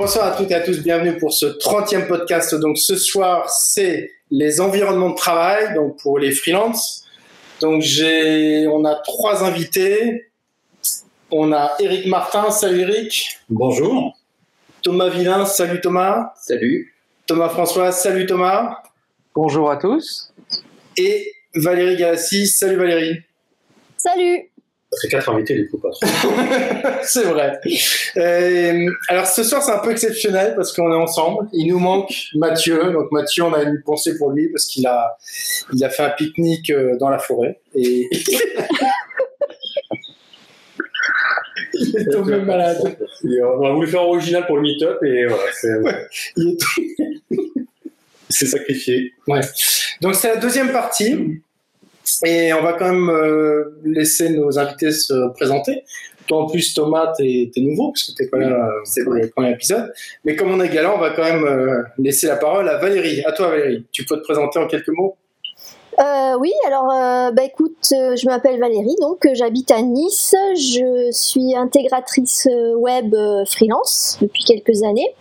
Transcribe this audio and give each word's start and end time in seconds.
Bonsoir 0.00 0.32
à 0.32 0.36
toutes 0.36 0.52
et 0.52 0.54
à 0.54 0.60
tous, 0.60 0.80
bienvenue 0.80 1.18
pour 1.18 1.32
ce 1.32 1.46
30e 1.46 2.06
podcast. 2.06 2.54
Donc 2.54 2.78
ce 2.78 2.94
soir, 2.94 3.50
c'est 3.50 4.12
les 4.30 4.60
environnements 4.60 5.10
de 5.10 5.16
travail, 5.16 5.74
donc 5.74 6.00
pour 6.00 6.20
les 6.20 6.30
freelances. 6.30 7.04
Donc 7.60 7.82
j'ai, 7.82 8.68
on 8.68 8.84
a 8.84 8.94
trois 8.94 9.42
invités. 9.42 10.30
On 11.32 11.52
a 11.52 11.72
Eric 11.80 12.06
Martin, 12.06 12.52
salut 12.52 12.82
Eric. 12.82 13.40
Bonjour. 13.48 14.16
Thomas 14.82 15.08
Villain, 15.08 15.44
salut 15.44 15.80
Thomas. 15.80 16.32
Salut. 16.36 16.94
Thomas 17.26 17.48
François, 17.48 17.90
salut 17.90 18.24
Thomas. 18.24 18.80
Bonjour 19.34 19.68
à 19.68 19.78
tous. 19.78 20.32
Et 20.96 21.32
Valérie 21.56 21.96
Galassi, 21.96 22.46
salut 22.46 22.76
Valérie. 22.76 23.18
Salut. 23.96 24.48
Ça 24.90 24.98
fait 25.02 25.08
quatre 25.08 25.28
invités, 25.28 25.54
du 25.54 25.68
coup, 25.68 25.76
pas 25.76 25.90
c'est 27.02 27.24
vrai. 27.24 27.60
Euh, 28.16 28.90
alors 29.08 29.26
ce 29.26 29.42
soir, 29.42 29.62
c'est 29.62 29.72
un 29.72 29.80
peu 29.80 29.90
exceptionnel 29.90 30.54
parce 30.56 30.72
qu'on 30.72 30.90
est 30.90 30.96
ensemble. 30.96 31.46
Il 31.52 31.68
nous 31.68 31.78
manque 31.78 32.10
Mathieu. 32.34 32.90
Donc 32.92 33.12
Mathieu, 33.12 33.44
on 33.44 33.52
a 33.52 33.64
une 33.64 33.82
pensée 33.82 34.16
pour 34.16 34.30
lui 34.30 34.48
parce 34.48 34.64
qu'il 34.64 34.86
a, 34.86 35.18
il 35.74 35.84
a 35.84 35.90
fait 35.90 36.04
un 36.04 36.10
pique-nique 36.10 36.70
euh, 36.70 36.96
dans 36.96 37.10
la 37.10 37.18
forêt. 37.18 37.60
Et... 37.74 38.08
il 41.74 41.96
est 41.98 42.10
tombé 42.10 42.38
malade. 42.38 42.96
on 43.24 43.66
a 43.66 43.72
voulu 43.72 43.88
faire 43.88 44.02
original 44.02 44.46
pour 44.46 44.56
le 44.56 44.62
meet-up 44.62 45.02
et 45.02 45.26
voilà. 45.26 45.42
C'est 45.52 45.76
ouais, 45.80 46.08
il 46.36 46.56
est 48.30 48.30
sacrifié. 48.46 49.12
Ouais. 49.26 49.40
Donc 50.00 50.14
c'est 50.14 50.28
la 50.28 50.36
deuxième 50.36 50.72
partie. 50.72 51.42
Et 52.24 52.52
on 52.52 52.62
va 52.62 52.74
quand 52.74 52.92
même 52.92 53.10
euh, 53.10 53.78
laisser 53.84 54.30
nos 54.30 54.58
invités 54.58 54.90
se 54.92 55.32
présenter. 55.34 55.84
Toi, 56.28 56.42
en 56.42 56.46
plus, 56.46 56.74
Thomas, 56.74 57.12
t'es 57.16 57.50
es 57.56 57.60
nouveau, 57.60 57.90
parce 57.90 58.04
que 58.04 58.12
t'es 58.12 58.28
pas 58.28 58.36
là 58.36 58.48
euh, 58.48 59.02
pour 59.02 59.14
le 59.14 59.28
premier 59.30 59.52
épisode. 59.52 59.92
Mais 60.24 60.36
comme 60.36 60.52
on 60.52 60.60
est 60.60 60.68
galant, 60.68 60.96
on 60.96 61.00
va 61.00 61.10
quand 61.10 61.22
même 61.22 61.44
euh, 61.44 61.82
laisser 61.96 62.26
la 62.26 62.36
parole 62.36 62.68
à 62.68 62.76
Valérie. 62.76 63.22
À 63.24 63.32
toi, 63.32 63.48
Valérie. 63.48 63.86
Tu 63.92 64.04
peux 64.04 64.16
te 64.16 64.22
présenter 64.22 64.58
en 64.58 64.66
quelques 64.66 64.90
mots? 64.90 65.16
Euh, 66.00 66.36
oui, 66.38 66.52
alors 66.64 66.86
bah 67.32 67.42
écoute, 67.42 67.88
je 67.90 68.24
m'appelle 68.26 68.60
Valérie, 68.60 68.94
donc 69.00 69.26
j'habite 69.32 69.72
à 69.72 69.82
Nice, 69.82 70.32
je 70.54 71.08
suis 71.10 71.56
intégratrice 71.56 72.46
web 72.76 73.16
freelance 73.48 74.16
depuis 74.22 74.44
quelques 74.44 74.84
années. 74.84 75.12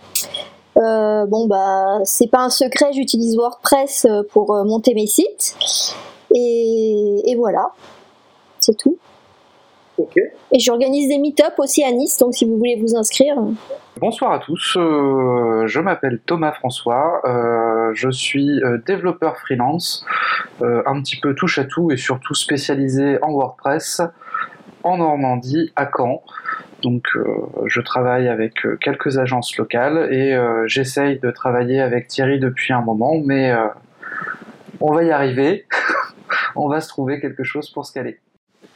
bon 0.75 1.47
bah 1.47 2.01
c'est 2.03 2.29
pas 2.29 2.41
un 2.41 2.51
secret, 2.51 2.93
j'utilise 2.93 3.35
WordPress 3.37 4.05
pour 4.29 4.53
monter 4.65 4.93
mes 4.93 5.07
sites. 5.07 5.55
Et, 6.33 7.35
voilà, 7.37 7.71
c'est 8.59 8.77
tout. 8.77 8.97
Et 10.51 10.59
j'organise 10.59 11.09
des 11.09 11.17
meet-up 11.17 11.53
aussi 11.57 11.83
à 11.83 11.91
Nice, 11.91 12.17
donc 12.19 12.35
si 12.35 12.45
vous 12.45 12.57
voulez 12.57 12.75
vous 12.79 12.95
inscrire. 12.95 13.35
Bonsoir 13.99 14.31
à 14.31 14.39
tous, 14.39 14.77
euh, 14.77 15.65
je 15.65 15.79
m'appelle 15.79 16.19
Thomas 16.23 16.51
François, 16.51 17.21
euh, 17.25 17.91
je 17.95 18.11
suis 18.11 18.63
euh, 18.63 18.77
développeur 18.85 19.37
freelance, 19.37 20.05
un 20.61 21.01
petit 21.01 21.19
peu 21.19 21.33
touche 21.33 21.57
à 21.57 21.65
tout 21.65 21.91
et 21.91 21.97
surtout 21.97 22.35
spécialisé 22.35 23.17
en 23.23 23.31
WordPress 23.31 24.01
en 24.83 24.97
Normandie, 24.97 25.71
à 25.75 25.89
Caen. 25.95 26.21
Donc 26.83 27.07
je 27.65 27.81
travaille 27.81 28.27
avec 28.27 28.53
quelques 28.79 29.17
agences 29.17 29.57
locales 29.57 30.13
et 30.13 30.37
j'essaye 30.67 31.19
de 31.19 31.31
travailler 31.31 31.81
avec 31.81 32.07
Thierry 32.07 32.39
depuis 32.39 32.73
un 32.73 32.81
moment, 32.81 33.15
mais 33.23 33.51
on 34.79 34.93
va 34.93 35.03
y 35.03 35.11
arriver. 35.11 35.65
on 36.55 36.67
va 36.67 36.81
se 36.81 36.89
trouver 36.89 37.19
quelque 37.19 37.43
chose 37.43 37.69
pour 37.71 37.85
se 37.85 37.93
caler. 37.93 38.19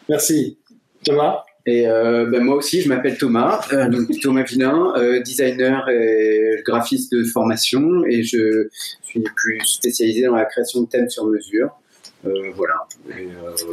Merci. 0.10 0.58
Thomas 1.04 1.44
et 1.66 1.88
euh, 1.88 2.26
ben 2.26 2.44
moi 2.44 2.56
aussi, 2.56 2.82
je 2.82 2.90
m'appelle 2.90 3.18
Thomas, 3.18 3.62
euh, 3.72 3.88
donc 3.88 4.08
Thomas 4.22 4.44
Villain, 4.44 4.94
euh, 4.98 5.20
designer 5.22 5.88
et 5.90 6.62
graphiste 6.66 7.14
de 7.14 7.24
formation, 7.24 8.04
et 8.08 8.24
je 8.24 8.68
suis 9.04 9.22
plus 9.36 9.62
spécialisé 9.64 10.26
dans 10.26 10.36
la 10.36 10.46
création 10.46 10.82
de 10.82 10.88
thèmes 10.88 11.10
sur 11.10 11.26
mesure. 11.26 11.70
voilà. 12.24 12.88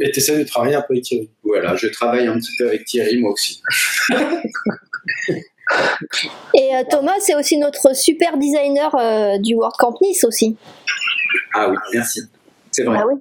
Et 0.01 0.11
tu 0.11 0.19
essaies 0.19 0.37
de 0.37 0.43
travailler 0.43 0.75
un 0.75 0.81
peu 0.81 0.93
avec 0.93 1.03
Thierry 1.03 1.31
Voilà, 1.43 1.75
je 1.75 1.87
travaille 1.87 2.27
un 2.27 2.37
petit 2.37 2.51
peu 2.59 2.67
avec 2.67 2.85
Thierry, 2.85 3.17
moi 3.17 3.31
aussi. 3.31 3.63
et 6.53 6.69
Thomas, 6.91 7.15
c'est 7.19 7.35
aussi 7.35 7.57
notre 7.57 7.95
super 7.95 8.37
designer 8.37 9.39
du 9.39 9.55
WordCamp 9.55 9.95
Nice 10.01 10.23
aussi. 10.25 10.55
Ah 11.55 11.71
oui, 11.71 11.77
merci. 11.93 12.21
C'est 12.71 12.83
vrai. 12.83 12.99
Ah 13.01 13.07
oui. 13.07 13.19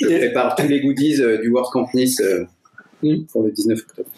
Je 0.00 0.18
prépare 0.18 0.54
tous 0.56 0.68
les 0.68 0.80
goodies 0.80 1.20
euh, 1.20 1.40
du 1.40 1.50
WordCamp 1.50 1.88
Nice 1.94 2.20
euh, 2.20 2.44
hmm. 3.02 3.24
pour 3.26 3.42
le 3.42 3.52
19 3.52 3.78
octobre. 3.78 4.10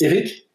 Eric 0.00 0.48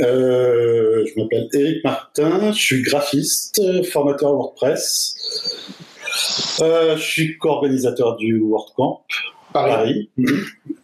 euh, 0.00 1.04
Je 1.06 1.20
m'appelle 1.20 1.48
Eric 1.52 1.84
Martin, 1.84 2.52
je 2.52 2.60
suis 2.60 2.82
graphiste, 2.82 3.60
formateur 3.84 4.32
WordPress. 4.34 5.16
je 6.58 6.98
suis 6.98 7.38
co-organisateur 7.38 8.16
du 8.16 8.38
WordCamp 8.40 9.02
Paris. 9.52 10.10
Hmm. 10.16 10.26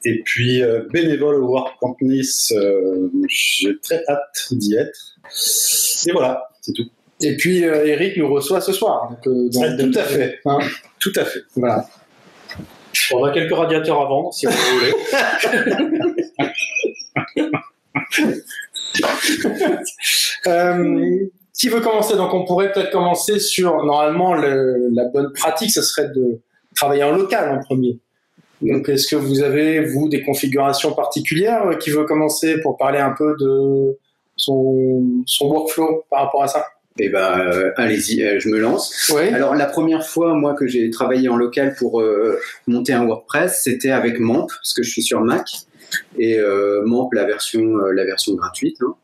Et 0.05 0.23
puis 0.25 0.63
bénévole 0.93 1.43
au 1.43 1.49
WordCamp 1.49 1.97
Nice, 2.01 2.53
j'ai 3.29 3.79
très 3.81 4.03
hâte 4.09 4.49
d'y 4.53 4.77
être. 4.77 5.17
Et 6.07 6.13
voilà, 6.13 6.49
c'est 6.61 6.73
tout. 6.73 6.89
Et 7.21 7.37
puis 7.37 7.59
Eric 7.59 8.17
nous 8.17 8.33
reçoit 8.33 8.61
ce 8.61 8.73
soir. 8.73 9.17
tout 9.23 9.51
à 9.95 10.03
fait. 10.03 10.41
Hein. 10.45 10.59
tout 10.99 11.13
à 11.15 11.25
fait. 11.25 11.41
Voilà. 11.55 11.87
On 13.15 13.25
a 13.25 13.31
quelques 13.31 13.55
radiateurs 13.55 14.01
à 14.01 14.07
vendre, 14.07 14.33
si 14.33 14.47
vous 14.47 14.53
voulez. 14.53 14.93
Euh, 20.49 21.29
qui 21.55 21.69
veut 21.69 21.81
commencer? 21.81 22.17
Donc, 22.17 22.35
on 22.35 22.45
pourrait 22.45 22.73
peut-être 22.73 22.91
commencer 22.91 23.39
sur, 23.39 23.85
normalement, 23.85 24.35
la 24.35 25.05
bonne 25.13 25.33
pratique, 25.33 25.71
ce 25.71 25.83
serait 25.83 26.09
de 26.09 26.41
travailler 26.75 27.05
en 27.05 27.13
local 27.13 27.57
en 27.57 27.63
premier. 27.63 27.99
Donc, 28.61 28.89
est-ce 28.89 29.07
que 29.07 29.17
vous 29.17 29.43
avez, 29.43 29.85
vous, 29.85 30.09
des 30.09 30.23
configurations 30.23 30.93
particulières 30.93 31.79
Qui 31.81 31.91
veut 31.91 32.05
commencer 32.05 32.61
pour 32.61 32.77
parler 32.77 32.99
un 32.99 33.13
peu 33.13 33.37
de 33.39 33.99
son, 34.37 35.03
son 35.27 35.47
workflow 35.47 36.05
par 36.11 36.25
rapport 36.25 36.43
à 36.43 36.49
ça? 36.49 36.67
Eh 36.99 37.09
ben, 37.09 37.41
euh, 37.41 37.71
allez-y, 37.77 38.23
euh, 38.23 38.39
je 38.39 38.49
me 38.49 38.59
lance. 38.59 39.11
Alors, 39.33 39.55
la 39.55 39.67
première 39.67 40.07
fois, 40.07 40.35
moi, 40.35 40.55
que 40.55 40.67
j'ai 40.67 40.91
travaillé 40.91 41.29
en 41.29 41.37
local 41.37 41.75
pour 41.79 42.01
euh, 42.01 42.39
monter 42.67 42.93
un 42.93 43.07
WordPress, 43.07 43.63
c'était 43.65 43.91
avec 43.91 44.19
MAMP, 44.19 44.49
parce 44.49 44.75
que 44.75 44.83
je 44.83 44.91
suis 44.91 45.03
sur 45.03 45.23
Mac. 45.23 45.47
Et 46.19 46.39
MAMP, 46.39 47.13
la 47.13 47.25
version, 47.25 47.77
la 47.77 48.05
version 48.05 48.35
gratuite. 48.35 48.79
Hein. 48.81 48.95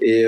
Et 0.00 0.24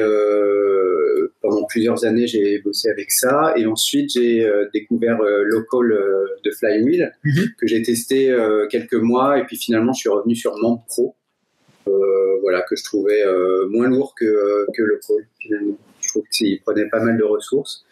pendant 1.40 1.64
plusieurs 1.64 2.04
années, 2.04 2.26
j'ai 2.26 2.58
bossé 2.58 2.90
avec 2.90 3.10
ça. 3.10 3.54
Et 3.56 3.64
ensuite, 3.64 4.10
j'ai 4.12 4.46
découvert 4.74 5.18
Local 5.22 5.88
de 6.44 6.50
Flywheel, 6.50 7.16
mhm. 7.24 7.44
que 7.58 7.66
j'ai 7.66 7.80
testé 7.80 8.36
quelques 8.68 8.92
mois. 8.92 9.38
Et 9.38 9.44
puis 9.44 9.56
finalement, 9.56 9.94
je 9.94 10.00
suis 10.00 10.10
revenu 10.10 10.34
sur 10.34 10.58
MAMP 10.58 10.82
Pro. 10.88 11.16
voilà, 12.42 12.60
que 12.68 12.76
je 12.76 12.84
trouvais 12.84 13.24
moins 13.70 13.88
lourd 13.88 14.14
que, 14.14 14.66
que 14.76 14.82
Local, 14.82 15.26
finalement 15.38 15.78
trouve 16.10 16.24
qu'il 16.32 16.60
prenait 16.60 16.88
pas 16.88 17.00
mal 17.00 17.16
de 17.16 17.24
ressources. 17.24 17.84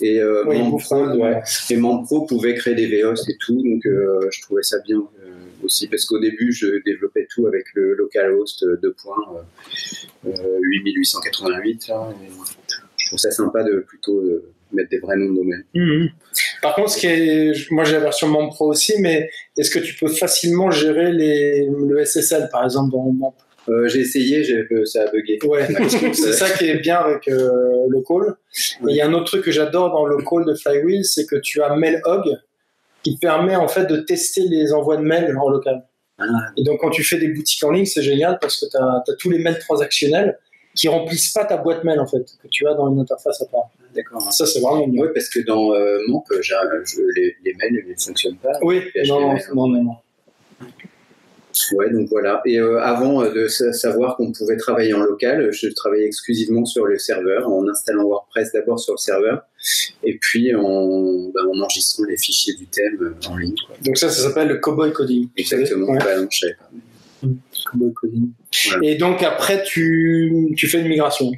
Et 0.00 0.20
euh, 0.20 0.44
Membre 0.44 2.04
Pro 2.04 2.26
pouvait 2.26 2.54
créer 2.54 2.74
des 2.74 3.02
VOS 3.02 3.28
et 3.28 3.36
tout, 3.40 3.62
donc 3.62 3.86
euh, 3.86 4.28
je 4.30 4.42
trouvais 4.42 4.62
ça 4.62 4.78
bien 4.80 4.98
euh, 4.98 5.30
aussi, 5.62 5.88
parce 5.88 6.04
qu'au 6.04 6.18
début, 6.18 6.52
je 6.52 6.82
développais 6.84 7.26
tout 7.30 7.46
avec 7.46 7.66
le 7.74 7.94
localhost 7.94 8.64
2. 8.64 8.96
8888. 10.24 11.90
je 12.96 13.06
trouve 13.06 13.18
ça 13.18 13.30
sympa 13.30 13.64
de 13.64 13.80
plutôt 13.80 14.22
mettre 14.72 14.90
des 14.90 14.98
vrais 14.98 15.16
noms 15.16 15.32
de 15.32 15.36
domaine. 15.36 15.64
Mmh. 15.74 16.06
Par 16.62 16.74
contre, 16.74 16.90
ce 16.90 16.98
qui 16.98 17.06
est, 17.06 17.70
moi 17.70 17.84
j'ai 17.84 17.92
la 17.92 18.00
version 18.00 18.28
Membre 18.28 18.54
Pro 18.54 18.68
aussi, 18.68 18.94
mais 19.00 19.30
est-ce 19.58 19.70
que 19.70 19.80
tu 19.80 19.94
peux 19.94 20.08
facilement 20.08 20.70
gérer 20.70 21.12
les, 21.12 21.66
le 21.66 22.04
SSL 22.04 22.48
par 22.50 22.64
exemple 22.64 22.92
dans 22.92 23.02
Membre 23.02 23.34
euh, 23.68 23.88
j'ai 23.88 24.00
essayé, 24.00 24.44
ça 24.84 25.02
a 25.02 25.10
bugué. 25.10 25.38
Ouais, 25.44 25.66
c'est 26.12 26.32
ça 26.32 26.50
qui 26.50 26.64
est 26.66 26.78
bien 26.78 26.98
avec 26.98 27.28
euh, 27.28 27.86
le 27.88 28.00
call. 28.02 28.34
il 28.88 28.96
y 28.96 29.00
a 29.00 29.06
un 29.06 29.12
autre 29.12 29.26
truc 29.26 29.44
que 29.44 29.52
j'adore 29.52 29.90
dans 29.92 30.04
le 30.04 30.16
call 30.18 30.44
de 30.44 30.54
Flywheel, 30.54 31.04
c'est 31.04 31.26
que 31.26 31.36
tu 31.36 31.62
as 31.62 31.74
MailHog 31.74 32.24
qui 33.02 33.16
permet 33.16 33.56
en 33.56 33.68
fait 33.68 33.86
de 33.86 33.96
tester 33.96 34.42
les 34.42 34.72
envois 34.72 34.96
de 34.96 35.02
mails 35.02 35.36
en 35.36 35.48
local. 35.48 35.84
Ah. 36.18 36.24
Et 36.56 36.64
donc 36.64 36.80
quand 36.80 36.90
tu 36.90 37.04
fais 37.04 37.18
des 37.18 37.28
boutiques 37.28 37.62
en 37.64 37.70
ligne, 37.70 37.86
c'est 37.86 38.02
génial 38.02 38.38
parce 38.40 38.60
que 38.60 38.66
tu 38.70 38.76
as, 38.76 39.16
tous 39.18 39.30
les 39.30 39.38
mails 39.38 39.58
transactionnels 39.58 40.38
qui 40.74 40.88
remplissent 40.88 41.32
pas 41.32 41.44
ta 41.44 41.56
boîte 41.56 41.84
mail 41.84 42.00
en 42.00 42.06
fait, 42.06 42.24
que 42.42 42.48
tu 42.48 42.66
as 42.66 42.74
dans 42.74 42.90
une 42.90 43.00
interface 43.00 43.42
à 43.42 43.46
part. 43.46 43.70
D'accord. 43.94 44.32
Ça 44.32 44.46
c'est 44.46 44.60
vraiment 44.60 44.86
bien. 44.88 45.02
Oui, 45.02 45.08
parce 45.14 45.28
que 45.28 45.40
dans 45.40 45.72
euh, 45.74 45.98
Monk, 46.08 46.26
les, 46.30 47.36
les, 47.44 47.54
mails 47.54 47.84
ne 47.88 47.94
fonctionnent 47.94 48.36
pas. 48.36 48.58
Oui, 48.62 48.82
non, 49.06 49.20
non, 49.54 49.68
non, 49.68 49.82
non. 49.82 49.96
Ouais, 51.72 51.90
donc 51.90 52.08
voilà. 52.08 52.40
Et 52.46 52.58
euh, 52.58 52.80
avant 52.80 53.22
euh, 53.22 53.32
de 53.32 53.48
savoir 53.48 54.16
qu'on 54.16 54.32
pouvait 54.32 54.56
travailler 54.56 54.94
en 54.94 55.02
local, 55.02 55.52
je 55.52 55.68
travaillais 55.68 56.06
exclusivement 56.06 56.64
sur 56.64 56.86
le 56.86 56.98
serveur, 56.98 57.48
en 57.48 57.68
installant 57.68 58.04
WordPress 58.04 58.52
d'abord 58.52 58.80
sur 58.80 58.94
le 58.94 58.98
serveur, 58.98 59.42
et 60.02 60.18
puis 60.18 60.54
en, 60.54 60.62
en 60.62 61.60
enregistrant 61.60 62.04
les 62.04 62.16
fichiers 62.16 62.54
du 62.54 62.66
thème 62.66 62.98
euh, 63.00 63.28
en 63.28 63.36
ligne. 63.36 63.54
Donc 63.84 63.98
ça, 63.98 64.08
ça 64.08 64.22
s'appelle 64.22 64.48
le 64.48 64.58
Cowboy 64.58 64.92
Coding. 64.92 65.28
Exactement. 65.36 65.92
Ouais. 65.92 65.98
Bah, 65.98 66.20
non, 66.20 66.28
savais 66.30 66.54
pas. 66.54 67.28
Cowboy 67.70 67.92
Coding. 67.92 68.30
Et 68.82 68.96
donc 68.96 69.22
après, 69.22 69.62
tu, 69.62 70.52
tu 70.56 70.68
fais 70.68 70.80
une 70.80 70.88
migration? 70.88 71.30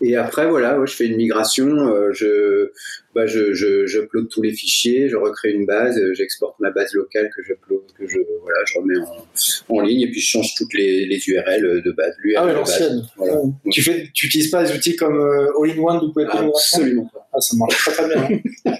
Et 0.00 0.14
après, 0.16 0.46
voilà, 0.48 0.78
je 0.84 0.94
fais 0.94 1.06
une 1.06 1.16
migration, 1.16 1.66
euh, 1.66 2.12
je, 2.12 2.70
bah, 3.14 3.26
je, 3.26 3.54
je, 3.54 3.86
j'upload 3.86 4.28
tous 4.28 4.42
les 4.42 4.52
fichiers, 4.52 5.08
je 5.08 5.16
recrée 5.16 5.52
une 5.52 5.66
base, 5.66 5.98
euh, 5.98 6.12
j'exporte 6.14 6.58
ma 6.60 6.70
base 6.70 6.92
locale 6.94 7.30
que 7.34 7.42
j'upload, 7.42 7.82
que 7.96 8.06
je, 8.06 8.18
voilà, 8.42 8.58
je 8.66 8.78
remets 8.78 8.98
en, 8.98 9.76
en, 9.76 9.80
ligne 9.80 10.02
et 10.02 10.10
puis 10.10 10.20
je 10.20 10.30
change 10.30 10.54
toutes 10.56 10.74
les, 10.74 11.06
les 11.06 11.28
URL 11.28 11.82
de 11.82 11.92
base. 11.92 12.14
Ah 12.36 12.44
ouais, 12.44 12.52
l'ancienne. 12.52 13.06
Voilà. 13.16 13.40
Tu 13.70 13.82
fais, 13.82 14.10
tu 14.12 14.26
utilises 14.26 14.50
pas 14.50 14.64
des 14.64 14.72
outils 14.72 14.96
comme 14.96 15.16
euh, 15.16 15.62
All-in-One 15.62 16.04
ou 16.04 16.12
ah, 16.28 16.38
Absolument 16.38 17.08
pas. 17.12 17.26
Ah, 17.32 17.40
ça 17.40 17.56
marche 17.56 17.76
très 17.76 17.92
très 17.92 18.08
bien. 18.08 18.28
Hein. 18.66 18.74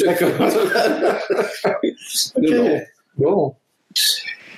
D'accord. 0.00 0.30
Bon. 3.16 3.54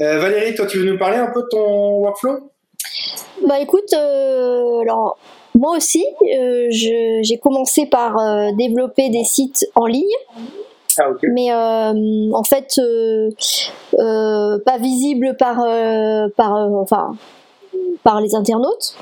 Euh, 0.00 0.18
Valérie, 0.18 0.54
toi, 0.54 0.66
tu 0.66 0.78
veux 0.78 0.90
nous 0.90 0.98
parler 0.98 1.16
un 1.16 1.30
peu 1.32 1.42
de 1.42 1.48
ton 1.50 2.00
workflow? 2.00 2.50
Bah 3.46 3.60
écoute, 3.60 3.92
euh, 3.94 4.80
alors 4.80 5.18
moi 5.56 5.76
aussi, 5.76 6.05
euh, 6.38 6.67
j'ai 6.70 7.38
commencé 7.43 7.87
par 7.87 8.19
euh, 8.19 8.50
développer 8.56 9.08
des 9.08 9.25
sites 9.25 9.67
en 9.75 9.87
ligne. 9.87 10.05
Ah, 10.99 11.11
okay. 11.11 11.26
Mais 11.29 11.53
euh, 11.53 12.31
en 12.32 12.44
fait, 12.44 12.81
pas 13.97 14.79
visible 14.79 15.37
par, 15.38 15.56
par, 16.37 16.53
enfin, 16.81 17.17
par 18.06 18.20
les 18.20 18.35
internautes. 18.35 18.94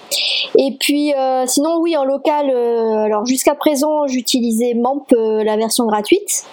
Et 0.57 0.77
puis 0.79 1.13
euh, 1.13 1.45
sinon 1.47 1.79
oui 1.79 1.97
en 1.97 2.05
local, 2.05 2.51
euh, 2.51 3.05
alors 3.05 3.27
jusqu'à 3.27 3.55
présent 3.55 4.07
j'utilisais 4.07 4.73
MAMP 4.75 5.13
euh, 5.13 5.45
la 5.45 5.57
version 5.57 5.87
gratuite. 5.87 6.45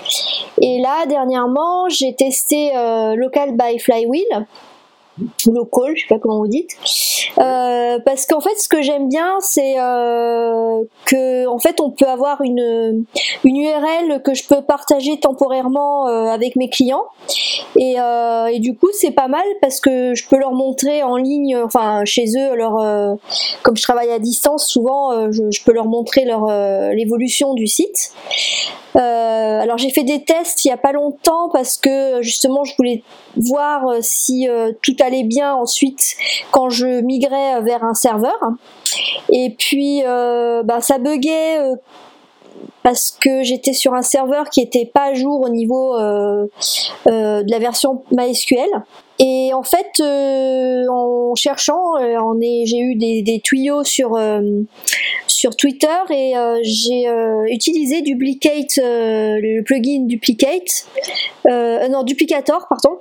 Et 0.61 0.81
là 0.81 1.05
dernièrement 1.07 1.87
j'ai 1.87 2.13
testé 2.13 2.71
Local 3.15 3.55
by 3.55 3.79
Flywheel 3.79 4.45
local, 5.47 5.93
je 5.95 6.01
sais 6.01 6.07
pas 6.07 6.19
comment 6.19 6.39
vous 6.39 6.47
dites, 6.47 6.71
euh, 7.37 7.99
parce 8.05 8.25
qu'en 8.25 8.41
fait, 8.41 8.57
ce 8.57 8.67
que 8.67 8.81
j'aime 8.81 9.07
bien, 9.07 9.35
c'est 9.39 9.75
euh, 9.79 10.83
que 11.05 11.47
en 11.47 11.59
fait, 11.59 11.79
on 11.79 11.91
peut 11.91 12.07
avoir 12.07 12.41
une 12.41 13.05
une 13.43 13.57
URL 13.57 14.21
que 14.23 14.33
je 14.33 14.45
peux 14.47 14.61
partager 14.61 15.19
temporairement 15.19 16.07
euh, 16.07 16.27
avec 16.27 16.55
mes 16.55 16.69
clients, 16.69 17.05
et, 17.77 17.99
euh, 17.99 18.47
et 18.47 18.59
du 18.59 18.75
coup, 18.75 18.89
c'est 18.93 19.11
pas 19.11 19.27
mal 19.27 19.45
parce 19.61 19.79
que 19.79 20.15
je 20.15 20.27
peux 20.27 20.37
leur 20.37 20.53
montrer 20.53 21.03
en 21.03 21.17
ligne, 21.17 21.57
enfin 21.57 22.03
chez 22.05 22.25
eux, 22.37 22.55
leur 22.55 22.73
comme 23.63 23.77
je 23.77 23.83
travaille 23.83 24.11
à 24.11 24.19
distance, 24.19 24.67
souvent, 24.67 25.31
je, 25.31 25.43
je, 25.51 25.63
peux 25.63 25.73
leur 25.73 25.85
montrer 25.85 26.25
leur 26.25 26.47
l'évolution 26.93 27.53
du 27.53 27.67
site. 27.67 28.13
alors 28.95 29.77
j'ai 29.77 29.89
fait 29.91 30.03
des 30.03 30.23
tests 30.23 30.65
il 30.65 30.69
y 30.69 30.71
a 30.71 30.77
pas 30.77 30.91
longtemps 30.91 31.49
parce 31.51 31.77
que 31.77 32.21
justement, 32.21 32.63
je 32.63 32.75
voulais 32.77 33.03
voir 33.35 33.83
si 34.01 34.47
tout 34.81 34.95
allait 34.99 35.10
bien 35.23 35.53
ensuite 35.53 36.15
quand 36.51 36.69
je 36.69 37.01
migrais 37.01 37.61
vers 37.61 37.83
un 37.83 37.93
serveur. 37.93 38.39
Et 39.31 39.55
puis 39.57 40.01
euh, 40.03 40.63
bah, 40.63 40.81
ça 40.81 40.97
buguait 40.97 41.59
euh, 41.59 41.75
parce 42.83 43.11
que 43.11 43.43
j'étais 43.43 43.73
sur 43.73 43.93
un 43.93 44.01
serveur 44.01 44.49
qui 44.49 44.61
était 44.61 44.85
pas 44.85 45.11
à 45.11 45.13
jour 45.13 45.41
au 45.41 45.49
niveau 45.49 45.95
euh, 45.95 46.47
de 47.05 47.51
la 47.51 47.59
version 47.59 48.03
MySQL. 48.11 48.67
Et 49.19 49.53
en 49.53 49.61
fait, 49.61 50.01
en 50.01 51.35
cherchant, 51.35 51.93
j'ai 52.65 52.79
eu 52.79 52.95
des, 52.95 53.41
tuyaux 53.43 53.83
sur 53.83 54.19
sur 55.27 55.55
Twitter 55.55 55.85
et 56.09 56.33
j'ai 56.63 57.05
utilisé 57.51 58.01
Duplicate, 58.01 58.77
le 58.77 59.61
plugin 59.61 60.07
Duplicate, 60.07 60.87
non 61.45 62.01
Duplicator, 62.01 62.65
pardon, 62.67 62.97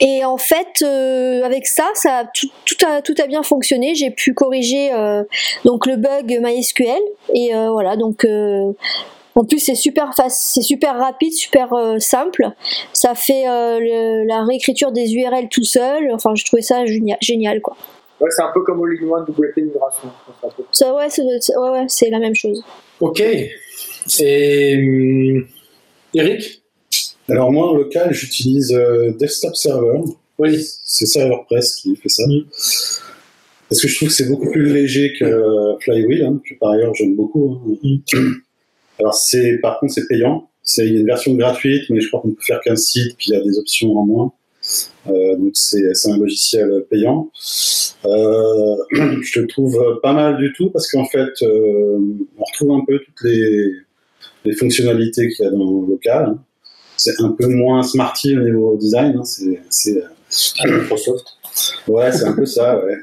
et 0.00 0.24
en 0.24 0.36
fait, 0.36 0.82
euh, 0.82 1.42
avec 1.42 1.66
ça, 1.66 1.88
ça 1.94 2.18
a, 2.18 2.24
tout, 2.24 2.48
tout, 2.64 2.86
a, 2.86 3.02
tout 3.02 3.14
a 3.22 3.26
bien 3.26 3.42
fonctionné. 3.42 3.94
J'ai 3.94 4.10
pu 4.10 4.34
corriger 4.34 4.92
euh, 4.92 5.24
donc 5.64 5.86
le 5.86 5.96
bug 5.96 6.38
MySQL 6.42 7.00
et 7.34 7.54
euh, 7.54 7.70
voilà 7.70 7.96
donc. 7.96 8.26
en 9.36 9.44
plus, 9.44 9.58
c'est 9.58 9.74
super 9.74 10.12
c'est 10.28 10.62
super 10.62 10.96
rapide, 10.96 11.32
super 11.32 11.70
simple. 11.98 12.50
Ça 12.92 13.14
fait 13.14 13.44
la 13.44 14.44
réécriture 14.44 14.92
des 14.92 15.14
URL 15.14 15.48
tout 15.48 15.64
seul. 15.64 16.10
Enfin, 16.12 16.34
je 16.34 16.44
trouvais 16.44 16.62
ça 16.62 16.84
génial, 16.86 17.18
génial 17.20 17.60
quoi. 17.60 17.76
Ouais, 18.20 18.30
c'est 18.30 18.42
un 18.42 18.52
peu 18.54 18.62
comme 18.62 18.80
All-in-One 18.82 19.24
WP 19.28 19.56
Migration. 19.56 20.08
Ça, 20.70 20.94
ouais, 20.94 21.10
c'est 21.10 21.22
ouais, 21.22 21.70
ouais, 21.70 21.84
c'est 21.88 22.10
la 22.10 22.20
même 22.20 22.34
chose. 22.34 22.64
Ok. 23.00 23.20
Et 24.20 24.76
hum, 24.76 25.46
Eric? 26.14 26.63
Alors 27.28 27.52
moi, 27.52 27.70
en 27.70 27.74
local, 27.74 28.12
j'utilise 28.12 28.72
euh, 28.72 29.12
Desktop 29.18 29.56
Server. 29.56 30.00
Oui. 30.38 30.58
C'est 30.84 31.06
ServerPress 31.06 31.76
qui 31.76 31.96
fait 31.96 32.08
ça. 32.08 32.24
Parce 33.68 33.80
que 33.80 33.88
je 33.88 33.96
trouve 33.96 34.08
que 34.08 34.14
c'est 34.14 34.28
beaucoup 34.28 34.50
plus 34.50 34.72
léger 34.72 35.14
que 35.18 35.76
Flywheel, 35.80 36.24
hein, 36.24 36.40
que 36.46 36.54
par 36.60 36.72
ailleurs 36.72 36.94
j'aime 36.94 37.16
beaucoup. 37.16 37.58
Hein. 37.82 37.98
Alors 38.98 39.14
c'est, 39.14 39.58
par 39.58 39.80
contre, 39.80 39.94
c'est 39.94 40.06
payant. 40.06 40.48
C'est 40.62 40.86
une 40.86 41.06
version 41.06 41.34
gratuite, 41.34 41.88
mais 41.90 42.00
je 42.00 42.08
crois 42.08 42.20
qu'on 42.20 42.30
peut 42.30 42.42
faire 42.46 42.60
qu'un 42.60 42.76
site, 42.76 43.16
puis 43.16 43.28
il 43.28 43.34
y 43.34 43.36
a 43.36 43.42
des 43.42 43.58
options 43.58 43.96
en 43.96 44.04
moins. 44.04 44.32
Euh, 45.08 45.36
donc 45.36 45.52
c'est, 45.54 45.82
un 46.06 46.16
logiciel 46.18 46.84
payant. 46.90 47.30
Euh, 48.04 48.76
je 49.22 49.40
le 49.40 49.46
trouve 49.46 50.00
pas 50.02 50.12
mal 50.12 50.36
du 50.36 50.52
tout 50.52 50.70
parce 50.70 50.90
qu'en 50.90 51.04
fait, 51.06 51.32
euh, 51.42 51.98
on 52.38 52.44
retrouve 52.44 52.72
un 52.72 52.84
peu 52.86 52.98
toutes 52.98 53.22
les, 53.24 53.72
les 54.44 54.54
fonctionnalités 54.54 55.28
qu'il 55.30 55.44
y 55.44 55.48
a 55.48 55.50
dans 55.50 55.80
le 55.80 55.88
local. 55.88 56.26
Hein 56.30 56.38
c'est 57.04 57.22
un 57.22 57.32
peu 57.32 57.46
moins 57.46 57.82
smarty 57.82 58.36
au 58.38 58.42
niveau 58.42 58.76
design. 58.76 59.16
Hein, 59.18 59.24
c'est 59.24 59.96
euh, 59.96 60.78
Microsoft. 60.80 61.26
Ouais, 61.86 62.10
c'est 62.10 62.24
un 62.24 62.32
peu 62.32 62.46
ça. 62.46 62.82
Ouais. 62.82 62.96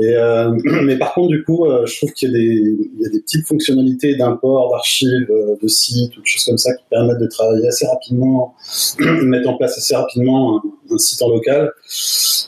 Et, 0.00 0.14
euh, 0.16 0.50
mais 0.84 0.96
par 0.96 1.12
contre, 1.12 1.28
du 1.28 1.44
coup, 1.44 1.66
euh, 1.66 1.84
je 1.84 1.96
trouve 1.98 2.12
qu'il 2.12 2.30
y, 2.30 3.02
y, 3.02 3.06
a 3.06 3.10
des 3.10 3.20
petites 3.20 3.46
fonctionnalités 3.46 4.16
d'import, 4.16 4.70
d'archives, 4.70 5.30
euh, 5.30 5.56
de 5.62 5.68
sites, 5.68 6.16
ou 6.16 6.22
de 6.22 6.26
choses 6.26 6.44
comme 6.44 6.58
ça 6.58 6.74
qui 6.74 6.84
permettent 6.90 7.20
de 7.20 7.26
travailler 7.26 7.68
assez 7.68 7.86
rapidement, 7.86 8.54
de 8.98 9.04
mettre 9.26 9.48
en 9.48 9.56
place 9.58 9.76
assez 9.76 9.94
rapidement 9.94 10.56
un, 10.56 10.94
un 10.94 10.98
site 10.98 11.20
en 11.20 11.28
local. 11.28 11.70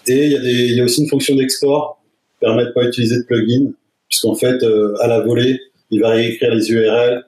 Et 0.08 0.26
il 0.26 0.32
y, 0.32 0.36
a 0.36 0.40
des, 0.40 0.50
il 0.50 0.76
y 0.76 0.80
a 0.80 0.84
aussi 0.84 1.02
une 1.02 1.08
fonction 1.08 1.36
d'export 1.36 2.00
qui 2.30 2.46
permet 2.46 2.64
de 2.64 2.70
pas 2.70 2.84
utiliser 2.84 3.18
de 3.18 3.24
plugin, 3.24 3.72
puisqu'en 4.08 4.34
fait, 4.34 4.62
à 5.00 5.06
la 5.06 5.20
volée, 5.20 5.60
il 5.90 6.00
va 6.00 6.10
réécrire 6.10 6.54
les 6.54 6.70
URL. 6.70 7.22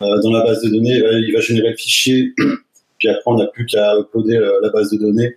dans 0.00 0.30
la 0.30 0.44
base 0.44 0.62
de 0.62 0.70
données, 0.70 0.96
il 0.96 1.02
va, 1.02 1.12
il 1.12 1.32
va 1.32 1.40
générer 1.40 1.70
le 1.70 1.76
fichier 1.76 2.32
puis 3.02 3.08
après, 3.08 3.22
on 3.26 3.34
n'a 3.34 3.48
plus 3.48 3.66
qu'à 3.66 3.98
uploader 3.98 4.36
euh, 4.36 4.60
la 4.62 4.70
base 4.70 4.92
de 4.92 4.98
données 4.98 5.34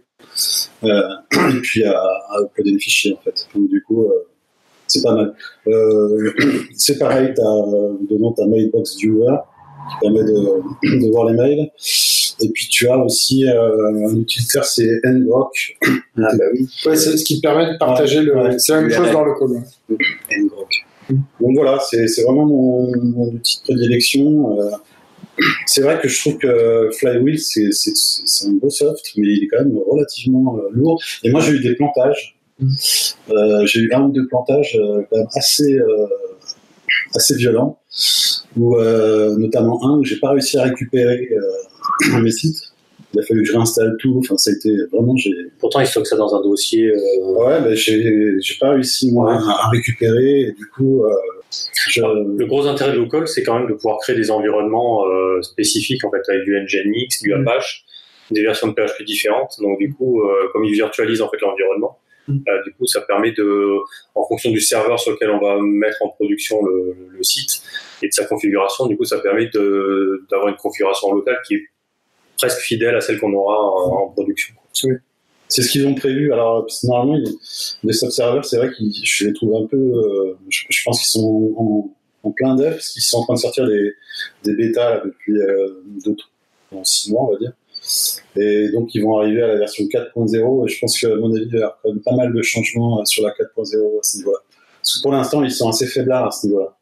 euh, 0.84 1.02
et 1.34 1.62
puis 1.64 1.84
à, 1.84 2.00
uploader 2.40 2.74
les 2.74 2.78
fichiers 2.78 3.14
en 3.14 3.22
fait. 3.24 3.48
Donc 3.56 3.70
du 3.70 3.82
coup, 3.82 4.04
euh, 4.04 4.28
c'est 4.86 5.02
pas 5.02 5.16
mal. 5.16 5.34
c'est 6.76 7.00
pareil, 7.00 7.34
tu 7.36 7.42
as 7.42 8.34
ta 8.38 8.46
Mailbox 8.46 8.98
Viewer 8.98 9.38
qui 9.90 9.96
permet 10.00 10.24
de, 10.26 11.12
voir 11.12 11.28
les 11.32 11.34
mails. 11.34 11.72
Et 12.40 12.50
puis 12.50 12.68
tu 12.70 12.88
as 12.88 13.00
aussi 13.00 13.48
un 13.50 14.16
utilitaire, 14.16 14.64
c'est 14.64 15.00
ngrok. 15.04 15.80
Ah 15.82 16.30
bah 16.38 16.44
oui. 16.54 16.70
Ouais, 16.86 16.96
c'est 16.96 17.18
ce 17.18 17.24
qui 17.24 17.42
permet 17.42 17.74
de 17.74 17.80
partager 17.80 18.22
le. 18.22 18.60
c'est 18.60 18.74
la 18.74 18.82
même 18.82 18.92
chose 18.92 19.12
dans 19.12 19.26
le 19.26 19.34
code. 19.34 19.54
ngrok. 19.90 20.86
Donc 21.10 21.56
voilà, 21.56 21.80
c'est 21.80 22.22
vraiment 22.22 22.46
mon, 22.46 22.92
mon, 22.96 23.26
outil 23.30 23.58
de 23.58 23.64
prédilection 23.64 24.56
c'est 25.66 25.82
vrai 25.82 26.00
que 26.02 26.08
je 26.08 26.20
trouve 26.20 26.38
que 26.38 26.90
Flywheel, 26.98 27.40
c'est 27.40 28.48
un 28.48 28.54
beau 28.54 28.70
soft, 28.70 29.12
mais 29.18 29.28
il 29.28 29.44
est 29.44 29.48
quand 29.48 29.64
même 29.64 29.78
relativement 29.90 30.58
euh, 30.58 30.70
lourd. 30.72 31.02
Et 31.24 31.32
moi, 31.32 31.42
j'ai 31.42 31.54
eu 31.54 31.60
des 31.60 31.76
plantages. 31.76 32.38
Euh, 33.30 33.66
j'ai 33.66 33.82
eu 33.82 33.94
un 33.94 34.04
ou 34.04 34.12
deux 34.12 34.28
plantages 34.28 34.78
euh, 34.80 35.02
quand 35.10 35.18
même 35.18 35.28
assez, 35.36 35.78
assez 37.14 37.36
violents, 37.36 37.80
où, 38.56 38.78
notamment 38.78 39.84
un 39.86 39.98
où 39.98 40.04
j'ai 40.04 40.18
pas 40.18 40.32
réussi 40.32 40.58
à 40.58 40.64
récupérer 40.64 41.30
mes 42.22 42.32
sites. 42.32 42.75
Il 43.16 43.22
a 43.22 43.24
fallu 43.24 43.42
que 43.42 43.48
je 43.48 43.54
réinstalle 43.54 43.96
tout. 44.00 44.18
Enfin, 44.20 44.38
ça 44.38 44.52
a 44.52 44.54
été 44.54 44.76
vraiment. 44.92 45.16
Pourtant, 45.60 45.80
il 45.80 45.88
stocke 45.88 46.08
ça 46.08 46.18
dans 46.18 46.36
un 46.36 46.42
dossier. 46.42 46.92
Ouais, 47.22 47.62
mais 47.62 47.76
j'ai 47.76 48.38
pas 48.60 48.72
réussi 48.72 49.12
moi 49.12 49.34
à 49.34 49.70
récupérer. 49.70 50.42
Et 50.42 50.52
du 50.52 50.68
coup, 50.68 51.06
le 51.98 52.46
gros 52.46 52.68
intérêt 52.68 52.92
de 52.94 52.98
local, 52.98 53.28
c'est 53.28 53.44
quand 53.44 53.60
même 53.60 53.68
de 53.68 53.74
pouvoir 53.74 54.00
créer 54.00 54.16
des 54.16 54.32
environnements 54.32 55.06
euh, 55.06 55.42
spécifiques, 55.42 56.04
en 56.04 56.12
fait, 56.12 56.22
avec 56.28 56.44
du 56.44 56.54
Nginx, 56.54 57.22
du 57.22 57.34
mm. 57.34 57.42
Apache, 57.42 57.86
des 58.32 58.42
versions 58.42 58.68
de 58.68 58.74
PHP 58.74 59.04
différentes. 59.04 59.56
Donc, 59.60 59.80
du 59.80 59.94
coup, 59.94 60.22
euh, 60.22 60.50
comme 60.52 60.66
ils 60.66 60.74
virtualisent 60.74 61.22
en 61.22 61.30
fait 61.30 61.40
l'environnement, 61.42 62.00
mm. 62.28 62.38
euh, 62.48 62.64
du 62.64 62.74
coup, 62.74 62.86
ça 62.88 63.02
permet 63.02 63.32
de, 63.32 63.78
en 64.16 64.28
fonction 64.28 64.52
du 64.52 64.60
serveur 64.60 65.00
sur 65.00 65.12
lequel 65.12 65.30
on 65.30 65.40
va 65.40 65.58
mettre 65.62 66.02
en 66.02 66.10
production 66.10 66.64
le, 66.66 66.96
le 67.10 67.24
site 67.24 67.62
et 68.02 68.08
de 68.08 68.14
sa 68.14 68.26
configuration, 68.26 68.88
du 68.88 68.98
coup, 68.98 69.06
ça 69.06 69.20
permet 69.20 69.50
d'avoir 70.30 70.50
une 70.50 70.58
configuration 70.58 71.14
locale 71.14 71.38
qui 71.48 71.56
est 71.56 71.64
presque 72.38 72.60
fidèle 72.60 72.96
à 72.96 73.02
celle 73.02 73.20
qu'on 73.20 73.34
aura 73.34 73.58
en, 73.58 74.06
en 74.06 74.10
production. 74.10 74.54
Oui. 74.84 74.96
C'est 75.48 75.62
ce 75.62 75.72
qu'ils 75.72 75.86
ont 75.88 75.96
prévu. 75.96 76.34
Alors, 76.34 76.68
normalement, 76.84 77.24
les 77.84 77.94
sub-serveurs, 77.94 78.46
c'est 78.46 78.58
vrai 78.58 78.70
que 78.70 78.76
je 79.04 79.26
les 79.26 79.34
trouve 79.34 79.64
un 79.64 79.68
peu. 79.68 79.78
Euh, 79.78 80.38
je, 80.50 80.84
pense 80.84 81.00
qu'ils 81.00 81.22
sont 81.22 81.54
en, 81.58 81.90
en 82.24 82.32
plein 82.32 82.56
dev, 82.56 82.72
parce 82.72 82.90
qu'ils 82.90 83.04
sont 83.04 83.20
en 83.20 83.24
train 83.24 83.36
de 83.36 83.40
sortir 83.40 83.68
des, 83.68 83.94
des 84.44 84.56
bêtas 84.56 85.02
depuis 85.06 85.38
euh, 85.38 85.84
deux, 86.04 86.16
six 86.84 87.12
mois, 87.12 87.24
on 87.24 87.34
va 87.34 87.38
dire. 87.38 87.54
Et 88.36 88.70
donc, 88.72 88.96
ils 88.96 89.04
vont 89.04 89.20
arriver 89.20 89.44
à 89.44 89.48
la 89.48 89.58
version 89.58 89.86
4.0. 89.86 90.66
Et 90.66 90.74
je 90.74 90.80
pense 90.80 91.00
que, 91.00 91.08
à 91.08 91.16
mon 91.16 91.34
avis, 91.34 91.46
il 91.46 91.56
y 91.56 91.60
aura 91.60 91.78
quand 91.84 91.90
même 91.90 92.02
pas 92.02 92.16
mal 92.16 92.34
de 92.34 92.42
changements 92.42 93.00
euh, 93.00 93.06
sur 93.06 93.24
la 93.24 93.30
4.0 93.30 94.00
à 94.00 94.04
ce 94.04 94.18
niveau-là. 94.18 94.40
pour 95.04 95.12
l'instant, 95.12 95.44
ils 95.44 95.52
sont 95.52 95.70
assez 95.70 95.86
faiblards 95.86 96.28
à 96.28 96.32
ce 96.32 96.48
niveau-là, 96.48 96.76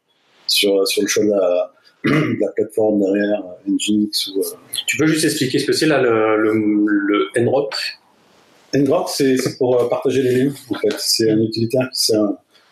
sur, 0.46 0.88
sur 0.88 1.02
le 1.02 1.08
choix 1.08 1.24
de 1.24 1.30
la, 1.30 1.73
la 2.04 2.48
plateforme 2.54 3.00
derrière, 3.00 3.42
Nginx 3.66 4.28
ou. 4.28 4.42
Tu 4.86 4.96
peux 4.96 5.06
juste 5.06 5.24
expliquer 5.24 5.58
ce 5.58 5.66
que 5.66 5.72
c'est 5.72 5.86
là 5.86 6.00
le, 6.00 6.36
le, 6.36 6.52
le 6.54 7.42
NROC 7.42 7.74
NROC, 8.74 9.08
c'est 9.08 9.58
pour 9.58 9.88
partager 9.88 10.22
les 10.22 10.34
liens, 10.34 10.52
en 10.70 10.74
fait. 10.74 10.94
C'est 10.98 11.30
un 11.30 11.38
utilitaire 11.38 11.88
qui 11.92 12.06
sert 12.06 12.20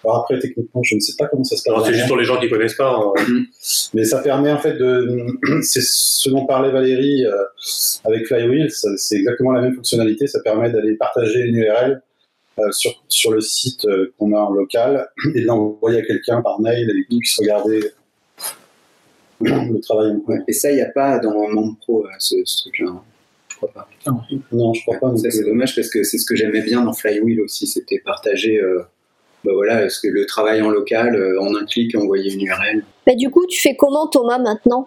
alors 0.04 0.18
après, 0.18 0.38
techniquement, 0.38 0.82
je 0.82 0.96
ne 0.96 1.00
sais 1.00 1.14
pas 1.16 1.26
comment 1.26 1.44
ça 1.44 1.56
se 1.56 1.62
passe. 1.62 1.84
C'est 1.86 1.94
juste 1.94 2.08
pour 2.08 2.16
les 2.16 2.24
gens 2.24 2.40
qui 2.40 2.48
connaissent 2.48 2.74
pas. 2.74 2.96
Hein. 2.96 3.44
Mais 3.94 4.04
ça 4.04 4.18
permet 4.18 4.50
en 4.50 4.58
fait 4.58 4.74
de. 4.74 5.26
C'est 5.62 5.82
ce 5.82 6.28
dont 6.30 6.44
parlait 6.46 6.70
Valérie 6.70 7.24
euh, 7.24 7.32
avec 8.04 8.26
Flywheel. 8.26 8.70
C'est 8.70 9.16
exactement 9.16 9.52
la 9.52 9.60
même 9.60 9.74
fonctionnalité. 9.74 10.26
Ça 10.26 10.40
permet 10.40 10.70
d'aller 10.70 10.94
partager 10.94 11.40
une 11.40 11.56
URL 11.56 12.02
euh, 12.58 12.72
sur, 12.72 12.92
sur 13.08 13.32
le 13.32 13.40
site 13.40 13.84
euh, 13.84 14.12
qu'on 14.18 14.34
a 14.34 14.40
en 14.40 14.52
local 14.52 15.08
et 15.34 15.42
de 15.42 15.46
l'envoyer 15.46 16.00
à 16.00 16.02
quelqu'un 16.02 16.42
par 16.42 16.60
mail 16.60 16.90
et 16.90 17.06
qu'il 17.08 17.18
puisse 17.18 17.38
regarder 17.38 17.92
le 19.42 19.80
travail. 19.80 20.16
Et 20.48 20.52
ça, 20.52 20.70
il 20.70 20.76
n'y 20.76 20.82
a 20.82 20.90
pas 20.90 21.18
dans 21.18 21.48
Membre 21.48 21.76
Pro 21.80 22.06
ce, 22.18 22.36
ce 22.44 22.62
truc-là. 22.62 22.90
Hein. 22.90 23.02
Je 23.48 23.56
crois 23.56 23.70
pas. 23.72 23.88
Non, 24.52 24.72
je 24.74 24.82
crois 24.82 24.98
pas. 24.98 25.16
c'est 25.16 25.44
dommage 25.44 25.74
parce 25.76 25.88
que 25.88 26.02
c'est 26.02 26.18
ce 26.18 26.26
que 26.26 26.34
j'aimais 26.34 26.62
bien 26.62 26.82
dans 26.82 26.92
Flywheel 26.92 27.40
aussi, 27.40 27.66
c'était 27.66 28.00
partager 28.04 28.60
bah 29.44 29.52
voilà, 29.54 29.88
que 29.88 30.08
le 30.08 30.24
travail 30.24 30.62
en 30.62 30.70
local, 30.70 31.16
euh, 31.16 31.40
en 31.40 31.54
un 31.56 31.64
clic, 31.64 31.96
envoyer 31.96 32.32
une 32.32 32.42
URL. 32.42 32.84
Bah 33.06 33.14
du 33.16 33.28
coup, 33.30 33.44
tu 33.46 33.60
fais 33.60 33.74
comment 33.74 34.06
Thomas 34.06 34.38
maintenant? 34.38 34.86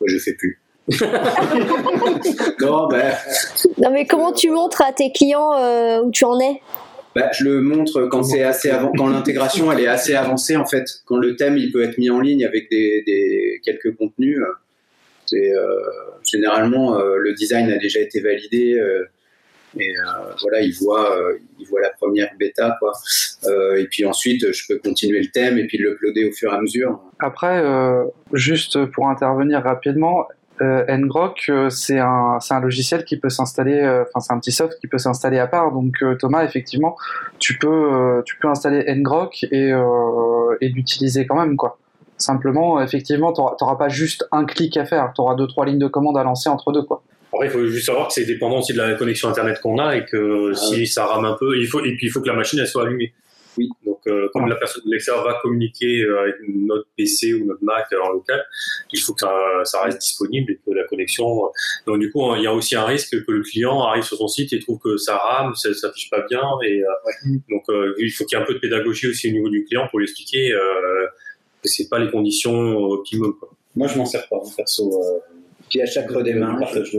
Bah, 0.00 0.06
Je 0.06 0.18
fais 0.18 0.34
plus. 0.34 0.60
non, 2.60 2.88
bah... 2.88 3.14
non, 3.78 3.90
mais 3.90 4.06
comment 4.06 4.32
tu 4.32 4.50
montres 4.50 4.82
à 4.82 4.92
tes 4.92 5.10
clients 5.10 5.54
euh, 5.54 6.02
où 6.02 6.10
tu 6.10 6.24
en 6.24 6.38
es? 6.38 6.60
Bah, 7.14 7.30
je 7.32 7.44
le 7.44 7.60
montre 7.60 8.06
quand 8.06 8.22
c'est 8.22 8.42
assez 8.42 8.70
avant, 8.70 8.92
quand 8.96 9.08
l'intégration 9.08 9.70
elle 9.72 9.80
est 9.80 9.86
assez 9.86 10.14
avancée 10.14 10.56
en 10.56 10.66
fait, 10.66 10.84
quand 11.06 11.16
le 11.16 11.36
thème 11.36 11.56
il 11.56 11.72
peut 11.72 11.82
être 11.82 11.98
mis 11.98 12.10
en 12.10 12.20
ligne 12.20 12.44
avec 12.44 12.70
des, 12.70 13.02
des 13.06 13.60
quelques 13.64 13.96
contenus. 13.96 14.38
Euh, 14.40 14.52
c'est 15.26 15.52
généralement 16.30 16.98
le 16.98 17.32
design 17.34 17.70
a 17.70 17.78
déjà 17.78 17.98
été 18.00 18.20
validé. 18.20 18.78
Et 19.78 19.96
euh, 19.96 20.32
voilà, 20.40 20.60
il 20.60 20.72
voit, 20.74 21.18
euh, 21.18 21.38
il 21.58 21.66
voit 21.66 21.80
la 21.80 21.90
première 21.90 22.30
bêta, 22.38 22.76
quoi. 22.78 22.92
Euh, 23.46 23.76
et 23.76 23.86
puis 23.86 24.04
ensuite, 24.04 24.52
je 24.52 24.66
peux 24.68 24.78
continuer 24.78 25.20
le 25.20 25.30
thème 25.30 25.58
et 25.58 25.66
puis 25.66 25.78
l'uploader 25.78 26.26
au 26.26 26.32
fur 26.32 26.52
et 26.52 26.56
à 26.56 26.60
mesure. 26.60 27.00
Après, 27.18 27.62
juste 28.32 28.84
pour 28.86 29.08
intervenir 29.08 29.62
rapidement, 29.62 30.28
euh, 30.62 30.84
Ngrok, 30.88 31.50
c'est 31.68 31.98
un, 31.98 32.38
un, 32.48 32.60
logiciel 32.60 33.04
qui 33.04 33.18
peut 33.18 33.28
s'installer, 33.28 33.82
enfin 33.82 34.20
c'est 34.20 34.32
un 34.32 34.38
petit 34.38 34.52
soft 34.52 34.78
qui 34.80 34.86
peut 34.86 34.98
s'installer 34.98 35.38
à 35.38 35.46
part. 35.46 35.72
Donc 35.72 36.02
Thomas, 36.18 36.44
effectivement, 36.44 36.96
tu 37.38 37.58
peux, 37.58 38.22
tu 38.24 38.36
peux 38.38 38.48
installer 38.48 38.84
Ngrok 38.94 39.44
et, 39.50 39.72
et 40.60 40.68
l'utiliser 40.68 41.26
quand 41.26 41.36
même, 41.36 41.56
quoi. 41.56 41.78
Simplement, 42.16 42.80
effectivement, 42.80 43.32
tu 43.32 43.40
n'auras 43.40 43.76
pas 43.76 43.88
juste 43.88 44.26
un 44.30 44.44
clic 44.44 44.76
à 44.76 44.84
faire, 44.84 45.12
tu 45.14 45.20
auras 45.20 45.34
deux 45.34 45.48
trois 45.48 45.66
lignes 45.66 45.80
de 45.80 45.88
commande 45.88 46.16
à 46.16 46.22
lancer 46.22 46.48
entre 46.48 46.72
deux, 46.72 46.82
quoi. 46.82 47.02
Après, 47.34 47.46
il 47.46 47.50
faut 47.50 47.66
juste 47.66 47.86
savoir 47.86 48.06
que 48.06 48.14
c'est 48.14 48.24
dépendant 48.24 48.58
aussi 48.58 48.72
de 48.72 48.78
la 48.78 48.94
connexion 48.94 49.28
internet 49.28 49.60
qu'on 49.60 49.78
a 49.78 49.96
et 49.96 50.04
que 50.04 50.52
ah 50.52 50.54
si 50.54 50.86
ça 50.86 51.06
rame 51.06 51.24
un 51.24 51.36
peu, 51.38 51.58
il 51.58 51.66
faut 51.66 51.80
et 51.80 51.96
puis 51.96 52.06
il 52.06 52.10
faut 52.10 52.20
que 52.20 52.28
la 52.28 52.34
machine 52.34 52.60
elle 52.60 52.68
soit 52.68 52.84
allumée. 52.84 53.12
Oui. 53.56 53.68
Donc, 53.84 54.00
euh, 54.06 54.28
comme 54.32 54.46
la 54.46 54.56
personne 54.56 54.82
de 54.84 54.90
l'extérieur 54.90 55.24
va 55.24 55.38
communiquer 55.40 56.02
euh, 56.02 56.22
avec 56.22 56.36
notre 56.48 56.86
PC 56.96 57.34
ou 57.34 57.44
notre 57.46 57.62
Mac 57.62 57.86
en 57.92 58.10
local, 58.10 58.44
il 58.92 59.00
faut 59.00 59.14
que 59.14 59.20
ça, 59.20 59.32
ça, 59.64 59.82
reste 59.82 59.98
disponible 60.00 60.52
et 60.52 60.60
que 60.64 60.72
la 60.72 60.84
connexion. 60.84 61.24
Donc, 61.86 61.98
du 61.98 62.10
coup, 62.10 62.34
il 62.36 62.42
y 62.42 62.46
a 62.46 62.52
aussi 62.52 62.74
un 62.74 62.84
risque 62.84 63.10
que 63.24 63.32
le 63.32 63.42
client 63.42 63.82
arrive 63.82 64.02
sur 64.02 64.16
son 64.16 64.28
site 64.28 64.52
et 64.52 64.58
trouve 64.58 64.78
que 64.78 64.96
ça 64.96 65.16
rame, 65.16 65.54
ça 65.54 65.72
s'affiche 65.74 66.10
pas 66.10 66.24
bien. 66.28 66.42
Et 66.64 66.82
euh, 66.82 67.36
donc, 67.50 67.64
il 67.98 68.10
faut 68.10 68.24
qu'il 68.24 68.36
y 68.36 68.40
ait 68.40 68.44
un 68.44 68.46
peu 68.46 68.54
de 68.54 68.60
pédagogie 68.60 69.08
aussi 69.08 69.28
au 69.28 69.32
niveau 69.32 69.48
du 69.48 69.64
client 69.64 69.86
pour 69.88 69.98
lui 69.98 70.06
expliquer 70.06 70.50
que 71.62 71.68
c'est 71.68 71.88
pas 71.88 71.98
les 71.98 72.10
conditions 72.10 72.76
optimales. 72.76 73.32
Quoi. 73.38 73.50
Moi, 73.76 73.88
je 73.88 73.98
m'en 73.98 74.06
sers 74.06 74.28
pas, 74.28 74.40
perso. 74.56 75.22
Puis 75.74 75.82
à 75.82 75.86
chaque 75.86 76.08
redémarrage. 76.08 76.94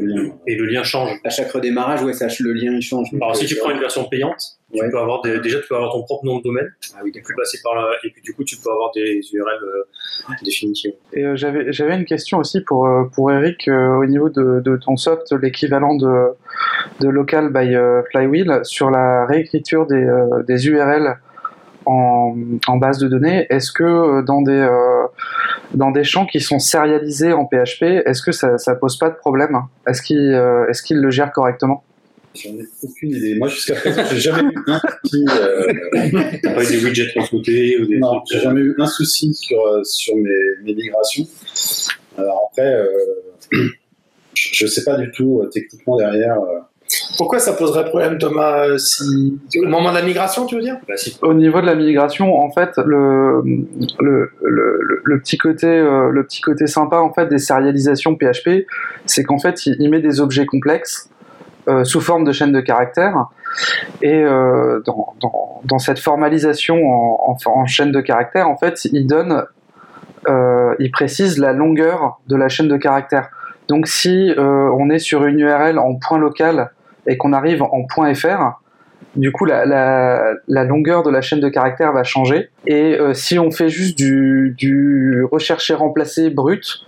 Et 0.47 0.55
le 0.55 0.65
lien 0.65 0.83
change. 0.83 1.09
À 1.23 1.29
chaque 1.29 1.49
redémarrage, 1.49 2.03
ouais, 2.03 2.11
ça, 2.11 2.27
le 2.41 2.51
lien 2.51 2.73
il 2.73 2.81
change. 2.81 3.07
Alors 3.13 3.33
si 3.33 3.45
tu 3.45 3.55
prends 3.55 3.71
une 3.71 3.79
version 3.79 4.03
payante, 4.03 4.57
tu 4.73 4.79
peux 4.91 4.99
avoir 4.99 5.21
déjà 5.21 5.61
tu 5.61 5.67
peux 5.69 5.75
avoir 5.75 5.93
ton 5.93 6.03
propre 6.03 6.25
nom 6.25 6.39
de 6.39 6.43
domaine. 6.43 6.67
Ah 6.93 6.99
oui, 7.01 7.13
plus 7.13 7.35
passer 7.37 7.57
par 7.63 7.73
là, 7.75 7.87
et 8.03 8.09
puis 8.09 8.21
du 8.21 8.33
coup 8.33 8.43
tu 8.43 8.57
peux 8.57 8.69
avoir 8.69 8.91
des 8.93 9.21
URL 9.31 9.63
euh, 9.63 10.33
définitives. 10.43 10.91
Et 11.13 11.23
euh, 11.23 11.37
j'avais 11.37 11.71
j'avais 11.71 11.95
une 11.95 12.03
question 12.03 12.39
aussi 12.39 12.59
pour 12.59 12.85
euh, 12.85 13.05
pour 13.15 13.31
Eric 13.31 13.69
au 13.69 14.05
niveau 14.05 14.27
de, 14.27 14.59
de, 14.59 14.75
ton 14.75 14.97
soft, 14.97 15.31
l'équivalent 15.41 15.95
de 15.95 16.31
de 16.99 17.07
local 17.07 17.53
by 17.53 17.77
Flywheel 18.11 18.59
sur 18.63 18.89
la 18.91 19.25
réécriture 19.25 19.87
des 19.87 20.05
des 20.49 20.67
URL 20.67 21.15
en, 21.85 22.35
en, 22.67 22.75
base 22.75 22.97
de 22.97 23.07
données. 23.07 23.45
Est-ce 23.49 23.71
que 23.71 24.21
dans 24.25 24.41
des 24.41 24.67
dans 25.75 25.91
des 25.91 26.03
champs 26.03 26.25
qui 26.25 26.39
sont 26.39 26.59
sérialisés 26.59 27.33
en 27.33 27.45
PHP, 27.45 27.83
est-ce 28.05 28.21
que 28.21 28.31
ça, 28.31 28.57
ça 28.57 28.75
pose 28.75 28.97
pas 28.97 29.09
de 29.09 29.15
problème? 29.15 29.57
Est-ce 29.87 30.01
qu'il 30.01 30.17
euh, 30.17 30.69
est 30.69 30.91
le 30.91 31.09
gère 31.09 31.31
correctement? 31.31 31.83
J'en 32.35 32.51
ai 32.51 32.65
aucune 32.83 33.11
idée. 33.11 33.35
Moi, 33.35 33.47
jusqu'à 33.47 33.75
présent, 33.75 34.01
j'ai 34.11 34.19
jamais 34.19 34.43
eu 34.43 34.63
un 34.67 34.79
souci. 35.03 35.25
Euh... 35.29 35.73
Avec 36.43 36.69
des 36.69 36.83
widgets 36.83 37.07
transmutés 37.15 37.77
ou 37.79 37.85
des. 37.85 37.97
Non, 37.97 38.21
j'ai 38.29 38.39
jamais 38.39 38.61
eu 38.61 38.75
un 38.77 38.87
souci 38.87 39.33
sur, 39.33 39.65
euh, 39.65 39.83
sur 39.83 40.15
mes, 40.15 40.29
mes 40.63 40.73
migrations. 40.73 41.25
Alors 42.17 42.49
après, 42.51 42.73
euh, 42.73 42.87
je 44.33 44.65
ne 44.65 44.69
sais 44.69 44.83
pas 44.83 44.97
du 44.97 45.11
tout 45.11 45.41
euh, 45.41 45.49
techniquement 45.49 45.97
derrière. 45.97 46.37
Pourquoi 47.17 47.39
ça 47.39 47.53
poserait 47.53 47.85
problème, 47.85 48.17
Thomas, 48.17 48.67
euh, 48.67 48.77
si... 48.77 49.39
au 49.57 49.67
moment 49.67 49.89
de 49.89 49.95
la 49.95 50.03
migration, 50.03 50.45
tu 50.45 50.55
veux 50.55 50.61
dire? 50.61 50.77
Bah, 50.87 50.95
Au 51.21 51.33
niveau 51.33 51.61
de 51.61 51.65
la 51.65 51.75
migration, 51.75 52.37
en 52.39 52.51
fait, 52.51 52.77
le, 52.77 53.41
le, 53.99 54.31
le, 55.03 55.19
petit 55.19 55.37
côté, 55.37 55.67
euh, 55.67 56.09
le 56.09 56.23
petit 56.23 56.41
côté 56.41 56.67
sympa 56.67 56.97
en 56.97 57.11
fait 57.11 57.27
des 57.27 57.39
sérialisations 57.39 58.15
PHP, 58.15 58.67
c'est 59.05 59.23
qu'en 59.23 59.39
fait, 59.39 59.65
il, 59.65 59.89
met 59.89 59.99
des 59.99 60.21
objets 60.21 60.45
complexes 60.45 61.09
euh, 61.67 61.83
sous 61.83 62.01
forme 62.01 62.23
de 62.23 62.31
chaîne 62.31 62.51
de 62.51 62.61
caractères. 62.61 63.27
Et 64.01 64.23
dans, 64.23 65.13
dans, 65.21 65.61
dans, 65.63 65.79
cette 65.79 65.99
formalisation 65.99 66.75
en, 66.85 67.31
en, 67.31 67.49
en, 67.49 67.65
chaîne 67.65 67.93
de 67.93 68.01
caractères, 68.01 68.49
en 68.49 68.57
fait, 68.57 68.83
il 68.85 69.07
donne, 69.07 69.45
il 70.27 70.91
précise 70.91 71.39
la 71.39 71.53
longueur 71.53 72.19
de 72.27 72.35
la 72.35 72.49
chaîne 72.49 72.67
de 72.67 72.77
caractères. 72.77 73.29
Donc 73.69 73.87
si 73.87 74.33
on 74.37 74.89
est 74.89 74.99
sur 74.99 75.23
une 75.23 75.39
URL 75.39 75.79
en 75.79 75.95
point 75.95 76.17
local 76.17 76.71
et 77.07 77.17
qu'on 77.17 77.33
arrive 77.33 77.61
en 77.61 77.85
.fr, 78.13 78.59
du 79.15 79.31
coup 79.31 79.45
la, 79.45 80.35
longueur 80.47 81.03
de 81.03 81.09
la 81.09 81.21
chaîne 81.21 81.39
de 81.39 81.49
caractères 81.49 81.93
va 81.93 82.03
changer. 82.03 82.49
Et 82.65 82.99
euh, 82.99 83.13
si 83.13 83.39
on 83.39 83.51
fait 83.51 83.69
juste 83.69 83.97
du, 83.97 85.25
rechercher 85.31 85.73
remplacer 85.73 86.29
brut, 86.29 86.85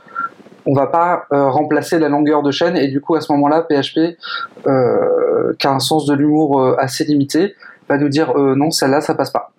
on 0.65 0.73
va 0.73 0.87
pas 0.87 1.25
euh, 1.31 1.49
remplacer 1.49 1.97
la 1.97 2.09
longueur 2.09 2.43
de 2.43 2.51
chaîne 2.51 2.75
et 2.75 2.89
du 2.89 2.99
coup 2.99 3.15
à 3.15 3.21
ce 3.21 3.31
moment-là 3.31 3.65
PHP 3.69 4.17
euh, 4.67 5.53
qui 5.57 5.67
a 5.67 5.71
un 5.71 5.79
sens 5.79 6.05
de 6.05 6.13
l'humour 6.13 6.75
assez 6.77 7.05
limité 7.05 7.55
va 7.87 7.97
nous 7.97 8.09
dire 8.09 8.37
non 8.37 8.69
celle-là 8.69 8.99
ça 8.99 9.15
passe 9.15 9.31
pas 9.31 9.51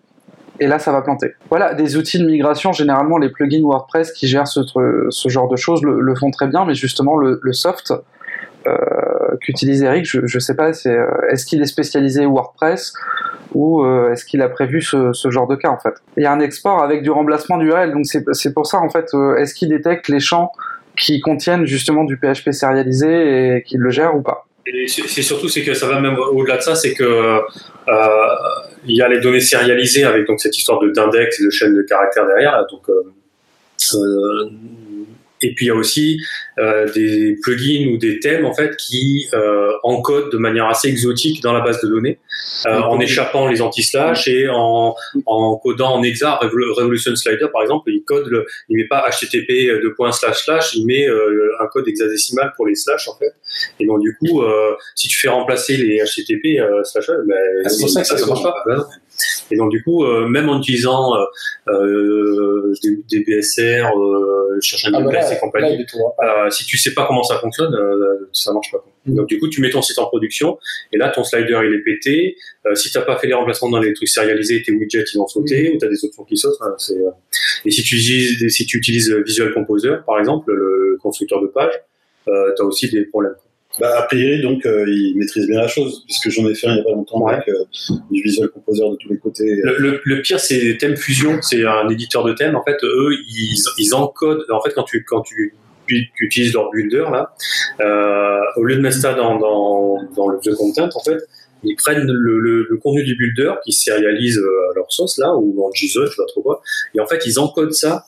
et 0.61 0.67
là 0.67 0.79
ça 0.79 0.93
va 0.93 1.01
planter. 1.01 1.33
Voilà, 1.49 1.73
des 1.73 1.97
outils 1.97 2.19
de 2.19 2.27
migration, 2.27 2.73
généralement 2.73 3.17
les 3.17 3.31
plugins 3.31 3.63
WordPress 3.63 4.13
qui 4.13 4.27
gèrent 4.27 4.49
ce, 4.49 4.61
genre 5.29 5.49
de 5.49 5.57
choses 5.57 5.83
le, 5.83 6.15
font 6.15 6.31
très 6.31 6.47
bien, 6.47 6.65
mais 6.67 6.75
justement 6.75 7.17
le, 7.17 7.41
soft, 7.53 7.95
qu'utilise 9.41 9.83
Eric, 9.83 10.07
je 10.07 10.21
ne 10.21 10.41
sais 10.41 10.55
pas, 10.55 10.71
euh, 10.87 11.07
est-ce 11.31 11.47
qu'il 11.47 11.61
est 11.61 11.67
spécialisé 11.67 12.27
WordPress 12.27 12.93
ou 13.55 13.83
euh, 13.83 14.13
est-ce 14.13 14.25
qu'il 14.25 14.43
a 14.43 14.49
prévu 14.49 14.83
ce, 14.83 15.13
genre 15.31 15.47
de 15.47 15.57
cas 15.57 15.69
en 15.69 15.79
fait? 15.79 15.95
Il 16.17 16.23
y 16.23 16.27
a 16.27 16.33
un 16.33 16.41
export 16.41 16.83
avec 16.83 17.03
du 17.03 17.11
remplacement 17.11 17.59
d'URL, 17.59 17.93
donc 17.93 18.07
c'est 18.07 18.55
pour 18.55 18.67
ça 18.67 18.79
en 18.79 18.91
fait, 18.91 19.11
est-ce 19.39 19.55
qu'il 19.55 19.69
détecte 19.69 20.09
les 20.09 20.21
champs 20.21 20.53
qui 20.99 21.21
contiennent 21.21 21.65
justement 21.65 22.05
du 22.05 22.17
PHP 22.17 22.51
sérialisé 22.53 23.57
et 23.57 23.63
qu'il 23.63 23.81
le 23.81 23.91
gère 23.91 24.17
ou 24.17 24.23
pas? 24.23 24.47
C'est 24.87 25.23
surtout 25.23 25.49
c'est 25.49 25.63
que 25.63 25.73
ça 25.73 25.87
va 25.87 25.99
même 25.99 26.19
au-delà 26.19 26.59
de 26.59 26.63
ça, 26.63 26.75
c'est 26.75 26.93
que 26.93 27.41
il 28.87 28.97
y 28.97 29.03
a 29.03 29.09
les 29.09 29.21
données 29.21 29.41
sérialisées 29.41 30.05
avec 30.05 30.27
donc 30.27 30.41
cette 30.41 30.57
histoire 30.57 30.79
de 30.81 30.91
d'index 30.91 31.41
et 31.41 31.45
de 31.45 31.51
chaîne 31.51 31.75
de 31.75 31.83
caractères 31.83 32.27
derrière. 32.27 32.67
Donc 32.71 32.87
et 35.43 35.55
puis 35.55 35.67
il 35.67 35.69
y 35.69 35.71
a 35.71 35.75
aussi 35.75 36.21
euh, 36.59 36.91
des 36.93 37.37
plugins 37.43 37.93
ou 37.93 37.97
des 37.97 38.19
thèmes 38.21 38.45
en 38.45 38.55
fait 38.55 38.77
qui 38.77 39.29
euh, 39.35 39.73
encodent 39.83 40.31
de 40.31 40.39
manière 40.39 40.67
assez 40.67 40.89
exotique 40.89 41.43
dans 41.43 41.53
la 41.53 41.61
base 41.61 41.81
de 41.81 41.89
données, 41.89 42.19
euh, 42.67 42.81
en 42.81 42.99
échappant 43.01 43.47
les 43.47 43.63
anti-slash 43.63 44.29
et 44.29 44.49
en, 44.49 44.95
en 45.27 45.57
codant 45.57 45.95
en 45.95 46.03
exa 46.03 46.37
Revolution 46.37 47.15
Slider 47.15 47.47
par 47.53 47.63
exemple, 47.63 47.91
il 47.91 48.03
code 48.05 48.27
le, 48.29 48.47
il 48.69 48.77
met 48.77 48.87
pas 48.87 49.09
HTTP 49.09 49.83
de 49.83 49.89
point 49.97 50.13
slash 50.13 50.45
slash, 50.45 50.75
il 50.75 50.87
met 50.87 51.09
euh, 51.09 51.57
un 51.61 51.67
code 51.67 51.87
hexadécimal 51.87 52.53
pour 52.57 52.67
les 52.67 52.75
slash 52.75 53.09
en 53.09 53.17
fait. 53.17 53.35
Et 53.81 53.87
donc 53.87 54.01
du 54.01 54.17
coup, 54.17 54.43
euh, 54.43 54.75
si 54.95 55.09
tu 55.09 55.17
fais 55.19 55.29
remplacer 55.29 55.77
les 55.77 55.99
HTTP 55.99 56.61
slash, 56.85 57.07
ben, 57.27 57.37
ah, 57.65 57.69
c'est 57.69 57.81
pour 57.81 57.91
ça 57.91 58.01
que 58.03 58.07
ça, 58.07 58.19
ça 58.19 58.27
marche 58.27 58.43
pas. 58.43 58.65
Et 59.51 59.57
donc 59.57 59.71
du 59.71 59.83
coup, 59.83 60.05
euh, 60.05 60.27
même 60.27 60.49
en 60.49 60.59
utilisant 60.59 61.15
euh, 61.17 61.25
euh 61.69 62.75
des, 62.83 62.99
des, 63.09 63.25
BSR, 63.25 63.87
euh, 63.97 64.59
chercher 64.61 64.89
un 64.89 64.95
ah, 64.95 65.01
bah 65.01 65.33
et 65.33 65.39
compagnie, 65.39 65.85
euh, 65.85 66.51
si 66.51 66.65
tu 66.65 66.77
sais 66.77 66.93
pas 66.95 67.07
comment 67.07 67.23
ça 67.23 67.39
fonctionne, 67.39 67.75
ça 68.33 68.53
marche 68.53 68.71
pas. 68.71 68.85
Mm. 69.07 69.15
Donc 69.15 69.29
du 69.29 69.39
coup, 69.39 69.49
tu 69.49 69.61
mets 69.61 69.71
ton 69.71 69.83
site 69.83 69.99
en 69.99 70.07
production 70.07 70.59
et 70.93 70.99
là, 70.99 71.09
ton 71.09 71.25
slider 71.25 71.61
il 71.65 71.75
est 71.75 71.83
pété. 71.83 72.37
si 72.75 72.91
t'as 72.93 73.03
pas 73.03 73.17
fait 73.17 73.27
les 73.27 73.35
remplacements 73.35 73.71
dans 73.71 73.81
les 73.81 73.93
trucs 73.95 74.09
sérialisés, 74.09 74.63
tes 74.63 74.73
widgets 74.73 75.05
ils 75.15 75.19
vont 75.19 75.29
sauter 75.29 75.71
mm. 75.71 75.77
ou 75.77 75.79
t'as 75.79 75.89
des 75.89 76.05
options 76.05 76.25
qui 76.25 76.37
sautent. 76.37 76.61
Hein, 76.61 76.77
et 77.65 77.71
si 77.71 77.83
tu 77.83 77.97
utilises 77.97 78.49
si 78.49 78.67
tu 78.67 78.79
utilises 78.79 79.11
Visual 79.27 79.53
Composer 79.55 79.97
par 80.07 80.19
exemple, 80.19 80.53
le 80.53 80.99
constructeur 81.01 81.41
de 81.41 81.47
page, 81.47 81.73
euh, 82.29 82.53
t'as 82.57 82.65
aussi 82.65 82.91
des 82.91 83.05
problèmes. 83.05 83.35
Bah, 83.81 84.01
a 84.01 84.03
priori, 84.03 84.43
donc, 84.43 84.67
euh, 84.67 84.85
ils 84.89 85.17
maîtrisent 85.17 85.47
bien 85.47 85.61
la 85.61 85.69
chose, 85.69 86.05
puisque 86.05 86.31
j'en 86.31 86.49
ai 86.49 86.55
fait 86.55 86.67
un 86.67 86.73
il 86.73 86.75
n'y 86.77 86.81
a 86.81 86.85
pas 86.85 86.91
longtemps 86.91 87.27
avec 87.27 87.49
euh, 87.49 87.65
du 88.11 88.23
Visual 88.23 88.49
Composer 88.49 88.83
de 88.91 88.97
tous 88.97 89.09
les 89.09 89.19
côtés. 89.19 89.61
Le, 89.63 90.01
le, 90.05 90.23
pire, 90.23 90.41
c'est 90.41 90.77
Theme 90.79 90.97
Fusion, 90.97 91.39
c'est 91.43 91.65
un 91.65 91.89
éditeur 91.89 92.25
de 92.25 92.33
thème. 92.33 92.57
En 92.57 92.65
fait, 92.65 92.77
eux, 92.83 93.11
ils, 93.29 93.63
ils 93.79 93.95
encodent. 93.95 94.45
En 94.51 94.61
fait, 94.63 94.73
quand 94.75 94.83
tu, 94.83 95.05
quand 95.05 95.23
tu, 95.23 95.55
leur 96.53 96.71
builder, 96.71 97.05
là, 97.11 97.35
euh, 97.81 98.41
au 98.57 98.65
lieu 98.65 98.77
de 98.77 98.81
mettre 98.81 98.97
ça 98.97 99.15
dans, 99.15 99.39
dans, 99.39 100.03
dans 100.15 100.29
le 100.29 100.39
The 100.39 100.55
Content, 100.55 100.89
en 100.95 101.01
fait, 101.01 101.19
ils 101.63 101.77
prennent 101.77 102.07
le, 102.07 102.39
le, 102.39 102.67
le, 102.69 102.77
contenu 102.79 103.05
du 103.05 103.15
builder, 103.15 103.53
qui 103.65 103.73
sérialise 103.73 104.39
à 104.39 104.75
leur 104.75 104.91
sauce, 104.91 105.19
là, 105.19 105.35
ou 105.35 105.65
en 105.65 105.73
JSON, 105.73 106.05
je 106.05 106.11
sais 106.11 106.17
pas 106.17 106.27
trop 106.27 106.43
quoi, 106.43 106.61
et 106.95 107.01
en 107.01 107.07
fait, 107.07 107.25
ils 107.27 107.39
encodent 107.39 107.73
ça 107.73 108.05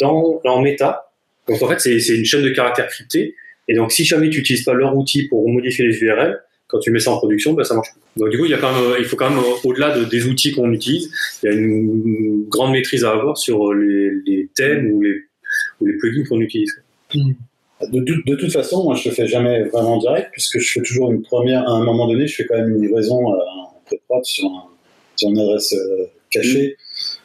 dans, 0.00 0.40
dans 0.44 0.60
Meta. 0.62 1.10
Donc, 1.48 1.62
en 1.62 1.68
fait, 1.68 1.80
c'est 1.80 2.16
une 2.16 2.24
chaîne 2.24 2.42
de 2.42 2.50
caractères 2.50 2.88
cryptés 2.88 3.34
et 3.68 3.74
donc, 3.74 3.92
si 3.92 4.04
jamais 4.04 4.30
tu 4.30 4.38
n'utilises 4.38 4.64
pas 4.64 4.74
leur 4.74 4.96
outil 4.96 5.26
pour 5.28 5.48
modifier 5.48 5.86
les 5.86 5.98
URL, 5.98 6.40
quand 6.68 6.78
tu 6.78 6.90
mets 6.90 6.98
ça 6.98 7.12
en 7.12 7.18
production, 7.18 7.52
ben, 7.52 7.64
ça 7.64 7.74
marche 7.74 7.92
pas. 7.94 8.00
Donc, 8.16 8.30
du 8.30 8.38
coup, 8.38 8.44
il, 8.44 8.50
y 8.50 8.54
a 8.54 8.58
quand 8.58 8.72
même, 8.72 8.96
il 8.98 9.04
faut 9.04 9.16
quand 9.16 9.30
même, 9.30 9.40
au-delà 9.64 9.96
de, 9.96 10.04
des 10.04 10.26
outils 10.26 10.52
qu'on 10.52 10.72
utilise, 10.72 11.10
il 11.42 11.46
y 11.46 11.52
a 11.52 11.56
une 11.56 12.44
grande 12.48 12.72
maîtrise 12.72 13.04
à 13.04 13.12
avoir 13.12 13.38
sur 13.38 13.72
les, 13.72 14.10
les 14.26 14.48
thèmes 14.54 14.92
ou 14.92 15.02
les, 15.02 15.22
ou 15.80 15.86
les 15.86 15.96
plugins 15.96 16.24
qu'on 16.28 16.40
utilise. 16.40 16.72
Hmm. 17.14 17.32
De, 17.92 18.00
de, 18.00 18.34
toute 18.36 18.52
façon, 18.52 18.84
moi, 18.84 18.94
je 18.94 19.08
le 19.08 19.14
fais 19.14 19.26
jamais 19.26 19.64
vraiment 19.64 19.98
direct, 19.98 20.30
puisque 20.32 20.58
je 20.58 20.72
fais 20.72 20.82
toujours 20.82 21.12
une 21.12 21.22
première, 21.22 21.68
à 21.68 21.72
un 21.72 21.84
moment 21.84 22.08
donné, 22.08 22.26
je 22.26 22.36
fais 22.36 22.46
quand 22.46 22.56
même 22.56 22.70
une 22.70 22.82
livraison 22.82 23.32
euh, 23.32 23.36
en 23.36 23.82
pré-prod 23.84 24.24
sur, 24.24 24.46
un, 24.46 24.64
sur 25.14 25.28
une 25.28 25.38
adresse 25.38 25.74
euh, 25.74 26.06
cachée, 26.30 26.76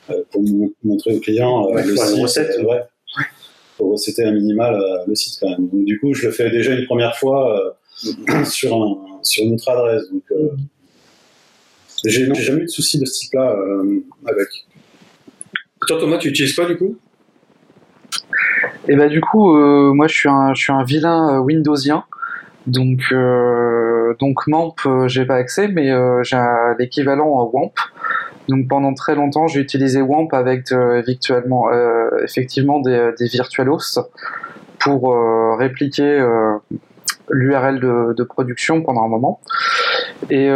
euh, 0.10 0.22
pour 0.30 0.44
montrer 0.84 1.16
au 1.16 1.20
client 1.20 1.72
ouais, 1.72 1.86
le 1.86 1.96
site. 1.96 2.22
Recette. 2.22 2.60
Ouais 2.64 2.82
c'était 3.98 4.26
un 4.26 4.32
minimal 4.32 4.76
euh, 4.76 5.06
le 5.08 5.16
site 5.16 5.38
quand 5.40 5.50
même. 5.50 5.68
Donc, 5.68 5.86
du 5.86 6.00
coup, 6.00 6.14
je 6.14 6.26
le 6.28 6.32
fais 6.32 6.50
déjà 6.50 6.74
une 6.74 6.86
première 6.86 7.16
fois 7.16 7.76
euh, 8.08 8.44
sur, 8.46 8.74
un, 8.76 9.20
sur 9.24 9.44
une 9.44 9.54
autre 9.54 9.70
adresse. 9.70 10.10
Donc, 10.12 10.24
euh, 10.32 10.50
j'ai 12.06 12.34
jamais 12.34 12.62
eu 12.62 12.66
de 12.66 12.70
souci 12.70 13.00
de 13.00 13.06
ce 13.06 13.20
type-là 13.20 13.56
avec. 14.26 14.48
Toi, 15.88 16.00
Thomas, 16.00 16.18
tu 16.18 16.30
utilises 16.30 16.56
quoi 16.56 16.66
du 16.66 16.76
coup? 16.76 16.98
Et 18.88 18.94
eh 18.94 18.96
bah, 18.96 19.08
du 19.08 19.22
coup, 19.22 19.56
moi, 19.94 20.08
je 20.08 20.16
suis 20.16 20.30
un, 20.30 20.56
je 20.56 20.64
suis 20.64 20.72
un 20.72 20.84
vilain 20.84 21.40
Windowsien. 21.42 22.04
Donc, 22.66 23.14
donc 24.20 24.48
MAMP, 24.48 25.08
j'ai 25.08 25.26
pas 25.26 25.36
accès, 25.36 25.68
mais 25.68 25.92
j'ai 26.24 26.44
l'équivalent 26.80 27.52
WAMP. 27.54 27.74
Donc 28.50 28.68
pendant 28.68 28.94
très 28.94 29.16
longtemps, 29.16 29.48
j'ai 29.48 29.60
utilisé 29.60 30.02
WAMP 30.02 30.34
avec 30.34 30.72
euh, 30.72 31.02
euh, 31.32 32.10
effectivement 32.24 32.80
des, 32.80 33.12
des 33.18 33.28
virtualos 33.28 34.00
pour 34.80 35.14
euh, 35.14 35.56
répliquer 35.56 36.26
l'URL 37.30 37.80
de, 37.80 38.24
production 38.24 38.82
pendant 38.82 39.04
un 39.04 39.08
moment. 39.08 39.40
Et 40.30 40.50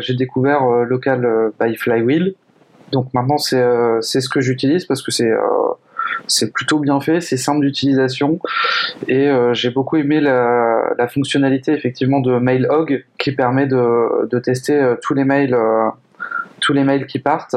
j'ai 0.00 0.14
découvert 0.14 0.64
Local 0.84 1.52
by 1.60 1.76
Flywheel. 1.76 2.34
Donc 2.92 3.14
maintenant, 3.14 3.38
c'est 3.38 3.60
ce 4.02 4.28
que 4.28 4.40
j'utilise 4.40 4.84
parce 4.84 5.02
que 5.02 5.10
c'est 5.10 5.30
c'est 6.26 6.52
plutôt 6.52 6.78
bien 6.78 7.00
fait, 7.00 7.20
c'est 7.20 7.36
simple 7.36 7.64
d'utilisation 7.64 8.38
et 9.08 9.30
j'ai 9.52 9.70
beaucoup 9.70 9.96
aimé 9.96 10.20
la, 10.20 10.92
la, 10.98 11.08
fonctionnalité 11.08 11.72
effectivement 11.72 12.20
de 12.20 12.38
MailHog 12.38 13.04
qui 13.18 13.32
permet 13.32 13.66
de, 13.66 14.28
de 14.28 14.38
tester 14.38 14.94
tous 15.02 15.14
les 15.14 15.24
mails 15.24 15.56
les 16.72 16.84
mails 16.84 17.06
qui 17.06 17.18
partent, 17.18 17.56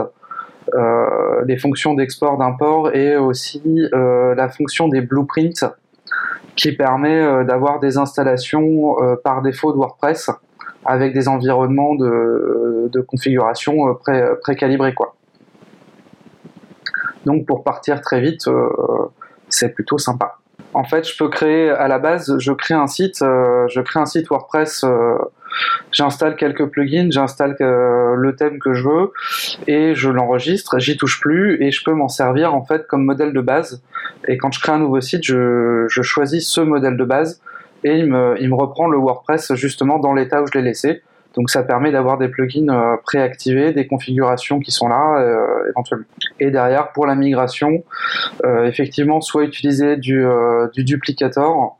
euh, 0.75 1.43
les 1.45 1.57
fonctions 1.57 1.93
d'export, 1.93 2.37
d'import 2.37 2.95
et 2.95 3.17
aussi 3.17 3.61
euh, 3.93 4.33
la 4.35 4.49
fonction 4.49 4.87
des 4.87 5.01
blueprints 5.01 5.65
qui 6.55 6.71
permet 6.71 7.21
euh, 7.21 7.43
d'avoir 7.43 7.79
des 7.79 7.97
installations 7.97 8.95
par 9.23 9.41
défaut 9.41 9.71
de 9.71 9.77
WordPress 9.77 10.29
avec 10.85 11.13
des 11.13 11.27
environnements 11.27 11.95
de, 11.95 13.01
configuration 13.07 13.95
pré, 13.95 14.23
précalibrés. 14.41 14.93
Quoi. 14.93 15.15
Donc 17.25 17.45
pour 17.45 17.63
partir 17.63 18.01
très 18.01 18.21
vite, 18.21 18.49
c'est 19.49 19.69
plutôt 19.69 19.97
sympa. 19.97 20.37
En 20.73 20.83
fait, 20.83 21.07
je 21.07 21.17
peux 21.17 21.29
créer 21.29 21.69
à 21.69 21.87
la 21.87 21.99
base, 21.99 22.37
je 22.39 22.51
crée 22.51 22.73
un 22.73 22.87
site, 22.87 23.19
je 23.19 23.81
crée 23.81 23.99
un 23.99 24.05
site 24.05 24.27
WordPress 24.29 24.85
j'installe 25.91 26.35
quelques 26.35 26.65
plugins, 26.65 27.09
j'installe 27.11 27.55
euh, 27.61 28.15
le 28.15 28.35
thème 28.35 28.59
que 28.59 28.73
je 28.73 28.87
veux 28.87 29.11
et 29.67 29.95
je 29.95 30.09
l'enregistre, 30.09 30.79
j'y 30.79 30.97
touche 30.97 31.19
plus 31.19 31.61
et 31.61 31.71
je 31.71 31.83
peux 31.83 31.93
m'en 31.93 32.07
servir 32.07 32.53
en 32.53 32.63
fait 32.63 32.87
comme 32.87 33.03
modèle 33.03 33.33
de 33.33 33.41
base. 33.41 33.81
Et 34.27 34.37
quand 34.37 34.51
je 34.51 34.59
crée 34.59 34.71
un 34.71 34.79
nouveau 34.79 35.01
site, 35.01 35.23
je, 35.23 35.87
choisis 35.89 36.47
ce 36.47 36.61
modèle 36.61 36.97
de 36.97 37.05
base 37.05 37.41
et 37.83 37.97
il 37.97 38.07
me, 38.07 38.55
reprend 38.55 38.87
le 38.87 38.97
WordPress 38.97 39.53
justement 39.55 39.99
dans 39.99 40.13
l'état 40.13 40.41
où 40.41 40.47
je 40.47 40.57
l'ai 40.57 40.63
laissé. 40.63 41.01
Donc 41.35 41.49
ça 41.49 41.63
permet 41.63 41.91
d'avoir 41.91 42.19
des 42.19 42.27
plugins 42.27 42.69
euh, 42.69 42.95
préactivés, 43.03 43.73
des 43.73 43.87
configurations 43.87 44.59
qui 44.59 44.71
sont 44.71 44.87
là 44.87 45.19
euh, 45.19 45.69
éventuellement. 45.69 46.05
Et 46.39 46.51
derrière, 46.51 46.91
pour 46.91 47.07
la 47.07 47.15
migration, 47.15 47.83
effectivement, 48.65 49.21
soit 49.21 49.43
utiliser 49.43 49.97
du, 49.97 50.25
du 50.73 50.83
duplicator, 50.83 51.77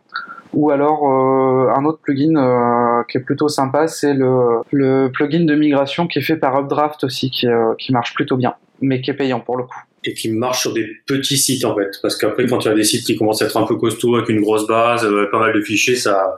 ou 0.53 0.69
alors 0.69 1.05
euh, 1.05 1.73
un 1.75 1.85
autre 1.85 1.99
plugin 1.99 2.35
euh, 2.35 3.03
qui 3.09 3.17
est 3.17 3.21
plutôt 3.21 3.47
sympa, 3.47 3.87
c'est 3.87 4.13
le, 4.13 4.61
le, 4.71 5.09
plugin 5.11 5.45
de 5.45 5.55
migration 5.55 6.07
qui 6.07 6.19
est 6.19 6.21
fait 6.21 6.37
par 6.37 6.59
Updraft 6.59 7.03
aussi, 7.03 7.31
qui, 7.31 7.47
euh, 7.47 7.73
qui 7.77 7.91
marche 7.91 8.13
plutôt 8.13 8.37
bien, 8.37 8.53
mais 8.81 9.01
qui 9.01 9.09
est 9.09 9.15
payant 9.15 9.39
pour 9.39 9.57
le 9.57 9.63
coup 9.63 9.79
et 10.05 10.13
qui 10.13 10.29
marche 10.29 10.59
sur 10.59 10.73
des 10.73 10.85
petits 11.07 11.37
sites 11.37 11.63
en 11.63 11.73
fait. 11.77 11.91
Parce 12.01 12.17
qu'après, 12.17 12.45
quand 12.45 12.57
tu 12.57 12.67
as 12.67 12.73
des 12.73 12.83
sites 12.83 13.05
qui 13.05 13.15
commencent 13.15 13.41
à 13.41 13.45
être 13.45 13.55
un 13.55 13.65
peu 13.65 13.77
costauds 13.77 14.17
avec 14.17 14.27
une 14.27 14.41
grosse 14.41 14.67
base, 14.67 15.07
pas 15.31 15.39
mal 15.39 15.53
de 15.53 15.61
fichiers, 15.61 15.95
ça, 15.95 16.35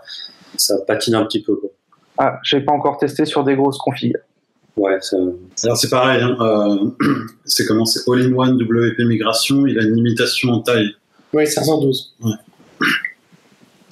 ça 0.55 0.75
patine 0.85 1.15
un 1.15 1.25
petit 1.25 1.41
peu. 1.41 1.55
Quoi. 1.55 1.71
Ah, 2.19 2.39
j'ai 2.43 2.61
pas 2.61 2.73
encore 2.73 2.99
testé 2.99 3.25
sur 3.25 3.43
des 3.43 3.55
grosses 3.55 3.79
configs. 3.79 4.17
Ouais, 4.77 4.97
ça... 5.01 5.17
Alors 5.63 5.77
c'est 5.77 5.89
pareil, 5.89 6.21
hein, 6.21 6.93
c'est 7.45 7.65
comment 7.65 7.85
c'est 7.85 8.07
All-in-One 8.07 8.61
WP 8.61 8.99
Migration, 8.99 9.65
il 9.65 9.79
a 9.79 9.81
une 9.81 9.95
limitation 9.95 10.51
en 10.51 10.59
taille. 10.59 10.91
Oui, 11.33 11.47
512. 11.47 12.13
Ouais. 12.21 12.33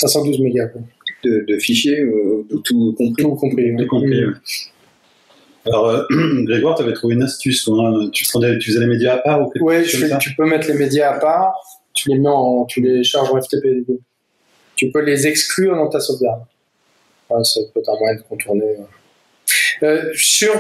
512 0.10 0.40
mégas. 0.40 0.70
De, 1.24 1.58
fichiers, 1.58 2.02
euh, 2.02 2.46
tout 2.66 2.94
compris 2.98 3.24
Tout 3.24 3.36
compris. 3.36 3.76
Tout 3.78 3.88
compris 3.88 4.24
Alors, 5.66 5.88
euh, 5.88 6.04
Grégoire, 6.44 6.76
tu 6.76 6.84
avais 6.84 6.94
trouvé 6.94 7.16
une 7.16 7.24
astuce. 7.24 7.68
Hein. 7.70 8.10
Tu, 8.12 8.26
prenais, 8.26 8.58
tu 8.58 8.72
faisais 8.72 8.82
les 8.82 8.88
médias 8.88 9.16
à 9.16 9.18
part 9.20 9.42
ou 9.42 9.52
Oui, 9.62 9.84
tu 9.84 10.36
peux 10.36 10.46
mettre 10.46 10.68
les 10.68 10.74
médias 10.74 11.14
à 11.14 11.20
part. 11.20 11.56
Tu 11.94 12.10
les 12.10 12.20
mets 12.20 12.28
en, 12.28 12.66
tu 12.66 12.82
les 12.82 13.04
charges 13.04 13.30
en 13.32 13.42
FTP. 13.42 13.86
Tu 14.76 14.92
peux 14.92 15.02
les 15.02 15.28
exclure 15.28 15.76
dans 15.76 15.88
ta 15.88 16.00
sauvegarde. 16.00 16.44
ça 17.44 17.62
peut 17.74 17.80
être 17.80 17.90
un 17.90 17.98
moyen 17.98 18.16
de 18.16 18.24
contourner. 18.24 18.76
Euh, 19.84 20.12
sur 20.16 20.52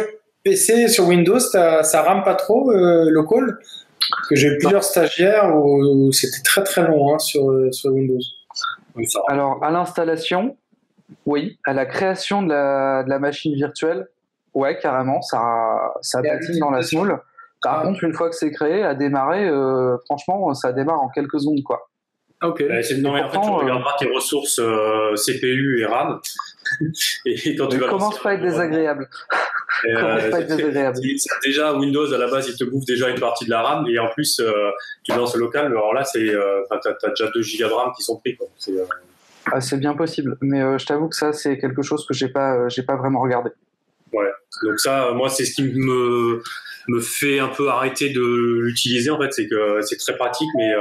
PC, 0.44 0.88
sur 0.88 1.08
Windows, 1.08 1.40
ça 1.40 2.02
rame 2.04 2.24
pas 2.24 2.36
trop 2.36 2.72
le 2.72 3.22
call? 3.28 3.60
que 4.30 4.36
j'ai 4.36 4.50
eu 4.50 4.58
plusieurs 4.58 4.84
stagiaires 4.84 5.56
où, 5.56 6.12
c'était 6.12 6.42
très 6.44 6.64
très 6.64 6.86
long 6.86 7.14
hein, 7.14 7.20
sur, 7.20 7.50
sur 7.72 7.92
Windows. 7.92 8.20
Alors, 9.28 9.64
à 9.64 9.72
l'installation, 9.72 10.58
oui. 11.26 11.60
À 11.66 11.74
la 11.74 11.86
création 11.86 12.44
de 12.44 12.50
la, 12.50 13.20
machine 13.20 13.54
virtuelle, 13.54 14.08
ouais, 14.54 14.78
carrément, 14.78 15.22
ça, 15.22 15.94
ça 16.02 16.22
patine 16.22 16.60
dans 16.60 16.72
la 16.72 16.82
semoule. 16.82 17.20
Par 17.62 17.80
ah. 17.80 17.84
contre, 17.84 18.04
une 18.04 18.14
fois 18.14 18.30
que 18.30 18.36
c'est 18.36 18.52
créé, 18.52 18.84
à 18.84 18.94
démarrer, 18.94 19.48
euh, 19.48 19.98
franchement, 20.06 20.54
ça 20.54 20.74
démarre 20.74 21.02
en 21.02 21.10
quelques 21.10 21.40
secondes, 21.40 21.64
quoi. 21.64 21.90
Ok. 22.44 22.62
Bah, 22.68 22.84
c'est 22.84 22.98
non, 22.98 23.12
en 23.12 23.30
fait, 23.30 23.40
tu 23.40 23.48
euh, 23.48 23.52
regarderas 23.52 23.96
tes 23.98 24.10
ressources 24.14 24.60
euh, 24.60 25.16
CPU 25.16 25.82
et 25.82 25.86
RAM. 25.86 26.20
et 27.26 27.56
quand 27.56 27.68
tu 27.68 27.78
vas 27.78 27.88
commence 27.88 28.20
pas 28.20 28.32
à 28.32 28.34
être 28.34 28.42
désagréable. 28.42 29.08
Euh. 29.86 30.42
Déjà, 31.44 31.74
Windows, 31.74 32.12
à 32.14 32.18
la 32.18 32.30
base, 32.30 32.48
il 32.50 32.56
te 32.56 32.64
bouffe 32.64 32.86
déjà 32.86 33.10
une 33.10 33.20
partie 33.20 33.46
de 33.46 33.50
la 33.50 33.62
RAM. 33.62 33.86
Et 33.88 34.00
en 34.00 34.10
plus, 34.10 34.42
tu 35.04 35.12
lances 35.12 35.36
le 35.36 35.42
local. 35.42 35.66
Alors 35.66 35.94
là, 35.94 36.04
c'est, 36.04 36.34
t'as, 36.70 36.90
as 36.90 37.10
déjà 37.10 37.30
2 37.34 37.42
Go 37.42 37.70
de 37.70 37.74
RAM 37.74 37.92
qui 37.96 38.04
sont 38.04 38.18
pris. 38.18 38.36
Quoi. 38.36 38.48
C'est, 38.58 38.74
ah, 39.52 39.60
c'est 39.60 39.78
bien 39.78 39.94
possible. 39.94 40.38
Mais 40.42 40.62
je 40.80 40.86
t'avoue 40.86 41.10
que 41.10 41.16
ça, 41.16 41.34
c'est 41.34 41.58
quelque 41.58 41.82
chose 41.82 42.06
que 42.08 42.14
j'ai 42.14 42.30
pas, 42.30 42.68
j'ai 42.70 42.84
pas 42.84 42.96
vraiment 42.96 43.22
regardé. 43.22 43.50
Ouais. 44.14 44.32
Donc 44.64 44.80
ça, 44.80 45.12
moi, 45.14 45.30
c'est 45.30 45.46
ce 45.46 45.56
qui 45.56 45.64
me 45.64 46.42
me 46.88 47.00
fait 47.00 47.40
un 47.40 47.48
peu 47.48 47.70
arrêter 47.70 48.10
de 48.10 48.60
l'utiliser 48.62 49.10
en 49.10 49.20
fait, 49.20 49.32
c'est 49.32 49.48
que 49.48 49.82
c'est 49.82 49.98
très 49.98 50.16
pratique, 50.18 50.50
mais 50.56 50.74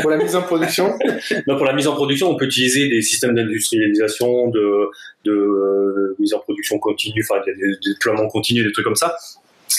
pour 0.00 0.10
la 0.10 0.16
mise 0.16 0.34
en 0.34 0.42
production? 0.42 0.98
Non, 1.46 1.56
Pour 1.56 1.66
la 1.66 1.72
mise 1.72 1.86
en 1.86 1.94
production, 1.94 2.30
on 2.30 2.36
peut 2.36 2.46
utiliser 2.46 2.88
des 2.88 3.02
systèmes 3.02 3.34
d'industrialisation, 3.34 4.48
de, 4.48 4.88
de 5.24 5.32
euh, 5.32 6.16
mise 6.18 6.34
en 6.34 6.40
production 6.40 6.78
continue, 6.78 7.24
enfin 7.28 7.42
des, 7.44 7.54
des 7.54 7.92
déploiements 7.92 8.28
continus, 8.28 8.64
des 8.64 8.72
trucs 8.72 8.84
comme 8.84 8.96
ça. 8.96 9.16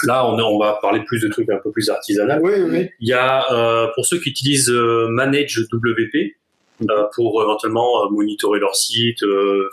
Là, 0.03 0.27
on, 0.27 0.39
on, 0.39 0.59
va 0.59 0.79
parler 0.81 1.01
plus 1.01 1.21
de 1.21 1.27
trucs 1.27 1.49
un 1.49 1.59
peu 1.63 1.71
plus 1.71 1.89
artisanaux. 1.89 2.41
Oui, 2.41 2.53
oui. 2.67 2.89
Il 2.99 3.07
y 3.07 3.13
a, 3.13 3.51
euh, 3.53 3.87
pour 3.95 4.05
ceux 4.05 4.19
qui 4.19 4.29
utilisent 4.29 4.69
euh, 4.69 5.07
Manage 5.07 5.59
WP, 5.71 6.35
euh, 6.89 7.03
pour 7.15 7.41
éventuellement 7.43 8.09
monitorer 8.09 8.59
leur 8.59 8.75
site, 8.75 9.19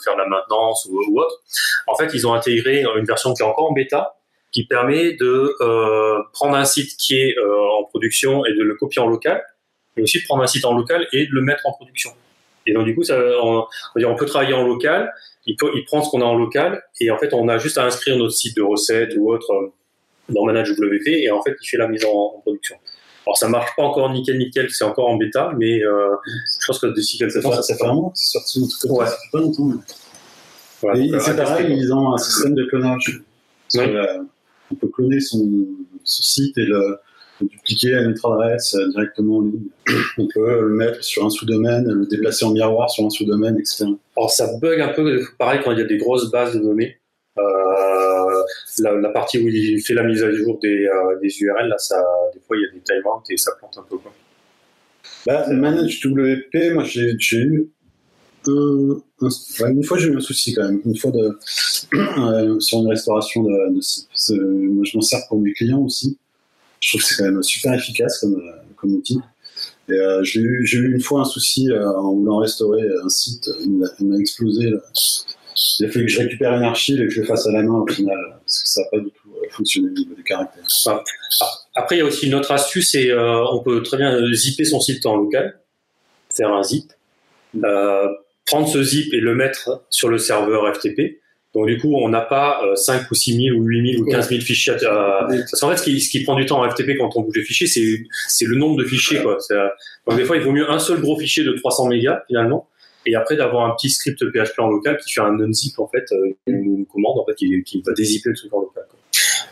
faire 0.05 0.17
la 0.17 0.27
maintenance 0.27 0.87
ou, 0.91 1.01
ou, 1.09 1.21
autre, 1.21 1.41
en 1.87 1.97
fait, 1.97 2.13
ils 2.13 2.27
ont 2.27 2.35
intégré 2.35 2.83
une 2.83 3.07
version 3.07 3.33
qui 3.33 3.43
est 3.43 3.47
encore 3.47 3.71
en 3.71 3.73
bêta, 3.73 4.15
qui 4.53 4.67
permet 4.67 5.15
de 5.15 5.55
prendre 6.33 6.57
un 6.57 6.65
site 6.65 6.97
qui 6.99 7.17
est 7.17 7.35
en 7.39 7.85
production 7.85 8.45
et 8.45 8.53
de 8.53 8.63
le 8.63 8.75
copier 8.75 9.01
en 9.01 9.07
local, 9.07 9.43
et 10.01 10.03
aussi 10.03 10.21
de 10.21 10.25
prendre 10.25 10.43
un 10.43 10.47
site 10.47 10.65
en 10.65 10.75
local 10.75 11.07
et 11.13 11.27
de 11.27 11.33
le 11.33 11.43
mettre 11.43 11.67
en 11.67 11.73
production. 11.73 12.11
Et 12.67 12.73
donc, 12.73 12.85
du 12.85 12.95
coup, 12.95 13.03
ça, 13.03 13.19
on, 13.43 13.67
on 13.97 14.17
peut 14.17 14.27
travailler 14.27 14.55
en 14.55 14.67
local, 14.67 15.13
il, 15.47 15.57
peut, 15.57 15.71
il 15.75 15.85
prend 15.85 16.03
ce 16.03 16.11
qu'on 16.11 16.21
a 16.21 16.25
en 16.25 16.37
local, 16.37 16.83
et 17.01 17.11
en 17.11 17.19
fait, 17.19 17.33
on 17.35 17.49
a 17.49 17.59
juste 17.59 17.79
à 17.79 17.85
inscrire 17.85 18.17
notre 18.17 18.33
site 18.33 18.57
de 18.57 18.63
recettes 18.63 19.15
ou 19.17 19.33
autre 19.33 19.73
dans 20.33 20.45
Manage 20.45 20.73
WP 20.73 21.09
et 21.09 21.31
en 21.31 21.43
fait 21.43 21.57
il 21.61 21.67
fait 21.67 21.77
la 21.77 21.89
mise 21.89 22.05
en, 22.05 22.41
production. 22.43 22.77
Alors 23.27 23.37
ça 23.37 23.49
marche 23.49 23.71
pas 23.77 23.83
encore 23.83 24.11
nickel 24.11 24.39
nickel, 24.39 24.71
c'est 24.71 24.85
encore 24.85 25.09
en 25.09 25.17
bêta, 25.17 25.53
mais 25.57 25.83
euh, 25.83 26.17
je 26.61 26.67
pense 26.67 26.79
que 26.79 26.87
d'ici 26.87 27.19
quelques 27.19 27.43
temps 27.43 27.53
ça, 27.53 27.63
ça 27.63 27.77
fait 27.77 27.85
un 27.85 27.95
mois 27.95 28.13
c'est 28.15 28.39
sorti 28.39 28.67
truc 28.69 28.93
ouais. 28.93 29.07
ça 29.07 29.13
fait 29.13 29.31
pas 29.33 29.39
longtemps. 29.41 29.71
et 30.95 31.21
c'est 31.21 31.37
pareil, 31.37 31.77
ils 31.77 31.93
ont 31.93 32.15
un 32.15 32.19
système 32.19 32.55
de 32.55 32.65
clonage. 32.65 33.23
on 33.77 34.75
peut 34.75 34.89
cloner 34.89 35.21
son, 35.21 35.47
son 36.05 36.23
site 36.23 36.57
et 36.59 36.65
le, 36.65 36.99
dupliquer 37.47 37.95
à 37.95 38.03
notre 38.03 38.31
adresse 38.33 38.75
euh, 38.75 38.89
directement 38.89 39.39
en 39.39 39.43
ligne. 39.43 39.69
On 40.19 40.27
peut 40.27 40.63
le 40.63 40.75
mettre 40.75 41.03
sur 41.03 41.25
un 41.25 41.31
sous-domaine, 41.31 41.87
le 41.89 42.07
déplacer 42.07 42.45
en 42.45 42.53
miroir 42.53 42.91
sur 42.91 43.05
un 43.05 43.11
sous-domaine, 43.11 43.59
etc. 43.59 43.87
Alors 44.17 44.31
ça 44.31 44.49
bug 44.61 44.81
un 44.81 44.89
peu, 44.89 45.23
pareil 45.39 45.61
quand 45.65 45.73
il 45.73 45.79
y 45.79 45.83
a 45.83 45.87
des 45.87 45.99
grosses 45.99 46.31
bases 46.31 46.55
de 46.55 46.61
données. 46.61 46.97
Euh, 47.39 48.43
la, 48.79 49.09
partie 49.11 49.39
où 49.39 49.49
il 49.49 49.81
fait 49.81 49.95
la 49.95 50.03
mise 50.03 50.23
à 50.23 50.33
jour 50.33 50.59
des, 50.61 50.87
euh, 50.87 51.19
des 51.21 51.41
URL, 51.41 51.69
là, 51.69 51.79
ça, 51.79 52.03
des 52.35 52.41
fois, 52.41 52.57
il 52.57 52.63
y 52.63 52.67
a 52.67 52.73
des 52.73 52.81
timeouts 52.81 53.23
et 53.31 53.37
ça 53.37 53.53
plante 53.59 53.79
un 53.79 53.87
peu. 53.89 53.99
Quoi. 53.99 54.13
Bah, 55.27 55.47
Manage 55.53 56.05
WP, 56.05 56.73
moi, 56.75 56.85
j'ai 56.85 57.13
eu 57.29 57.71
une 58.47 59.85
fois, 59.85 59.99
j'ai 59.99 60.09
eu 60.09 60.17
un 60.17 60.21
souci 60.21 60.55
quand 60.55 60.65
même. 60.65 60.81
Une 60.85 60.97
fois 60.97 61.11
de, 61.11 61.39
euh, 61.95 62.61
sur 62.61 62.79
une 62.79 62.89
restauration 62.89 63.43
de, 63.43 63.75
de 63.75 63.81
site. 63.81 64.09
Moi, 64.31 64.85
je 64.85 64.97
m'en 64.97 65.03
sers 65.03 65.21
pour 65.29 65.41
mes 65.41 65.53
clients 65.53 65.83
aussi. 65.83 66.19
Je 66.81 66.91
trouve 66.91 67.03
que 67.03 67.07
c'est 67.07 67.17
quand 67.17 67.31
même 67.31 67.43
super 67.43 67.75
efficace 67.75 68.19
comme, 68.19 68.43
comme 68.77 68.95
outil. 68.95 69.21
Et 69.89 69.99
j'ai 70.23 70.41
eu, 70.41 70.93
une 70.95 71.01
fois 71.01 71.21
un 71.21 71.25
souci 71.25 71.69
en 71.73 72.15
voulant 72.15 72.39
restaurer 72.39 72.83
un 73.05 73.09
site. 73.09 73.51
Il 73.61 74.07
m'a 74.07 74.19
explosé. 74.19 74.73
Il 75.79 75.87
a 75.87 75.91
fallu 75.91 76.07
que 76.07 76.13
je 76.13 76.21
récupère 76.21 76.55
une 76.55 76.63
archive 76.63 77.01
et 77.01 77.07
que 77.07 77.11
je 77.11 77.21
le 77.21 77.27
fasse 77.27 77.47
à 77.47 77.53
la 77.53 77.63
main 77.63 77.81
au 77.81 77.87
final, 77.87 78.19
parce 78.41 78.63
que 78.63 78.69
ça 78.69 78.83
n'a 78.83 78.89
pas 78.89 78.99
du 78.99 79.11
tout 79.11 79.29
euh, 79.35 79.47
fonctionné 79.51 79.89
au 79.89 79.93
niveau 79.93 80.15
des 80.15 80.23
caractères. 80.23 80.65
Après, 81.75 81.97
il 81.97 81.99
y 82.01 82.03
a 82.03 82.05
aussi 82.05 82.27
une 82.27 82.35
autre 82.35 82.51
astuce, 82.51 82.91
c'est 82.93 83.11
euh, 83.11 83.45
on 83.51 83.63
peut 83.63 83.83
très 83.83 83.97
bien 83.97 84.19
zipper 84.33 84.65
son 84.65 84.81
site 84.81 85.05
en 85.07 85.17
local, 85.17 85.61
faire 86.31 86.53
un 86.53 86.63
zip, 86.63 86.93
euh, 87.65 88.09
prendre 88.47 88.69
ce 88.69 88.83
zip 88.83 89.13
et 89.15 89.21
le 89.21 89.35
mettre 89.35 89.85
sur 89.91 90.09
le 90.09 90.19
serveur 90.19 90.75
FTP. 90.75 91.21
Donc 91.55 91.67
du 91.67 91.79
coup, 91.79 91.95
on 91.97 92.09
n'a 92.09 92.21
pas 92.21 92.61
5 92.77 93.11
ou 93.11 93.15
6 93.15 93.49
000 93.49 93.59
ou 93.59 93.65
8 93.65 93.93
000 93.95 94.03
ou 94.03 94.07
15 94.11 94.29
000 94.29 94.41
fichiers. 94.41 94.75
Parce 94.81 95.61
qu'en 95.61 95.71
fait, 95.71 95.77
ce 95.77 95.83
qui, 95.83 96.01
ce 96.01 96.11
qui, 96.11 96.23
prend 96.23 96.37
du 96.37 96.47
temps 96.47 96.63
en 96.63 96.71
FTP 96.71 96.97
quand 96.97 97.11
on 97.17 97.23
bouge 97.23 97.37
les 97.37 97.43
fichiers, 97.43 97.67
c'est 97.67 98.45
le 98.45 98.57
nombre 98.57 98.77
de 98.77 98.85
fichiers. 98.85 99.21
Quoi. 99.21 99.39
Donc 100.07 100.17
des 100.17 100.25
fois, 100.25 100.37
il 100.37 100.43
vaut 100.43 100.53
mieux 100.53 100.71
un 100.71 100.79
seul 100.79 101.01
gros 101.01 101.19
fichier 101.19 101.43
de 101.43 101.53
300 101.53 101.89
mégas 101.89 102.23
finalement 102.29 102.69
et 103.07 103.15
après 103.15 103.37
d'avoir 103.37 103.71
un 103.71 103.75
petit 103.75 103.91
script 103.91 104.19
PHP 104.19 104.59
en 104.59 104.69
local 104.69 104.99
qui 104.99 105.13
fait 105.13 105.21
un 105.21 105.39
unzip 105.41 105.79
en 105.79 105.89
fait, 105.89 106.05
euh, 106.13 106.37
une, 106.47 106.87
commande 106.87 107.19
en 107.19 107.25
fait 107.25 107.35
qui, 107.35 107.63
qui 107.63 107.83
va 107.87 107.93
dézipper 107.93 108.31
le 108.31 108.37
truc 108.37 108.53
en 108.53 108.61
local. 108.61 108.85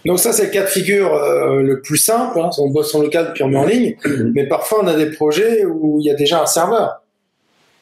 Donc 0.04 0.18
ça 0.18 0.32
c'est 0.32 0.44
le 0.44 0.50
cas 0.50 0.62
de 0.62 0.68
figure 0.68 1.14
euh, 1.14 1.60
le 1.62 1.80
plus 1.80 1.96
simple, 1.96 2.38
hein, 2.38 2.50
on 2.58 2.68
bosse 2.70 2.94
en 2.94 3.02
local 3.02 3.32
puis 3.34 3.42
on 3.42 3.48
met 3.48 3.56
en 3.56 3.66
ligne, 3.66 3.96
mm-hmm. 4.04 4.32
mais 4.34 4.46
parfois 4.46 4.80
on 4.82 4.86
a 4.86 4.96
des 4.96 5.10
projets 5.10 5.64
où 5.64 5.98
il 6.00 6.06
y 6.06 6.10
a 6.10 6.14
déjà 6.14 6.42
un 6.42 6.46
serveur. 6.46 7.02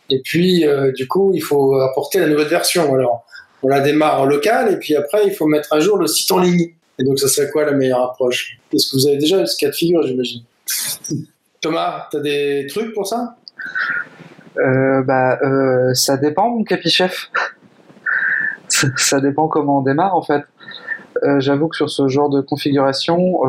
Et 0.09 0.20
puis 0.24 0.66
euh, 0.66 0.92
du 0.92 1.09
coup 1.09 1.33
il 1.35 1.42
faut 1.42 1.74
apporter 1.81 2.20
la 2.20 2.29
nouvelle 2.29 2.48
version. 2.48 2.94
Alors 2.94 3.25
on 3.62 3.69
la 3.69 3.81
démarre 3.81 4.21
en 4.21 4.27
local 4.27 4.73
et 4.73 4.77
puis 4.77 4.95
après 4.95 5.27
il 5.27 5.33
faut 5.33 5.47
mettre 5.47 5.73
à 5.73 5.81
jour 5.81 5.97
le 5.97 6.07
site 6.07 6.31
en 6.33 6.38
ligne. 6.38 6.73
Et 6.99 7.05
donc 7.05 7.19
ça 7.19 7.29
serait 7.29 7.51
quoi 7.51 7.64
la 7.64 7.73
meilleure 7.73 8.03
approche? 8.03 8.59
Est-ce 8.73 8.90
que 8.90 8.97
vous 8.97 9.07
avez 9.07 9.19
déjà 9.19 9.45
ce 9.47 9.57
cas 9.57 9.69
de 9.69 9.75
figure 9.75 10.03
j'imagine? 10.07 10.42
Thomas, 11.61 12.09
tu 12.11 12.19
as 12.19 12.21
des 12.21 12.66
trucs 12.69 12.95
pour 12.95 13.07
ça? 13.07 13.37
Euh, 14.59 15.03
bah, 15.03 15.38
euh, 15.42 15.92
ça 15.95 16.16
dépend, 16.16 16.51
mon 16.51 16.64
capichef. 16.64 17.31
ça 18.69 19.21
dépend 19.21 19.49
comment 19.49 19.79
on 19.79 19.83
démarre, 19.83 20.14
en 20.14 20.23
fait. 20.23 20.42
Euh, 21.25 21.40
j'avoue 21.40 21.69
que 21.69 21.77
sur 21.77 21.90
ce 21.90 22.09
genre 22.09 22.29
de 22.31 22.40
configuration, 22.40 23.40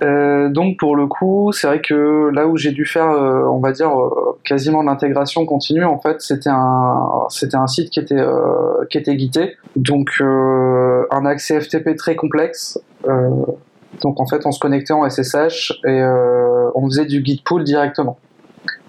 donc 0.00 0.78
pour 0.78 0.96
le 0.96 1.06
coup, 1.06 1.52
c'est 1.52 1.66
vrai 1.66 1.80
que 1.80 2.30
là 2.32 2.46
où 2.46 2.56
j'ai 2.56 2.72
dû 2.72 2.84
faire, 2.84 3.08
on 3.08 3.58
va 3.58 3.72
dire, 3.72 3.90
quasiment 4.44 4.82
l'intégration 4.82 5.46
continue, 5.46 5.84
en 5.84 5.98
fait, 5.98 6.20
c'était 6.20 6.50
un, 6.50 7.26
c'était 7.28 7.56
un 7.56 7.66
site 7.66 7.90
qui 7.90 8.00
était, 8.00 8.24
qui 8.90 8.98
était 8.98 9.16
guidé, 9.16 9.56
donc 9.76 10.10
un 10.20 11.26
accès 11.26 11.60
FTP 11.60 11.96
très 11.96 12.16
complexe. 12.16 12.78
donc 14.02 14.20
en 14.20 14.26
fait, 14.26 14.46
on 14.46 14.52
se 14.52 14.60
connectait 14.60 14.94
en 14.94 15.08
SSH 15.08 15.72
et 15.86 16.02
on 16.74 16.86
faisait 16.86 17.06
du 17.06 17.24
git 17.24 17.42
pool 17.44 17.64
directement. 17.64 18.18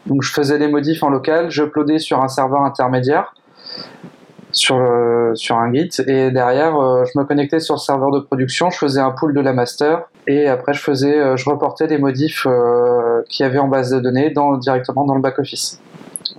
Donc 0.05 0.21
je 0.21 0.31
faisais 0.31 0.57
les 0.57 0.67
modifs 0.67 1.03
en 1.03 1.09
local, 1.09 1.49
je 1.49 1.63
uploadais 1.63 1.99
sur 1.99 2.21
un 2.21 2.27
serveur 2.27 2.61
intermédiaire 2.61 3.33
sur, 4.55 4.77
sur 5.35 5.57
un 5.57 5.73
Git 5.73 5.89
et 6.07 6.31
derrière 6.31 6.75
euh, 6.77 7.03
je 7.05 7.19
me 7.19 7.25
connectais 7.25 7.59
sur 7.59 7.75
le 7.75 7.79
serveur 7.79 8.11
de 8.11 8.19
production, 8.19 8.69
je 8.69 8.77
faisais 8.77 9.01
un 9.01 9.11
pool 9.11 9.33
de 9.33 9.41
la 9.41 9.53
master 9.53 10.09
et 10.27 10.47
après 10.47 10.73
je 10.73 10.79
faisais 10.79 11.17
euh, 11.17 11.37
je 11.37 11.49
reportais 11.49 11.87
les 11.87 11.97
modifs 11.97 12.45
euh, 12.45 13.21
qu'il 13.29 13.43
y 13.43 13.47
avait 13.47 13.59
en 13.59 13.67
base 13.67 13.91
de 13.91 13.99
données 13.99 14.29
dans, 14.29 14.57
directement 14.57 15.05
dans 15.05 15.15
le 15.15 15.21
back 15.21 15.39
office. 15.39 15.81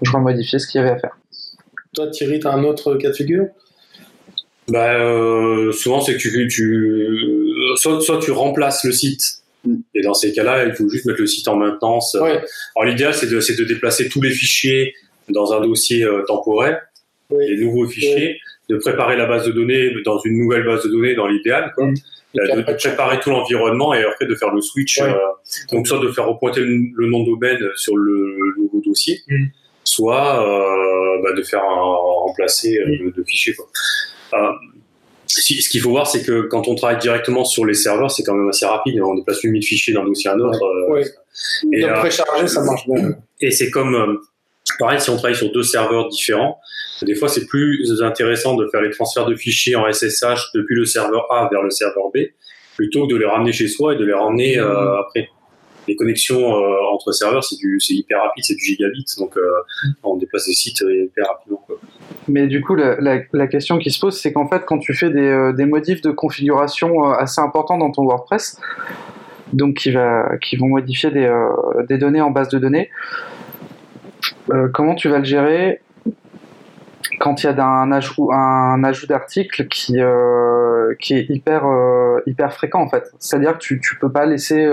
Je 0.03 0.11
remodifiais 0.11 0.59
ce 0.59 0.67
qu'il 0.67 0.81
y 0.81 0.85
avait 0.85 0.93
à 0.93 0.99
faire. 0.99 1.19
Toi 1.95 2.09
Thierry, 2.09 2.41
as 2.45 2.53
un 2.53 2.65
autre 2.65 2.97
cas 2.97 3.11
de 3.11 3.15
figure? 3.15 3.47
Bah, 4.69 4.99
souvent 5.73 6.01
c'est 6.01 6.15
que 6.15 6.19
tu, 6.19 6.49
tu 6.49 7.47
soit, 7.77 8.01
soit 8.01 8.19
tu 8.19 8.33
remplaces 8.33 8.85
le 8.85 8.93
site. 8.93 9.43
Et 9.95 10.03
dans 10.03 10.15
ces 10.15 10.33
cas-là, 10.33 10.65
il 10.65 10.75
faut 10.75 10.89
juste 10.89 11.07
mettre 11.07 11.21
le 11.21 11.27
site 11.27 11.49
en 11.49 11.57
maintenance. 11.57 12.15
Alors 12.15 12.85
l'idéal, 12.85 13.15
c'est 13.15 13.27
de, 13.27 13.37
de, 13.37 13.65
déplacer 13.65 14.09
tous 14.09 14.23
les 14.23 14.31
fichiers 14.31 14.95
dans 15.29 15.53
un 15.53 15.61
dossier 15.61 16.05
euh, 16.05 16.23
temporaire, 16.27 16.81
les 17.31 17.57
nouveaux 17.59 17.87
fichiers, 17.87 18.39
de 18.69 18.77
préparer 18.77 19.17
la 19.17 19.27
base 19.27 19.47
de 19.47 19.53
données 19.53 19.91
dans 20.05 20.19
une 20.21 20.39
nouvelle 20.39 20.65
base 20.65 20.85
de 20.85 20.89
données 20.89 21.15
dans 21.15 21.27
l'idéal, 21.27 21.73
de, 22.35 22.63
préparer 22.77 23.21
tout 23.21 23.31
l'environnement 23.31 23.95
et 23.95 24.05
après 24.05 24.27
de 24.27 24.35
faire 24.35 24.53
le 24.53 24.61
switch. 24.61 25.01
Euh, 25.01 25.13
donc 25.73 25.87
soit 25.87 26.01
de 26.01 26.11
faire 26.11 26.27
repointer 26.27 26.61
le, 26.61 27.07
nom 27.07 27.23
de 27.23 27.31
domaine 27.31 27.59
sur 27.77 27.97
le, 27.97 28.55
nouveau 28.59 28.83
dossier, 28.85 29.21
mm. 29.29 29.47
soit 29.85 30.43
euh, 30.43 31.23
bah, 31.23 31.33
de 31.33 31.43
faire 31.43 31.63
un, 31.63 31.83
remplacer 32.25 32.79
mm. 32.85 33.13
le, 33.17 33.25
fichier. 33.25 33.55
Quoi 33.55 33.67
ce 35.27 35.69
qu'il 35.69 35.81
faut 35.81 35.91
voir, 35.91 36.07
c'est 36.07 36.25
que 36.25 36.43
quand 36.43 36.69
on 36.69 36.75
travaille 36.75 36.99
directement 36.99 37.45
sur 37.45 37.65
les 37.65 37.75
serveurs, 37.75 38.11
c'est 38.11 38.23
quand 38.23 38.35
même 38.35 38.49
assez 38.49 38.67
rapide. 38.67 39.01
On 39.01 39.15
déplace 39.15 39.41
8000 39.41 39.63
fichiers 39.63 39.95
d'un 39.95 40.05
dossier 40.05 40.31
à 40.31 40.35
un 40.35 40.41
autre. 40.41 40.63
Euh, 40.63 41.05
et 41.73 41.81
Donc, 41.83 41.91
euh, 41.91 42.01
précharger, 42.01 42.49
ça 42.49 42.63
marche 42.63 42.87
bien. 42.87 43.15
Et 43.41 43.51
c'est 43.51 43.71
comme, 43.71 43.95
euh, 43.95 44.15
pareil, 44.79 45.01
si 45.01 45.11
on 45.11 45.17
travaille 45.17 45.37
sur 45.37 45.51
deux 45.53 45.63
serveurs 45.63 46.09
différents, 46.09 46.59
des 47.03 47.15
fois, 47.15 47.29
c'est 47.29 47.47
plus 47.47 48.03
intéressant 48.03 48.57
de 48.57 48.67
faire 48.69 48.81
les 48.81 48.91
transferts 48.91 49.27
de 49.27 49.35
fichiers 49.35 49.77
en 49.77 49.91
SSH 49.91 50.53
depuis 50.55 50.77
le 50.77 50.85
serveur 50.85 51.31
A 51.33 51.49
vers 51.51 51.63
le 51.63 51.71
serveur 51.71 52.11
B, 52.15 52.19
plutôt 52.77 53.07
que 53.07 53.13
de 53.13 53.19
les 53.19 53.27
ramener 53.27 53.53
chez 53.53 53.69
soi 53.69 53.95
et 53.95 53.97
de 53.97 54.05
les 54.05 54.15
ramener 54.15 54.57
mmh. 54.57 54.99
après 55.01 55.29
les 55.89 55.97
connexions 55.97 56.57
euh, 56.57 56.93
entre 56.93 57.13
serveurs, 57.13 57.45
c'est 57.45 57.57
hyper 57.95 58.23
rapide, 58.23 58.45
c'est 58.45 58.55
du 58.55 58.65
gigabit, 58.65 59.05
donc 59.19 59.37
euh, 59.37 59.41
on 60.03 60.17
déplace 60.17 60.47
les 60.47 60.55
sites 60.55 60.81
hyper 60.81 61.27
rapidement. 61.29 61.65
Mais 62.29 62.47
du 62.47 62.61
coup, 62.61 62.75
la, 62.75 63.47
question 63.47 63.79
qui 63.79 63.91
se 63.91 64.01
pose, 64.01 64.19
c'est 64.19 64.33
qu'en 64.33 64.49
fait, 64.49 64.65
quand 64.67 64.79
tu 64.79 64.95
fais 64.95 65.11
des, 65.11 65.21
euh, 65.21 65.53
des, 65.53 65.65
modifs 65.65 66.03
de 66.03 66.11
configuration 66.11 67.13
assez 67.13 67.41
importants 67.41 67.79
dans 67.79 67.93
ton 67.93 68.05
WordPress, 68.05 68.61
donc 69.53 69.77
qui, 69.77 69.93
va, 69.93 70.37
qui 70.39 70.57
vont 70.57 70.69
modifier 70.69 71.11
des, 71.11 71.33
des 71.89 71.99
données 71.99 72.21
en 72.21 72.31
base 72.31 72.49
de 72.49 72.59
données, 72.59 72.91
comment 74.75 74.95
tu 74.97 75.09
vas 75.09 75.19
le 75.19 75.25
gérer 75.25 75.81
quand 77.19 77.43
il 77.43 77.47
y 77.47 77.49
a 77.49 77.65
un 77.65 77.93
ajout, 77.93 78.31
un 78.33 78.81
d'article 79.09 79.69
qui, 79.69 79.95
qui 81.01 81.15
est 81.15 81.27
hyper, 81.29 81.65
hyper 82.27 82.53
fréquent 82.53 82.81
en 82.81 82.89
fait. 82.89 83.05
C'est-à-dire 83.19 83.55
que 83.55 83.59
tu 83.59 83.75
ne 83.75 84.01
peux 84.01 84.13
pas 84.13 84.27
laisser 84.27 84.67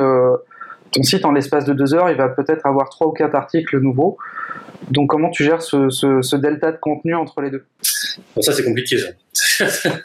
ton 0.93 1.03
site, 1.03 1.25
en 1.25 1.31
l'espace 1.31 1.65
de 1.65 1.73
deux 1.73 1.93
heures, 1.93 2.09
il 2.09 2.15
va 2.15 2.29
peut-être 2.29 2.65
avoir 2.65 2.89
trois 2.89 3.07
ou 3.07 3.11
quatre 3.11 3.35
articles 3.35 3.79
nouveaux. 3.79 4.17
Donc, 4.91 5.09
comment 5.09 5.29
tu 5.29 5.43
gères 5.43 5.61
ce, 5.61 6.35
delta 6.35 6.71
de 6.71 6.77
contenu 6.77 7.15
entre 7.15 7.41
les 7.41 7.49
deux? 7.49 7.65
Ça, 8.39 8.53
c'est 8.53 8.63
compliqué, 8.63 8.97
ça. 8.97 9.65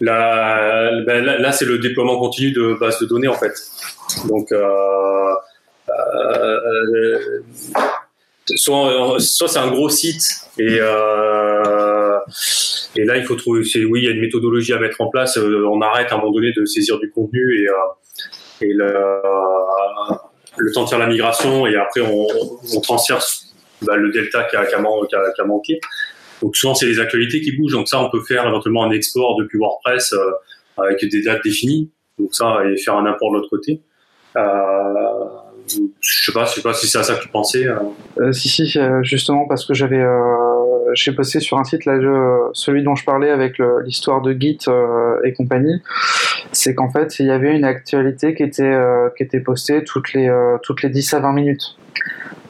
Ben, 0.00 1.20
là, 1.20 1.52
c'est 1.52 1.66
le 1.66 1.78
déploiement 1.78 2.18
continu 2.18 2.52
de 2.52 2.74
bases 2.80 2.98
de 3.00 3.06
données, 3.06 3.28
en 3.28 3.34
fait. 3.34 3.52
Donc, 4.28 4.50
euh, 8.50 9.14
euh, 9.14 9.18
soit, 9.18 9.48
c'est 9.48 9.58
un 9.58 9.70
gros 9.70 9.88
site 9.88 10.22
et 10.58 10.78
euh, 10.80 12.18
là, 12.96 13.16
il 13.16 13.24
faut 13.24 13.36
trouver, 13.36 13.62
oui, 13.84 14.00
il 14.00 14.04
y 14.04 14.08
a 14.08 14.10
une 14.10 14.20
méthodologie 14.20 14.72
à 14.72 14.78
mettre 14.78 15.00
en 15.00 15.08
place. 15.08 15.38
on 15.38 15.80
arrête 15.80 16.10
à 16.12 16.16
un 16.16 16.18
moment 16.18 16.32
donné 16.32 16.52
de 16.52 16.64
saisir 16.64 16.98
du 16.98 17.10
contenu 17.10 17.66
et, 18.60 18.72
le, 18.72 19.22
temps 20.74 20.84
de 20.84 20.88
faire 20.88 20.98
la 20.98 21.06
migration 21.06 21.66
et 21.66 21.76
après 21.76 22.02
on, 22.02 22.80
transfère 22.82 23.20
bah, 23.82 23.96
le 23.96 24.10
delta 24.10 24.44
qui 24.44 24.56
a, 24.56 24.78
manqué. 25.44 25.80
Donc 26.42 26.56
souvent 26.56 26.74
c'est 26.74 26.86
les 26.86 27.00
actualités 27.00 27.40
qui 27.40 27.52
bougent. 27.56 27.72
Donc 27.72 27.88
ça 27.88 28.00
on 28.00 28.10
peut 28.10 28.22
faire 28.22 28.46
éventuellement 28.46 28.84
un 28.84 28.90
export 28.90 29.36
depuis 29.38 29.58
WordPress 29.58 30.12
euh, 30.12 30.30
avec 30.78 31.04
des 31.04 31.22
dates 31.22 31.42
définies. 31.44 31.90
Donc 32.18 32.34
ça 32.34 32.62
et 32.66 32.76
faire 32.76 32.96
un 32.96 33.06
import 33.06 33.30
de 33.32 33.36
l'autre 33.36 33.50
côté. 33.50 33.80
Euh, 34.36 35.09
je 36.00 36.24
sais 36.24 36.32
pas, 36.32 36.44
je 36.44 36.54
sais 36.54 36.62
pas 36.62 36.74
si 36.74 36.86
c'est 36.88 36.98
à 36.98 37.02
ça 37.02 37.14
que 37.14 37.22
tu 37.22 37.28
pensais. 37.28 37.66
Euh. 37.66 37.76
Euh, 38.18 38.32
si 38.32 38.48
si, 38.48 38.78
justement 39.02 39.46
parce 39.46 39.66
que 39.66 39.74
j'avais, 39.74 40.04
j'ai 40.94 41.12
posté 41.12 41.40
sur 41.40 41.58
un 41.58 41.64
site 41.64 41.84
là, 41.84 41.98
celui 42.52 42.82
dont 42.82 42.94
je 42.94 43.04
parlais 43.04 43.30
avec 43.30 43.60
l'histoire 43.84 44.20
de 44.20 44.32
Git 44.32 44.58
et 45.24 45.32
compagnie, 45.32 45.82
c'est 46.52 46.74
qu'en 46.74 46.90
fait 46.90 47.18
il 47.18 47.26
y 47.26 47.30
avait 47.30 47.54
une 47.54 47.64
actualité 47.64 48.34
qui 48.34 48.42
était 48.42 49.40
postée 49.40 49.84
toutes 49.84 50.12
les 50.12 50.30
toutes 50.62 50.82
les 50.82 50.88
10 50.88 51.14
à 51.14 51.20
20 51.20 51.32
minutes. 51.32 51.76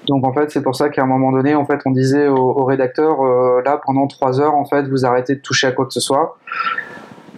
Donc 0.06 0.26
en 0.26 0.32
fait, 0.32 0.50
c'est 0.50 0.62
pour 0.62 0.74
ça 0.74 0.88
qu'à 0.88 1.02
un 1.02 1.06
moment 1.06 1.30
donné, 1.30 1.54
en 1.54 1.66
fait, 1.66 1.80
on 1.84 1.90
disait 1.90 2.26
au, 2.26 2.64
rédacteur, 2.64 3.22
là, 3.62 3.80
pendant 3.84 4.06
trois 4.06 4.40
heures, 4.40 4.54
en 4.54 4.64
fait, 4.64 4.88
vous 4.88 5.04
arrêtez 5.04 5.36
de 5.36 5.40
toucher 5.40 5.68
à 5.68 5.72
quoi 5.72 5.86
que 5.86 5.92
ce 5.92 6.00
soit. 6.00 6.38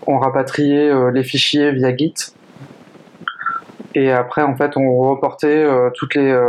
On 0.07 0.19
rapatriait 0.19 0.91
les 1.13 1.25
fichiers 1.25 1.73
via 1.73 1.95
Git 1.95 2.15
et 3.95 4.11
après 4.11 4.43
en 4.43 4.57
fait 4.57 4.77
on 4.77 4.97
reportait 5.11 5.65
euh, 5.65 5.91
toutes 5.95 6.15
les 6.15 6.31
euh, 6.31 6.49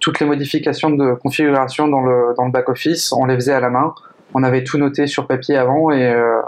toutes 0.00 0.20
les 0.20 0.26
modifications 0.26 0.90
de 0.90 1.14
configuration 1.14 1.88
dans 1.88 2.00
le 2.00 2.34
dans 2.36 2.44
le 2.44 2.50
back 2.50 2.68
office 2.68 3.12
on 3.12 3.26
les 3.26 3.34
faisait 3.34 3.52
à 3.52 3.60
la 3.60 3.70
main. 3.70 3.94
On 4.34 4.42
avait 4.42 4.64
tout 4.64 4.78
noté 4.78 5.06
sur 5.06 5.26
papier 5.26 5.56
avant 5.56 5.90
et 5.90 6.06
euh, 6.06 6.40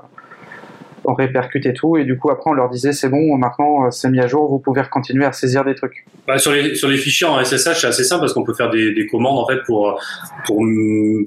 on 1.04 1.12
répercutait 1.12 1.74
tout. 1.74 1.98
Et 1.98 2.04
du 2.04 2.16
coup 2.16 2.30
après 2.30 2.50
on 2.50 2.54
leur 2.54 2.70
disait 2.70 2.92
c'est 2.92 3.10
bon 3.10 3.36
maintenant 3.36 3.90
c'est 3.90 4.08
mis 4.08 4.20
à 4.20 4.26
jour. 4.26 4.48
Vous 4.48 4.58
pouvez 4.58 4.82
continuer 4.90 5.24
à 5.24 5.32
saisir 5.32 5.64
des 5.64 5.74
trucs. 5.74 6.06
Bah, 6.26 6.38
sur 6.38 6.52
les 6.52 6.74
sur 6.74 6.88
les 6.88 6.96
fichiers 6.96 7.26
en 7.26 7.44
SSH 7.44 7.80
c'est 7.80 7.86
assez 7.86 8.04
simple 8.04 8.22
parce 8.22 8.32
qu'on 8.32 8.44
peut 8.44 8.54
faire 8.54 8.70
des, 8.70 8.92
des, 8.92 9.06
commandes 9.06 9.38
en 9.38 9.46
fait 9.46 9.62
pour 9.66 10.00
pour 10.46 10.64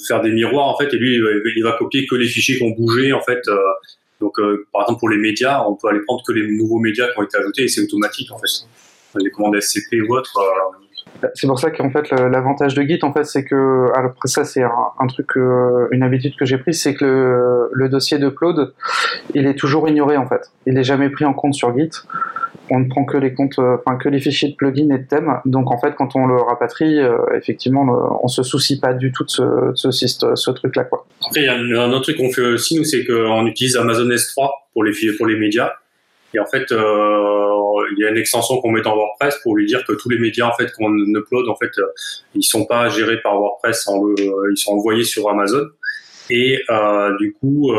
faire 0.05 0.21
des 0.21 0.31
miroirs 0.31 0.67
en 0.67 0.77
fait. 0.77 0.93
Et 0.93 0.97
lui 0.97 1.15
il 1.55 1.63
va, 1.63 1.73
copier 1.73 2.05
que 2.07 2.15
les 2.15 2.27
fichiers 2.27 2.57
qui 2.57 2.63
ont 2.63 2.71
bougé 2.71 3.13
en 3.13 3.21
fait 3.21 3.41
donc 4.19 4.33
par 4.73 4.81
exemple 4.81 4.99
pour 4.99 5.09
les 5.09 5.17
médias 5.17 5.63
on 5.67 5.75
peut 5.75 5.87
aller 5.89 6.01
prendre 6.01 6.23
que 6.27 6.33
les 6.33 6.47
nouveaux 6.47 6.79
médias 6.79 7.07
qui 7.13 7.19
ont 7.19 7.23
été 7.23 7.37
ajoutés 7.37 7.63
et 7.63 7.67
c'est 7.67 7.81
automatique 7.81 8.31
en 8.31 8.39
fait 8.39 8.65
les 9.15 9.31
commandes 9.31 9.59
SCP 9.59 10.01
ou 10.07 10.15
autres. 10.15 10.37
Euh, 10.37 10.77
c'est 11.33 11.47
pour 11.47 11.59
ça 11.59 11.71
qu'en 11.71 11.89
fait 11.89 12.11
l'avantage 12.11 12.75
de 12.75 12.83
Git 12.83 12.99
en 13.01 13.11
fait 13.11 13.23
c'est 13.23 13.43
que 13.43 13.87
après 13.95 14.27
ça 14.27 14.43
c'est 14.43 14.61
un, 14.61 15.07
truc 15.07 15.35
une 15.91 16.03
habitude 16.03 16.35
que 16.35 16.45
j'ai 16.45 16.57
prise 16.57 16.81
c'est 16.81 16.93
que 16.93 17.05
le, 17.05 17.69
le 17.71 17.89
dossier 17.89 18.19
d'upload 18.19 18.73
il 19.33 19.47
est 19.47 19.55
toujours 19.55 19.87
ignoré 19.89 20.17
en 20.17 20.27
fait. 20.27 20.51
Il 20.65 20.77
est 20.77 20.83
jamais 20.83 21.09
pris 21.09 21.25
en 21.25 21.33
compte 21.33 21.53
sur 21.53 21.75
Git. 21.77 21.89
On 22.69 22.79
ne 22.79 22.89
prend 22.89 23.05
que 23.05 23.17
les 23.17 23.33
comptes 23.33 23.59
enfin 23.59 23.97
que 23.97 24.09
les 24.09 24.19
fichiers 24.19 24.49
de 24.49 24.55
plugin 24.55 24.89
et 24.93 24.99
de 24.99 25.07
thèmes. 25.07 25.39
Donc 25.45 25.71
en 25.71 25.79
fait 25.79 25.95
quand 25.95 26.15
on 26.15 26.27
le 26.27 26.35
rapatrie 26.35 26.99
euh, 26.99 27.17
effectivement 27.35 27.85
on 28.21 28.27
se 28.27 28.43
soucie 28.43 28.79
pas 28.79 28.93
du 28.93 29.11
tout 29.11 29.23
de 29.23 29.29
ce, 29.29 29.71
ce, 29.75 29.91
ce, 29.91 30.51
truc 30.51 30.75
là 30.75 30.83
quoi. 30.83 31.07
Après 31.25 31.41
il 31.41 31.45
y 31.45 31.47
a 31.47 31.55
un, 31.55 31.91
autre 31.91 32.03
truc 32.03 32.17
qu'on 32.17 32.31
fait 32.31 32.41
aussi 32.41 32.77
nous 32.77 32.83
c'est 32.83 33.05
qu'on 33.05 33.45
utilise 33.45 33.77
Amazon 33.77 34.05
S3 34.05 34.49
pour 34.73 34.83
les 34.83 34.91
pour 35.17 35.25
les 35.25 35.37
médias. 35.37 35.71
Et 36.33 36.39
en 36.39 36.45
fait 36.45 36.71
euh, 36.71 37.56
il 37.91 37.99
y 37.99 38.05
a 38.05 38.09
une 38.09 38.17
extension 38.17 38.59
qu'on 38.61 38.71
met 38.71 38.81
dans 38.81 38.95
WordPress 38.95 39.39
pour 39.43 39.55
lui 39.55 39.65
dire 39.65 39.83
que 39.85 39.93
tous 39.93 40.09
les 40.09 40.17
médias 40.17 40.47
en 40.47 40.53
fait 40.53 40.71
qu'on 40.73 40.93
upload 40.97 41.47
en 41.47 41.55
fait 41.55 41.71
euh, 41.77 41.85
ils 42.35 42.43
sont 42.43 42.65
pas 42.65 42.89
gérés 42.89 43.21
par 43.21 43.39
WordPress, 43.39 43.87
euh, 43.87 44.13
ils 44.51 44.57
sont 44.57 44.71
envoyés 44.71 45.03
sur 45.03 45.29
Amazon 45.29 45.65
et 46.29 46.59
euh, 46.69 47.17
du 47.17 47.33
coup 47.33 47.71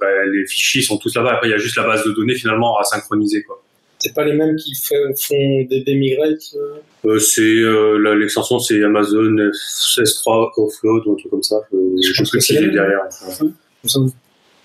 bah, 0.00 0.26
les 0.32 0.46
fichiers 0.46 0.82
sont 0.82 0.98
tous 0.98 1.14
là-bas. 1.14 1.34
Après 1.34 1.48
il 1.48 1.50
y 1.50 1.54
a 1.54 1.58
juste 1.58 1.76
la 1.76 1.84
base 1.84 2.04
de 2.04 2.12
données 2.12 2.34
finalement 2.34 2.78
à 2.78 2.84
synchroniser 2.84 3.42
quoi. 3.42 3.60
C'est 3.98 4.12
pas 4.12 4.24
les 4.24 4.34
mêmes 4.34 4.56
qui 4.56 4.74
font 4.74 5.64
des 5.70 5.82
demigrates 5.86 6.54
euh, 7.06 7.18
C'est 7.18 7.62
l'extension 8.18 8.58
c'est 8.58 8.82
Amazon 8.82 9.34
S3 9.34 10.50
Offload 10.56 11.06
ou 11.06 11.12
un 11.12 11.16
truc 11.16 11.30
comme 11.30 11.42
ça. 11.42 11.56
Je, 11.72 12.12
je 12.12 12.18
pense 12.18 12.30
que 12.30 12.40
c'est 12.40 12.60
derrière. 12.68 13.08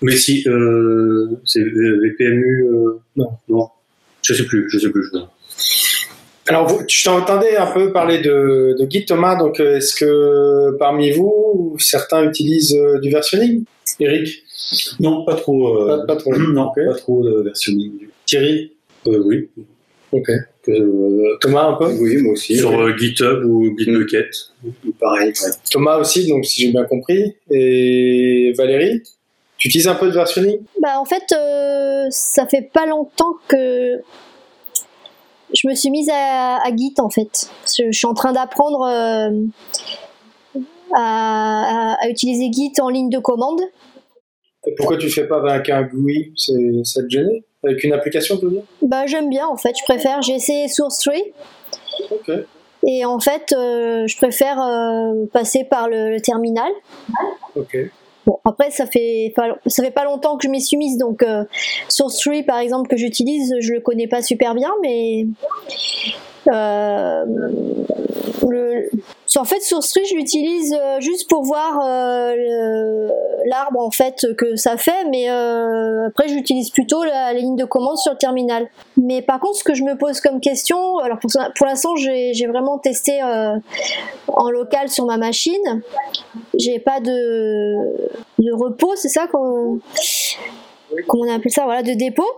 Mais 0.02 0.16
si 0.16 0.44
c'est 1.44 1.62
VPMU 1.62 2.66
non. 3.16 3.30
non. 3.48 3.68
Je 4.30 4.36
sais 4.36 4.44
plus, 4.44 4.70
je 4.70 4.78
sais 4.78 4.90
plus. 4.90 5.10
Alors, 6.46 6.86
tu 6.86 7.02
t'entendais 7.02 7.56
un 7.56 7.66
peu 7.66 7.92
parler 7.92 8.18
de, 8.18 8.76
de 8.78 8.88
Git, 8.88 9.04
Thomas. 9.04 9.36
Donc, 9.36 9.58
euh, 9.58 9.78
est-ce 9.78 9.92
que 9.94 10.76
parmi 10.78 11.10
vous, 11.10 11.76
certains 11.80 12.24
utilisent 12.28 12.76
euh, 12.76 13.00
du 13.00 13.10
versionning? 13.10 13.64
Eric? 13.98 14.44
Non, 15.00 15.24
pas 15.24 15.34
trop. 15.34 15.90
Euh, 15.90 16.06
pas, 16.06 16.14
trop. 16.14 16.32
Non, 16.52 16.70
pas 16.72 16.94
trop 16.94 17.24
de 17.24 17.42
versionning. 17.42 18.06
Thierry? 18.24 18.72
Oui. 19.04 19.48
Ok. 20.12 20.30
Thomas 21.40 21.70
un 21.70 21.72
peu? 21.72 21.92
Oui, 22.00 22.18
moi 22.18 22.34
aussi. 22.34 22.56
Sur 22.56 22.96
GitHub 22.96 23.44
ou 23.44 23.74
Bitbucket 23.74 24.30
Pareil. 25.00 25.32
Thomas 25.72 25.98
aussi, 25.98 26.28
donc 26.28 26.46
si 26.46 26.62
j'ai 26.62 26.70
bien 26.70 26.84
compris. 26.84 27.34
Et 27.50 28.52
Valérie? 28.56 29.02
Tu 29.60 29.68
utilises 29.68 29.88
un 29.88 29.94
peu 29.94 30.06
de 30.06 30.12
versionning 30.12 30.58
Bah 30.80 30.98
en 30.98 31.04
fait, 31.04 31.32
euh, 31.32 32.06
ça 32.10 32.46
fait 32.46 32.62
pas 32.62 32.86
longtemps 32.86 33.34
que 33.46 34.00
je 35.52 35.68
me 35.68 35.74
suis 35.74 35.90
mise 35.90 36.08
à, 36.10 36.64
Git 36.74 36.94
en 36.98 37.10
fait. 37.10 37.50
Je, 37.66 37.92
suis 37.92 38.06
en 38.06 38.14
train 38.14 38.32
d'apprendre 38.32 38.82
euh, 38.88 40.62
à, 40.96 41.98
utiliser 42.08 42.50
Git 42.50 42.72
en 42.80 42.88
ligne 42.88 43.10
de 43.10 43.18
commande. 43.18 43.60
pourquoi 44.78 44.96
tu 44.96 45.10
fais 45.10 45.28
pas 45.28 45.42
avec 45.46 45.68
un 45.68 45.82
GUI? 45.82 46.32
Ça 46.84 47.02
te 47.02 47.10
gêne 47.10 47.28
Avec 47.62 47.84
une 47.84 47.92
application, 47.92 48.38
tu 48.38 48.46
veux 48.46 48.52
dire? 48.52 48.62
Bah 48.80 49.04
j'aime 49.06 49.28
bien 49.28 49.46
en 49.46 49.58
fait, 49.58 49.74
je 49.78 49.84
préfère. 49.84 50.22
J'ai 50.22 50.36
essayé 50.36 50.68
SourceTree. 50.68 51.34
Ok. 52.10 52.30
Et 52.86 53.04
en 53.04 53.20
fait, 53.20 53.52
euh, 53.52 54.06
je 54.06 54.16
préfère 54.16 54.56
passer 55.34 55.64
par 55.64 55.90
le, 55.90 56.08
le 56.08 56.20
terminal. 56.22 56.72
Ok. 57.54 57.76
Après, 58.44 58.70
ça 58.70 58.86
fait 58.86 59.32
pas, 59.34 59.56
ça 59.66 59.82
fait 59.82 59.90
pas 59.90 60.04
longtemps 60.04 60.36
que 60.36 60.44
je 60.44 60.48
m'y 60.50 60.60
suis 60.60 60.76
mise, 60.76 60.98
donc 60.98 61.22
euh, 61.22 61.44
Source 61.88 62.28
par 62.46 62.58
exemple, 62.58 62.88
que 62.88 62.96
j'utilise, 62.96 63.54
je 63.60 63.72
le 63.74 63.80
connais 63.80 64.08
pas 64.08 64.22
super 64.22 64.54
bien, 64.54 64.70
mais 64.82 65.26
euh, 66.48 67.24
en 69.36 69.44
fait, 69.44 69.60
SourceTree, 69.60 70.04
je 70.06 70.14
l'utilise 70.16 70.74
euh, 70.74 71.00
juste 71.00 71.28
pour 71.28 71.44
voir 71.44 71.80
euh, 71.82 73.08
l'arbre 73.46 73.80
en 73.80 73.90
fait 73.90 74.26
que 74.36 74.56
ça 74.56 74.76
fait, 74.76 75.04
mais 75.10 75.28
après, 75.28 76.28
j'utilise 76.28 76.70
plutôt 76.70 77.04
la, 77.04 77.32
ligne 77.32 77.56
de 77.56 77.64
commande 77.64 77.96
sur 77.98 78.12
le 78.12 78.18
terminal. 78.18 78.68
Mais 78.96 79.22
par 79.22 79.40
contre, 79.40 79.56
ce 79.56 79.64
que 79.64 79.74
je 79.74 79.84
me 79.84 79.96
pose 79.96 80.20
comme 80.20 80.40
question, 80.40 80.98
alors 80.98 81.18
pour, 81.18 81.66
l'instant, 81.66 81.96
j'ai 81.96 82.46
vraiment 82.46 82.78
testé 82.78 83.20
en 84.28 84.50
local 84.50 84.88
sur 84.88 85.06
ma 85.06 85.16
machine. 85.16 85.82
J'ai 86.58 86.78
pas 86.78 87.00
de, 87.00 88.08
de 88.38 88.52
repos, 88.52 88.96
c'est 88.96 89.08
ça 89.08 89.26
qu'on 89.26 89.80
comment 91.06 91.24
on 91.24 91.34
appelle 91.34 91.52
ça, 91.52 91.64
voilà, 91.64 91.82
de 91.82 91.92
dépôt. 91.92 92.30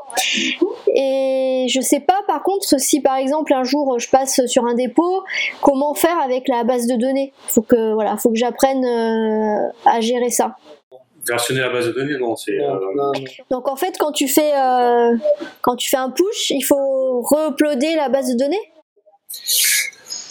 Et 0.94 1.66
je 1.68 1.80
sais 1.80 2.00
pas, 2.00 2.20
par 2.26 2.42
contre, 2.42 2.78
si 2.78 3.00
par 3.00 3.16
exemple 3.16 3.52
un 3.52 3.64
jour 3.64 3.98
je 3.98 4.08
passe 4.08 4.44
sur 4.46 4.64
un 4.64 4.74
dépôt, 4.74 5.22
comment 5.60 5.94
faire 5.94 6.18
avec 6.18 6.48
la 6.48 6.64
base 6.64 6.86
de 6.86 6.96
données? 6.96 7.32
Faut 7.48 7.62
que 7.62 7.94
voilà, 7.94 8.16
faut 8.16 8.30
que 8.30 8.36
j'apprenne 8.36 8.84
euh, 8.84 9.70
à 9.84 10.00
gérer 10.00 10.30
ça. 10.30 10.56
Versionner 11.26 11.60
la 11.60 11.70
base 11.70 11.86
de 11.86 11.92
données, 11.92 12.18
non, 12.18 12.34
c'est. 12.34 12.60
Euh, 12.60 12.78
Donc 13.50 13.68
en 13.68 13.76
fait, 13.76 13.96
quand 13.98 14.12
tu 14.12 14.26
fais 14.26 14.52
euh, 14.54 15.16
quand 15.60 15.76
tu 15.76 15.88
fais 15.88 15.96
un 15.96 16.10
push, 16.10 16.50
il 16.50 16.62
faut 16.62 17.22
re-uploader 17.22 17.94
la 17.94 18.08
base 18.08 18.32
de 18.32 18.38
données? 18.38 18.72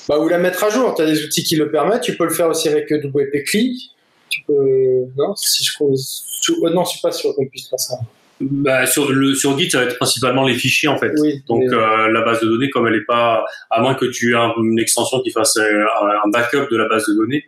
Bah, 0.09 0.19
ou 0.19 0.27
la 0.27 0.37
mettre 0.37 0.63
à 0.63 0.69
jour. 0.69 0.93
Tu 0.95 1.01
as 1.01 1.05
des 1.05 1.23
outils 1.23 1.43
qui 1.43 1.55
le 1.55 1.71
permettent. 1.71 2.01
Tu 2.01 2.17
peux 2.17 2.25
le 2.25 2.33
faire 2.33 2.47
aussi 2.47 2.67
avec 2.67 2.91
WP-CLI 2.91 3.91
tu 4.31 4.41
peux. 4.47 5.05
Non, 5.17 5.35
si 5.35 5.63
je 5.63 5.71
oh, 5.79 6.69
non, 6.69 6.83
je 6.83 6.89
suis 6.89 7.01
pas 7.01 7.11
sûr 7.11 7.35
qu'on 7.35 7.45
puisse 7.45 7.69
faire 7.69 7.79
ça. 7.79 7.95
Bah, 8.41 8.87
sur, 8.87 9.11
le, 9.11 9.35
sur 9.35 9.57
Git, 9.57 9.69
ça 9.69 9.79
va 9.79 9.83
être 9.85 9.97
principalement 9.97 10.45
les 10.45 10.55
fichiers 10.55 10.89
en 10.89 10.97
fait. 10.97 11.11
Donc 11.47 11.63
euh, 11.63 12.07
la 12.07 12.21
base 12.21 12.41
de 12.41 12.47
données, 12.47 12.69
comme 12.69 12.87
elle 12.87 12.95
est 12.95 13.05
pas, 13.05 13.45
à 13.69 13.81
moins 13.81 13.93
que 13.93 14.05
tu 14.05 14.33
aies 14.33 14.39
une 14.57 14.79
extension 14.79 15.21
qui 15.21 15.29
fasse 15.29 15.57
euh, 15.57 15.85
un, 16.25 16.29
backup 16.29 16.67
de 16.71 16.77
la 16.77 16.87
base 16.87 17.05
de 17.07 17.13
données, 17.13 17.43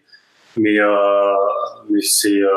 mais, 0.57 0.79
euh, 0.79 1.33
mais 1.89 2.01
c'est. 2.01 2.37
Euh... 2.37 2.47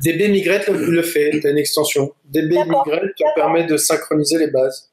DB 0.00 0.28
Migrate 0.28 0.68
le, 0.68 1.02
fait, 1.02 1.40
tu 1.40 1.46
as 1.46 1.50
une 1.50 1.58
extension. 1.58 2.12
DB 2.26 2.58
Migrate 2.64 3.14
te 3.16 3.34
permet 3.34 3.64
de 3.64 3.76
synchroniser 3.76 4.38
les 4.38 4.48
bases. 4.48 4.90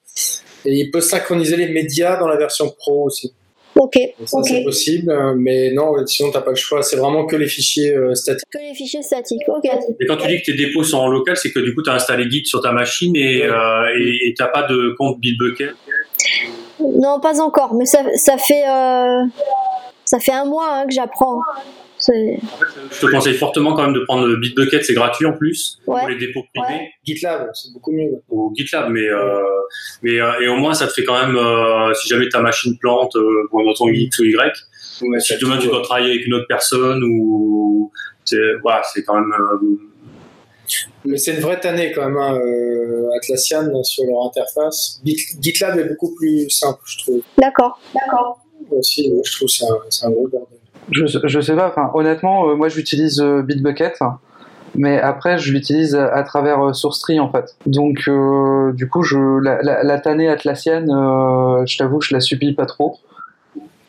Et 0.65 0.73
il 0.73 0.91
peut 0.91 1.01
synchroniser 1.01 1.57
les 1.57 1.67
médias 1.69 2.17
dans 2.17 2.27
la 2.27 2.37
version 2.37 2.69
pro 2.69 3.05
aussi. 3.05 3.33
Ok. 3.75 3.97
c'est 4.25 4.63
possible, 4.63 5.13
mais 5.37 5.71
non, 5.71 6.05
sinon 6.05 6.31
t'as 6.31 6.41
pas 6.41 6.51
le 6.51 6.55
choix. 6.55 6.83
C'est 6.83 6.97
vraiment 6.97 7.25
que 7.25 7.35
les 7.35 7.47
fichiers 7.47 7.95
euh, 7.95 8.13
statiques. 8.13 8.47
Que 8.51 8.59
les 8.59 8.75
fichiers 8.75 9.01
statiques, 9.01 9.47
ok. 9.47 9.65
Et 9.99 10.05
quand 10.05 10.17
tu 10.17 10.27
dis 10.27 10.41
que 10.41 10.51
tes 10.51 10.57
dépôts 10.57 10.83
sont 10.83 10.97
en 10.97 11.07
local, 11.07 11.37
c'est 11.37 11.51
que 11.51 11.59
du 11.59 11.73
coup 11.73 11.81
tu 11.81 11.89
as 11.89 11.93
installé 11.93 12.29
Git 12.29 12.45
sur 12.45 12.61
ta 12.61 12.71
machine 12.71 13.15
et 13.15 13.43
euh, 13.43 14.33
t'as 14.37 14.47
pas 14.47 14.63
de 14.63 14.95
compte 14.97 15.19
Bitbucket? 15.19 15.71
Non, 16.79 17.19
pas 17.19 17.39
encore, 17.41 17.73
mais 17.75 17.85
ça, 17.85 18.03
ça 18.15 18.37
fait 18.37 18.67
euh, 18.67 19.23
ça 20.05 20.19
fait 20.19 20.33
un 20.33 20.45
mois 20.45 20.67
hein, 20.69 20.85
que 20.87 20.93
j'apprends. 20.93 21.39
Je 22.07 22.99
te 22.99 23.05
conseille 23.11 23.35
fortement 23.35 23.73
quand 23.73 23.83
même 23.83 23.93
de 23.93 24.03
prendre 24.05 24.35
Bitbucket, 24.35 24.83
c'est 24.83 24.93
gratuit 24.93 25.25
en 25.25 25.33
plus 25.33 25.79
pour 25.85 25.99
les 26.07 26.17
dépôts 26.17 26.43
privés. 26.53 26.89
GitLab, 27.05 27.49
c'est 27.53 27.73
beaucoup 27.73 27.91
mieux. 27.91 28.21
Ou 28.29 28.53
GitLab, 28.55 28.89
mais 28.89 29.07
euh, 29.07 29.41
mais 30.01 30.13
et 30.13 30.47
au 30.47 30.55
moins 30.55 30.73
ça 30.73 30.87
te 30.87 30.93
fait 30.93 31.03
quand 31.03 31.19
même 31.25 31.37
si 31.95 32.09
jamais 32.09 32.29
ta 32.29 32.41
machine 32.41 32.77
plante 32.77 33.15
pour 33.49 33.63
dans 33.63 33.73
ton 33.73 33.87
X 33.87 34.19
ou 34.19 34.23
Y, 34.23 34.55
si 35.19 35.37
demain 35.39 35.57
tu 35.57 35.67
dois 35.67 35.81
travailler 35.81 36.11
avec 36.11 36.25
une 36.25 36.33
autre 36.33 36.47
personne 36.47 37.03
ou 37.03 37.91
voilà, 38.61 38.81
c'est 38.93 39.03
quand 39.03 39.15
même 39.15 39.33
mais 41.03 41.17
c'est 41.17 41.33
une 41.33 41.41
vraie 41.41 41.59
tannée 41.59 41.91
quand 41.91 42.05
même, 42.05 42.17
hein, 42.17 42.39
euh, 42.39 43.09
Atlassian 43.17 43.83
sur 43.83 44.05
leur 44.05 44.27
interface. 44.27 45.01
GitLab 45.03 45.79
est 45.79 45.89
beaucoup 45.89 46.15
plus 46.15 46.49
simple, 46.49 46.79
je 46.85 46.97
trouve. 46.99 47.21
D'accord, 47.37 47.79
d'accord. 47.93 48.45
Aussi, 48.69 49.11
je 49.23 49.31
trouve 49.31 49.47
que 49.47 49.53
c'est 49.89 50.05
un, 50.05 50.11
gros 50.11 50.27
bordel. 50.27 50.59
Je, 50.91 51.05
je 51.05 51.41
sais 51.41 51.55
pas, 51.55 51.69
enfin, 51.69 51.89
honnêtement, 51.93 52.49
euh, 52.49 52.55
moi 52.55 52.69
j'utilise 52.69 53.21
euh, 53.21 53.41
Bitbucket, 53.41 53.99
mais 54.75 54.99
après 54.99 55.37
je 55.37 55.51
l'utilise 55.51 55.95
à, 55.95 56.23
travers 56.23 56.75
SourceTree 56.75 57.19
en 57.19 57.31
fait. 57.31 57.55
Donc, 57.65 58.09
du 58.75 58.89
coup, 58.89 59.03
je, 59.03 59.39
la, 59.41 59.83
la, 59.83 59.99
tannée 59.99 60.29
Atlassian, 60.29 60.85
je 61.65 61.77
t'avoue, 61.77 62.01
je 62.01 62.13
la 62.13 62.19
subis 62.19 62.53
pas 62.53 62.65
trop. 62.65 62.97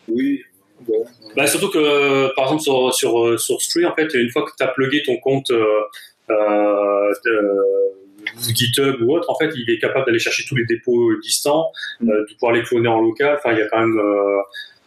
Oui, 0.08 0.42
bah, 1.36 1.46
surtout 1.46 1.70
que, 1.70 2.34
par 2.34 2.44
exemple, 2.44 2.62
sur, 2.62 2.94
sur 2.94 3.40
SourceTree, 3.40 3.86
en 3.86 3.94
fait, 3.94 4.12
une 4.14 4.30
fois 4.30 4.42
que 4.42 4.50
tu 4.56 4.64
as 4.64 4.68
plugué 4.68 5.02
ton 5.04 5.16
compte 5.18 5.52
euh, 7.26 7.62
GitHub 8.54 9.02
ou 9.02 9.14
autre, 9.14 9.28
en 9.30 9.36
fait, 9.36 9.50
il 9.54 9.68
est 9.70 9.78
capable 9.78 10.06
d'aller 10.06 10.18
chercher 10.18 10.44
tous 10.46 10.54
les 10.54 10.64
dépôts 10.64 11.14
distants, 11.20 11.70
mm. 12.00 12.10
euh, 12.10 12.24
de 12.28 12.34
pouvoir 12.34 12.52
les 12.52 12.62
cloner 12.62 12.88
en 12.88 13.00
local. 13.00 13.36
Enfin, 13.38 13.52
il 13.52 13.58
y 13.58 13.62
a 13.62 13.68
quand 13.68 13.80
même 13.80 13.98
euh, 13.98 14.40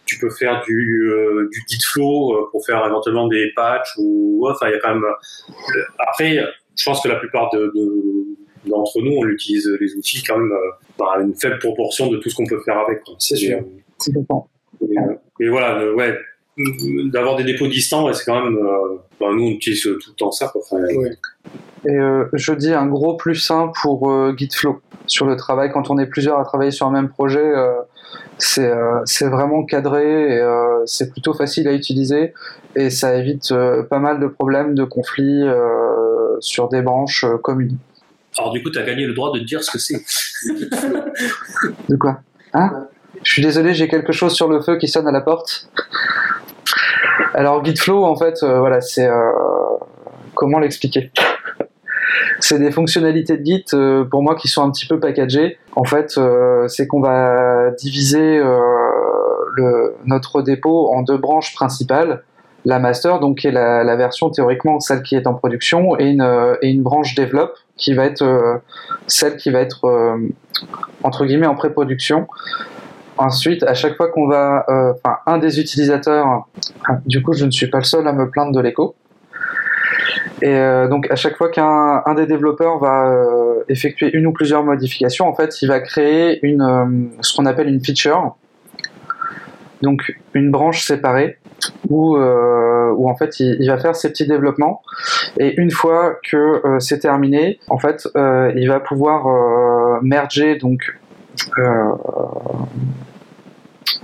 tu 0.05 0.19
peux 0.19 0.29
faire 0.29 0.63
du, 0.65 1.11
du 1.51 1.63
git 1.67 1.83
flow 1.83 2.47
pour 2.51 2.65
faire 2.65 2.85
éventuellement 2.85 3.27
des 3.27 3.51
patchs 3.55 3.93
ou 3.97 4.47
enfin 4.49 4.67
il 4.67 4.73
y 4.73 4.75
a 4.75 4.79
quand 4.79 4.93
même 4.93 5.05
après 5.99 6.39
je 6.75 6.85
pense 6.85 7.01
que 7.01 7.07
la 7.07 7.15
plupart 7.15 7.49
de, 7.53 7.71
d'entre 8.65 9.01
nous 9.01 9.13
on 9.17 9.27
utilise 9.27 9.69
les 9.79 9.95
outils 9.95 10.23
quand 10.23 10.37
même 10.37 10.53
par 10.97 11.19
une 11.19 11.33
faible 11.35 11.59
proportion 11.59 12.09
de 12.09 12.17
tout 12.17 12.29
ce 12.29 12.35
qu'on 12.35 12.45
peut 12.45 12.61
faire 12.63 12.79
avec 12.79 13.01
c'est 13.19 13.35
sûr. 13.35 13.59
C'est 13.97 14.11
et, 15.39 15.47
voilà 15.49 15.93
ouais 15.93 16.17
d'avoir 16.57 17.35
des 17.35 17.43
dépôts 17.43 17.67
distants, 17.67 18.11
c'est 18.13 18.25
quand 18.25 18.43
même. 18.43 18.57
Euh, 18.57 18.97
bah, 19.19 19.27
nous, 19.33 19.43
on 19.43 19.51
utilise 19.51 19.81
tout 19.81 20.09
le 20.09 20.15
temps 20.15 20.31
ça. 20.31 20.51
Et 21.85 21.89
euh, 21.89 22.25
je 22.33 22.53
dis 22.53 22.73
un 22.73 22.87
gros 22.87 23.15
plus 23.15 23.35
simple 23.35 23.77
pour 23.81 24.11
euh, 24.11 24.33
Gitflow. 24.35 24.81
Sur 25.07 25.27
le 25.27 25.35
travail, 25.35 25.71
quand 25.71 25.91
on 25.91 25.99
est 25.99 26.07
plusieurs 26.07 26.39
à 26.39 26.43
travailler 26.43 26.71
sur 26.71 26.87
un 26.87 26.91
même 26.91 27.09
projet, 27.09 27.53
c'est 28.39 29.27
vraiment 29.27 29.63
cadré 29.63 30.37
et 30.37 30.43
c'est 30.87 31.11
plutôt 31.11 31.35
facile 31.35 31.67
à 31.67 31.73
utiliser 31.73 32.33
et 32.75 32.89
ça 32.89 33.15
évite 33.15 33.53
pas 33.87 33.99
mal 33.99 34.19
de 34.19 34.25
problèmes, 34.25 34.73
de 34.73 34.83
conflits 34.83 35.43
sur 36.39 36.69
des 36.69 36.81
branches 36.81 37.23
communes. 37.43 37.77
Alors, 38.35 38.51
du 38.51 38.63
coup, 38.63 38.71
tu 38.71 38.79
as 38.79 38.83
gagné 38.83 39.05
le 39.05 39.13
droit 39.13 39.31
de 39.31 39.41
dire 39.41 39.63
ce 39.63 39.69
que 39.69 39.77
c'est. 39.77 40.01
de 41.87 41.95
quoi? 41.95 42.21
Hein? 42.55 42.87
Je 43.21 43.31
suis 43.31 43.43
désolé, 43.43 43.75
j'ai 43.75 43.87
quelque 43.87 44.11
chose 44.11 44.33
sur 44.33 44.47
le 44.47 44.59
feu 44.59 44.77
qui 44.77 44.87
sonne 44.87 45.07
à 45.07 45.11
la 45.11 45.21
porte. 45.21 45.69
Alors 47.33 47.63
Gitflow, 47.63 48.03
en 48.03 48.15
fait, 48.15 48.43
euh, 48.43 48.59
voilà, 48.59 48.81
c'est 48.81 49.07
euh, 49.07 49.31
comment 50.35 50.59
l'expliquer? 50.59 51.11
C'est 52.39 52.59
des 52.59 52.71
fonctionnalités 52.71 53.37
de 53.37 53.45
Git 53.45 53.65
euh, 53.73 54.03
pour 54.05 54.23
moi 54.23 54.35
qui 54.35 54.47
sont 54.47 54.63
un 54.63 54.71
petit 54.71 54.85
peu 54.85 54.99
packagées. 54.99 55.57
En 55.75 55.83
fait, 55.83 56.17
c'est 56.67 56.87
qu'on 56.87 57.01
va 57.01 57.71
diviser 57.71 58.41
notre 60.05 60.41
dépôt 60.41 60.89
en 60.93 61.01
deux 61.01 61.17
branches 61.17 61.53
principales 61.53 62.23
la 62.67 62.79
master, 62.79 63.19
donc 63.19 63.39
qui 63.39 63.47
est 63.47 63.51
la, 63.51 63.95
version 63.95 64.31
théoriquement 64.31 64.79
celle 64.79 65.03
qui 65.03 65.15
est 65.15 65.27
en 65.27 65.35
production, 65.35 65.99
et 65.99 66.05
une, 66.05 66.57
et 66.63 66.69
une 66.69 66.81
branche 66.81 67.13
develop 67.13 67.51
qui 67.77 67.93
va 67.93 68.05
être 68.05 68.61
celle 69.05 69.37
qui 69.37 69.51
va 69.51 69.59
être 69.59 70.17
entre 71.03 71.25
guillemets 71.25 71.45
en 71.45 71.55
pré-production. 71.55 72.27
Ensuite, 73.17 73.63
à 73.63 73.73
chaque 73.73 73.95
fois 73.95 74.09
qu'on 74.09 74.27
va, 74.27 74.65
euh, 74.67 74.93
enfin, 74.93 75.17
un 75.25 75.37
des 75.37 75.59
utilisateurs, 75.59 76.47
du 77.05 77.21
coup, 77.21 77.33
je 77.33 77.45
ne 77.45 77.51
suis 77.51 77.67
pas 77.67 77.77
le 77.77 77.85
seul 77.85 78.05
à 78.07 78.11
me 78.11 78.29
plaindre 78.29 78.51
de 78.51 78.59
l'écho. 78.59 78.95
Et 80.41 80.49
euh, 80.49 80.89
donc, 80.89 81.09
à 81.09 81.15
chaque 81.15 81.37
fois 81.37 81.49
qu'un 81.49 82.03
un 82.05 82.13
des 82.13 82.25
développeurs 82.25 82.77
va 82.77 83.07
euh, 83.07 83.63
effectuer 83.69 84.13
une 84.13 84.27
ou 84.27 84.33
plusieurs 84.33 84.63
modifications, 84.63 85.27
en 85.27 85.33
fait, 85.33 85.61
il 85.61 85.67
va 85.69 85.79
créer 85.79 86.45
une, 86.45 87.11
ce 87.21 87.35
qu'on 87.35 87.45
appelle 87.45 87.69
une 87.69 87.83
feature, 87.83 88.35
donc 89.81 90.17
une 90.33 90.51
branche 90.51 90.83
séparée 90.83 91.37
où, 91.89 92.17
où 92.17 93.09
en 93.09 93.15
fait 93.15 93.39
il, 93.39 93.57
il, 93.59 93.67
va 93.69 93.77
faire 93.77 93.95
ses 93.95 94.09
petits 94.09 94.27
développements 94.27 94.81
et 95.39 95.59
une 95.59 95.71
fois 95.71 96.15
que 96.29 96.61
c'est 96.79 96.99
terminé, 96.99 97.59
en 97.69 97.77
fait, 97.77 98.07
il 98.15 98.67
va 98.67 98.79
pouvoir 98.79 100.01
merger 100.01 100.55
donc 100.55 100.97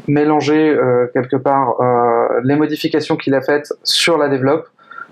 mélanger 0.08 0.70
euh, 0.70 1.08
quelque 1.13 1.36
part 1.36 1.80
euh, 1.80 2.41
les 2.44 2.56
modifications 2.56 3.17
qu'il 3.17 3.34
a 3.34 3.41
faites 3.41 3.74
sur 3.84 4.17
la 4.17 4.30
développe. 4.30 4.67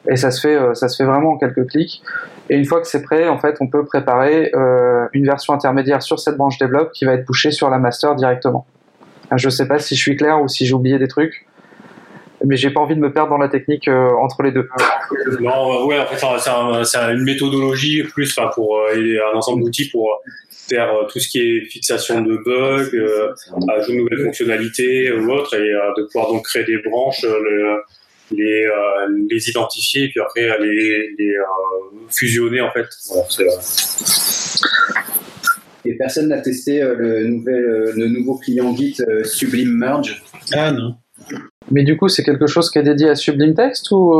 Et 0.09 0.15
ça 0.15 0.31
se 0.31 0.39
fait 0.39 0.55
euh, 0.55 0.73
ça 0.73 0.87
se 0.87 0.95
fait 0.95 1.07
vraiment 1.07 1.31
en 1.31 1.37
quelques 1.37 1.67
clics. 1.67 2.01
Et 2.49 2.55
une 2.55 2.65
fois 2.65 2.81
que 2.81 2.87
c'est 2.87 3.03
prêt 3.03 3.27
en 3.27 3.37
fait 3.37 3.57
on 3.59 3.67
peut 3.67 3.85
préparer 3.85 4.51
une 5.13 5.25
version 5.25 5.53
intermédiaire 5.53 6.01
sur 6.01 6.19
cette 6.19 6.35
branche 6.35 6.57
développe 6.57 6.91
qui 6.93 7.05
va 7.05 7.13
être 7.13 7.25
pushée 7.25 7.51
sur 7.51 7.69
la 7.69 7.77
master 7.77 8.15
directement. 8.15 8.65
Je 9.35 9.49
sais 9.49 9.67
pas 9.67 9.77
si 9.77 9.95
je 9.95 10.01
suis 10.01 10.15
clair 10.15 10.41
ou 10.41 10.47
si 10.47 10.65
j'ai 10.65 10.73
oublié 10.73 10.97
des 10.97 11.07
trucs 11.07 11.45
mais 12.43 12.55
j'ai 12.55 12.69
pas 12.69 12.79
envie 12.79 12.95
de 12.95 13.01
me 13.01 13.11
perdre 13.11 13.31
dans 13.31 13.37
la 13.37 13.49
technique 13.49 13.89
entre 13.89 14.41
les 14.43 14.51
deux. 14.51 14.67
Non, 15.41 15.85
ouais, 15.85 15.99
en 15.99 16.05
fait, 16.05 16.85
c'est 16.85 16.99
une 17.11 17.23
méthodologie 17.23 18.01
plus, 18.03 18.39
pour 18.55 18.79
un 18.79 19.37
ensemble 19.37 19.61
d'outils 19.61 19.89
pour 19.89 20.21
faire 20.69 20.93
euh, 20.93 21.05
tout 21.11 21.19
ce 21.19 21.27
qui 21.27 21.39
est 21.39 21.65
fixation 21.65 22.21
de 22.21 22.37
bugs, 22.37 22.89
euh, 22.93 23.33
ajouter 23.75 23.93
de 23.93 23.97
nouvelles 23.97 24.25
fonctionnalités 24.25 25.11
ou 25.11 25.29
autre, 25.31 25.55
et 25.55 25.73
euh, 25.73 25.79
de 25.97 26.03
pouvoir 26.03 26.31
donc 26.31 26.45
créer 26.45 26.63
des 26.63 26.77
branches, 26.77 27.25
les, 28.31 28.67
les 29.29 29.49
identifier, 29.49 30.03
et 30.03 30.09
puis 30.09 30.21
après 30.21 30.59
les, 30.59 31.15
les 31.17 31.35
fusionner 32.09 32.61
en 32.61 32.71
fait. 32.71 32.85
et 35.85 35.95
personne 35.95 36.27
n'a 36.27 36.39
testé 36.39 36.79
le, 36.81 37.25
nouvel, 37.25 37.93
le 37.95 38.07
nouveau 38.07 38.37
client 38.37 38.75
Git 38.75 38.97
Sublime 39.23 39.71
Merge? 39.71 40.21
Ah 40.53 40.71
non. 40.71 40.95
Mais 41.71 41.83
du 41.83 41.97
coup, 41.97 42.07
c'est 42.07 42.23
quelque 42.23 42.45
chose 42.45 42.69
qui 42.69 42.77
est 42.77 42.83
dédié 42.83 43.09
à 43.09 43.15
Sublime 43.15 43.55
Text 43.55 43.87
ou 43.91 44.13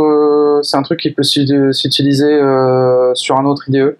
c'est 0.63 0.77
un 0.77 0.81
truc 0.81 0.99
qui 0.99 1.12
peut 1.12 1.23
s'utiliser 1.23 2.39
sur 3.13 3.38
un 3.38 3.45
autre 3.45 3.69
IDE 3.69 3.95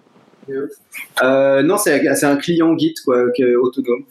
euh, 1.22 1.62
non, 1.62 1.76
c'est 1.76 2.24
un 2.24 2.36
client 2.36 2.76
Git 2.76 2.94
quoi, 3.04 3.24
autonome. 3.60 4.04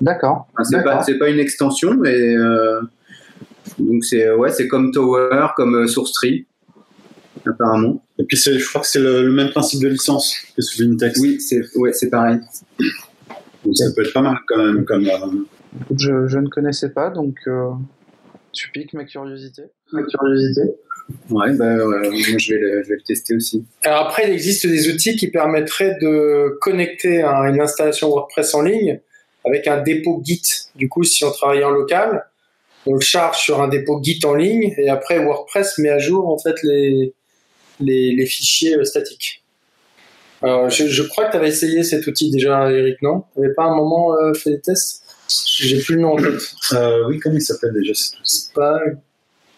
D'accord. 0.00 0.46
c'est 0.62 0.82
pas, 0.82 1.02
pas, 1.18 1.30
une 1.30 1.38
extension, 1.38 1.94
mais 1.94 2.36
euh, 2.36 2.82
donc 3.78 4.04
c'est 4.04 4.30
ouais, 4.32 4.50
c'est 4.50 4.68
comme 4.68 4.92
Tower, 4.92 5.48
comme 5.56 5.74
euh, 5.74 5.86
SourceTree, 5.86 6.46
apparemment. 7.46 8.02
Et 8.18 8.24
puis 8.24 8.36
je 8.36 8.68
crois 8.68 8.82
que 8.82 8.86
c'est 8.86 9.00
le, 9.00 9.30
même 9.32 9.50
principe 9.50 9.82
de 9.82 9.88
licence 9.88 10.36
que 10.54 10.62
Sublime 10.62 10.96
Text. 10.98 11.22
Oui, 11.22 11.40
c'est 11.40 11.62
ouais, 11.76 11.92
c'est 11.92 12.10
pareil. 12.10 12.40
Donc 13.64 13.76
ça 13.76 13.86
peut 13.94 14.02
être 14.02 14.12
pas 14.12 14.22
mal 14.22 14.38
quand 14.46 14.58
même. 14.58 14.84
Comme, 14.84 15.04
je, 15.96 16.26
je, 16.26 16.38
ne 16.38 16.48
connaissais 16.48 16.90
pas, 16.90 17.10
donc 17.10 17.38
tu 18.52 18.70
piques 18.70 18.92
ma 18.92 19.04
curiosité. 19.04 19.62
Ma 19.92 20.02
curiosité. 20.02 20.62
Ouais, 21.30 21.52
bah, 21.52 21.76
je, 21.76 22.50
vais 22.50 22.58
le, 22.58 22.82
je 22.82 22.88
vais 22.88 22.96
le 22.96 23.02
tester 23.02 23.34
aussi. 23.34 23.64
Alors 23.82 24.06
après, 24.06 24.28
il 24.28 24.32
existe 24.32 24.66
des 24.66 24.88
outils 24.88 25.16
qui 25.16 25.30
permettraient 25.30 25.96
de 26.00 26.58
connecter 26.60 27.22
à 27.22 27.42
une 27.48 27.60
installation 27.60 28.08
WordPress 28.08 28.54
en 28.54 28.62
ligne 28.62 29.00
avec 29.44 29.68
un 29.68 29.80
dépôt 29.80 30.20
Git. 30.24 30.42
Du 30.74 30.88
coup, 30.88 31.04
si 31.04 31.24
on 31.24 31.30
travaille 31.30 31.62
en 31.62 31.70
local, 31.70 32.26
on 32.86 32.94
le 32.94 33.00
charge 33.00 33.38
sur 33.38 33.62
un 33.62 33.68
dépôt 33.68 34.00
Git 34.02 34.20
en 34.24 34.34
ligne 34.34 34.74
et 34.78 34.88
après 34.88 35.24
WordPress 35.24 35.78
met 35.78 35.90
à 35.90 35.98
jour 35.98 36.28
en 36.28 36.38
fait 36.38 36.60
les, 36.64 37.14
les, 37.78 38.14
les 38.14 38.26
fichiers 38.26 38.76
euh, 38.76 38.84
statiques. 38.84 39.44
Alors, 40.42 40.68
je, 40.68 40.86
je 40.86 41.02
crois 41.02 41.26
que 41.26 41.30
tu 41.30 41.36
avais 41.36 41.48
essayé 41.48 41.82
cet 41.82 42.06
outil 42.06 42.30
déjà, 42.30 42.70
Eric, 42.70 43.00
non? 43.02 43.24
Tu 43.34 43.40
n'avais 43.40 43.54
pas 43.54 43.64
un 43.64 43.74
moment 43.74 44.14
euh, 44.14 44.34
fait 44.34 44.50
des 44.50 44.60
tests? 44.60 45.02
J'ai 45.58 45.80
plus 45.80 45.94
le 45.94 46.02
nom 46.02 46.12
en 46.12 46.16
tête. 46.16 46.42
Euh, 46.72 47.08
oui, 47.08 47.18
comment 47.20 47.36
il 47.36 47.40
s'appelle 47.40 47.72
déjà 47.72 47.94
cet 47.94 48.20
outil? 48.20 48.48
Pas... 48.54 48.80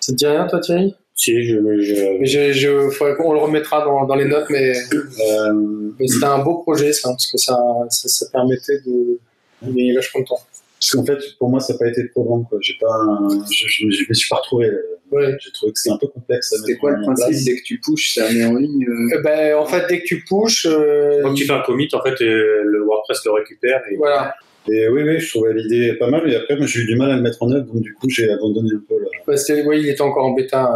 Ça 0.01 0.13
te 0.13 0.17
dit 0.17 0.27
rien, 0.27 0.47
toi, 0.47 0.61
Thierry? 0.61 0.95
Si, 1.19 1.45
je, 1.45 1.57
je... 1.81 2.25
je, 2.25 2.53
je 2.53 2.91
faudrait 2.91 3.17
qu'on 3.17 3.33
le 3.33 3.41
remettra 3.41 3.85
dans, 3.85 4.07
dans 4.07 4.15
les 4.15 4.25
notes, 4.25 4.47
mais, 4.51 4.73
euh, 4.93 5.53
mais 5.99 6.07
c'était 6.07 6.25
un 6.25 6.39
beau 6.39 6.59
projet, 6.59 6.93
ça, 6.93 7.09
parce 7.09 7.27
que 7.27 7.37
ça, 7.37 7.59
ça, 7.91 8.09
ça 8.09 8.27
permettait 8.31 8.79
de 8.87 9.19
gagner 9.61 9.95
vachement 9.95 10.21
de 10.21 10.27
temps. 10.27 10.41
Parce 10.79 10.93
qu'en 10.93 11.05
fait, 11.05 11.19
pour 11.41 11.51
moi, 11.51 11.59
ça 11.59 11.73
n'a 11.73 11.81
pas 11.81 11.89
été 11.89 12.09
trop 12.11 12.23
grand, 12.23 12.45
quoi. 12.45 12.59
J'ai 12.63 12.77
pas, 12.81 13.19
je, 13.51 13.67
je, 13.67 13.91
je, 13.91 14.05
me 14.09 14.15
suis 14.15 14.29
pas 14.29 14.37
retrouvé. 14.37 14.71
Ouais. 15.11 15.37
J'ai 15.41 15.51
trouvé 15.51 15.73
que 15.73 15.79
c'était 15.81 15.93
un 15.93 15.99
peu 15.99 16.07
complexe. 16.07 16.55
C'était 16.57 16.79
quoi 16.79 16.93
le 16.93 17.03
principe 17.03 17.45
Dès 17.45 17.57
que 17.57 17.65
tu 17.65 17.81
pushes, 17.81 18.15
ça 18.15 18.33
met 18.33 18.45
en 18.45 18.55
ligne 18.55 18.87
euh... 18.89 19.17
Eh 19.19 19.19
ben, 19.21 19.57
En 19.57 19.67
fait, 19.67 19.87
dès 19.89 20.01
que 20.01 20.07
tu 20.07 20.23
pushes. 20.25 20.67
Euh... 20.67 21.21
Quand 21.23 21.35
tu 21.35 21.47
fais 21.47 21.53
un 21.53 21.63
commit, 21.63 21.89
en 21.95 22.03
fait, 22.03 22.15
le 22.21 22.85
WordPress 22.87 23.25
le 23.25 23.33
récupère. 23.33 23.83
Et... 23.91 23.97
Voilà. 23.97 24.37
Et 24.71 24.89
oui, 24.89 25.03
oui, 25.03 25.19
je 25.19 25.29
trouvais 25.31 25.55
l'idée 25.55 25.95
pas 25.95 26.09
mal, 26.09 26.23
mais 26.25 26.35
après, 26.35 26.57
moi, 26.57 26.67
j'ai 26.67 26.81
eu 26.81 26.87
du 26.87 26.97
mal 26.97 27.11
à 27.11 27.17
le 27.17 27.23
mettre 27.23 27.43
en 27.43 27.51
œuvre, 27.51 27.67
donc 27.67 27.83
du 27.83 27.95
coup, 27.95 28.09
j'ai 28.09 28.31
abandonné 28.31 28.71
un 28.75 28.83
peu. 28.89 28.95
Là. 29.01 29.65
oui, 29.67 29.81
il 29.81 29.89
était 29.89 30.01
encore 30.03 30.25
en 30.25 30.33
bêta. 30.33 30.73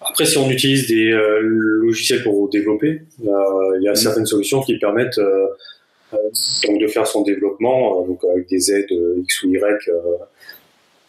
après, 0.00 0.24
si 0.24 0.38
on 0.38 0.50
utilise 0.50 0.88
des 0.88 1.10
logiciels 1.40 2.22
pour 2.22 2.48
développer, 2.48 3.02
il 3.22 3.82
y 3.82 3.88
a 3.88 3.94
certaines 3.94 4.26
solutions 4.26 4.62
qui 4.62 4.78
permettent 4.78 5.20
donc 6.12 6.80
de 6.80 6.86
faire 6.88 7.06
son 7.06 7.22
développement, 7.22 8.04
donc 8.06 8.20
avec 8.24 8.48
des 8.48 8.72
aides 8.72 8.90
X 9.22 9.42
ou 9.44 9.52
Y 9.52 9.90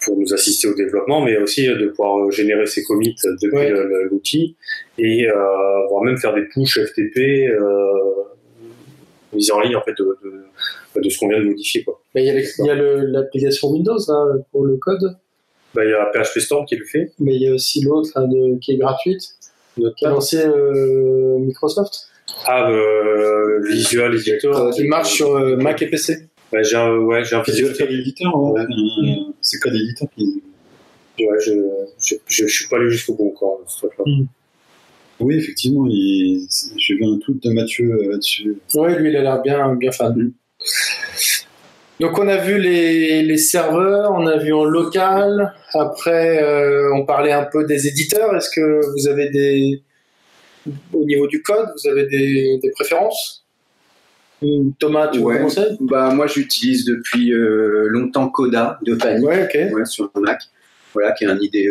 pour 0.02 0.18
nous 0.18 0.34
assister 0.34 0.68
au 0.68 0.74
développement, 0.74 1.22
mais 1.22 1.38
aussi 1.38 1.68
de 1.68 1.88
pouvoir 1.88 2.32
générer 2.32 2.66
ses 2.66 2.84
commits 2.84 3.16
depuis 3.42 3.70
l'outil 4.10 4.56
et 4.98 5.28
euh, 5.28 5.34
voire 5.90 6.04
même 6.04 6.18
faire 6.18 6.34
des 6.34 6.44
push 6.44 6.80
FTP 6.80 7.50
euh, 7.50 8.02
mise 9.34 9.52
en 9.52 9.60
ligne 9.60 9.76
en 9.76 9.82
fait 9.82 9.94
de, 9.98 10.18
de, 10.96 11.10
ce 11.10 11.18
qu'on 11.18 11.30
vient 11.30 11.40
de 11.40 11.46
modifier 11.46 11.84
quoi. 11.84 12.02
il 12.16 12.24
y 12.26 12.70
a 12.70 12.76
l'application 12.76 13.70
Windows 13.70 13.98
pour 14.52 14.66
le 14.66 14.78
code. 14.78 15.18
Bah, 15.74 15.86
il 15.86 15.90
y 15.90 15.94
a 15.94 16.06
PHP 16.14 16.40
Storm 16.40 16.66
qui 16.66 16.76
le 16.76 16.86
fait. 16.86 17.14
Mais 17.20 17.36
il 17.36 17.42
y 17.42 17.48
a 17.48 17.54
aussi 17.54 17.82
l'autre 17.82 18.12
qui 18.60 18.74
est 18.74 18.78
gratuite, 18.78 19.24
qui 19.76 20.06
est 20.06 20.10
lancé 20.10 20.44
euh, 20.46 21.38
Microsoft. 21.40 22.08
Ah, 22.46 22.70
euh, 22.70 23.62
Visual 23.70 24.14
Editor. 24.16 24.72
Qui 24.72 24.84
marche 24.88 25.14
sur 25.14 25.40
Mac 25.58 25.82
et 25.82 25.88
PC. 25.88 26.28
Bah, 26.52 26.62
j'ai 26.64 26.76
un, 26.76 26.98
ouais, 26.98 27.24
j'ai 27.24 27.36
un 27.36 27.42
Visual 27.42 27.74
Editor, 27.80 28.52
ouais. 28.52 28.66
c'est 29.42 29.60
Code 29.60 29.76
Editor 29.76 30.10
qui. 30.16 30.44
Ouais, 31.20 31.38
je, 31.46 31.52
je, 32.00 32.16
je, 32.26 32.48
suis 32.48 32.68
pas 32.68 32.78
allé 32.78 32.90
jusqu'au 32.90 33.14
bout 33.14 33.28
encore, 33.28 33.62
ce 33.68 33.86
truc-là. 33.86 34.06
Mm. 34.08 34.26
Oui, 35.22 35.36
effectivement, 35.36 35.88
j'ai 35.90 36.96
vu 36.96 37.06
un 37.06 37.18
tweet 37.20 37.44
de 37.44 37.52
Mathieu 37.52 37.92
euh, 37.92 38.12
là-dessus. 38.12 38.58
Oui, 38.76 38.96
lui, 38.96 39.10
il 39.10 39.18
a 39.18 39.22
l'air 39.22 39.42
bien, 39.42 39.76
bien 39.76 39.92
fan. 39.92 40.14
Mm. 40.16 40.34
Donc, 42.00 42.18
on 42.18 42.28
a 42.28 42.38
vu 42.38 42.60
les, 42.60 43.22
les, 43.22 43.38
serveurs, 43.38 44.12
on 44.12 44.26
a 44.26 44.38
vu 44.38 44.52
en 44.54 44.64
local. 44.64 45.54
Après, 45.74 46.42
euh, 46.42 46.92
on 46.96 47.06
parlait 47.06 47.32
un 47.32 47.44
peu 47.44 47.66
des 47.66 47.88
éditeurs. 47.88 48.36
Est-ce 48.36 48.50
que 48.50 48.82
vous 48.94 49.08
avez 49.08 49.30
des. 49.30 49.82
Au 50.94 51.06
niveau 51.06 51.28
du 51.28 51.42
code, 51.42 51.70
vous 51.76 51.90
avez 51.90 52.08
des, 52.08 52.60
des 52.62 52.72
préférences? 52.72 53.46
Thomas, 54.80 55.08
tu 55.10 55.20
ouais. 55.20 55.40
bah, 55.82 56.12
Moi, 56.14 56.26
j'utilise 56.26 56.86
depuis 56.86 57.32
euh, 57.32 57.86
longtemps 57.90 58.30
Coda 58.30 58.80
de 58.82 58.96
Panic 58.96 59.24
ouais, 59.24 59.86
sur 59.86 60.10
Mac, 60.16 60.42
voilà, 60.94 61.12
qui 61.12 61.26
est 61.26 61.28
un 61.28 61.38
IDE 61.40 61.70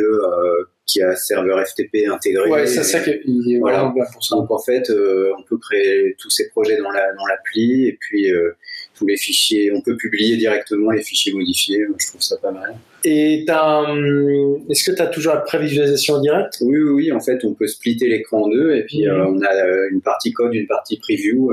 qui 0.90 1.02
a 1.02 1.14
serveur 1.14 1.64
FTP 1.66 2.08
intégré. 2.10 2.50
Ouais, 2.50 2.66
c'est 2.66 2.82
ça 2.82 3.00
qui 3.00 3.10
est, 3.10 3.58
voilà. 3.58 3.92
bien 3.94 4.04
pour 4.12 4.24
ça. 4.24 4.36
Donc 4.36 4.50
en 4.50 4.58
fait, 4.58 4.90
euh, 4.90 5.32
on 5.38 5.42
peut 5.42 5.58
créer 5.58 6.16
tous 6.18 6.30
ces 6.30 6.48
projets 6.50 6.76
dans 6.76 6.90
la 6.90 7.12
dans 7.14 7.26
l'appli 7.26 7.86
et 7.86 7.96
puis 8.00 8.32
euh, 8.32 8.56
tous 8.94 9.06
les 9.06 9.16
fichiers, 9.16 9.72
on 9.72 9.80
peut 9.80 9.96
publier 9.96 10.36
directement 10.36 10.90
les 10.90 11.02
fichiers 11.02 11.32
modifiés. 11.32 11.86
Je 11.98 12.08
trouve 12.08 12.20
ça 12.20 12.36
pas 12.38 12.50
mal. 12.50 12.74
Et 13.04 13.46
hum, 13.48 14.64
est-ce 14.68 14.90
que 14.90 14.94
tu 14.94 15.02
as 15.02 15.06
toujours 15.06 15.34
la 15.34 15.40
prévisualisation 15.40 16.20
directe 16.20 16.58
oui, 16.60 16.78
oui, 16.78 16.90
oui, 16.90 17.12
en 17.12 17.20
fait, 17.20 17.44
on 17.44 17.54
peut 17.54 17.66
splitter 17.66 18.08
l'écran 18.08 18.42
en 18.42 18.48
deux 18.48 18.74
et 18.74 18.84
puis 18.84 19.04
mhm. 19.04 19.10
euh, 19.10 19.26
on 19.26 19.42
a 19.42 19.88
une 19.90 20.00
partie 20.00 20.32
code, 20.32 20.54
une 20.54 20.66
partie 20.66 20.98
preview. 20.98 21.52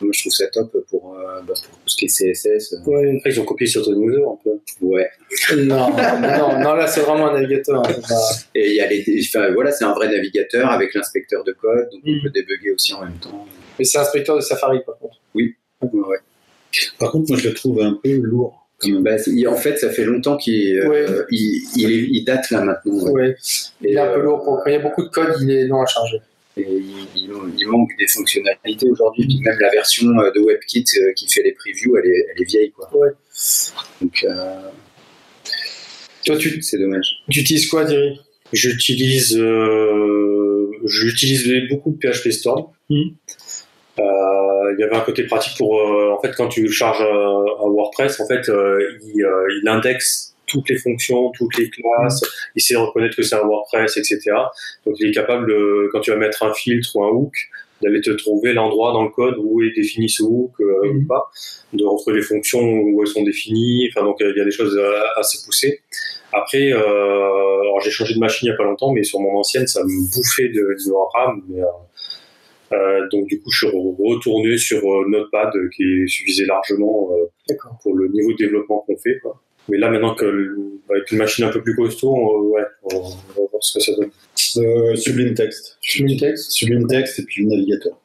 Moi, 0.00 0.10
je 0.12 0.20
trouve 0.20 0.32
ça 0.32 0.46
top 0.48 0.76
pour, 0.90 1.14
euh, 1.14 1.40
bah, 1.46 1.54
pour 1.54 1.78
tout 1.78 1.88
ce 1.88 1.96
qui 1.96 2.04
est 2.04 2.08
CSS. 2.08 2.74
Euh. 2.74 2.90
Ouais, 2.90 3.20
ils 3.24 3.40
ont 3.40 3.44
copié 3.44 3.66
sur 3.66 3.84
Tonizer 3.84 4.28
un 4.28 4.38
peu. 4.42 4.50
Ouais. 4.82 5.08
non, 5.56 5.90
non, 5.90 6.60
non, 6.60 6.74
là, 6.74 6.86
c'est 6.86 7.00
vraiment 7.00 7.28
un 7.28 7.34
navigateur. 7.34 7.82
Hein, 7.86 7.92
Et 8.54 8.70
il 8.70 8.76
y 8.76 8.80
a 8.80 8.88
les, 8.88 9.04
enfin, 9.26 9.50
voilà, 9.52 9.72
c'est 9.72 9.84
un 9.84 9.94
vrai 9.94 10.08
navigateur 10.08 10.70
avec 10.70 10.94
l'inspecteur 10.94 11.44
de 11.44 11.52
code, 11.52 11.88
donc 11.90 12.02
on 12.04 12.10
mm. 12.10 12.22
peut 12.22 12.30
débugger 12.30 12.72
aussi 12.72 12.92
en 12.92 13.04
même 13.04 13.18
temps. 13.18 13.46
Mais 13.78 13.84
c'est 13.84 13.98
inspecteur 13.98 14.36
de 14.36 14.42
Safari, 14.42 14.80
par 14.84 14.98
contre. 14.98 15.16
Oui. 15.34 15.54
Ouais. 15.80 16.18
Par 16.98 17.10
contre, 17.10 17.30
moi, 17.30 17.38
je 17.38 17.48
le 17.48 17.54
trouve 17.54 17.80
un 17.80 17.98
peu 18.02 18.12
lourd. 18.16 18.66
Bah, 19.00 19.16
en 19.48 19.56
fait, 19.56 19.78
ça 19.78 19.90
fait 19.90 20.04
longtemps 20.04 20.36
qu'il 20.36 20.78
euh, 20.78 21.24
il, 21.30 21.66
il, 21.76 22.24
date 22.24 22.50
là 22.50 22.60
maintenant. 22.62 23.10
Ouais. 23.10 23.34
Il 23.80 23.96
est 23.96 23.98
un 23.98 24.12
peu 24.12 24.20
lourd. 24.20 24.44
Pour... 24.44 24.62
Quand 24.62 24.70
il 24.70 24.74
y 24.74 24.76
a 24.76 24.80
beaucoup 24.80 25.02
de 25.02 25.08
code, 25.08 25.34
il 25.40 25.50
est 25.50 25.64
long 25.66 25.80
à 25.80 25.86
charger. 25.86 26.20
Et 26.58 26.62
il, 27.14 27.68
manque 27.68 27.90
des 27.98 28.06
fonctionnalités 28.06 28.88
aujourd'hui. 28.90 29.40
même 29.44 29.58
la 29.58 29.70
version 29.70 30.08
euh, 30.18 30.30
de 30.30 30.40
WebKit 30.40 30.86
euh, 30.96 31.12
qui 31.12 31.28
fait 31.28 31.42
les 31.42 31.52
previews, 31.52 31.98
elle 31.98 32.10
est, 32.10 32.26
elle 32.30 32.42
est 32.42 32.46
vieille. 32.46 32.72
Quoi. 32.72 32.88
Ouais. 32.96 33.10
Donc, 34.00 34.24
euh, 34.24 34.70
toi, 36.24 36.36
tu, 36.36 36.62
c'est 36.62 36.78
dommage. 36.78 37.22
Tu 37.30 37.40
utilises 37.40 37.68
quoi, 37.68 37.84
Thierry? 37.84 38.20
J'utilise, 38.52 39.38
j'utilise 40.84 41.68
beaucoup 41.68 41.90
de 41.90 41.98
PHP 41.98 42.30
Storm. 42.30 42.66
Hmm. 42.88 43.08
il 43.98 44.76
y 44.78 44.82
avait 44.84 44.94
un 44.94 45.00
côté 45.00 45.24
pratique 45.24 45.58
pour, 45.58 45.74
en 45.74 46.20
fait, 46.22 46.32
quand 46.36 46.48
tu 46.48 46.70
charges 46.70 47.02
un, 47.02 47.68
WordPress, 47.68 48.20
en 48.20 48.28
fait, 48.28 48.48
il, 48.48 49.26
il 49.62 49.68
indexe 49.68 50.35
toutes 50.46 50.68
les 50.68 50.78
fonctions, 50.78 51.30
toutes 51.32 51.56
les 51.58 51.70
classes, 51.70 52.22
il 52.54 52.62
sait 52.62 52.76
reconnaître 52.76 53.16
que 53.16 53.22
c'est 53.22 53.36
un 53.36 53.44
WordPress, 53.44 53.96
etc. 53.96 54.20
Donc 54.84 54.96
il 54.98 55.08
est 55.08 55.12
capable, 55.12 55.52
quand 55.90 56.00
tu 56.00 56.10
vas 56.10 56.16
mettre 56.16 56.42
un 56.42 56.54
filtre 56.54 56.96
ou 56.96 57.04
un 57.04 57.10
hook, 57.10 57.34
d'aller 57.82 58.00
te 58.00 58.10
trouver 58.10 58.52
l'endroit 58.52 58.92
dans 58.92 59.04
le 59.04 59.10
code 59.10 59.36
où 59.38 59.62
est 59.62 59.72
défini 59.74 60.08
ce 60.08 60.22
hook 60.22 60.52
euh, 60.60 60.88
ou 60.88 60.94
mhm. 60.94 61.06
pas, 61.06 61.30
de 61.72 61.84
retrouver 61.84 62.16
les 62.16 62.22
fonctions 62.22 62.62
où 62.62 63.02
elles 63.02 63.08
sont 63.08 63.22
définies. 63.22 63.88
Enfin 63.90 64.04
donc 64.04 64.16
il 64.20 64.34
y 64.36 64.40
a 64.40 64.44
des 64.44 64.50
choses 64.50 64.76
euh, 64.76 65.00
assez 65.16 65.38
poussées. 65.44 65.80
Après, 66.32 66.72
euh, 66.72 66.78
alors 66.78 67.80
j'ai 67.82 67.90
changé 67.90 68.14
de 68.14 68.18
machine 68.18 68.48
il 68.48 68.50
y 68.50 68.54
a 68.54 68.56
pas 68.56 68.64
longtemps, 68.64 68.92
mais 68.92 69.02
sur 69.02 69.20
mon 69.20 69.38
ancienne 69.38 69.66
ça 69.66 69.82
me 69.84 70.14
bouffait 70.14 70.48
de, 70.48 70.62
de 70.62 70.92
RAM. 71.14 71.42
Mais, 71.48 71.60
euh, 72.72 73.08
donc 73.12 73.26
du 73.26 73.40
coup, 73.40 73.50
je 73.50 73.66
suis 73.66 73.76
retourné 73.76 74.56
sur 74.58 74.80
Notepad 75.08 75.52
qui 75.76 76.08
suffisait 76.08 76.46
largement 76.46 77.10
pour 77.82 77.94
le 77.94 78.08
niveau 78.08 78.32
de 78.32 78.36
développement 78.36 78.82
qu'on 78.86 78.96
fait. 78.96 79.18
Quoi. 79.22 79.40
Mais 79.68 79.78
là, 79.78 79.90
maintenant 79.90 80.14
qu'avec 80.14 81.10
une 81.10 81.18
machine 81.18 81.44
un 81.44 81.50
peu 81.50 81.62
plus 81.62 81.74
costaud, 81.74 82.14
on, 82.14 82.54
ouais, 82.54 82.62
on 82.84 83.00
va 83.00 83.48
voir 83.50 83.62
ce 83.62 83.78
que 83.78 83.84
ça 83.84 83.92
donne. 83.94 84.10
Euh, 84.58 84.94
Sublime 84.96 85.34
Text. 85.34 85.76
Sublime 85.80 86.18
Text 86.18 86.52
Sublime 86.52 86.86
Text 86.86 87.18
et 87.18 87.22
puis 87.22 87.42
le 87.42 87.50
navigateur. 87.50 87.98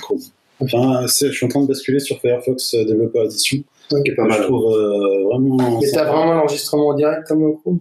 Chrome. 0.00 0.20
Enfin, 0.60 1.04
je 1.06 1.30
suis 1.30 1.44
en 1.44 1.48
train 1.48 1.62
de 1.62 1.68
basculer 1.68 2.00
sur 2.00 2.18
Firefox 2.20 2.74
euh, 2.74 2.84
Developer 2.84 3.24
Edition. 3.24 3.62
Qui 3.88 4.10
est 4.10 4.14
pas 4.14 4.24
mal. 4.24 4.38
Je 4.38 4.42
trouve 4.44 4.74
euh, 4.74 5.24
vraiment. 5.24 5.80
Mais 5.80 5.90
t'as 5.92 6.04
vraiment 6.04 6.34
l'enregistrement 6.34 6.94
direct 6.94 7.28
comme 7.28 7.56
Chrome 7.60 7.78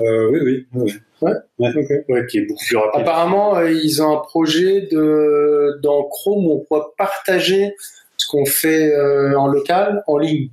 euh, 0.00 0.28
Oui, 0.30 0.40
oui. 0.42 0.66
oui. 0.74 0.92
Ouais, 1.22 1.32
ouais. 1.60 2.04
ouais, 2.08 2.26
qui 2.26 2.38
est 2.38 2.46
beaucoup 2.46 2.64
plus 2.66 2.76
rapide. 2.76 3.00
Apparemment, 3.00 3.56
euh, 3.56 3.70
ils 3.70 4.02
ont 4.02 4.18
un 4.18 4.20
projet 4.20 4.88
de 4.90 5.78
dans 5.82 6.02
Chrome 6.04 6.46
où 6.46 6.52
on 6.54 6.58
pourra 6.60 6.92
partager 6.98 7.74
ce 8.16 8.26
qu'on 8.26 8.44
fait 8.44 8.92
euh, 8.92 9.38
en 9.38 9.46
local 9.46 10.02
en 10.06 10.18
ligne. 10.18 10.50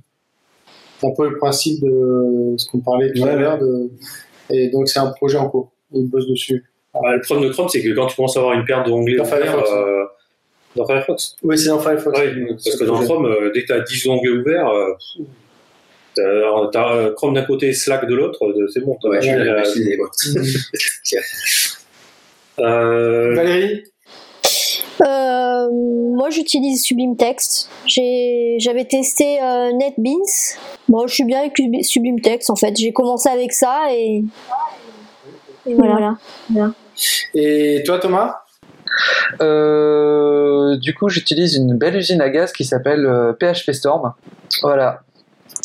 C'est 1.00 1.06
un 1.06 1.12
peu 1.16 1.30
le 1.30 1.38
principe 1.38 1.82
de 1.82 2.54
ce 2.56 2.70
qu'on 2.70 2.80
parlait 2.80 3.12
tout 3.12 3.24
à 3.24 3.34
l'heure. 3.34 3.58
De... 3.58 3.90
Et 4.50 4.68
donc, 4.68 4.88
c'est 4.88 4.98
un 4.98 5.10
projet 5.10 5.38
en 5.38 5.48
cours. 5.48 5.72
Ils 5.92 6.08
bossent 6.08 6.28
dessus. 6.28 6.64
Ah, 6.92 7.14
le 7.14 7.20
problème 7.20 7.48
de 7.48 7.52
Chrome, 7.52 7.68
c'est 7.68 7.82
que 7.82 7.94
quand 7.94 8.06
tu 8.06 8.16
commences 8.16 8.36
à 8.36 8.40
avoir 8.40 8.54
une 8.54 8.64
paire 8.64 8.82
d'onglets 8.84 9.16
dans 9.16 9.24
Firefox, 9.24 9.70
euh, 9.70 10.04
dans 10.76 10.86
Firefox. 10.86 11.36
Oui, 11.42 11.56
c'est 11.56 11.68
dans 11.68 11.78
Firefox. 11.78 12.18
parce 12.18 12.76
que 12.76 12.84
dans 12.84 13.02
Chrome, 13.04 13.26
euh, 13.26 13.50
dès 13.54 13.62
que 13.62 13.66
tu 13.66 13.72
as 13.72 13.80
10 13.80 14.08
onglets 14.08 14.30
ouverts, 14.30 14.68
euh, 14.68 14.92
tu 16.16 16.78
as, 16.78 17.12
Chrome 17.16 17.34
d'un 17.34 17.44
côté 17.44 17.68
et 17.68 17.72
Slack 17.72 18.08
de 18.08 18.14
l'autre, 18.14 18.40
c'est 18.72 18.80
bon. 18.80 18.98
Ouais, 19.04 19.20
Valérie? 22.58 23.84
Euh, 25.00 25.68
moi, 25.70 26.30
j'utilise 26.30 26.82
Sublime 26.82 27.16
Text. 27.16 27.68
J'avais 27.86 28.84
testé 28.84 29.40
euh, 29.42 29.72
NetBeans. 29.72 30.58
Moi, 30.90 31.06
je 31.06 31.14
suis 31.14 31.24
bien 31.24 31.38
avec 31.38 31.56
Sublime 31.84 32.20
Text 32.20 32.50
en 32.50 32.56
fait. 32.56 32.76
J'ai 32.76 32.92
commencé 32.92 33.28
avec 33.28 33.52
ça 33.52 33.84
et, 33.92 34.24
voilà. 35.64 36.18
Et 37.32 37.82
toi, 37.86 38.00
Thomas? 38.00 38.40
Euh, 39.40 40.76
Du 40.78 40.92
coup, 40.94 41.08
j'utilise 41.08 41.54
une 41.54 41.78
belle 41.78 41.96
usine 41.96 42.20
à 42.20 42.28
gaz 42.28 42.52
qui 42.52 42.64
s'appelle 42.64 43.08
PHP 43.38 43.70
Storm. 43.70 44.12
Voilà, 44.62 45.02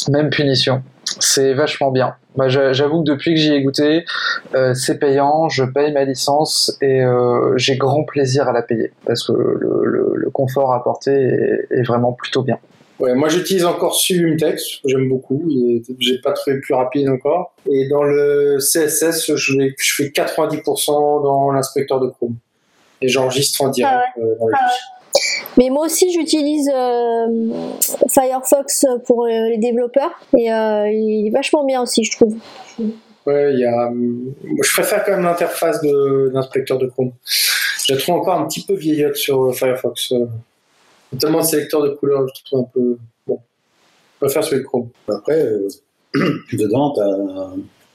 même 0.10 0.30
punition. 0.30 0.84
C'est 1.20 1.56
vachement 1.56 1.90
bien. 1.90 2.16
Bah, 2.36 2.48
J'avoue 2.48 3.04
que 3.04 3.10
depuis 3.10 3.34
que 3.34 3.40
j'y 3.40 3.52
ai 3.52 3.64
goûté, 3.64 4.06
euh, 4.54 4.76
c'est 4.76 5.00
payant, 5.00 5.50
je 5.50 5.64
paye 5.64 5.92
ma 5.92 6.04
licence 6.04 6.78
et 6.82 7.02
euh, 7.02 7.58
j'ai 7.58 7.78
grand 7.78 8.04
plaisir 8.04 8.48
à 8.48 8.52
la 8.52 8.62
payer 8.62 8.92
parce 9.08 9.26
que 9.26 9.34
le, 9.34 10.30
confort 10.34 10.74
apporté 10.74 11.12
est, 11.12 11.68
est, 11.72 11.84
vraiment 11.84 12.12
plutôt 12.12 12.42
bien. 12.44 12.58
Ouais, 13.00 13.14
moi 13.14 13.28
j'utilise 13.28 13.66
encore 13.66 13.94
Sublime 13.94 14.38
Text, 14.38 14.80
j'aime 14.86 15.10
beaucoup, 15.10 15.44
j'ai 16.00 16.20
pas 16.20 16.32
trouvé 16.32 16.60
plus 16.62 16.74
rapide 16.74 17.10
encore. 17.10 17.54
Et 17.70 17.90
dans 17.90 18.04
le 18.04 18.58
CSS, 18.60 19.36
je, 19.36 19.52
je 19.78 19.94
fais 19.96 20.10
90% 20.10 21.24
dans 21.24 21.52
l'inspecteur 21.52 22.00
de 22.00 22.08
Chrome. 22.08 22.38
Et 23.02 23.10
j'enregistre 23.10 23.62
en 23.62 23.70
direct 23.70 24.00
ah 24.16 24.20
euh, 24.20 24.36
dans 24.40 24.48
les 24.48 24.54
ah 24.58 24.70
mais 25.58 25.70
moi 25.70 25.86
aussi, 25.86 26.12
j'utilise 26.12 26.70
euh, 26.74 27.50
Firefox 28.10 28.86
pour 29.06 29.26
euh, 29.26 29.30
les 29.50 29.58
développeurs 29.58 30.12
et 30.38 30.52
euh, 30.52 30.90
il 30.92 31.28
est 31.28 31.30
vachement 31.30 31.64
bien 31.66 31.82
aussi, 31.82 32.04
je 32.04 32.12
trouve. 32.12 32.36
Ouais, 33.26 33.54
il 33.54 33.60
y 33.60 33.66
a. 33.66 33.92
Je 34.62 34.74
préfère 34.74 35.04
quand 35.04 35.14
même 35.14 35.24
l'interface 35.24 35.82
d'inspecteur 36.34 36.78
de, 36.78 36.88
Chrome. 36.88 37.12
Je 37.88 37.94
la 37.94 38.00
trouve 38.00 38.16
encore 38.16 38.40
un 38.40 38.46
petit 38.46 38.66
peu 38.66 38.76
vieillotte 38.76 39.16
sur 39.16 39.56
Firefox. 39.56 40.14
Notamment 41.16 41.40
le 41.40 41.46
sélecteur 41.46 41.82
de 41.82 41.90
couleurs, 41.90 42.28
je 42.28 42.44
trouve 42.44 42.60
un 42.60 42.70
peu. 42.74 42.98
Bon. 43.26 43.40
Je 44.16 44.26
préfère 44.26 44.44
celui 44.44 44.62
de 44.62 44.68
Chrome. 44.68 44.90
Après, 45.08 45.42
euh, 45.42 45.68
dedans, 46.54 46.94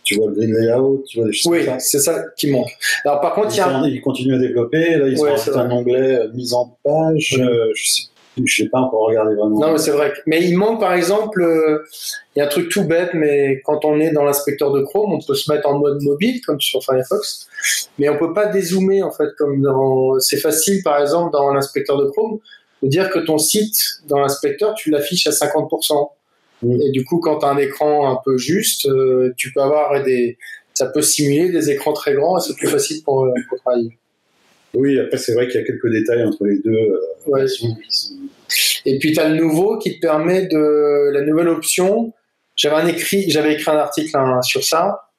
tu 0.04 0.16
vois 0.16 0.28
le 0.28 0.34
grid 0.34 0.50
layout, 0.50 1.04
tu 1.06 1.18
vois 1.18 1.26
les 1.26 1.32
choses 1.32 1.52
Oui, 1.52 1.66
c'est 1.78 1.98
ça 1.98 2.24
qui 2.36 2.50
manque. 2.50 2.70
Alors 3.04 3.20
par 3.20 3.34
contre, 3.34 3.54
il, 3.54 3.58
y 3.58 3.60
a... 3.60 3.82
il 3.86 4.00
continue 4.00 4.34
à 4.34 4.38
développer. 4.38 4.96
Là, 4.96 5.08
ils 5.08 5.20
ont 5.20 5.58
un 5.58 5.70
onglet 5.70 6.28
mise 6.34 6.54
en 6.54 6.76
page. 6.82 7.36
je 7.74 7.90
sais 7.90 8.10
je 8.44 8.62
n'ai 8.62 8.68
pas 8.68 8.80
encore 8.80 9.06
regardé 9.06 9.34
vraiment. 9.34 9.58
Non, 9.58 9.72
mais 9.72 9.78
c'est 9.78 9.90
vrai. 9.90 10.12
Mais 10.26 10.44
il 10.44 10.56
manque, 10.56 10.80
par 10.80 10.94
exemple, 10.94 11.42
euh, 11.42 11.84
il 12.34 12.38
y 12.38 12.42
a 12.42 12.46
un 12.46 12.48
truc 12.48 12.68
tout 12.68 12.84
bête, 12.84 13.10
mais 13.14 13.60
quand 13.64 13.84
on 13.84 14.00
est 14.00 14.12
dans 14.12 14.24
l'inspecteur 14.24 14.72
de 14.72 14.82
Chrome, 14.82 15.12
on 15.12 15.20
peut 15.20 15.34
se 15.34 15.52
mettre 15.52 15.68
en 15.68 15.78
mode 15.78 16.02
mobile, 16.02 16.40
comme 16.42 16.60
sur 16.60 16.82
Firefox, 16.82 17.48
mais 17.98 18.08
on 18.08 18.18
peut 18.18 18.32
pas 18.32 18.46
dézoomer, 18.46 19.02
en 19.02 19.10
fait, 19.10 19.30
comme 19.36 19.62
dans. 19.62 20.18
C'est 20.20 20.38
facile, 20.38 20.82
par 20.82 21.00
exemple, 21.00 21.32
dans 21.32 21.52
l'inspecteur 21.52 21.98
de 21.98 22.08
Chrome, 22.10 22.38
de 22.82 22.88
dire 22.88 23.10
que 23.10 23.18
ton 23.18 23.38
site, 23.38 24.00
dans 24.06 24.18
l'inspecteur, 24.18 24.74
tu 24.74 24.90
l'affiches 24.90 25.26
à 25.26 25.30
50%. 25.30 26.10
Et 26.62 26.90
du 26.90 27.04
coup, 27.04 27.20
quand 27.20 27.38
tu 27.38 27.46
as 27.46 27.48
un 27.48 27.56
écran 27.56 28.10
un 28.10 28.18
peu 28.22 28.36
juste, 28.36 28.86
euh, 28.86 29.32
tu 29.36 29.52
peux 29.52 29.60
avoir 29.60 30.02
des. 30.02 30.36
Ça 30.74 30.86
peut 30.86 31.02
simuler 31.02 31.50
des 31.50 31.70
écrans 31.70 31.92
très 31.92 32.14
grands 32.14 32.38
et 32.38 32.40
c'est 32.40 32.54
plus 32.54 32.68
facile 32.68 33.02
pour, 33.02 33.24
euh, 33.24 33.32
pour 33.48 33.58
travailler. 33.58 33.96
Oui, 34.74 34.98
après, 35.00 35.16
c'est 35.16 35.34
vrai 35.34 35.48
qu'il 35.48 35.60
y 35.60 35.64
a 35.64 35.66
quelques 35.66 35.90
détails 35.90 36.22
entre 36.22 36.44
les 36.44 36.58
deux. 36.58 36.70
Euh, 36.70 37.00
ouais. 37.26 37.44
Et 38.84 38.98
puis, 38.98 39.12
tu 39.12 39.20
as 39.20 39.28
le 39.28 39.36
nouveau 39.36 39.78
qui 39.78 39.96
te 39.96 40.00
permet 40.00 40.46
de. 40.46 41.10
La 41.12 41.22
nouvelle 41.22 41.48
option, 41.48 42.12
j'avais 42.56 42.90
écrit, 42.90 43.30
j'avais 43.30 43.54
écrit 43.54 43.70
un 43.70 43.78
article 43.78 44.16
hein, 44.16 44.42
sur 44.42 44.62
ça, 44.62 45.09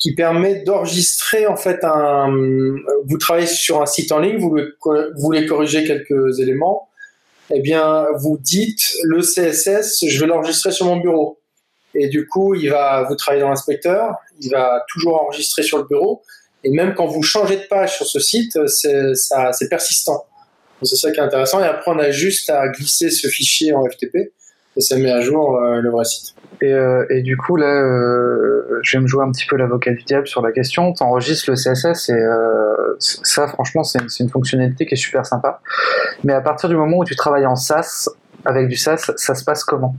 qui 0.00 0.14
permet 0.14 0.62
d'enregistrer, 0.62 1.46
en 1.46 1.56
fait, 1.56 1.84
un. 1.84 2.34
Vous 3.04 3.18
travaillez 3.18 3.46
sur 3.46 3.80
un 3.82 3.86
site 3.86 4.12
en 4.12 4.18
ligne, 4.18 4.38
vous, 4.38 4.56
voulez 5.16 5.46
corriger 5.46 5.84
quelques 5.84 6.40
éléments. 6.40 6.88
Eh 7.52 7.60
bien, 7.60 8.06
vous 8.18 8.38
dites 8.38 8.92
le 9.04 9.20
CSS, 9.20 10.06
je 10.06 10.20
vais 10.20 10.26
l'enregistrer 10.26 10.72
sur 10.72 10.86
mon 10.86 10.96
bureau. 10.96 11.40
Et 11.94 12.08
du 12.08 12.26
coup, 12.26 12.54
il 12.54 12.70
va, 12.70 13.04
vous 13.08 13.16
travaillez 13.16 13.42
dans 13.42 13.48
l'inspecteur, 13.48 14.14
il 14.40 14.50
va 14.50 14.84
toujours 14.88 15.20
enregistrer 15.22 15.62
sur 15.64 15.78
le 15.78 15.84
bureau 15.84 16.22
et 16.64 16.70
même 16.70 16.94
quand 16.94 17.06
vous 17.06 17.22
changez 17.22 17.56
de 17.56 17.66
page 17.68 17.96
sur 17.96 18.06
ce 18.06 18.20
site, 18.20 18.58
c'est 18.66 19.68
persistant. 19.68 20.26
C'est 20.82 20.96
ça 20.96 21.10
qui 21.10 21.18
est 21.18 21.22
intéressant. 21.22 21.60
Et 21.60 21.66
après, 21.66 21.90
on 21.90 21.98
a 21.98 22.10
juste 22.10 22.50
à 22.50 22.68
glisser 22.68 23.10
ce 23.10 23.28
fichier 23.28 23.72
en 23.72 23.84
FTP 23.84 24.32
et 24.80 24.82
ça 24.82 24.96
met 24.96 25.10
à 25.10 25.20
jour 25.20 25.56
euh, 25.56 25.80
le 25.80 25.90
vrai 25.90 26.04
site. 26.04 26.34
Et, 26.62 26.72
euh, 26.72 27.04
et, 27.10 27.20
du 27.20 27.36
coup, 27.36 27.56
là, 27.56 27.66
euh, 27.66 28.80
je 28.82 28.96
vais 28.96 29.02
me 29.02 29.06
jouer 29.06 29.22
un 29.24 29.30
petit 29.30 29.44
peu 29.46 29.56
l'avocat 29.56 29.92
du 29.92 30.02
diable 30.04 30.26
sur 30.26 30.40
la 30.40 30.52
question. 30.52 30.94
Tu 30.94 31.02
enregistres 31.02 31.50
le 31.50 31.56
CSS 31.56 32.08
et 32.08 32.18
ça, 32.98 33.46
franchement, 33.46 33.84
c'est 33.84 33.98
une, 33.98 34.08
une, 34.20 34.28
fonctionnalité 34.30 34.86
qui 34.86 34.94
est 34.94 34.98
super 34.98 35.26
sympa. 35.26 35.60
Mais 36.24 36.32
à 36.32 36.40
partir 36.40 36.70
du 36.70 36.76
moment 36.76 36.98
où 36.98 37.04
tu 37.04 37.14
travailles 37.14 37.46
en 37.46 37.56
SaaS, 37.56 38.08
avec 38.46 38.68
du 38.68 38.76
SaaS, 38.76 39.12
ça 39.16 39.34
se 39.34 39.44
passe 39.44 39.64
comment, 39.64 39.94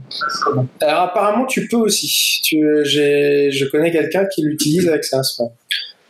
Alors, 0.80 1.02
apparemment, 1.02 1.46
tu 1.46 1.68
peux 1.68 1.76
aussi. 1.76 2.40
Tu, 2.42 2.60
je 2.84 3.70
connais 3.70 3.92
quelqu'un 3.92 4.24
qui 4.26 4.42
l'utilise 4.42 4.88
avec 4.88 5.04
SaaS. 5.04 5.40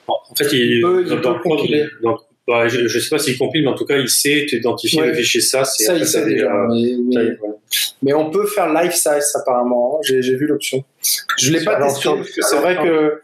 En 0.08 0.34
fait, 0.34 0.50
il, 0.52 0.80
donc, 0.80 2.20
bah, 2.48 2.66
je 2.66 2.80
ne 2.80 2.88
sais 2.88 3.08
pas 3.08 3.18
s'il 3.18 3.38
compile, 3.38 3.62
mais 3.62 3.70
en 3.70 3.74
tout 3.74 3.84
cas, 3.84 3.96
il 3.96 4.08
sait 4.08 4.46
identifier 4.50 5.00
ouais. 5.00 5.08
le 5.08 5.14
fichier 5.14 5.40
SAS. 5.40 5.76
Ça, 5.78 5.94
il 5.96 6.06
sait 6.06 6.24
déjà. 6.24 6.50
Mais, 8.02 8.12
on 8.12 8.30
peut 8.30 8.46
faire 8.46 8.72
live 8.72 8.92
size 8.92 9.32
apparemment. 9.34 10.00
J'ai 10.02 10.20
vu 10.20 10.46
l'option. 10.46 10.84
Je 11.38 11.52
l'ai 11.52 11.64
pas 11.64 11.80
testé 11.80 12.08
que 12.08 12.42
c'est 12.42 12.56
vrai 12.56 12.76
que 12.76 13.22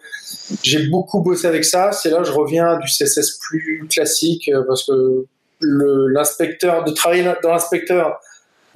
j'ai 0.62 0.86
beaucoup 0.86 1.20
bossé 1.20 1.46
avec 1.46 1.64
ça. 1.64 1.90
C'est 1.92 2.10
là 2.10 2.22
je 2.22 2.32
reviens 2.32 2.78
du 2.78 2.86
CSS 2.86 3.38
plus 3.48 3.86
classique 3.90 4.48
euh, 4.48 4.62
parce 4.66 4.86
que 4.86 5.24
l'inspecteur, 5.60 6.84
de 6.84 6.92
travailler 6.92 7.24
dans 7.42 7.50
l'inspecteur 7.50 8.20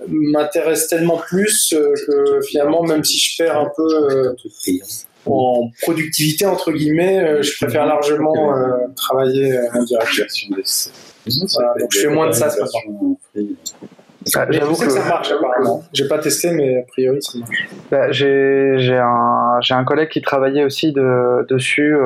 m'intéresse 0.09 0.88
tellement 0.88 1.18
plus 1.18 1.72
euh, 1.72 1.95
que 2.07 2.40
finalement, 2.43 2.82
même 2.82 3.05
si 3.05 3.18
je 3.18 3.36
perds 3.36 3.59
un 3.59 3.70
peu 3.76 3.86
euh, 3.86 4.34
en 5.27 5.70
productivité 5.83 6.47
entre 6.47 6.73
guillemets, 6.73 7.23
euh, 7.23 7.43
je 7.43 7.57
préfère 7.57 7.87
largement 7.87 8.57
euh, 8.57 8.77
travailler 8.97 9.57
euh, 9.57 9.68
en 9.75 9.83
direct. 9.85 10.20
donc 10.49 11.93
je 11.93 11.99
fais 12.01 12.09
moins 12.09 12.29
de 12.29 12.33
ça 12.33 12.49
ah, 14.37 14.47
J'avoue 14.51 14.77
que, 14.77 14.89
ça 14.89 15.05
marche 15.05 15.33
apparemment. 15.33 15.83
J'ai 15.93 16.07
pas 16.07 16.18
testé, 16.18 16.53
mais 16.53 16.79
a 16.79 16.83
priori 16.87 17.20
ça 17.20 17.39
marche. 17.39 17.68
Bah, 17.91 18.12
j'ai 18.12 18.97
un, 18.97 19.59
un 19.68 19.85
collègue 19.85 20.11
qui 20.11 20.23
travaillait 20.23 20.64
aussi 20.64 20.93
de, 20.93 21.45
dessus 21.49 21.97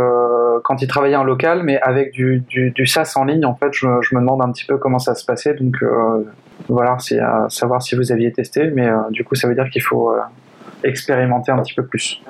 quand 0.65 0.81
il 0.81 0.89
travaillait 0.89 1.17
en 1.17 1.25
local, 1.25 1.63
mais 1.63 1.79
avec 1.81 2.13
du, 2.13 2.43
du, 2.49 2.71
du, 2.71 2.87
SaaS 2.87 3.13
en 3.17 3.25
ligne. 3.25 3.45
En 3.45 3.55
fait, 3.55 3.69
je, 3.73 3.87
je, 4.01 4.15
me 4.15 4.21
demande 4.21 4.41
un 4.41 4.51
petit 4.51 4.65
peu 4.65 4.79
comment 4.79 4.99
ça 4.99 5.15
se 5.15 5.27
passait. 5.27 5.53
Donc 5.53 5.77
voilà, 6.69 6.97
c'est 7.01 7.19
à 7.19 7.49
savoir 7.51 7.83
si 7.83 7.97
vous 7.97 8.11
aviez 8.13 8.33
testé, 8.33 8.71
mais 8.71 8.89
du 9.11 9.23
coup, 9.23 9.35
ça 9.35 9.47
veut 9.47 9.55
dire 9.55 9.69
qu'il 9.71 9.83
faut 9.83 10.11
expérimenter 10.89 11.53
un 11.53 11.63
petit 11.63 11.75
peu 11.75 11.87
plus. 11.87 12.21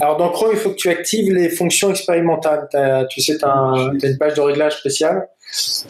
Alors 0.00 0.16
dans 0.16 0.30
Chrome, 0.30 0.50
il 0.52 0.58
faut 0.58 0.70
que 0.70 0.76
tu 0.76 0.88
actives 0.88 1.32
les 1.32 1.48
fonctions 1.48 1.90
expérimentales. 1.90 2.68
tu 3.10 3.20
sais, 3.20 3.38
tu 3.38 3.44
as, 3.44 3.90
une 4.02 4.18
page 4.18 4.34
de 4.34 4.40
réglage 4.40 4.78
spéciale. 4.78 5.28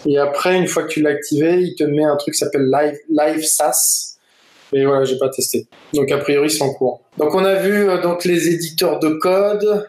Et 0.07 0.19
après, 0.19 0.57
une 0.57 0.67
fois 0.67 0.83
que 0.83 0.89
tu 0.89 1.03
l'as 1.03 1.11
activé, 1.11 1.63
il 1.63 1.75
te 1.75 1.85
met 1.85 2.05
un 2.05 2.17
truc 2.17 2.35
qui 2.35 2.39
s'appelle 2.39 2.71
Live, 2.71 2.99
Live 3.11 3.45
SAS. 3.45 4.19
Mais 4.73 4.85
voilà, 4.85 5.05
j'ai 5.05 5.19
pas 5.19 5.29
testé. 5.29 5.67
Donc 5.95 6.11
a 6.11 6.19
priori, 6.19 6.51
c'est 6.51 6.63
en 6.63 6.73
cours. 6.73 7.01
Donc 7.19 7.35
on 7.35 7.45
a 7.45 7.55
vu 7.55 7.89
euh, 7.89 8.01
donc 8.01 8.25
les 8.25 8.49
éditeurs 8.49 8.99
de 8.99 9.11
code. 9.11 9.89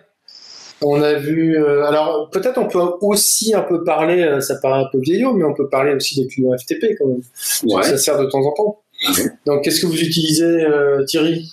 On 0.81 1.01
a 1.01 1.13
vu. 1.15 1.57
Euh, 1.57 1.85
alors 1.85 2.29
peut-être 2.31 2.59
on 2.59 2.67
peut 2.67 2.79
aussi 3.01 3.55
un 3.55 3.61
peu 3.61 3.83
parler. 3.83 4.21
Euh, 4.21 4.39
ça 4.39 4.55
paraît 4.55 4.81
un 4.81 4.87
peu 4.91 4.99
vieillot, 4.99 5.33
mais 5.33 5.43
on 5.43 5.53
peut 5.53 5.67
parler 5.67 5.93
aussi 5.93 6.21
des 6.21 6.27
clients 6.27 6.55
FTP 6.57 6.95
quand 6.97 7.07
même. 7.07 7.83
Ça 7.83 7.97
sert 7.97 8.19
de 8.19 8.25
temps 8.25 8.45
en 8.45 8.51
temps. 8.51 8.81
Donc 9.45 9.63
qu'est-ce 9.63 9.81
que 9.81 9.87
vous 9.87 10.01
utilisez, 10.01 10.65
Thierry? 11.07 11.51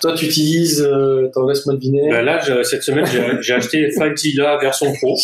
Toi, 0.00 0.14
tu 0.14 0.26
utilises, 0.26 0.82
euh, 0.82 1.28
t'en 1.32 1.46
laisse-moi 1.46 1.74
deviner. 1.74 2.10
Ben 2.10 2.24
là, 2.24 2.40
cette 2.64 2.82
semaine, 2.82 3.06
j'ai 3.40 3.54
acheté 3.54 3.90
FileZilla 3.96 4.58
version 4.58 4.92
pro. 4.94 5.16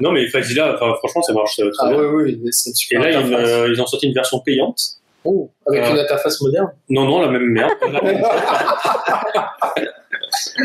non, 0.00 0.12
mais 0.12 0.28
FileZilla, 0.28 0.76
franchement, 0.76 1.22
ça 1.22 1.32
marche 1.32 1.56
très 1.56 1.64
ah, 1.78 1.90
bien. 1.90 1.98
Oui, 1.98 2.38
oui, 2.42 2.52
c'est 2.52 2.70
Et 2.90 2.98
là, 2.98 3.10
ils, 3.10 3.34
euh, 3.34 3.72
ils, 3.72 3.80
ont 3.80 3.86
sorti 3.86 4.06
une 4.06 4.14
version 4.14 4.40
payante. 4.40 4.80
Oh, 5.24 5.50
avec 5.66 5.88
une 5.88 5.96
euh, 5.96 6.02
interface 6.02 6.40
moderne 6.40 6.72
Non, 6.88 7.04
non, 7.04 7.20
la 7.20 7.28
même 7.28 7.46
merde. 7.46 7.72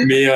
mais, 0.05 0.27
euh, 0.27 0.33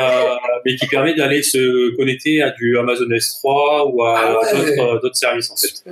mais 0.63 0.75
qui 0.75 0.87
permet 0.87 1.15
d'aller 1.15 1.41
se 1.41 1.95
connecter 1.95 2.41
à 2.41 2.51
du 2.51 2.77
Amazon 2.77 3.05
S3 3.05 3.91
ou 3.91 4.03
à 4.03 4.41
ah 4.41 4.99
d'autres 5.01 5.15
services, 5.15 5.49
en 5.49 5.55
fait. 5.55 5.83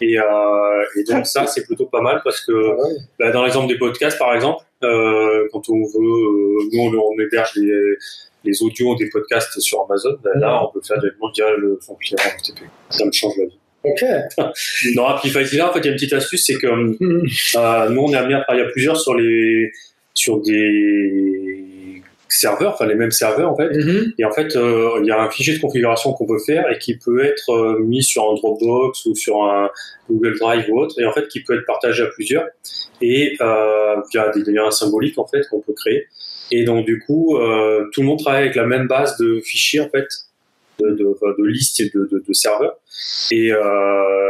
Et, 0.00 0.18
euh, 0.18 0.84
et, 0.96 1.04
donc 1.04 1.26
ça, 1.26 1.46
c'est 1.46 1.64
plutôt 1.64 1.86
pas 1.86 2.02
mal 2.02 2.20
parce 2.22 2.44
que 2.44 2.52
ah 2.52 2.88
bah, 3.18 3.30
dans 3.30 3.44
l'exemple 3.44 3.68
des 3.68 3.78
podcasts, 3.78 4.18
par 4.18 4.34
exemple, 4.34 4.62
euh, 4.75 4.75
quand 5.52 5.68
on 5.68 5.78
veut, 5.78 6.00
euh, 6.00 6.68
nous 6.72 6.98
on, 6.98 7.20
héberge 7.20 7.52
les, 7.56 7.94
les, 8.44 8.62
audios 8.62 8.94
des 8.96 9.08
podcasts 9.08 9.58
sur 9.60 9.84
Amazon, 9.88 10.16
bah, 10.22 10.30
là 10.36 10.64
on 10.64 10.72
peut 10.72 10.80
faire 10.86 10.98
directement 10.98 11.30
via 11.34 11.56
le 11.56 11.78
son 11.80 11.94
client 11.94 12.18
FTP. 12.18 12.64
Ça 12.90 13.04
me 13.04 13.12
change 13.12 13.34
la 13.38 13.46
vie. 13.46 13.58
Ok. 13.84 14.02
non, 14.96 15.14
puis 15.22 15.56
là, 15.56 15.70
en 15.70 15.72
fait, 15.72 15.80
il 15.80 15.84
y 15.84 15.88
a 15.88 15.90
une 15.90 15.96
petite 15.96 16.12
astuce, 16.12 16.44
c'est 16.44 16.58
que 16.58 16.66
euh, 16.66 17.88
nous 17.90 18.02
on 18.02 18.12
est 18.12 18.16
amené 18.16 18.34
à 18.34 18.40
travailler 18.40 18.66
à 18.66 18.70
plusieurs 18.70 18.98
sur 18.98 19.14
les 19.14 19.70
sur 20.12 20.40
des 20.40 21.95
serveurs, 22.36 22.74
enfin 22.74 22.86
les 22.86 22.94
mêmes 22.94 23.10
serveurs 23.10 23.50
en 23.50 23.56
fait. 23.56 23.70
Mm-hmm. 23.70 24.14
Et 24.18 24.24
en 24.24 24.30
fait, 24.30 24.54
euh, 24.56 24.98
il 25.02 25.06
y 25.06 25.10
a 25.10 25.20
un 25.20 25.30
fichier 25.30 25.54
de 25.56 25.60
configuration 25.60 26.12
qu'on 26.12 26.26
peut 26.26 26.38
faire 26.38 26.70
et 26.70 26.78
qui 26.78 26.96
peut 26.96 27.24
être 27.24 27.50
euh, 27.50 27.78
mis 27.80 28.02
sur 28.02 28.30
un 28.30 28.34
Dropbox 28.34 29.06
ou 29.06 29.14
sur 29.14 29.42
un 29.44 29.70
Google 30.10 30.38
Drive 30.38 30.66
ou 30.70 30.78
autre, 30.80 30.94
et 31.00 31.04
en 31.04 31.12
fait 31.12 31.26
qui 31.28 31.42
peut 31.42 31.54
être 31.54 31.66
partagé 31.66 32.02
à 32.02 32.06
plusieurs 32.06 32.44
et 33.00 33.36
euh, 33.40 33.96
via 34.10 34.30
des 34.30 34.42
liens 34.52 34.70
symboliques 34.70 35.18
en 35.18 35.26
fait 35.26 35.46
qu'on 35.48 35.60
peut 35.60 35.74
créer. 35.74 36.06
Et 36.52 36.64
donc 36.64 36.86
du 36.86 37.02
coup, 37.04 37.36
euh, 37.36 37.88
tout 37.92 38.02
le 38.02 38.06
monde 38.06 38.20
travaille 38.20 38.42
avec 38.42 38.54
la 38.54 38.66
même 38.66 38.86
base 38.86 39.16
de 39.18 39.40
fichiers 39.40 39.80
en 39.80 39.88
fait, 39.88 40.06
de, 40.80 40.90
de, 40.90 41.04
de 41.38 41.44
listes 41.44 41.80
et 41.80 41.90
de, 41.92 42.08
de, 42.12 42.22
de 42.26 42.32
serveurs. 42.32 42.76
Et 43.30 43.50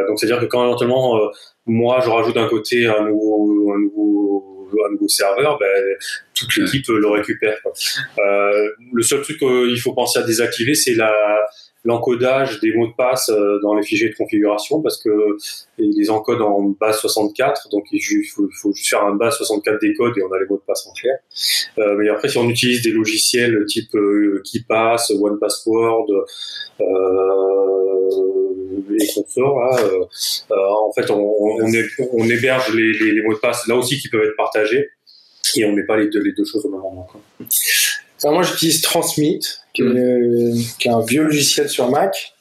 donc 0.08 0.18
c'est-à-dire 0.18 0.40
que 0.40 0.46
quand 0.46 0.64
éventuellement 0.64 1.20
moi 1.66 2.00
je 2.04 2.08
rajoute 2.08 2.34
d'un 2.34 2.48
côté 2.48 2.86
un 2.86 3.04
nouveau, 3.08 3.72
un 3.74 3.80
nouveau 3.80 4.55
un 4.88 4.92
nouveau 4.92 5.08
serveur, 5.08 5.58
ben, 5.58 5.82
toute 6.34 6.56
l'équipe 6.56 6.86
le 6.88 7.08
récupère. 7.08 7.58
Euh, 8.18 8.68
le 8.92 9.02
seul 9.02 9.22
truc 9.22 9.38
qu'il 9.38 9.80
faut 9.80 9.92
penser 9.92 10.18
à 10.18 10.22
désactiver, 10.22 10.74
c'est 10.74 10.94
la 10.94 11.12
l'encodage 11.86 12.60
des 12.60 12.74
mots 12.74 12.88
de 12.88 12.92
passe 12.92 13.30
euh, 13.30 13.58
dans 13.62 13.74
les 13.74 13.82
fichiers 13.82 14.10
de 14.10 14.14
configuration 14.14 14.82
parce 14.82 15.00
que 15.00 15.36
ils 15.78 15.94
les 15.96 16.10
encodent 16.10 16.42
en 16.42 16.74
base 16.80 16.98
64 16.98 17.68
donc 17.70 17.84
il 17.92 18.00
faut, 18.24 18.48
faut 18.60 18.72
juste 18.72 18.90
faire 18.90 19.04
un 19.04 19.14
base 19.14 19.36
64 19.36 19.80
des 19.80 19.94
codes 19.94 20.18
et 20.18 20.22
on 20.22 20.32
a 20.32 20.38
les 20.38 20.46
mots 20.46 20.56
de 20.56 20.62
passe 20.66 20.86
en 20.86 20.92
clair 20.92 21.16
euh, 21.78 21.96
mais 21.96 22.08
après 22.08 22.28
si 22.28 22.38
on 22.38 22.48
utilise 22.48 22.82
des 22.82 22.90
logiciels 22.90 23.64
type 23.66 23.94
euh, 23.94 24.42
KeePass, 24.44 25.10
OnePassword 25.10 26.06
euh, 26.80 26.84
et 28.76 29.06
consorts 29.14 29.60
là, 29.60 29.78
euh, 29.80 30.54
en 30.54 30.92
fait 30.92 31.10
on, 31.10 32.24
héberge 32.28 32.74
les, 32.74 33.22
mots 33.22 33.34
de 33.34 33.38
passe 33.38 33.66
là 33.66 33.74
aussi 33.76 33.98
qui 33.98 34.08
peuvent 34.08 34.24
être 34.24 34.36
partagés 34.36 34.88
et 35.56 35.64
on 35.64 35.72
met 35.72 35.84
pas 35.84 35.96
les 35.96 36.08
deux, 36.08 36.22
choses 36.44 36.64
au 36.66 36.70
même 36.70 36.80
moment 36.80 37.08
moi, 38.32 38.42
j'utilise 38.42 38.80
Transmit, 38.82 39.40
qui 39.74 39.82
est, 39.82 40.88
un 40.88 41.00
vieux 41.00 41.24
logiciel 41.24 41.68
sur 41.68 41.90
Mac. 41.90 42.32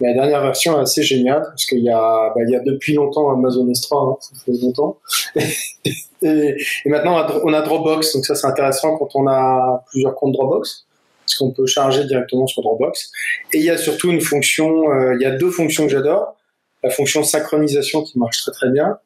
Mais 0.00 0.14
la 0.14 0.14
dernière 0.14 0.42
version 0.42 0.78
est 0.78 0.82
assez 0.82 1.02
géniale 1.02 1.42
parce 1.42 1.66
qu'il 1.66 1.80
y 1.80 1.90
a, 1.90 2.32
bah, 2.34 2.42
depuis 2.64 2.94
longtemps 2.94 3.30
Amazon 3.30 3.66
S3, 3.66 4.12
hein, 4.12 4.16
ça 4.20 4.30
fait 4.44 4.52
longtemps. 4.62 4.98
et, 6.22 6.56
maintenant 6.86 7.26
on 7.42 7.52
a 7.52 7.62
Dropbox, 7.62 8.14
donc 8.14 8.24
ça 8.24 8.36
c'est 8.36 8.46
intéressant 8.46 8.96
quand 8.96 9.08
on 9.16 9.26
a 9.26 9.82
plusieurs 9.90 10.14
comptes 10.14 10.34
Dropbox 10.34 10.86
parce 11.28 11.36
qu'on 11.36 11.50
peut 11.50 11.66
charger 11.66 12.04
directement 12.04 12.46
sur 12.46 12.62
Dropbox. 12.62 13.10
Et 13.52 13.58
il 13.58 13.64
y 13.64 13.70
a 13.70 13.76
surtout 13.76 14.10
une 14.10 14.22
fonction, 14.22 14.90
euh, 14.90 15.14
il 15.14 15.22
y 15.22 15.26
a 15.26 15.32
deux 15.32 15.50
fonctions 15.50 15.84
que 15.84 15.92
j'adore. 15.92 16.36
La 16.82 16.90
fonction 16.90 17.22
synchronisation 17.22 18.02
qui 18.02 18.18
marche 18.18 18.40
très 18.40 18.52
très 18.52 18.70
bien. 18.70 18.98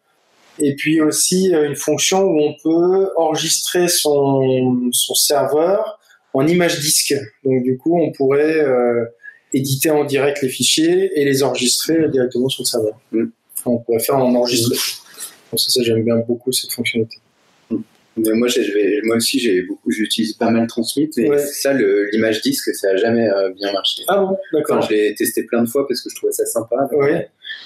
Et 0.61 0.77
puis 0.77 1.01
aussi 1.01 1.53
euh, 1.53 1.67
une 1.67 1.75
fonction 1.75 2.23
où 2.23 2.41
on 2.41 2.55
peut 2.63 3.11
enregistrer 3.17 3.89
son, 3.89 4.91
son 4.93 5.15
serveur 5.15 5.99
en 6.33 6.47
image 6.47 6.79
disque. 6.79 7.15
Donc 7.45 7.65
du 7.65 7.77
coup, 7.77 8.01
on 8.01 8.13
pourrait 8.13 8.61
euh, 8.61 9.05
éditer 9.53 9.91
en 9.91 10.05
direct 10.05 10.43
les 10.43 10.49
fichiers 10.49 11.11
et 11.21 11.25
les 11.25 11.43
enregistrer 11.43 12.09
directement 12.09 12.49
sur 12.49 12.63
le 12.63 12.69
serveur. 12.69 13.01
Mm. 13.11 13.25
On 13.67 13.79
pourrait 13.79 14.01
faire 14.01 14.17
en 14.17 14.33
enregistrement. 14.33 14.77
Mm. 15.53 15.59
ça, 15.59 15.71
ça 15.71 15.83
j'aime 15.83 16.05
bien 16.05 16.19
beaucoup 16.19 16.53
cette 16.53 16.73
fonctionnalité. 16.73 17.19
Mm. 18.17 18.33
moi, 18.35 18.49
moi 19.05 19.17
aussi, 19.17 19.39
j'ai 19.39 19.63
beaucoup, 19.63 19.91
j'utilise 19.91 20.35
pas 20.35 20.51
mal 20.51 20.67
Transmit, 20.67 21.11
mais 21.17 21.39
ça, 21.39 21.73
l'image 21.73 22.43
disque, 22.43 22.75
ça 22.75 22.91
a 22.91 22.97
jamais 22.97 23.29
euh, 23.29 23.51
bien 23.51 23.73
marché. 23.73 24.03
Ah 24.09 24.19
bon, 24.19 24.37
d'accord. 24.53 24.79
Enfin, 24.79 24.89
je 24.89 24.95
l'ai 24.95 25.15
testé 25.15 25.45
plein 25.45 25.63
de 25.63 25.69
fois 25.69 25.87
parce 25.87 26.03
que 26.03 26.11
je 26.11 26.17
trouvais 26.17 26.33
ça 26.33 26.47
sympa. 26.47 26.89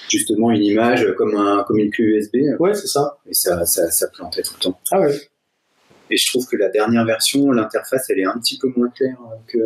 Justement, 0.09 0.51
une 0.51 0.63
image 0.63 1.07
comme 1.17 1.37
un, 1.37 1.65
comme 1.67 1.79
une 1.79 1.91
clé 1.91 2.05
USB. 2.05 2.37
Ouais, 2.59 2.75
c'est 2.75 2.87
ça. 2.87 3.19
Et 3.29 3.35
ça, 3.35 3.65
ça, 3.67 3.91
ça 3.91 4.09
plantait 4.09 4.43
tout 4.43 4.55
le 4.59 4.63
temps. 4.63 4.81
Ah 4.91 5.01
ouais. 5.01 5.13
Et 6.11 6.17
je 6.17 6.27
trouve 6.29 6.47
que 6.47 6.57
la 6.57 6.69
dernière 6.69 7.05
version, 7.05 7.51
l'interface, 7.51 8.09
elle 8.11 8.21
est 8.21 8.25
un 8.25 8.39
petit 8.39 8.59
peu 8.59 8.73
moins 8.77 8.89
claire 8.91 9.17
que. 9.49 9.59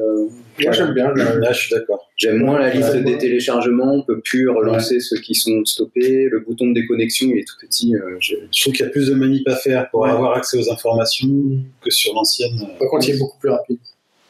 Moi, 0.62 0.72
j'aime 0.72 0.95
bien. 0.95 1.12
Là, 1.14 1.53
je 1.53 1.61
suis 1.61 1.74
d'accord. 1.74 2.11
J'aime 2.16 2.38
moins 2.38 2.59
la 2.59 2.70
liste 2.72 2.97
des 2.97 3.18
téléchargements. 3.18 3.95
On 3.95 4.03
peut 4.03 4.20
plus 4.20 4.49
relancer 4.49 5.01
ceux 5.01 5.18
qui 5.18 5.34
sont 5.34 5.64
stoppés. 5.64 6.28
Le 6.30 6.41
bouton 6.41 6.68
de 6.68 6.74
déconnexion, 6.74 7.28
il 7.30 7.38
est 7.38 7.47
tout 7.47 7.57
petit. 7.61 7.95
Euh, 7.95 8.16
je... 8.20 8.36
trouve 8.61 8.72
qu'il 8.72 8.84
y 8.84 8.88
a 8.88 8.91
plus 8.91 9.09
de 9.09 9.14
manip 9.14 9.47
à 9.49 9.57
faire 9.57 9.91
pour 9.91 10.07
avoir 10.07 10.36
accès 10.36 10.57
aux 10.57 10.72
informations 10.72 11.28
que 11.82 11.91
sur 11.91 12.14
l'ancienne. 12.14 12.59
Par 12.78 12.88
contre, 12.88 13.09
il 13.09 13.16
est 13.16 13.18
beaucoup 13.18 13.38
plus 13.38 13.51
rapide. 13.51 13.78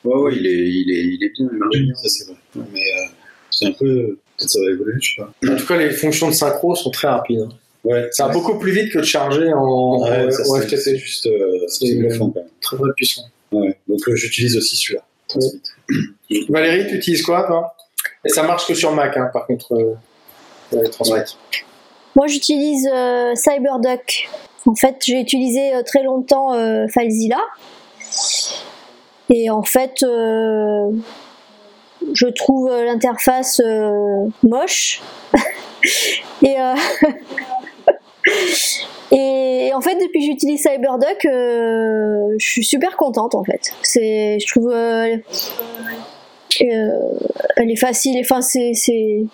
Ouais, 0.02 0.14
ouais, 0.14 0.36
il 0.36 0.46
est, 0.46 0.68
il 0.68 0.90
est, 0.90 1.04
il 1.04 1.24
est 1.24 1.32
bien. 1.36 1.48
Oui, 1.72 1.92
ça 1.94 2.08
c'est 2.08 2.24
vrai. 2.24 2.66
Mais 2.72 2.80
euh, 2.80 3.08
c'est 3.50 3.66
un 3.66 3.72
peu. 3.72 4.18
Peut-être 4.36 4.50
ça 4.50 4.60
va 4.60 4.70
évoluer, 4.70 4.94
je 5.00 5.14
sais 5.14 5.22
pas. 5.22 5.52
En 5.52 5.56
tout 5.56 5.66
cas, 5.66 5.76
les 5.76 5.90
fonctions 5.90 6.28
de 6.28 6.34
synchro 6.34 6.74
sont 6.74 6.90
très 6.90 7.08
rapides. 7.08 7.40
Hein. 7.40 7.50
Ouais, 7.84 8.08
ça 8.12 8.26
va 8.26 8.32
beaucoup 8.32 8.58
plus 8.58 8.72
vite 8.72 8.92
que 8.92 8.98
de 8.98 9.04
charger 9.04 9.52
en, 9.54 10.04
FTP. 10.04 10.96
Juste, 10.96 11.26
euh, 11.26 11.66
c'est 11.68 11.98
très 12.60 12.76
très 12.76 12.92
puissant. 12.94 13.22
Ouais. 13.52 13.78
Donc 13.88 14.00
euh, 14.08 14.14
j'utilise 14.14 14.56
aussi 14.56 14.76
celui-là. 14.76 15.02
Valérie, 16.48 16.86
tu 16.88 16.96
utilises 16.96 17.22
quoi 17.22 17.44
toi? 17.44 17.74
Et 18.24 18.28
ça 18.28 18.42
marche 18.42 18.66
que 18.66 18.74
sur 18.74 18.92
Mac, 18.92 19.16
hein, 19.16 19.30
par 19.32 19.46
contre. 19.46 19.72
Euh, 19.74 20.84
Moi, 22.14 22.26
j'utilise 22.26 22.88
CyberDuck. 23.34 24.28
En 24.66 24.74
fait, 24.74 24.96
j'ai 25.04 25.18
utilisé 25.20 25.72
très 25.86 26.02
longtemps 26.02 26.52
FileZilla. 26.88 27.40
Et 29.30 29.48
en 29.48 29.62
fait, 29.62 29.94
je 32.12 32.26
trouve 32.34 32.70
l'interface 32.70 33.62
moche. 34.42 35.00
et 36.42 36.56
Et 39.12 39.70
en 39.74 39.80
fait, 39.80 39.94
depuis 39.94 40.20
que 40.20 40.26
j'utilise 40.26 40.62
CyberDuck, 40.62 41.24
euh, 41.24 42.34
je 42.38 42.46
suis 42.46 42.64
super 42.64 42.96
contente 42.96 43.34
en 43.34 43.42
fait. 43.42 43.72
C'est, 43.82 44.38
je 44.38 44.46
trouve, 44.46 44.70
euh, 44.70 45.16
euh, 46.62 46.90
elle 47.56 47.70
est 47.70 47.76
facile. 47.76 48.20
Enfin, 48.20 48.40
c'est, 48.40 48.72
c'est, 48.74 49.24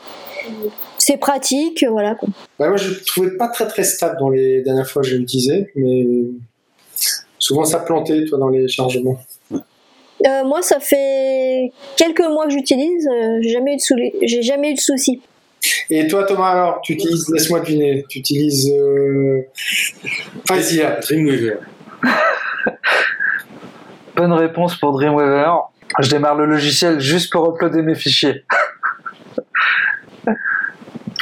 c'est 0.96 1.18
pratique, 1.18 1.84
voilà. 1.88 2.14
Quoi. 2.14 2.28
moi, 2.58 2.76
je 2.76 3.04
trouvais 3.04 3.36
pas 3.36 3.48
très 3.48 3.66
très 3.66 3.84
stable 3.84 4.16
dans 4.18 4.30
les 4.30 4.62
dernières 4.62 4.88
fois 4.88 5.02
que 5.02 5.08
j'ai 5.08 5.16
utilisé, 5.16 5.70
mais 5.74 6.06
souvent 7.38 7.64
ça 7.64 7.80
plantait, 7.80 8.24
toi, 8.24 8.38
dans 8.38 8.48
les 8.48 8.68
chargements. 8.68 9.18
moi, 10.24 10.62
ça 10.62 10.80
fait 10.80 11.70
quelques 11.96 12.26
mois 12.26 12.46
que 12.46 12.52
j'utilise. 12.52 13.06
j'ai 13.42 13.50
jamais 13.50 13.74
eu 13.74 13.76
de 13.76 14.26
j'ai 14.26 14.42
jamais 14.42 14.70
eu 14.70 14.74
de 14.74 14.80
soucis. 14.80 15.20
Et 15.90 16.06
toi, 16.06 16.24
Thomas, 16.24 16.50
alors, 16.50 16.80
tu 16.82 16.94
utilises, 16.94 17.28
laisse-moi 17.32 17.60
deviner, 17.60 18.04
tu 18.08 18.18
utilises. 18.18 18.72
Euh... 18.72 19.46
Dreamweaver. 20.48 21.56
Bonne 24.16 24.32
réponse 24.32 24.76
pour 24.76 24.92
Dreamweaver. 24.92 25.52
Je 26.00 26.10
démarre 26.10 26.34
le 26.36 26.46
logiciel 26.46 27.00
juste 27.00 27.32
pour 27.32 27.48
uploader 27.48 27.82
mes 27.82 27.94
fichiers. 27.94 28.44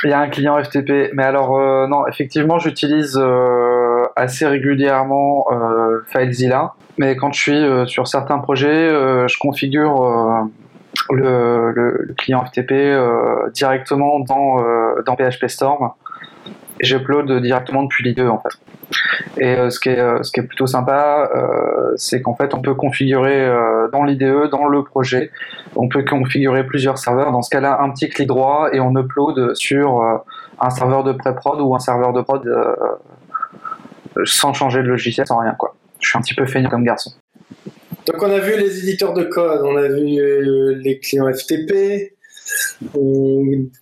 Il 0.04 0.10
y 0.10 0.12
a 0.12 0.20
un 0.20 0.28
client 0.28 0.62
FTP, 0.62 1.12
mais 1.14 1.22
alors 1.22 1.56
euh, 1.56 1.86
non, 1.86 2.06
effectivement, 2.06 2.58
j'utilise 2.58 3.18
euh, 3.18 4.04
assez 4.16 4.46
régulièrement 4.46 5.46
euh, 5.50 6.00
FileZilla, 6.08 6.74
mais 6.98 7.16
quand 7.16 7.32
je 7.32 7.40
suis 7.40 7.90
sur 7.90 8.06
certains 8.06 8.38
projets, 8.38 8.90
je 8.90 9.38
configure 9.38 10.46
le, 11.10 12.14
client 12.16 12.44
FTP 12.44 12.72
euh, 12.72 13.50
directement 13.50 14.20
dans, 14.20 14.60
euh, 14.60 15.02
dans 15.06 15.16
PHP 15.16 15.48
Storm 15.48 15.90
et 16.80 16.86
j'upload 16.86 17.40
directement 17.40 17.84
depuis 17.84 18.04
l'IDE 18.04 18.28
en 18.28 18.38
fait. 18.38 18.58
Et 19.38 19.56
euh, 19.56 19.70
ce, 19.70 19.78
qui 19.78 19.90
est, 19.90 20.22
ce 20.22 20.30
qui 20.32 20.40
est 20.40 20.44
plutôt 20.44 20.66
sympa, 20.66 21.30
c'est 21.96 22.20
qu'en 22.22 22.34
fait 22.34 22.54
on 22.54 22.60
peut 22.60 22.74
configurer 22.74 23.48
dans 23.92 24.04
l'IDE, 24.04 24.50
dans 24.50 24.66
le 24.66 24.82
projet, 24.82 25.30
on 25.76 25.88
peut 25.88 26.04
configurer 26.04 26.64
plusieurs 26.64 26.98
serveurs. 26.98 27.32
Dans 27.32 27.42
ce 27.42 27.50
cas-là, 27.50 27.80
un 27.80 27.90
petit 27.90 28.08
clic 28.08 28.26
droit 28.26 28.68
et 28.72 28.80
on 28.80 28.94
upload 28.96 29.54
sur 29.54 30.02
un 30.60 30.70
serveur 30.70 31.04
de 31.04 31.12
pré-prod 31.12 31.60
ou 31.60 31.74
un 31.74 31.78
serveur 31.80 32.12
de 32.12 32.22
prod 32.22 32.42
sans 34.24 34.52
changer 34.52 34.82
de 34.82 34.88
logiciel, 34.88 35.26
sans 35.26 35.38
rien 35.38 35.54
quoi. 35.54 35.74
Je 36.00 36.08
suis 36.08 36.18
un 36.18 36.20
petit 36.20 36.34
peu 36.34 36.46
feignant 36.46 36.70
comme 36.70 36.84
garçon. 36.84 37.12
Donc 38.06 38.22
on 38.22 38.30
a 38.30 38.38
vu 38.38 38.58
les 38.58 38.80
éditeurs 38.80 39.14
de 39.14 39.24
code, 39.24 39.62
on 39.64 39.76
a 39.76 39.88
vu 39.88 40.18
euh, 40.18 40.74
les 40.76 40.98
clients 40.98 41.32
FTP. 41.32 42.12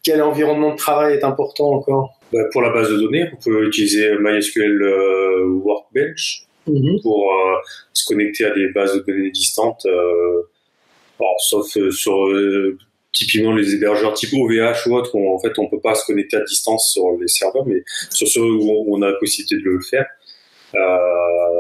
quel 0.03 0.23
environnement 0.23 0.73
de 0.73 0.77
travail 0.77 1.15
est 1.15 1.25
important 1.25 1.73
encore? 1.73 2.21
Bah, 2.33 2.41
Pour 2.53 2.63
la 2.63 2.71
base 2.71 2.91
de 2.91 2.99
données, 2.99 3.29
on 3.33 3.43
peut 3.43 3.67
utiliser 3.67 4.17
MySQL 4.19 4.83
euh, 4.83 5.47
Workbench 5.65 6.47
mhm. 6.67 7.01
pour 7.03 7.33
euh, 7.33 7.57
se 7.93 8.07
connecter 8.07 8.45
à 8.45 8.55
des 8.55 8.69
bases 8.69 8.95
de 8.95 9.01
données 9.01 9.31
distantes, 9.31 9.87
sauf 11.39 11.67
sur 11.91 12.29
typiquement 13.13 13.53
les 13.53 13.75
hébergeurs 13.75 14.15
type 14.15 14.33
OVH 14.33 14.87
ou 14.87 14.95
autre, 14.95 15.15
où 15.15 15.35
en 15.35 15.39
fait 15.39 15.59
on 15.59 15.69
peut 15.69 15.81
pas 15.81 15.95
se 15.95 16.07
connecter 16.07 16.37
à 16.37 16.45
distance 16.45 16.93
sur 16.93 17.17
les 17.21 17.29
serveurs, 17.29 17.67
mais 17.67 17.83
sur 18.11 18.27
ceux 18.27 18.41
où 18.41 18.87
on 18.89 19.03
a 19.03 19.11
la 19.11 19.17
possibilité 19.19 19.57
de 19.57 19.69
le 19.69 19.81
faire. 19.81 20.07
Euh, 20.75 21.52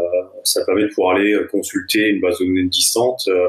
ça 0.44 0.64
permet 0.64 0.82
de 0.82 0.88
pouvoir 0.88 1.16
aller 1.16 1.36
consulter 1.50 2.08
une 2.08 2.20
base 2.20 2.38
de 2.38 2.44
données 2.44 2.64
distante, 2.64 3.22
euh, 3.28 3.48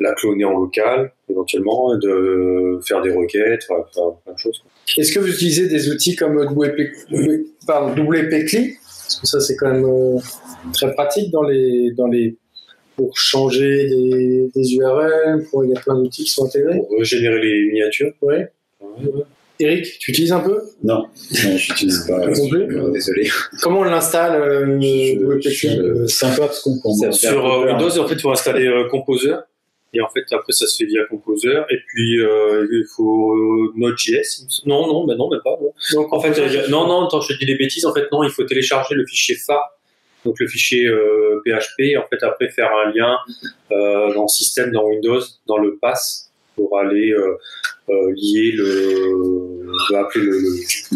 la 0.00 0.14
cloner 0.14 0.44
en 0.44 0.58
local 0.58 1.12
éventuellement, 1.30 1.96
de 1.96 2.78
faire 2.86 3.02
des 3.02 3.10
requêtes, 3.10 3.64
faire 3.64 3.84
plein 3.92 4.32
de 4.32 4.38
choses. 4.38 4.62
Est-ce 4.96 5.12
que 5.12 5.18
vous 5.18 5.28
utilisez 5.28 5.68
des 5.68 5.90
outils 5.90 6.14
comme 6.14 6.38
WP, 6.38 6.80
pardon, 7.66 8.02
WPCLI 8.02 8.76
Parce 8.76 9.20
que 9.20 9.26
ça 9.26 9.40
c'est 9.40 9.56
quand 9.56 9.72
même 9.72 9.84
euh, 9.84 10.18
très 10.72 10.92
pratique 10.94 11.30
dans 11.30 11.42
les, 11.42 11.92
dans 11.92 12.06
les, 12.06 12.36
pour 12.96 13.16
changer 13.16 13.88
des, 13.88 14.50
des 14.54 14.74
URL, 14.74 15.44
pour, 15.50 15.64
il 15.64 15.72
y 15.72 15.76
a 15.76 15.80
plein 15.80 15.96
d'outils 15.96 16.24
qui 16.24 16.30
sont 16.30 16.46
intégrés. 16.46 16.76
Pour 16.76 17.02
générer 17.02 17.40
les 17.40 17.66
miniatures. 17.68 18.12
Oui. 18.22 18.36
Eric, 19.58 19.98
tu 19.98 20.10
utilises 20.10 20.32
un 20.32 20.40
peu? 20.40 20.60
Non, 20.82 21.06
non 21.44 21.56
j'utilise 21.56 22.06
pas. 22.06 22.20
Euh, 22.20 22.90
désolé. 22.90 23.30
Comment 23.62 23.80
on 23.80 23.84
l'installe 23.84 24.40
euh, 24.40 26.06
Sympa 26.08 26.46
parce 26.46 26.60
qu'on 26.60 27.12
Sur 27.12 27.46
euh, 27.46 27.66
Windows, 27.66 27.98
en 27.98 28.06
fait, 28.06 28.14
il 28.14 28.20
faut 28.20 28.30
installer 28.30 28.70
Composer. 28.90 29.34
Et 29.94 30.00
en 30.02 30.08
fait, 30.08 30.24
après, 30.32 30.52
ça 30.52 30.66
se 30.66 30.76
fait 30.76 30.84
via 30.84 31.04
Composer. 31.06 31.62
Et 31.70 31.78
puis, 31.86 32.18
il 32.18 32.84
faut 32.94 33.34
Node.js. 33.76 34.44
Non, 34.66 34.86
non, 34.86 35.06
mais 35.06 35.16
non, 35.16 35.30
mais 35.30 35.38
pas. 35.42 35.58
Donc, 35.92 36.12
en 36.12 36.20
fait, 36.20 36.68
non, 36.68 36.86
non, 36.86 37.06
attends, 37.06 37.22
je 37.22 37.32
te 37.32 37.38
dis 37.38 37.46
des 37.46 37.56
bêtises. 37.56 37.86
En 37.86 37.94
fait, 37.94 38.10
non, 38.12 38.22
il 38.24 38.30
faut 38.30 38.44
télécharger 38.44 38.94
le 38.94 39.06
fichier 39.06 39.36
phare 39.36 39.72
donc 40.24 40.40
le 40.40 40.48
fichier 40.48 40.90
PHP, 41.44 41.78
et 41.78 41.96
en 41.96 42.04
fait 42.08 42.20
après 42.24 42.48
faire 42.48 42.68
un 42.72 42.90
lien 42.90 43.16
dans 43.70 44.22
le 44.22 44.28
système, 44.28 44.72
dans 44.72 44.84
Windows, 44.84 45.20
dans 45.46 45.58
le 45.58 45.76
pass 45.76 46.32
pour 46.56 46.76
aller 46.80 47.14
euh, 47.88 48.12
lier 48.16 48.52
le. 48.52 49.62
Je 49.88 49.92
vais 49.92 50.00
appeler 50.00 50.24
le. 50.24 50.38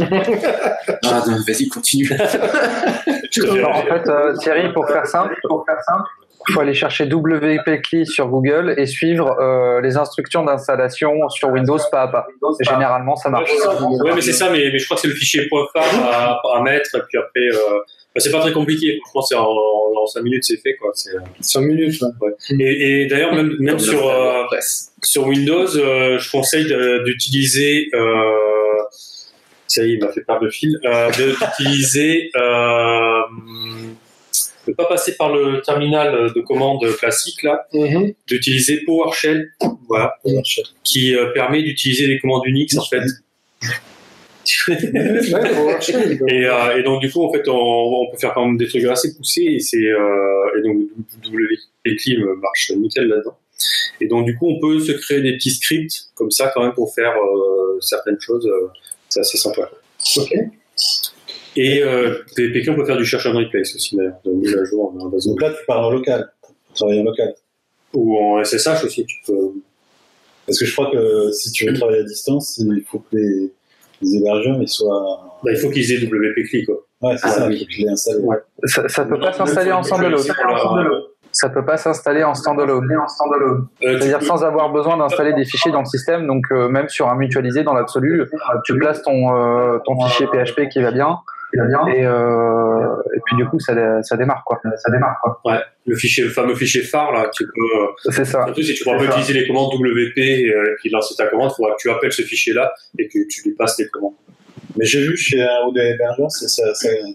ah 1.05 1.23
vas-y, 1.47 1.69
continue. 1.69 2.11
en 2.13 3.83
fait, 3.83 4.09
euh, 4.09 4.37
Thierry, 4.39 4.73
pour 4.73 4.89
faire 4.89 5.07
simple, 5.07 5.37
pour 5.49 5.65
faire 5.67 5.81
simple, 5.83 6.09
faut 6.53 6.61
aller 6.61 6.75
chercher 6.75 7.05
WP-CLI 7.07 8.07
sur 8.07 8.29
Google 8.29 8.75
et 8.77 8.87
suivre 8.87 9.37
euh, 9.41 9.81
les 9.81 9.97
instructions 9.97 10.45
d'installation 10.45 11.29
sur 11.29 11.51
Windows 11.51 11.79
pas 11.91 12.03
à 12.03 12.09
pas. 12.09 12.27
Généralement, 12.61 13.17
ça 13.17 13.31
marche. 13.31 13.51
Oui, 13.81 14.11
mais 14.15 14.21
c'est 14.21 14.33
ça, 14.33 14.51
mais, 14.51 14.77
je 14.77 14.85
crois 14.85 14.97
que 14.97 15.03
c'est 15.03 15.09
le 15.09 15.15
fichier 15.15 15.49
.far 15.73 15.85
à, 15.85 16.41
à, 16.57 16.63
mettre, 16.63 16.97
et 16.97 17.01
puis 17.09 17.19
après, 17.19 17.41
euh, 17.41 17.79
c'est 18.17 18.31
pas 18.31 18.41
très 18.41 18.53
compliqué. 18.53 18.99
Franchement, 19.03 19.23
c'est 19.23 19.35
en, 19.37 19.51
en, 19.51 20.07
5 20.07 20.23
minutes, 20.23 20.45
c'est 20.45 20.57
fait, 20.57 20.77
quoi. 20.77 20.93
5 21.41 21.61
minutes, 21.61 22.01
ouais. 22.21 22.33
Et, 22.59 23.03
et 23.03 23.07
d'ailleurs, 23.07 23.35
même, 23.35 23.57
même 23.59 23.79
sur, 23.79 24.09
euh, 24.09 24.45
sur 25.03 25.27
Windows, 25.27 25.77
euh, 25.77 26.19
je 26.19 26.31
conseille 26.31 26.75
d'utiliser, 27.05 27.91
ça 29.67 29.85
y 29.85 29.91
est, 29.91 29.95
il 29.95 30.01
m'a 30.01 30.11
fait 30.11 30.23
part 30.23 30.41
de 30.41 30.49
fil, 30.49 30.79
d'utiliser, 31.17 32.31
ne 34.67 34.75
pas 34.75 34.87
passer 34.87 35.17
par 35.17 35.33
le 35.35 35.61
terminal 35.63 36.33
de 36.35 36.41
commande 36.41 36.85
classique 36.97 37.43
là, 37.43 37.67
mm-hmm. 37.73 38.15
d'utiliser 38.27 38.83
PowerShell, 38.85 39.51
voilà, 39.89 40.15
qui 40.85 41.15
euh, 41.15 41.33
permet 41.33 41.63
d'utiliser 41.63 42.07
les 42.07 42.19
commandes 42.19 42.43
Unix 42.47 42.77
en 42.77 42.85
fait. 42.85 43.03
et, 44.69 46.47
euh, 46.47 46.77
et, 46.79 46.83
donc 46.83 47.01
du 47.01 47.11
coup 47.11 47.25
en 47.25 47.33
fait 47.33 47.47
on, 47.49 48.09
peut 48.11 48.17
faire 48.19 48.33
quand 48.35 48.47
même 48.47 48.57
des 48.57 48.67
trucs 48.67 48.85
assez 48.85 49.15
poussés 49.17 49.43
et 49.43 49.61
c'est 49.61 49.85
euh, 49.85 50.59
et 50.59 50.63
donc 50.63 50.77
WPClim 51.25 52.25
marche 52.41 52.73
nickel 52.73 53.09
là-dedans. 53.09 53.37
Et 54.01 54.09
donc 54.09 54.25
du 54.25 54.37
coup 54.37 54.49
on 54.49 54.59
peut 54.61 54.81
se 54.81 54.93
créer 54.93 55.21
des 55.21 55.35
petits 55.35 55.51
scripts 55.51 56.11
comme 56.15 56.31
ça 56.31 56.51
quand 56.55 56.63
même 56.63 56.75
pour 56.75 56.95
faire 56.95 57.15
certaines 57.81 58.21
choses. 58.21 58.49
c'est 59.09 59.21
assez 59.21 59.39
sympa. 59.39 59.71
Ok. 60.17 60.33
Et 61.57 61.83
euh, 61.83 62.23
on 62.39 62.75
peut 62.75 62.87
faire 62.87 62.97
du 62.97 63.05
cherche 63.05 63.27
and 63.27 63.37
replace 63.37 63.75
aussi, 63.75 63.97
d'ailleurs, 63.97 64.21
de 64.25 64.31
mise 64.31 64.57
à 64.57 64.65
jour. 64.65 64.93
Donc 64.93 65.41
là, 65.41 65.51
tu 65.51 65.65
parles 65.67 65.85
en 65.85 65.91
local, 65.91 66.33
tu 66.43 66.75
travailles 66.75 67.01
en 67.01 67.05
local. 67.05 67.35
Ou 67.93 68.17
en 68.17 68.45
SSH 68.45 68.85
aussi, 68.85 69.05
tu 69.05 69.17
peux. 69.27 69.53
Parce 70.47 70.59
que 70.59 70.65
je 70.65 70.73
crois 70.73 70.91
que 70.91 71.31
si 71.33 71.51
tu 71.51 71.67
veux 71.67 71.75
travailler 71.75 72.01
à 72.01 72.05
distance, 72.05 72.59
il 72.59 72.85
faut 72.89 73.01
que 73.01 73.17
les, 73.17 73.53
hébergeurs 74.03 74.59
ils 74.61 74.69
soient. 74.69 75.21
Bah, 75.43 75.51
il 75.53 75.57
faut 75.59 75.71
qu'ils 75.71 75.93
aient 75.93 76.05
WP 76.05 76.67
quoi. 76.67 76.77
Ouais, 77.03 77.17
c'est 77.17 77.29
ça, 77.29 77.49
l'aient 77.49 77.89
installé. 77.89 78.21
Ouais. 78.21 78.37
Ça, 78.65 78.89
ça 78.89 79.05
peut 79.05 79.19
pas 79.19 79.33
s'installer 79.33 79.73
en 79.73 79.83
standalone. 79.83 80.23
Ça 81.33 81.49
peut 81.49 81.65
pas 81.65 81.77
s'installer 81.77 82.25
en 82.25 82.35
standalone. 82.35 82.91
Euh, 82.93 83.99
C'est-à-dire 83.99 84.23
sans 84.23 84.45
avoir 84.45 84.71
besoin 84.73 84.97
d'installer 84.97 85.33
des 85.33 85.45
fichiers 85.45 85.71
dans 85.71 85.81
le 85.81 85.87
système. 85.87 86.27
Donc 86.27 86.47
euh, 86.51 86.69
même 86.69 86.89
sur 86.89 87.09
un 87.09 87.15
mutualisé 87.15 87.63
dans 87.63 87.73
l'absolu, 87.73 88.29
tu 88.65 88.77
places 88.77 89.03
ton, 89.03 89.35
euh, 89.35 89.79
ton 89.85 89.99
fichier 90.03 90.27
PHP 90.27 90.69
qui 90.69 90.83
va 90.83 90.91
bien 90.91 91.19
et, 91.53 92.07
euh, 92.07 93.17
et 93.17 93.21
puis 93.25 93.37
du 93.37 93.47
coup, 93.47 93.59
ça, 93.59 94.03
ça 94.03 94.17
démarre 94.17 94.43
quoi. 94.45 94.61
Ça 94.77 94.91
démarre 94.91 95.19
quoi. 95.23 95.41
Ouais, 95.45 95.61
le 95.87 95.97
fichier, 95.97 96.25
le 96.25 96.31
fameux 96.31 96.55
fichier 96.55 96.83
phare 96.83 97.13
là, 97.13 97.31
tu 97.35 97.45
peux. 97.45 98.11
C'est 98.13 98.25
ça. 98.25 98.45
Surtout 98.45 98.63
si 98.63 98.75
tu 98.75 98.85
pourras 98.85 98.99
pas 98.99 99.05
utiliser 99.05 99.35
les 99.35 99.47
commandes 99.47 99.75
WP 99.75 100.19
et 100.19 100.51
euh, 100.51 100.77
qui 100.81 100.89
lance 100.91 101.15
ta 101.17 101.27
commande, 101.27 101.51
il 101.53 101.57
faudra 101.57 101.73
que 101.73 101.81
tu 101.81 101.91
appelles 101.91 102.13
ce 102.13 102.23
fichier 102.23 102.53
là 102.53 102.73
et 102.99 103.09
que 103.09 103.19
tu 103.29 103.43
lui 103.43 103.55
passes 103.55 103.79
les 103.79 103.89
commandes. 103.89 104.15
Mais 104.77 104.85
j'ai 104.85 105.01
vu 105.01 105.17
chez 105.17 105.41
un 105.41 105.67
ou 105.67 105.73
des 105.73 105.81
hébergeurs, 105.81 106.31
c'est 106.31 106.49
ça. 106.49 106.63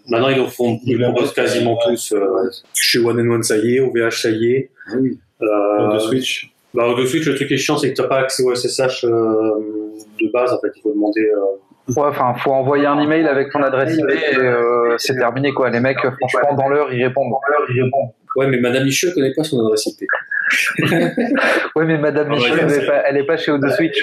Maintenant, 0.07 0.29
ils 0.29 0.39
en 0.39 0.47
font, 0.47 0.79
ils 0.85 0.99
proposent 0.99 1.33
quasiment 1.33 1.77
tous. 1.77 2.11
Euh, 2.11 2.49
chez 2.73 2.99
One 2.99 3.19
and 3.19 3.33
One, 3.33 3.43
ça 3.43 3.57
y 3.57 3.75
est. 3.75 3.79
OVH, 3.79 4.21
ça 4.21 4.29
y 4.29 4.51
est. 4.51 4.71
Ah 4.87 4.95
oui. 4.99 5.17
Euh, 5.41 5.93
de 5.93 5.99
Switch. 5.99 6.51
Bah, 6.73 6.93
de 6.97 7.05
Switch, 7.05 7.25
le 7.25 7.35
truc 7.35 7.47
qui 7.47 7.53
est 7.53 7.57
chiant, 7.57 7.77
c'est 7.77 7.91
que 7.91 7.95
tu 7.95 8.01
n'as 8.01 8.07
pas 8.07 8.19
accès 8.19 8.43
au 8.43 8.53
SSH 8.53 9.05
euh, 9.05 9.09
de 10.21 10.31
base. 10.31 10.51
En 10.51 10.59
fait, 10.59 10.71
il 10.75 10.81
faut 10.81 10.93
demander. 10.93 11.27
Ouais, 11.87 12.07
enfin, 12.07 12.33
faut 12.35 12.51
envoyer 12.51 12.87
un 12.87 12.99
email 12.99 13.27
avec 13.27 13.51
ton 13.51 13.61
adresse 13.61 13.95
IP 13.95 14.09
et 14.09 14.37
euh, 14.37 14.95
c'est 14.97 15.15
terminé 15.15 15.53
quoi. 15.53 15.69
Les 15.69 15.79
mecs, 15.79 15.99
franchement, 15.99 16.55
dans 16.55 16.67
l'heure, 16.67 16.91
ils 16.91 17.03
répondent. 17.03 17.29
Dans 17.29 17.41
l'heure, 17.47 17.67
ils 17.69 17.83
répondent. 17.83 18.09
Ouais, 18.35 18.47
mais 18.47 18.57
Madame 18.57 18.83
Michel 18.83 19.13
connaît 19.13 19.33
pas 19.33 19.43
son 19.43 19.63
adresse 19.63 19.85
IP. 19.85 20.01
ouais, 21.75 21.85
mais 21.85 21.97
Madame 21.97 22.27
ah, 22.31 22.35
Michel, 22.35 22.59
elle, 22.59 22.71
est 22.71 22.85
pas, 22.85 23.03
elle 23.07 23.17
est 23.17 23.23
pas 23.25 23.37
chez 23.37 23.51
O2 23.51 23.75
Switch. 23.75 24.01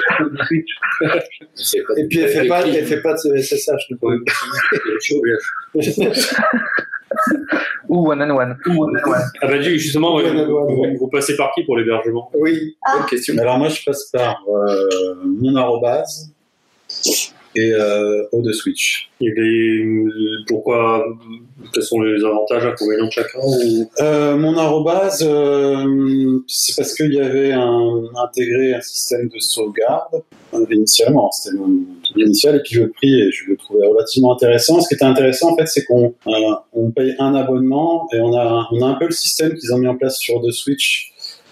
et 1.96 2.06
puis 2.08 2.20
elle 2.20 2.28
fait 2.28 2.48
pas, 2.48 2.62
elle 2.66 2.84
fait 2.84 3.02
pas 3.02 3.14
de 3.14 3.36
SSH. 3.36 3.92
Ou 7.88 8.10
one 8.10 8.22
and 8.22 8.30
one. 8.30 8.56
Ah 9.42 9.48
bah 9.48 9.60
justement, 9.60 10.18
vous, 10.18 11.08
passez 11.08 11.36
par 11.36 11.52
qui 11.52 11.64
pour 11.64 11.76
l'hébergement? 11.76 12.30
Oui, 12.34 12.76
bonne 12.94 13.06
question. 13.06 13.36
Alors 13.38 13.58
moi, 13.58 13.68
je 13.68 13.84
passe 13.84 14.04
par 14.04 14.42
euh, 14.48 15.14
mon 15.24 15.54
arrobase 15.56 16.32
et 17.54 17.72
euh, 17.72 18.24
de 18.32 18.52
Switch. 18.52 19.10
Et 19.20 19.32
pourquoi 20.48 21.04
Quels 21.72 21.82
sont 21.82 22.00
les 22.00 22.24
avantages, 22.24 22.64
inconvénients 22.64 23.06
de 23.06 23.12
chacun 23.12 23.38
euh, 24.00 24.36
Mon 24.36 24.56
arrobase, 24.56 25.24
euh, 25.26 26.38
c'est 26.48 26.74
parce 26.76 26.94
qu'il 26.94 27.12
y 27.12 27.20
avait 27.20 27.52
un, 27.52 28.02
intégré 28.24 28.74
un 28.74 28.80
système 28.80 29.28
de 29.28 29.38
sauvegarde 29.38 30.22
euh, 30.54 30.66
initialement, 30.70 31.30
c'était 31.30 31.56
mon 31.56 31.70
initial, 32.16 32.56
et 32.56 32.60
puis 32.60 32.76
le 32.76 32.90
prix, 32.90 33.20
et 33.20 33.30
je 33.30 33.50
le 33.50 33.56
trouvais 33.56 33.86
relativement 33.86 34.34
intéressant. 34.34 34.80
Ce 34.80 34.88
qui 34.88 34.94
était 34.94 35.04
intéressant, 35.04 35.52
en 35.52 35.56
fait, 35.56 35.66
c'est 35.66 35.84
qu'on 35.84 36.14
euh, 36.26 36.32
on 36.72 36.90
paye 36.90 37.14
un 37.18 37.34
abonnement 37.34 38.08
et 38.12 38.20
on 38.20 38.36
a, 38.36 38.68
on 38.72 38.82
a 38.82 38.86
un 38.86 38.94
peu 38.94 39.06
le 39.06 39.12
système 39.12 39.54
qu'ils 39.54 39.72
ont 39.72 39.78
mis 39.78 39.88
en 39.88 39.96
place 39.96 40.18
sur 40.18 40.40
The 40.42 40.50
Switch. 40.50 41.10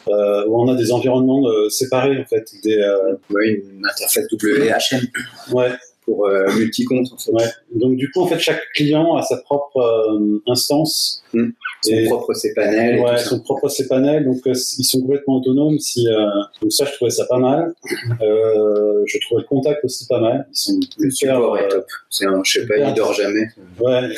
Euh, 0.08 0.46
où 0.46 0.60
on 0.60 0.66
a 0.66 0.74
des 0.76 0.92
environnements 0.92 1.42
séparés 1.68 2.18
en 2.18 2.24
fait, 2.24 2.50
des, 2.64 2.78
euh, 2.78 3.16
ouais, 3.28 3.50
une 3.50 3.84
interface 3.84 4.26
WHM. 4.32 5.06
Ouais, 5.52 5.72
pour 6.10 6.26
euh, 6.26 6.46
multi-compte. 6.58 7.06
En 7.12 7.38
fait. 7.38 7.54
Donc 7.74 7.96
du 7.96 8.10
coup, 8.10 8.22
en 8.22 8.26
fait, 8.26 8.38
chaque 8.38 8.60
client 8.74 9.16
a 9.16 9.22
sa 9.22 9.36
propre 9.38 9.76
euh, 9.78 10.42
instance. 10.46 11.22
Mm. 11.32 11.50
Son 11.82 12.04
propre 12.06 12.34
cPanel. 12.34 13.00
Ouais, 13.00 13.16
son 13.18 13.40
propre 13.40 13.68
cPanel. 13.68 14.24
Donc 14.24 14.46
euh, 14.46 14.52
ils 14.78 14.84
sont 14.84 15.00
complètement 15.00 15.36
autonomes. 15.36 15.78
Si, 15.78 16.06
donc 16.60 16.72
ça, 16.72 16.84
je 16.84 16.92
trouvais 16.92 17.10
ça 17.10 17.24
pas 17.26 17.38
mal. 17.38 17.72
je 17.86 19.20
trouvais 19.20 19.42
le 19.42 19.46
contact 19.48 19.84
aussi 19.84 20.06
pas 20.06 20.20
mal. 20.20 20.46
Ils 20.50 20.56
sont 20.56 20.80
le 20.98 21.10
support 21.10 21.58
est 21.58 21.68
top. 21.68 21.86
C'est 22.10 22.26
un, 22.26 22.42
je 22.44 22.52
sais 22.60 22.66
pas, 22.66 22.76
il 22.76 22.94
dort 22.94 23.14
jamais. 23.14 23.46
Ouais, 23.78 24.08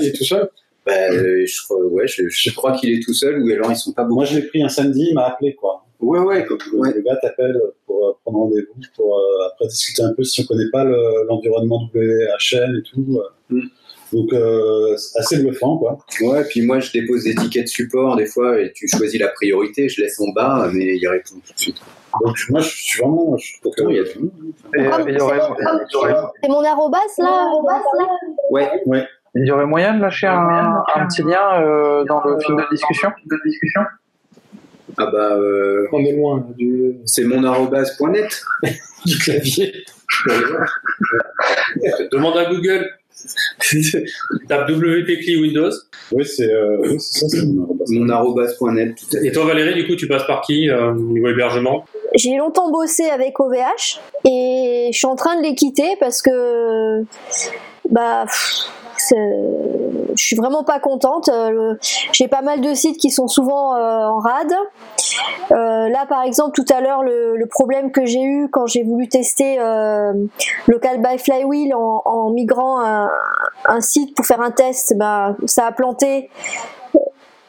il, 0.00 0.06
est 0.06 0.16
tout 0.16 0.24
seul. 0.24 0.48
Bah, 0.86 1.10
je, 1.10 1.62
crois, 1.64 1.84
ouais, 1.84 2.06
je, 2.06 2.22
je 2.28 2.50
crois 2.54 2.72
qu'il 2.72 2.90
est 2.94 3.02
tout 3.02 3.12
seul 3.12 3.42
ou 3.42 3.50
alors 3.50 3.70
ils 3.70 3.76
sont 3.76 3.92
pas 3.92 4.02
beaucoup. 4.02 4.14
Moi, 4.14 4.24
je 4.24 4.36
l'ai 4.36 4.46
pris 4.46 4.62
un 4.62 4.68
samedi, 4.68 5.08
il 5.10 5.14
m'a 5.14 5.26
appelé 5.26 5.54
quoi. 5.54 5.84
Ouais, 6.00 6.18
ouais. 6.18 6.46
Le 6.48 7.02
gars 7.02 7.16
t'appelle 7.16 7.60
pour 7.86 8.08
euh, 8.08 8.12
prendre 8.24 8.38
rendez-vous, 8.38 8.80
pour 8.96 9.18
euh, 9.18 9.46
après 9.48 9.66
discuter 9.66 10.02
un 10.02 10.14
peu 10.14 10.24
si 10.24 10.40
on 10.40 10.44
connaît 10.44 10.70
pas 10.72 10.84
l'environnement 11.28 11.88
WHL 11.94 12.78
et 12.78 12.82
tout. 12.90 13.20
Euh. 13.20 13.54
Mm. 13.54 13.68
Donc, 14.12 14.32
assez 15.14 15.40
bluffant, 15.40 15.78
quoi. 15.78 15.96
Ouais, 16.20 16.42
puis 16.48 16.62
moi, 16.62 16.80
je 16.80 16.90
dépose 16.90 17.22
des 17.22 17.34
tickets 17.36 17.62
de 17.62 17.68
support 17.68 18.16
des 18.16 18.26
fois 18.26 18.60
et 18.60 18.72
tu 18.72 18.88
choisis 18.88 19.20
la 19.20 19.28
priorité, 19.28 19.88
je 19.88 20.02
laisse 20.02 20.18
en 20.18 20.32
bas, 20.32 20.68
mais 20.72 20.96
il 20.96 21.06
répond 21.06 21.36
tout 21.46 21.52
de 21.52 21.58
suite. 21.58 21.80
Donc, 22.24 22.36
moi, 22.48 22.58
je 22.58 22.68
suis 22.70 23.00
vraiment. 23.00 23.36
Pourtant, 23.62 23.88
il 23.88 23.96
y 23.96 24.00
a 24.00 24.04
tout 24.04 24.18
le 24.18 24.22
monde. 24.22 24.32
C'est 26.42 26.48
mon 26.48 26.64
arrobas, 26.64 26.98
là, 27.18 27.52
Ouais. 28.50 28.68
ouais. 28.86 29.06
Il 29.36 29.46
y 29.46 29.52
aurait 29.52 29.66
moyen 29.66 29.94
de 29.94 30.00
lâcher 30.00 30.26
un, 30.26 30.82
un 30.92 31.06
petit 31.06 31.22
lien 31.22 32.04
dans 32.08 32.20
le 32.24 32.40
fil 32.40 32.56
de 32.56 32.68
discussion, 32.68 33.10
de 33.26 33.36
discussion 33.44 33.82
ah 34.96 35.06
bah. 35.06 35.36
Euh, 35.36 35.86
On 35.92 36.04
est 36.04 36.12
loin 36.12 36.46
du. 36.56 36.96
C'est 37.04 37.24
mon 37.24 37.44
arrobase.net 37.44 38.42
du 39.06 39.18
clavier. 39.18 39.72
Demande 42.12 42.36
à 42.36 42.50
Google. 42.50 42.88
Tape 44.48 44.70
WP 44.70 45.40
Windows. 45.40 45.70
Oui, 46.12 46.24
c'est 46.24 46.52
euh, 46.52 46.98
ça, 46.98 47.26
c'est 47.28 47.44
mon 47.44 48.08
arrobase.net. 48.08 48.94
Et 49.22 49.32
toi, 49.32 49.44
Valérie, 49.44 49.74
du 49.74 49.86
coup, 49.86 49.96
tu 49.96 50.08
passes 50.08 50.26
par 50.26 50.40
qui 50.42 50.70
euh, 50.70 50.94
niveau 50.94 51.28
hébergement? 51.28 51.84
J'ai 52.14 52.36
longtemps 52.36 52.70
bossé 52.70 53.04
avec 53.04 53.38
OVH 53.38 54.00
et 54.24 54.88
je 54.92 54.96
suis 54.96 55.06
en 55.06 55.16
train 55.16 55.36
de 55.36 55.42
les 55.42 55.54
quitter 55.54 55.96
parce 56.00 56.22
que. 56.22 57.02
Bah 57.90 58.26
je 59.08 60.24
suis 60.24 60.36
vraiment 60.36 60.64
pas 60.64 60.78
contente. 60.80 61.28
Euh, 61.28 61.74
j'ai 62.12 62.28
pas 62.28 62.42
mal 62.42 62.60
de 62.60 62.74
sites 62.74 62.98
qui 62.98 63.10
sont 63.10 63.28
souvent 63.28 63.74
euh, 63.74 64.06
en 64.06 64.18
rade. 64.18 64.52
Euh, 65.50 65.88
là, 65.88 66.06
par 66.08 66.22
exemple, 66.22 66.52
tout 66.54 66.72
à 66.72 66.80
l'heure, 66.80 67.02
le, 67.02 67.46
problème 67.50 67.90
que 67.90 68.06
j'ai 68.06 68.22
eu 68.22 68.48
quand 68.48 68.66
j'ai 68.66 68.84
voulu 68.84 69.08
tester 69.08 69.56
Local 70.68 71.02
by 71.02 71.18
Flywheel 71.18 71.74
en, 71.74 72.30
migrant 72.30 72.80
un, 72.80 73.80
site 73.80 74.14
pour 74.14 74.24
faire 74.24 74.40
un 74.40 74.52
test, 74.52 74.96
bah, 74.96 75.36
ça 75.46 75.66
a 75.66 75.72
planté. 75.72 76.30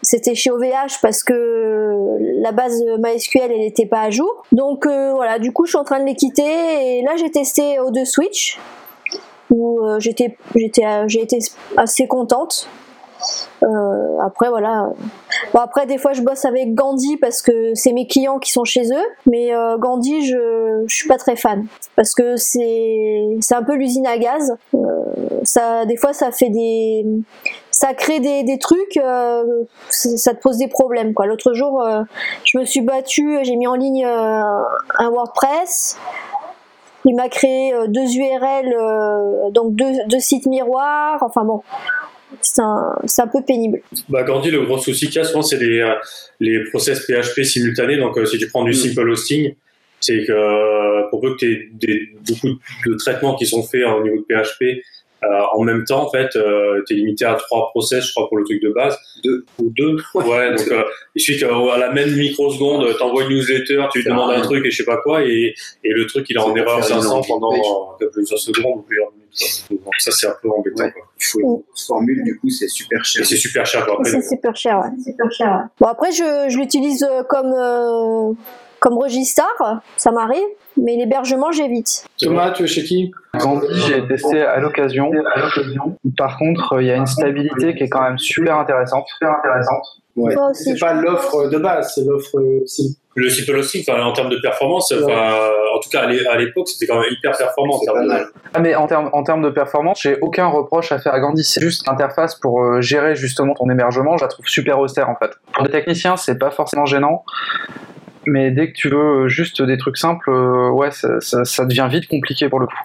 C'était 0.02 0.34
chez 0.34 0.50
OVH 0.50 1.00
parce 1.04 1.22
que 1.22 2.18
la 2.42 2.52
base 2.52 2.82
MySQL 2.98 3.52
elle 3.52 3.60
n'était 3.60 3.86
pas 3.86 4.02
à 4.02 4.10
jour. 4.10 4.44
Donc 4.52 4.88
voilà, 4.88 5.38
du 5.38 5.54
coup 5.54 5.66
je 5.66 5.72
suis 5.72 5.78
en 5.78 5.84
train 5.84 6.00
de 6.00 6.06
les 6.06 6.16
quitter 6.16 6.98
et 6.98 7.04
là 7.04 7.16
j'ai 7.18 7.30
testé 7.30 7.78
O2 7.78 8.06
Switch 8.06 8.58
où 9.52 9.82
euh, 9.82 10.00
j'étais 10.00 10.38
j'étais 10.56 10.86
euh, 10.86 11.08
j'ai 11.08 11.22
été 11.22 11.38
assez 11.78 12.08
contente 12.08 12.68
euh, 13.62 14.18
après 14.20 14.50
voilà 14.50 14.90
bon 15.54 15.60
après 15.60 15.86
des 15.86 16.00
fois 16.00 16.14
je 16.14 16.24
bosse 16.24 16.44
avec 16.46 16.74
Gandhi 16.74 17.18
parce 17.18 17.44
que 17.44 17.76
c'est 17.76 17.94
mes 17.94 18.08
clients 18.08 18.40
qui 18.40 18.52
sont 18.52 18.64
chez 18.64 18.92
eux 18.92 19.06
mais 19.28 19.52
Gandhi 19.78 20.26
je, 20.26 20.84
je 20.88 20.96
suis 20.96 21.08
pas 21.08 21.18
très 21.18 21.36
fan 21.36 21.68
parce 21.96 22.16
que 22.16 22.36
c'est 22.38 23.38
c'est 23.42 23.54
un 23.54 23.64
peu 23.64 23.76
l'usine 23.76 24.08
à 24.08 24.18
gaz 24.18 24.56
ça, 25.44 25.86
des 25.86 25.98
fois, 25.98 26.14
ça 26.14 26.32
fait 26.32 26.50
des, 26.50 27.04
ça 27.72 27.94
crée 27.94 28.20
des, 28.20 28.44
des 28.44 28.60
trucs, 28.60 29.00
ça 29.90 30.34
te 30.34 30.40
pose 30.42 30.58
des 30.58 30.68
problèmes. 30.68 31.14
Quoi. 31.14 31.26
L'autre 31.26 31.54
jour, 31.54 31.84
je 32.44 32.58
me 32.58 32.66
suis 32.66 32.82
battue, 32.82 33.40
j'ai 33.44 33.56
mis 33.56 33.68
en 33.68 33.76
ligne 33.76 34.06
un 34.06 35.10
WordPress. 35.10 35.98
Il 37.06 37.16
m'a 37.16 37.30
créé 37.30 37.74
deux 37.88 38.16
URL, 38.16 39.52
donc 39.54 39.76
deux, 39.76 39.92
deux 40.08 40.20
sites 40.20 40.46
miroirs. 40.46 41.18
Enfin 41.22 41.44
bon, 41.44 41.62
c'est 42.42 42.62
un, 43.22 43.28
peu 43.28 43.44
pénible. 43.46 43.82
Bah, 44.10 44.24
Gandhi, 44.24 44.52
le 44.52 44.66
gros 44.66 44.78
souci 44.78 45.08
qu'il 45.08 45.16
y 45.16 45.20
a 45.20 45.24
souvent, 45.24 45.42
c'est 45.42 45.58
les, 45.58 45.80
euh, 45.80 45.96
les 46.40 46.64
process 46.70 47.06
PHP 47.06 47.44
simultanés. 47.44 47.98
Donc, 47.98 48.18
euh, 48.18 48.26
si 48.26 48.38
tu 48.38 48.48
prends 48.48 48.64
du 48.64 48.72
mm. 48.72 48.76
simple 48.76 49.10
hosting, 49.10 49.54
c'est 50.00 50.24
que 50.26 50.32
euh, 50.32 51.08
pour 51.10 51.22
peu 51.22 51.36
que 51.36 51.40
tu 51.40 51.74
aies 51.90 52.00
beaucoup 52.28 52.60
de 52.86 52.96
traitements 52.96 53.36
qui 53.36 53.46
sont 53.46 53.64
faits 53.64 53.86
au 53.86 54.04
niveau 54.04 54.18
de 54.18 54.26
PHP, 54.28 54.84
en 55.54 55.64
même 55.64 55.84
temps, 55.84 56.06
en 56.08 56.10
fait, 56.10 56.30
tu 56.32 56.94
es 56.94 56.98
limité 56.98 57.26
à 57.26 57.36
trois 57.36 57.70
process, 57.70 58.06
je 58.06 58.12
crois, 58.12 58.28
pour 58.28 58.38
le 58.38 58.44
truc 58.44 58.62
de 58.62 58.70
base. 58.70 58.98
Deux. 59.24 59.46
Ou 59.60 59.70
deux. 59.70 59.98
Ouais, 60.32 60.56
donc 60.56 60.68
il 61.16 61.22
suffit 61.22 61.40
qu'à 61.40 61.78
la 61.78 61.92
même 61.92 62.16
microseconde, 62.16 62.96
tu 62.96 63.04
envoies 63.04 63.24
une 63.24 63.30
newsletter, 63.30 63.86
tu 63.92 64.00
lui 64.00 64.06
demandes 64.06 64.32
un 64.32 64.42
truc 64.42 64.66
et 64.66 64.72
je 64.72 64.78
sais 64.78 64.86
pas 64.86 64.98
quoi, 64.98 65.24
et, 65.24 65.54
et 65.84 65.90
le 65.90 66.06
truc, 66.06 66.30
il 66.30 66.38
est, 66.38 66.40
en 66.40 66.56
erreur 66.56 66.84
500 66.84 67.22
pendant 67.28 67.52
plusieurs 68.12 68.40
secondes 68.40 68.80
ou 68.80 68.82
plusieurs 68.82 69.12
minutes. 69.12 69.66
Donc 69.70 69.94
ça, 70.00 70.12
c'est 70.12 70.28
un 70.28 70.36
peu 70.42 70.50
embêtant. 70.50 70.90
Quoi 70.92 71.12
il 71.22 71.26
faut 71.26 71.40
une 71.40 71.86
formule, 71.88 72.24
du 72.24 72.40
coup, 72.40 72.50
c'est 72.50 72.68
super 72.68 73.04
cher. 73.06 73.26
C'est 73.26 73.36
super 73.36 73.66
cher. 73.66 73.88
C'est 74.04 74.22
super 74.22 74.56
cher, 74.56 74.80
ouais. 74.80 75.04
Super 75.04 75.32
cher, 75.32 75.68
Bon, 75.80 75.88
après, 75.88 76.12
je, 76.12 76.50
je 76.50 76.58
l'utilise 76.58 77.04
euh, 77.04 77.24
comme, 77.24 77.54
euh, 77.54 78.34
comme 78.82 78.98
Registar, 78.98 79.82
ça 79.96 80.12
m'arrive, 80.12 80.42
mais 80.76 80.96
l'hébergement, 80.98 81.52
j'évite. 81.52 82.04
Thomas, 82.20 82.50
tu 82.50 82.64
es 82.64 82.68
chez 82.68 82.84
qui? 82.84 83.12
Gandhi, 83.36 83.68
j'ai 83.88 84.08
testé 84.08 84.42
à 84.42 84.60
l'occasion. 84.60 85.12
Par 86.18 86.40
contre, 86.40 86.82
il 86.82 86.88
y 86.88 86.92
a 86.92 86.96
une 86.96 87.06
stabilité 87.06 87.76
qui 87.76 87.84
est 87.84 87.90
quand 87.90 88.02
même 88.02 88.18
super 88.18 88.58
intéressante. 88.58 89.06
Super 89.08 89.38
intéressante. 89.38 89.86
Ouais. 90.16 90.36
C'est 90.54 90.80
pas 90.80 90.94
l'offre 90.94 91.48
de 91.48 91.58
base, 91.60 91.94
c'est 91.94 92.04
l'offre 92.04 92.42
aussi. 92.64 92.98
Le 93.14 93.30
simple 93.30 93.58
aussi, 93.60 93.86
en 93.88 94.14
termes 94.14 94.30
de 94.30 94.40
performance, 94.42 94.92
en 94.92 95.80
tout 95.80 95.90
cas 95.92 96.02
à 96.02 96.38
l'époque, 96.38 96.68
c'était 96.68 96.88
quand 96.88 97.00
même 97.00 97.12
hyper 97.12 97.38
performant. 97.38 97.80
Ah, 98.56 98.60
mais 98.60 98.74
en 98.74 98.88
termes, 98.88 99.12
en 99.14 99.22
termes 99.22 99.44
de 99.44 99.50
performance, 99.52 100.02
j'ai 100.02 100.18
aucun 100.22 100.48
reproche 100.48 100.92
à 100.92 100.98
faire 100.98 101.14
à 101.14 101.20
Gandhi. 101.20 101.44
C'est 101.44 101.62
juste 101.62 101.86
l'interface 101.88 102.34
pour 102.36 102.64
euh, 102.64 102.82
gérer 102.82 103.16
justement 103.16 103.54
ton 103.54 103.70
hébergement, 103.70 104.18
je 104.18 104.24
la 104.24 104.28
trouve 104.28 104.48
super 104.48 104.80
austère 104.80 105.08
en 105.08 105.16
fait. 105.16 105.32
Pour 105.54 105.64
des 105.66 105.72
techniciens, 105.72 106.18
c'est 106.18 106.40
pas 106.40 106.50
forcément 106.50 106.86
gênant. 106.86 107.24
Mais 108.26 108.52
dès 108.52 108.72
que 108.72 108.74
tu 108.74 108.90
veux 108.90 109.28
juste 109.28 109.62
des 109.62 109.78
trucs 109.78 109.98
simples, 109.98 110.30
euh, 110.30 110.70
ouais, 110.70 110.90
ça, 110.92 111.66
devient 111.66 111.88
vite 111.90 112.08
compliqué 112.08 112.50
pour 112.50 112.60
le 112.60 112.68
coup. 112.68 112.78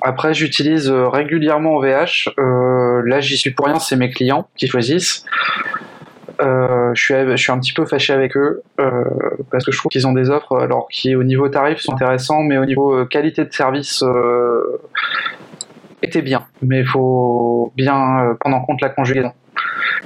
Après, 0.00 0.32
j'utilise 0.32 0.90
euh, 0.90 1.08
régulièrement 1.08 1.78
VH. 1.78 2.30
là, 2.36 3.20
j'y 3.20 3.36
suis 3.36 3.50
pour 3.50 3.66
rien, 3.66 3.78
c'est 3.78 3.96
mes 3.96 4.10
clients 4.10 4.48
qui 4.56 4.66
choisissent. 4.66 5.24
Euh, 6.40 6.94
je, 6.94 7.02
suis, 7.02 7.14
je 7.14 7.36
suis 7.36 7.50
un 7.50 7.58
petit 7.58 7.72
peu 7.72 7.84
fâché 7.84 8.12
avec 8.12 8.36
eux 8.36 8.62
euh, 8.78 9.04
parce 9.50 9.64
que 9.64 9.72
je 9.72 9.78
trouve 9.78 9.90
qu'ils 9.90 10.06
ont 10.06 10.12
des 10.12 10.30
offres 10.30 10.56
alors 10.56 10.86
qui 10.88 11.16
au 11.16 11.24
niveau 11.24 11.48
tarif 11.48 11.80
sont 11.80 11.94
intéressants 11.94 12.42
mais 12.42 12.58
au 12.58 12.64
niveau 12.64 12.94
euh, 12.94 13.04
qualité 13.06 13.44
de 13.44 13.52
service 13.52 14.04
étaient 16.00 16.22
bien 16.22 16.46
mais 16.62 16.80
il 16.80 16.86
faut 16.86 17.72
bien 17.76 18.36
prendre 18.38 18.56
en 18.56 18.60
compte 18.60 18.80
la 18.80 18.90
conjugaison 18.90 19.32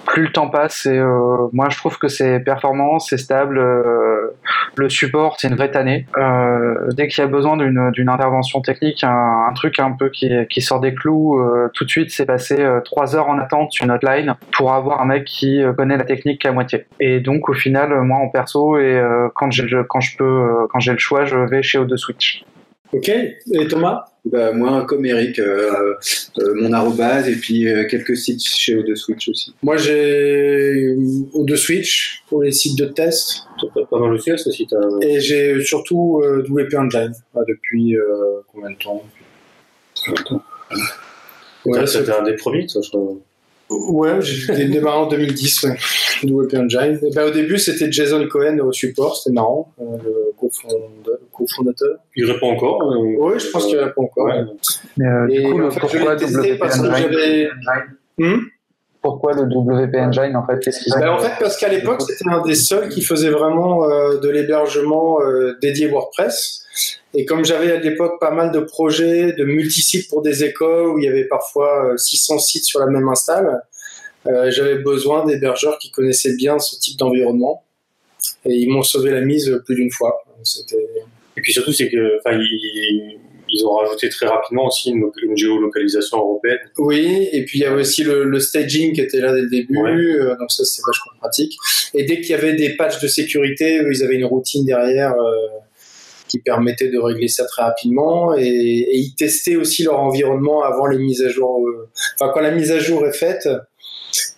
plus 0.07 0.24
le 0.24 0.32
temps 0.32 0.49
passe 0.49 0.86
et 0.86 0.99
euh, 0.99 1.49
moi 1.53 1.68
je 1.70 1.76
trouve 1.76 1.99
que 1.99 2.09
c'est 2.09 2.40
performant, 2.40 2.99
c'est 2.99 3.18
stable. 3.18 3.59
Euh, 3.59 4.34
le 4.76 4.88
support, 4.88 5.36
c'est 5.38 5.49
une 5.49 5.55
vraie 5.55 5.70
tannée. 5.70 6.07
Euh, 6.16 6.90
dès 6.93 7.09
qu'il 7.09 7.22
y 7.22 7.24
a 7.24 7.28
besoin 7.28 7.57
d'une 7.57 8.09
intervention 8.09 8.61
technique, 8.61 9.05
un, 9.05 9.53
truc 9.55 9.78
un 9.78 9.93
peu 9.93 10.09
qui, 10.09 10.30
qui 10.49 10.61
sort 10.61 10.80
des 10.80 10.95
clous, 10.95 11.40
tout 11.74 11.84
de 11.84 11.90
suite 11.90 12.11
c'est 12.11 12.26
passé 12.26 12.66
trois 12.84 13.14
heures 13.16 13.28
en 13.28 13.38
attente 13.38 13.72
sur 13.72 13.84
une 13.84 13.90
hotline 13.90 14.34
pour 14.57 14.72
avoir 14.72 15.01
un 15.01 15.05
mec 15.05 15.24
qui 15.24 15.62
connaît 15.76 15.97
la 15.97 16.05
technique 16.05 16.43
qu'à 16.43 16.53
moitié. 16.53 16.86
Et 17.01 17.20
donc 17.20 17.49
au 17.49 17.55
final, 17.55 18.01
moi 18.03 18.18
en 18.18 18.28
perso 18.28 18.78
et 18.78 19.03
quand 19.34 19.51
quand 19.88 20.01
je 20.01 20.16
peux 20.16 20.66
quand 20.70 20.80
j'ai 20.80 20.93
le 20.93 20.99
choix, 20.99 21.24
je 21.24 21.36
vais 21.36 21.62
chez 21.62 21.78
O2 21.78 21.97
Switch. 21.97 22.45
Ok. 22.93 23.09
Et 23.09 23.68
Thomas? 23.68 24.05
Bah, 24.24 24.53
Moi, 24.53 24.84
comme 24.84 25.05
Eric, 25.07 25.38
euh, 25.38 25.95
euh, 26.38 26.55
mon 26.55 26.72
arrobase 26.72 27.28
et 27.28 27.36
puis 27.36 27.66
euh, 27.66 27.86
quelques 27.88 28.16
sites 28.16 28.45
chez 28.45 28.76
O2 28.76 28.95
Switch 28.95 29.28
aussi. 29.28 29.55
Moi, 29.62 29.78
j'ai 29.78 30.95
O2 31.34 31.57
Switch 31.57 32.22
pour 32.28 32.43
les 32.43 32.53
sites 32.53 32.78
de 32.78 32.86
test. 32.86 33.45
Pas 33.74 33.99
dans 33.99 34.09
le 34.09 34.18
ciel, 34.18 34.38
ce 34.38 34.51
site. 34.51 34.74
Et 35.01 35.20
j'ai 35.20 35.61
surtout 35.62 36.22
WP 36.22 36.74
Engine 36.74 37.12
depuis 37.49 37.97
combien 38.53 38.70
de 38.70 38.76
temps? 38.76 39.05
Ouais, 41.64 41.86
c'était 41.86 42.11
un 42.11 42.22
des 42.22 42.34
premiers, 42.34 42.68
ça, 42.68 42.80
je 42.82 42.90
crois. 42.90 43.14
Ouais, 43.70 44.20
j'ai 44.20 44.66
démarré 44.66 44.99
en 44.99 45.07
2010, 45.07 45.62
ouais, 45.62 45.78
WP 46.24 46.55
Engine. 46.55 46.99
Et 47.03 47.11
ben, 47.14 47.28
au 47.28 47.30
début, 47.30 47.59
c'était 47.59 47.90
Jason 47.90 48.26
Cohen 48.28 48.59
au 48.61 48.72
support, 48.72 49.16
c'était 49.16 49.32
marrant, 49.32 49.72
le 49.80 50.32
cofondateur. 50.38 51.18
Il 52.16 52.30
répond 52.30 52.53
encore 52.53 52.82
euh, 52.82 53.16
Oui, 53.18 53.38
je 53.38 53.51
pense 53.51 53.66
qu'il 53.66 53.78
répond 53.78 54.05
encore. 54.05 54.28
Mais, 54.97 55.07
euh, 55.07 55.26
du 55.26 55.43
coup, 55.43 55.78
pourquoi 55.78 56.14
WP 56.14 56.62
Engine? 56.62 57.49
hmm? 58.18 58.38
Pourquoi 59.01 59.32
le 59.32 59.43
WP 59.43 59.97
Engine 59.97 60.36
en 60.36 60.47
fait 60.47 60.61
Qu'est-ce 60.61 60.99
ben, 60.99 61.09
En 61.09 61.18
fait, 61.18 61.32
parce 61.40 61.57
qu'à 61.57 61.68
l'époque, 61.68 62.03
c'était 62.03 62.30
un 62.30 62.40
des 62.43 62.55
seuls 62.55 62.88
qui 62.88 63.03
faisait 63.03 63.30
vraiment 63.30 63.88
euh, 63.88 64.18
de 64.18 64.28
l'hébergement 64.28 65.18
dédié 65.61 65.88
WordPress. 65.88 66.64
Et 67.14 67.24
comme 67.26 67.45
j'avais 67.45 67.72
à 67.72 67.80
l'époque 67.80 68.20
pas 68.20 68.30
mal 68.30 68.53
de 68.53 68.61
projets 68.61 69.32
de 69.32 69.45
multisites 69.45 70.09
pour 70.09 70.22
des 70.22 70.45
écoles 70.45 70.88
où 70.88 70.99
il 70.99 71.05
y 71.05 71.09
avait 71.09 71.24
parfois 71.24 71.93
600 71.97 72.38
sites 72.38 72.64
sur 72.64 72.80
la 72.80 72.86
même 72.86 73.09
install, 73.09 73.61
j'avais 74.24 74.76
besoin 74.76 75.26
d'hébergeurs 75.26 75.78
qui 75.78 75.90
connaissaient 75.90 76.36
bien 76.36 76.59
ce 76.59 76.78
type 76.78 76.99
d'environnement. 76.99 77.64
Et 78.45 78.55
ils 78.55 78.70
m'ont 78.70 78.82
sauvé 78.82 79.11
la 79.11 79.20
mise 79.20 79.61
plus 79.64 79.74
d'une 79.74 79.90
fois. 79.90 80.24
Et 81.43 81.47
puis 81.47 81.53
surtout, 81.55 81.72
c'est 81.72 81.90
que, 81.90 82.18
enfin, 82.18 82.38
ils, 82.38 83.66
ont 83.66 83.74
rajouté 83.74 84.09
très 84.09 84.26
rapidement 84.26 84.68
aussi 84.68 84.93
une, 84.93 85.11
géolocalisation 85.36 86.18
européenne. 86.18 86.61
Oui, 86.78 87.28
et 87.32 87.45
puis 87.45 87.59
il 87.59 87.62
y 87.62 87.64
avait 87.64 87.80
aussi 87.80 88.05
le, 88.05 88.38
staging 88.38 88.93
qui 88.93 89.01
était 89.01 89.18
là 89.18 89.34
dès 89.34 89.40
le 89.40 89.49
début, 89.49 90.20
euh, 90.20 90.36
donc 90.38 90.53
ça 90.53 90.64
c'est 90.64 90.82
vachement 90.86 91.18
pratique. 91.18 91.57
Et 91.95 92.05
dès 92.05 92.20
qu'il 92.20 92.30
y 92.30 92.34
avait 92.34 92.53
des 92.53 92.76
patchs 92.76 93.01
de 93.01 93.09
sécurité, 93.09 93.82
ils 93.90 94.05
avaient 94.05 94.14
une 94.14 94.24
routine 94.24 94.64
derrière 94.64 95.14
euh, 95.14 95.34
qui 96.28 96.38
permettait 96.38 96.90
de 96.90 96.99
régler 96.99 97.26
ça 97.26 97.45
très 97.45 97.62
rapidement. 97.62 98.36
Et, 98.38 98.45
ils 98.93 99.16
testaient 99.16 99.57
aussi 99.57 99.82
leur 99.82 99.99
environnement 99.99 100.62
avant 100.62 100.86
les 100.86 100.99
mises 100.99 101.22
à 101.22 101.28
jour. 101.28 101.66
Euh, 101.66 101.88
enfin, 102.14 102.30
quand 102.32 102.40
la 102.40 102.53
mise 102.53 102.70
à 102.70 102.78
jour 102.78 103.05
est 103.05 103.18
faite, 103.18 103.49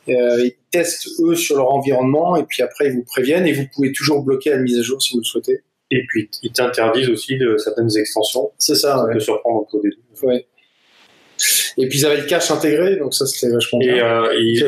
ils 0.07 0.55
testent 0.71 1.09
eux 1.21 1.35
sur 1.35 1.57
leur 1.57 1.71
environnement 1.71 2.37
et 2.37 2.45
puis 2.45 2.63
après 2.63 2.87
ils 2.87 2.95
vous 2.95 3.05
préviennent 3.05 3.47
et 3.47 3.53
vous 3.53 3.67
pouvez 3.75 3.93
toujours 3.93 4.23
bloquer 4.23 4.51
la 4.51 4.59
mise 4.59 4.79
à 4.79 4.83
jour 4.83 5.03
si 5.03 5.13
vous 5.13 5.21
le 5.21 5.25
souhaitez. 5.25 5.61
Et 5.95 6.05
puis, 6.07 6.29
ils 6.43 6.53
t'interdisent 6.53 7.09
aussi 7.09 7.39
de 7.39 7.57
certaines 7.57 7.97
extensions. 7.97 8.51
C'est 8.59 8.75
ça, 8.75 9.05
ouais. 9.05 9.15
De 9.15 9.21
surprendre 9.21 9.67
au 9.73 9.81
début. 9.81 9.97
Ouais. 10.23 10.47
Et 11.77 11.89
puis 11.89 11.99
ils 11.99 12.07
avaient 12.07 12.21
le 12.21 12.27
cache 12.27 12.51
intégré, 12.51 12.97
donc 12.97 13.13
ça 13.15 13.27
c'était 13.27 13.53
vachement 13.53 13.81
bien. 13.81 13.97
Et 13.97 14.01
euh, 14.01 14.35
ils, 14.39 14.65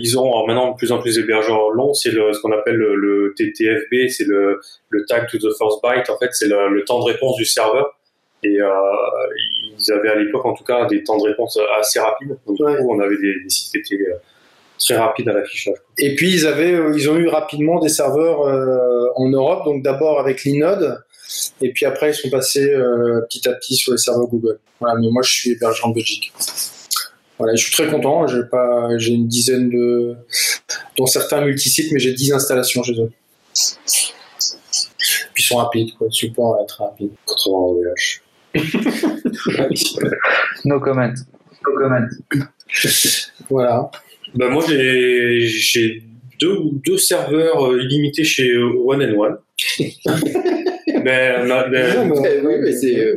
ils, 0.00 0.18
ont 0.18 0.46
maintenant 0.46 0.72
de 0.72 0.76
plus 0.76 0.92
en 0.92 1.00
plus 1.00 1.16
d'hébergeurs 1.16 1.70
longs, 1.70 1.94
c'est 1.94 2.10
ce 2.10 2.40
qu'on 2.40 2.52
appelle 2.52 2.76
le, 2.76 3.32
TTFB, 3.36 4.08
c'est 4.08 4.26
le, 4.26 4.60
le 4.90 5.04
tag 5.06 5.26
to 5.30 5.38
the 5.38 5.52
first 5.58 5.78
byte, 5.82 6.10
en 6.10 6.18
fait 6.18 6.28
c'est 6.32 6.48
le, 6.48 6.84
temps 6.84 7.00
de 7.00 7.10
réponse 7.10 7.36
du 7.36 7.44
serveur. 7.44 7.96
Et 8.42 8.60
euh, 8.60 8.68
ils 9.78 9.92
avaient 9.92 10.08
à 10.08 10.14
l'époque 10.16 10.44
en 10.44 10.54
tout 10.54 10.64
cas 10.64 10.86
des 10.86 11.02
temps 11.02 11.18
de 11.18 11.24
réponse 11.24 11.58
assez 11.78 12.00
rapides. 12.00 12.36
Donc 12.46 12.56
du 12.56 12.62
coup 12.62 12.90
on 12.90 13.00
avait 13.00 13.16
des, 13.16 13.42
des 13.42 13.50
sites 13.50 13.82
qui 13.82 13.94
étaient 13.94 14.02
euh, 14.02 14.16
très 14.80 14.96
rapide 14.96 15.28
à 15.28 15.32
l'affichage. 15.32 15.76
Et 15.98 16.14
puis 16.14 16.32
ils 16.32 16.46
avaient, 16.46 16.72
euh, 16.72 16.92
ils 16.96 17.08
ont 17.10 17.16
eu 17.16 17.28
rapidement 17.28 17.78
des 17.78 17.88
serveurs 17.88 18.42
euh, 18.42 19.06
en 19.14 19.28
Europe, 19.28 19.64
donc 19.64 19.82
d'abord 19.82 20.18
avec 20.18 20.44
l'inode, 20.44 21.02
et 21.60 21.70
puis 21.72 21.86
après 21.86 22.10
ils 22.10 22.14
sont 22.14 22.30
passés 22.30 22.72
euh, 22.72 23.20
petit 23.28 23.48
à 23.48 23.52
petit 23.52 23.76
sur 23.76 23.92
les 23.92 23.98
serveurs 23.98 24.26
Google. 24.26 24.58
Voilà, 24.80 24.98
mais 24.98 25.08
moi 25.10 25.22
je 25.22 25.32
suis 25.32 25.50
hébergé 25.50 25.82
en 25.84 25.90
Belgique. 25.90 26.32
Voilà, 27.38 27.54
je 27.54 27.62
suis 27.64 27.72
très 27.72 27.88
content. 27.88 28.26
J'ai 28.26 28.42
pas, 28.42 28.88
j'ai 28.98 29.12
une 29.12 29.26
dizaine 29.26 29.70
de, 29.70 30.14
dont 30.96 31.06
certains 31.06 31.40
multisites, 31.42 31.90
mais 31.92 31.98
j'ai 31.98 32.12
10 32.12 32.34
installations 32.34 32.82
chez 32.82 33.00
eux. 33.00 33.10
Puis 35.32 35.42
ils 35.42 35.46
sont 35.46 35.56
rapides, 35.56 35.94
quoi. 35.96 36.08
Le 36.08 36.12
support 36.12 36.60
est 36.62 36.66
très 36.66 36.84
rapide. 36.84 37.12
Contrairement 37.24 37.68
au 37.68 37.80
VH. 37.82 38.20
no 40.66 40.80
comment. 40.80 41.14
No 41.64 41.74
comment. 41.78 42.06
Voilà. 43.48 43.90
Bah 44.34 44.48
moi, 44.48 44.64
j'ai 44.66 46.02
deux, 46.40 46.58
deux 46.86 46.98
serveurs 46.98 47.66
euh, 47.66 47.82
illimités 47.82 48.24
chez 48.24 48.50
euh, 48.50 48.72
One 48.84 49.02
and 49.02 49.18
One. 49.18 49.38
mais, 51.04 51.44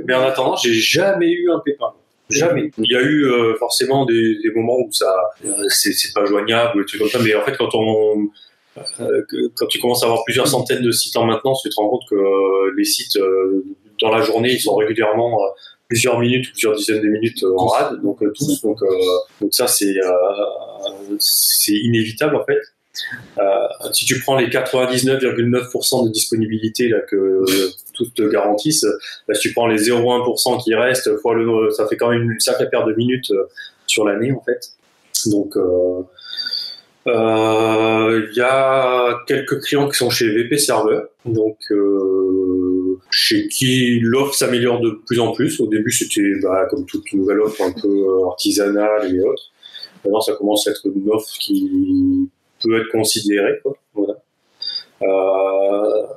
mais, 0.05 0.13
en 0.13 0.21
attendant, 0.21 0.55
j'ai 0.55 0.73
jamais 0.73 1.31
eu 1.31 1.49
un 1.49 1.59
pépin. 1.59 1.93
Jamais. 2.29 2.71
Il 2.77 2.91
y 2.91 2.95
a 2.95 3.01
eu 3.01 3.25
euh, 3.25 3.55
forcément 3.57 4.05
des, 4.05 4.37
des, 4.41 4.51
moments 4.51 4.79
où 4.79 4.91
ça, 4.91 5.13
c'est 5.69 6.13
pas 6.13 6.25
joignable, 6.25 6.79
des 6.79 6.85
trucs 6.85 7.01
comme 7.01 7.09
ça. 7.09 7.19
Mais 7.19 7.35
en 7.35 7.43
fait, 7.43 7.55
quand 7.57 7.69
on, 7.73 8.29
quand 9.55 9.67
tu 9.67 9.79
commences 9.79 10.03
à 10.03 10.07
avoir 10.07 10.23
plusieurs 10.23 10.47
centaines 10.47 10.81
de 10.81 10.91
sites 10.91 11.15
en 11.15 11.25
maintenance, 11.25 11.61
tu 11.63 11.69
te 11.69 11.75
rends 11.75 11.89
compte 11.89 12.03
que 12.09 12.75
les 12.75 12.85
sites 12.85 13.19
dans 14.01 14.09
la 14.09 14.21
journée, 14.21 14.53
ils 14.53 14.61
sont 14.61 14.75
régulièrement 14.75 15.37
plusieurs 15.93 16.19
minutes 16.19 16.47
ou 16.47 16.51
plusieurs 16.51 16.75
dizaines 16.75 17.01
de 17.01 17.07
minutes 17.07 17.43
en 17.43 17.67
rade, 17.67 18.01
donc 18.01 18.19
tous. 18.33 18.61
Donc, 18.61 18.79
donc 19.39 19.53
ça, 19.53 19.67
c'est 19.67 19.95
c'est 21.19 21.73
inévitable 21.73 22.35
en 22.35 22.43
fait. 22.43 22.59
Euh, 23.39 23.67
si 23.91 24.05
tu 24.05 24.19
prends 24.19 24.37
les 24.37 24.47
99,9% 24.47 26.05
de 26.05 26.11
disponibilité 26.11 26.89
là, 26.89 26.99
que 26.99 27.43
tout 27.93 28.05
te 28.15 28.21
garantissent, 28.29 28.85
bah, 29.27 29.33
si 29.33 29.47
tu 29.49 29.53
prends 29.53 29.67
les 29.67 29.89
0,1% 29.89 30.63
qui 30.63 30.75
restent, 30.75 31.09
ça 31.71 31.87
fait 31.87 31.97
quand 31.97 32.09
même 32.09 32.29
une 32.31 32.39
sacrée 32.39 32.69
paire 32.69 32.85
de 32.85 32.93
minutes 32.93 33.31
euh, 33.31 33.49
sur 33.87 34.05
l'année 34.05 34.31
en 34.31 34.41
fait. 34.41 34.69
Donc 35.25 35.57
euh, 35.57 36.03
il 38.29 38.37
y 38.37 38.41
a 38.41 39.23
quelques 39.27 39.61
clients 39.61 39.89
qui 39.89 39.97
sont 39.97 40.09
chez 40.11 40.29
VP 40.29 40.57
Server, 40.57 41.01
donc 41.25 41.57
chez 43.15 43.47
qui 43.47 43.99
l'offre 44.01 44.33
s'améliore 44.33 44.81
de 44.81 44.89
plus 45.05 45.19
en 45.19 45.33
plus. 45.33 45.59
Au 45.59 45.67
début, 45.67 45.91
c'était 45.91 46.33
bah, 46.41 46.65
comme 46.69 46.83
toute 46.87 47.13
nouvelle 47.13 47.41
offre 47.41 47.61
un 47.61 47.71
peu 47.71 48.25
artisanale 48.25 49.13
et 49.13 49.19
autres. 49.19 49.51
Maintenant, 50.03 50.21
ça 50.21 50.33
commence 50.33 50.67
à 50.67 50.71
être 50.71 50.81
une 50.85 51.09
offre 51.11 51.31
qui 51.39 52.27
peut 52.63 52.81
être 52.81 52.89
considéré. 52.91 53.59
Quoi. 53.61 53.77
Voilà. 53.93 54.15
Euh, 55.03 56.07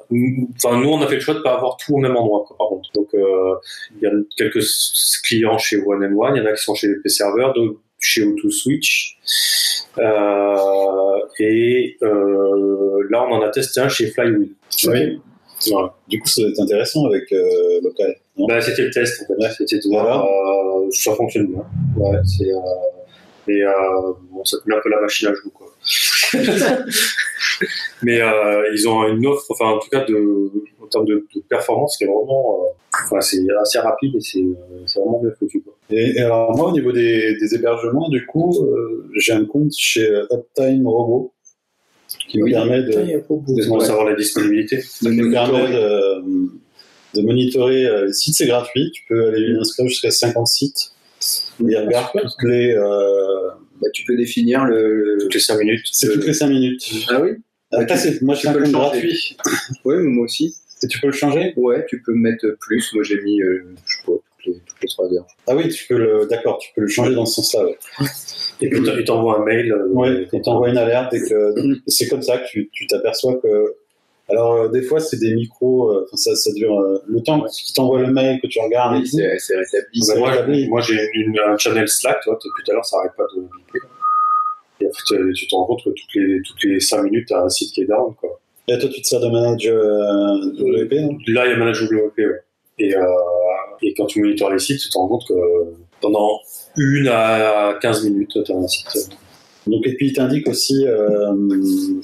enfin, 0.57 0.81
nous, 0.81 0.89
on 0.89 1.03
a 1.03 1.07
fait 1.07 1.17
le 1.17 1.21
choix 1.21 1.35
de 1.35 1.41
pas 1.41 1.55
avoir 1.55 1.77
tout 1.77 1.95
au 1.95 1.99
même 1.99 2.17
endroit, 2.17 2.45
quoi, 2.47 2.57
par 2.57 2.69
contre. 2.69 2.91
Donc, 2.95 3.09
euh, 3.13 3.57
il 3.97 4.03
y 4.03 4.07
a 4.07 4.13
quelques 4.39 4.65
clients 5.23 5.59
chez 5.59 5.77
One 5.77 6.03
and 6.03 6.17
One, 6.17 6.37
il 6.37 6.43
y 6.43 6.43
en 6.43 6.47
a 6.47 6.55
qui 6.55 6.63
sont 6.63 6.75
chez 6.75 6.89
VP 6.89 7.09
Server, 7.11 7.49
d'autres 7.55 7.79
chez 7.99 8.25
O2 8.25 8.51
Switch. 8.51 9.19
Euh, 9.99 11.19
et 11.41 11.99
euh, 12.03 13.07
là, 13.11 13.27
on 13.29 13.35
en 13.35 13.43
a 13.43 13.51
testé 13.51 13.81
un 13.81 13.89
chez 13.89 14.11
Flywheel. 14.11 14.49
Oui. 14.87 15.21
Voilà. 15.71 15.95
Du 16.09 16.21
coup, 16.21 16.29
ça 16.29 16.43
va 16.43 16.49
être 16.49 16.61
intéressant 16.61 17.07
avec 17.07 17.33
euh, 17.33 17.81
local. 17.83 18.15
Bah, 18.39 18.61
c'était 18.61 18.83
le 18.83 18.91
test. 18.91 19.23
En 19.23 19.41
fait. 19.41 19.53
C'était 19.57 19.79
de 19.79 19.89
voir. 19.89 20.25
Euh, 20.25 20.89
ça 20.91 21.15
fonctionne 21.15 21.47
bien. 21.47 21.65
Ouais, 21.97 22.19
c'est. 22.25 22.49
et 23.53 23.65
bon, 24.31 24.45
ça 24.45 24.57
met 24.67 24.75
un 24.75 24.81
peu 24.81 24.91
la 24.91 25.01
machine 25.01 25.29
à 25.29 25.35
jouer, 25.35 25.51
quoi. 25.53 25.67
mais 28.03 28.21
euh, 28.21 28.71
ils 28.73 28.89
ont 28.89 29.07
une 29.09 29.27
offre, 29.27 29.47
enfin 29.51 29.67
en 29.67 29.79
tout 29.79 29.89
cas 29.89 30.05
de, 30.05 30.51
en 30.83 30.87
termes 30.87 31.07
de, 31.07 31.27
performance 31.49 31.97
qui 31.97 32.05
est 32.05 32.07
vraiment, 32.07 32.61
euh, 32.61 32.73
enfin 33.05 33.21
c'est 33.21 33.43
assez 33.61 33.79
rapide 33.79 34.17
et 34.17 34.21
c'est 34.21 34.45
vraiment 34.97 35.21
bien 35.21 35.31
foutu. 35.39 35.63
Quoi. 35.63 35.75
Et, 35.91 36.19
alors 36.21 36.57
moi 36.57 36.69
au 36.69 36.73
niveau 36.73 36.93
des, 36.93 37.37
des 37.37 37.55
hébergements, 37.55 38.09
du 38.09 38.27
coup, 38.27 38.53
euh, 38.63 39.09
j'ai 39.17 39.33
un 39.33 39.45
compte 39.45 39.73
chez 39.77 40.09
Uptime 40.31 40.87
Robot 40.87 41.33
qui 42.29 42.41
me 42.41 42.51
permet 42.51 42.83
de, 42.83 43.57
de, 43.57 43.63
savoir 43.81 44.05
la 44.05 44.15
disponibilité, 44.15 44.83
de 45.03 45.11
me 45.11 45.31
permet 45.31 45.69
de, 45.69 46.23
de 47.15 47.23
monitorer 47.23 48.07
les 48.07 48.13
sites, 48.13 48.35
c'est 48.35 48.47
gratuit. 48.47 48.91
Tu 48.93 49.05
peux 49.09 49.29
aller 49.29 49.57
inscrire 49.59 49.89
jusqu'à 49.89 50.11
50 50.11 50.47
sites. 50.47 50.93
Il 51.61 51.77
regarde 51.77 52.11
toutes 52.13 52.43
les 52.43 52.77
bah, 53.81 53.89
tu 53.93 54.05
peux 54.05 54.17
définir 54.17 54.65
le. 54.65 55.19
Toutes 55.21 55.35
les 55.35 55.41
5 55.41 55.59
minutes. 55.59 55.87
C'est 55.93 56.13
toutes 56.13 56.27
les 56.27 56.35
5 56.35 56.49
minutes. 56.49 56.91
Ah 57.09 57.21
oui 57.21 57.31
ah, 57.73 57.85
Moi, 58.23 58.35
je 58.35 58.39
suis 58.39 58.49
un 58.49 58.71
gratuit. 58.71 59.37
oui, 59.85 59.97
moi 59.99 60.25
aussi. 60.25 60.57
Et 60.83 60.89
tu 60.89 61.01
peux 61.01 61.09
le 61.09 61.13
changer? 61.13 61.53
Ouais, 61.57 61.85
tu 61.89 62.03
peux 62.03 62.15
mettre 62.15 62.47
plus. 62.61 62.93
Moi, 62.95 63.03
j'ai 63.03 63.21
mis, 63.23 63.41
euh, 63.43 63.75
je 63.87 63.97
sais 63.97 64.03
pas, 64.07 64.13
les, 64.47 64.55
toutes 64.55 64.83
les 64.83 64.89
3 64.89 65.13
heures. 65.15 65.27
Ah 65.47 65.55
oui, 65.55 65.69
tu 65.69 65.87
peux 65.87 65.99
le. 65.99 66.27
D'accord, 66.27 66.59
tu 66.59 66.71
peux 66.75 66.83
le 66.83 66.89
changer 66.89 67.15
dans 67.15 67.27
ce 67.27 67.43
sens-là. 67.43 67.65
Ouais. 67.65 68.07
Et 68.61 68.71
puis, 68.71 68.81
il 68.81 69.05
t'envoie 69.05 69.41
un 69.41 69.45
mail. 69.45 69.73
Euh, 69.73 69.89
ouais, 69.89 70.27
il 70.33 70.41
t'envoie 70.41 70.69
une 70.71 70.79
alerte. 70.79 71.13
Et 71.15 71.21
que 71.21 71.55
c'est 71.87 72.09
comme 72.09 72.23
ça 72.23 72.39
que 72.39 72.61
tu 72.73 72.87
t'aperçois 72.87 73.37
que. 73.37 73.77
Alors, 74.29 74.55
euh, 74.55 74.69
des 74.69 74.83
fois, 74.83 74.99
c'est 74.99 75.19
des 75.19 75.35
micros, 75.35 75.93
euh, 75.93 76.09
ça, 76.15 76.35
ça 76.35 76.53
dure 76.53 76.81
euh, 76.81 76.99
le 77.07 77.23
temps 77.23 77.41
ouais. 77.43 77.49
qu'il 77.49 77.73
t'envoie 77.75 78.01
le 78.01 78.13
mail, 78.13 78.41
que 78.41 78.49
tu 78.49 78.59
regardes. 78.59 78.97
Oui, 78.97 79.07
c'est 79.07 79.57
rétabli. 79.57 80.03
Moi, 80.19 80.69
moi 80.69 80.81
j'ai 80.81 80.99
une, 81.15 81.39
un 81.39 81.57
channel 81.57 81.89
Slack, 81.89 82.21
tu 82.23 82.31
vois, 82.31 82.39
depuis 82.43 82.65
tout 82.65 82.73
à 82.73 82.75
l'heure, 82.75 82.85
ça 82.85 82.97
n'arrête 82.97 83.13
pas 83.17 83.27
de 83.37 83.43
et 84.81 84.87
en 84.87 84.91
fait, 84.91 85.33
tu 85.35 85.47
te 85.47 85.55
rends 85.55 85.65
compte 85.65 85.85
que 85.85 85.91
toutes 85.91 86.15
les, 86.15 86.43
toutes 86.43 86.63
les 86.65 86.81
5 86.81 87.03
minutes, 87.05 87.29
tu 87.29 87.35
as 87.35 87.43
un 87.43 87.49
site 87.49 87.73
qui 87.73 87.83
est 87.83 87.87
down. 87.87 88.15
Quoi. 88.15 88.41
Et 88.69 88.79
toi, 88.79 88.89
tu 88.93 89.01
te 89.01 89.07
sers 89.07 89.21
de 89.21 89.29
manage 89.29 89.67
euh, 89.67 90.85
WP 90.85 90.93
non? 91.01 91.17
Là, 91.29 91.47
il 91.47 91.51
y 91.51 91.55
a 91.55 91.57
manage 91.57 91.83
WP, 91.83 92.19
ouais. 92.19 92.41
Et, 92.79 92.95
euh, 92.95 93.01
et 93.83 93.95
quand 93.95 94.07
tu 94.07 94.21
monitores 94.21 94.53
les 94.53 94.59
sites, 94.59 94.81
tu 94.81 94.89
te 94.89 94.99
rends 94.99 95.09
compte 95.09 95.27
que 95.27 95.35
pendant 96.01 96.41
une 96.77 97.09
à 97.09 97.79
15 97.81 98.05
minutes, 98.05 98.39
tu 98.45 98.53
as 98.53 98.57
un 98.57 98.69
site. 98.69 99.11
Donc, 99.67 99.85
et 99.87 99.95
puis, 99.95 100.09
il 100.09 100.13
t'indique 100.13 100.49
aussi 100.49 100.87
euh, 100.87 101.35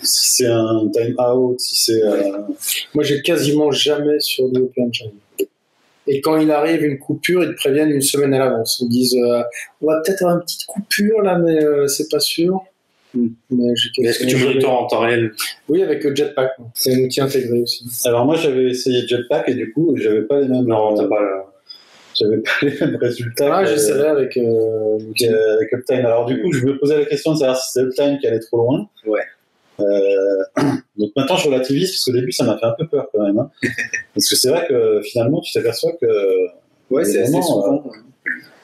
si 0.02 0.36
c'est 0.36 0.46
un 0.46 0.88
time 0.92 1.14
out, 1.18 1.60
si 1.60 1.76
c'est. 1.76 2.02
Euh... 2.02 2.38
Moi, 2.94 3.04
j'ai 3.04 3.22
quasiment 3.22 3.70
jamais 3.70 4.18
sur 4.18 4.46
WP 4.46 4.78
Engine. 4.78 5.12
Et 6.08 6.20
quand 6.20 6.36
il 6.36 6.50
arrive 6.50 6.82
une 6.84 6.98
coupure, 6.98 7.44
ils 7.44 7.50
te 7.50 7.54
préviennent 7.54 7.90
une 7.90 8.02
semaine 8.02 8.34
à 8.34 8.38
l'avance. 8.40 8.80
Ils 8.80 8.88
disent 8.88 9.14
euh, 9.14 9.42
on 9.80 9.86
va 9.86 10.00
peut-être 10.04 10.22
avoir 10.22 10.36
une 10.38 10.42
petite 10.42 10.66
coupure 10.66 11.22
là, 11.22 11.38
mais 11.38 11.62
euh, 11.62 11.86
c'est 11.86 12.10
pas 12.10 12.18
sûr. 12.18 12.64
Hmm. 13.14 13.28
Mais, 13.50 13.72
est-ce 13.72 14.18
que 14.18 14.24
tu 14.24 14.36
monitores 14.36 14.82
en 14.82 14.86
temps 14.86 15.00
réel 15.00 15.32
Oui, 15.68 15.82
avec 15.82 16.02
le 16.02 16.14
Jetpack. 16.14 16.52
C'est 16.74 16.94
un 16.94 16.98
outil 17.04 17.20
intégré 17.20 17.60
aussi. 17.60 17.84
Alors 18.04 18.24
moi, 18.24 18.34
j'avais 18.34 18.70
essayé 18.70 19.06
Jetpack 19.06 19.48
et 19.50 19.54
du 19.54 19.72
coup, 19.72 19.94
j'avais 19.96 20.22
pas 20.22 20.40
les 20.40 20.48
mêmes. 20.48 20.66
Non, 20.66 20.94
t'as 20.96 21.06
pas. 21.06 21.51
J'avais 22.14 22.38
pas 22.38 22.50
les 22.62 22.78
mêmes 22.80 22.96
résultats. 22.96 23.56
Ah, 23.56 23.64
j'essaierai 23.64 24.08
avec, 24.08 24.36
euh, 24.36 24.98
avec 25.56 25.72
Uptime. 25.72 26.06
Alors 26.06 26.26
du 26.26 26.40
coup, 26.40 26.52
je 26.52 26.64
me 26.64 26.78
posais 26.78 26.98
la 26.98 27.04
question 27.06 27.32
de 27.32 27.38
savoir 27.38 27.56
si 27.56 27.72
c'est 27.72 27.80
Uptime 27.80 28.18
qui 28.18 28.26
allait 28.26 28.40
trop 28.40 28.58
loin. 28.58 28.88
Ouais. 29.06 29.20
Euh, 29.80 30.42
donc 30.96 31.10
maintenant 31.16 31.36
je 31.36 31.48
relativise 31.48 31.90
parce 31.90 32.04
qu'au 32.04 32.12
début 32.12 32.30
ça 32.30 32.44
m'a 32.44 32.58
fait 32.58 32.66
un 32.66 32.74
peu 32.78 32.86
peur 32.86 33.08
quand 33.12 33.24
même. 33.24 33.38
Hein. 33.38 33.50
parce 34.14 34.28
que 34.28 34.36
c'est 34.36 34.50
vrai 34.50 34.66
que 34.68 35.00
finalement 35.02 35.40
tu 35.40 35.52
t'aperçois 35.52 35.92
que. 36.00 36.06
Ouais, 36.90 37.04
c'est 37.04 37.22
assez 37.22 37.42
souvent. 37.42 37.84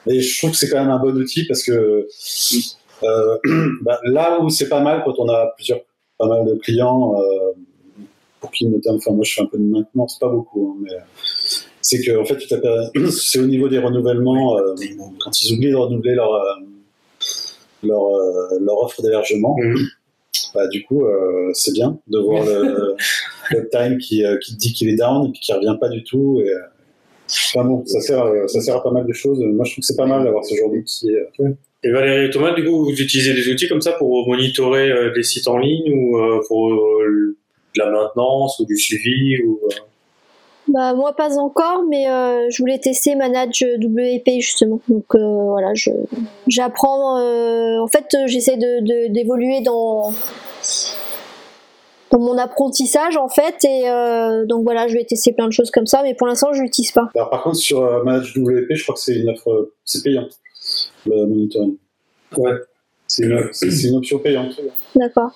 Euh, 0.07 0.11
et 0.11 0.21
je 0.21 0.37
trouve 0.37 0.51
que 0.51 0.57
c'est 0.57 0.69
quand 0.69 0.79
même 0.79 0.91
un 0.91 0.99
bon 0.99 1.15
outil 1.15 1.45
parce 1.45 1.63
que 1.63 2.07
euh, 3.03 3.37
bah, 3.81 3.99
là 4.03 4.39
où 4.39 4.49
c'est 4.49 4.69
pas 4.69 4.81
mal 4.81 5.01
quand 5.03 5.15
on 5.17 5.29
a 5.29 5.53
plusieurs, 5.55 5.81
pas 6.17 6.27
mal 6.27 6.45
de 6.45 6.55
clients 6.55 7.15
euh, 7.19 7.51
pour 8.39 8.51
qui 8.51 8.67
notamment, 8.67 8.97
enfin 8.97 9.11
moi 9.11 9.23
je 9.25 9.33
fais 9.33 9.41
un 9.41 9.47
peu 9.47 9.57
de 9.57 9.63
maintenance, 9.63 10.17
pas 10.19 10.29
beaucoup, 10.29 10.75
hein, 10.75 10.81
mais 10.83 10.95
c'est 11.89 12.01
que 12.03 12.17
en 12.17 12.25
fait 12.25 12.37
c'est 13.09 13.39
au 13.39 13.47
niveau 13.47 13.67
des 13.67 13.79
renouvellements 13.79 14.57
euh, 14.57 14.75
quand 15.19 15.41
ils 15.41 15.53
oublient 15.53 15.71
de 15.71 15.75
renouveler 15.75 16.15
leur 16.15 16.31
leur, 17.83 18.01
leur 18.59 18.83
offre 18.83 19.01
d'hébergement. 19.01 19.55
Mmh 19.57 19.75
bah, 20.53 20.67
du 20.67 20.83
coup, 20.83 21.05
euh, 21.05 21.49
c'est 21.53 21.73
bien 21.73 21.99
de 22.07 22.19
voir 22.19 22.45
le, 22.45 22.95
le 23.51 23.69
time 23.69 23.97
qui, 23.97 24.25
euh, 24.25 24.37
dit 24.57 24.73
qu'il 24.73 24.89
est 24.89 24.95
down 24.95 25.27
et 25.27 25.31
puis 25.31 25.41
qui 25.41 25.53
revient 25.53 25.75
pas 25.79 25.89
du 25.89 26.03
tout. 26.03 26.41
Et, 26.43 26.49
euh, 26.49 26.59
enfin 27.27 27.65
bon, 27.65 27.85
ça 27.85 27.99
sert, 28.01 28.25
ça 28.47 28.61
sert 28.61 28.75
à 28.75 28.83
pas 28.83 28.91
mal 28.91 29.05
de 29.05 29.13
choses. 29.13 29.39
Moi, 29.39 29.65
je 29.65 29.71
trouve 29.71 29.81
que 29.81 29.85
c'est 29.85 29.97
pas 29.97 30.05
mal 30.05 30.23
d'avoir 30.23 30.45
ce 30.45 30.55
genre 30.55 30.69
d'outils. 30.69 31.11
Et 31.83 31.91
Valérie 31.91 32.25
et 32.25 32.29
Thomas, 32.29 32.53
du 32.53 32.65
coup, 32.65 32.85
vous 32.85 33.01
utilisez 33.01 33.33
des 33.33 33.47
outils 33.49 33.69
comme 33.69 33.81
ça 33.81 33.93
pour 33.93 34.27
monitorer 34.27 35.11
des 35.13 35.23
sites 35.23 35.47
en 35.47 35.57
ligne 35.57 35.93
ou 35.93 36.17
pour 36.47 36.69
de 36.69 37.35
la 37.77 37.89
maintenance 37.91 38.59
ou 38.59 38.65
du 38.65 38.77
suivi 38.77 39.41
ou, 39.43 39.59
bah 40.69 40.93
moi 40.93 41.13
pas 41.13 41.39
encore, 41.39 41.83
mais 41.89 42.07
euh, 42.09 42.47
je 42.51 42.61
voulais 42.61 42.77
tester 42.77 43.15
Manage 43.15 43.65
WP 43.81 44.39
justement. 44.39 44.79
Donc 44.87 45.05
euh, 45.15 45.19
voilà, 45.19 45.73
je 45.73 45.89
j'apprends. 46.47 47.17
Euh, 47.17 47.79
en 47.79 47.87
fait, 47.87 48.05
j'essaie 48.27 48.57
de 48.57 49.07
d'évoluer 49.07 49.61
dans 49.61 50.13
dans 52.11 52.19
mon 52.19 52.37
apprentissage 52.37 53.17
en 53.17 53.29
fait 53.29 53.63
et 53.63 53.83
donc 54.47 54.63
voilà 54.63 54.87
je 54.87 54.95
vais 54.95 55.05
tester 55.05 55.31
plein 55.31 55.47
de 55.47 55.53
choses 55.53 55.69
comme 55.69 55.85
ça 55.85 56.01
mais 56.01 56.15
pour 56.15 56.25
l'instant 56.25 56.53
je 56.53 56.61
l'utilise 56.61 56.91
pas. 56.91 57.09
Alors, 57.15 57.29
par 57.29 57.43
contre 57.43 57.57
sur 57.57 58.03
Manage 58.03 58.35
WP 58.35 58.73
je 58.73 58.83
crois 58.83 58.95
que 58.95 59.01
c'est 59.01 59.15
une 59.15 59.29
offre 59.29 59.71
c'est 59.85 60.03
payant 60.03 60.27
le 61.05 61.25
monitoring. 61.27 61.77
Ouais. 62.37 62.53
C'est 63.07 63.23
une, 63.23 63.49
une, 63.83 63.95
option 63.95 64.19
payante. 64.19 64.59
D'accord. 64.95 65.31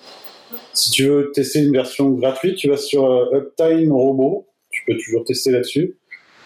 Si 0.72 0.90
tu 0.90 1.06
veux 1.06 1.32
tester 1.32 1.60
une 1.60 1.72
version 1.72 2.10
gratuite 2.10 2.56
tu 2.56 2.68
vas 2.68 2.76
sur 2.76 3.04
Uptime 3.32 3.92
Robot 3.92 4.46
peux 4.86 4.96
toujours 4.96 5.24
tester 5.24 5.50
là-dessus. 5.50 5.94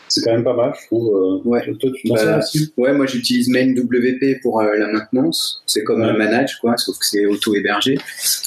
C'est 0.08 0.22
quand 0.22 0.32
même 0.32 0.44
pas 0.44 0.54
mal, 0.54 0.72
je 0.80 0.86
trouve. 0.86 1.14
Euh, 1.14 1.48
ouais. 1.48 1.62
Toi, 1.78 1.90
tu 1.94 2.08
bah, 2.08 2.40
Ouais, 2.76 2.92
moi 2.92 3.06
j'utilise 3.06 3.48
MainWP 3.48 4.40
pour 4.42 4.60
euh, 4.60 4.74
la 4.76 4.88
maintenance. 4.88 5.62
C'est 5.66 5.84
comme 5.84 6.02
un 6.02 6.16
Manage, 6.16 6.58
quoi, 6.60 6.76
sauf 6.76 6.98
que 6.98 7.04
c'est 7.04 7.26
auto-hébergé. 7.26 7.98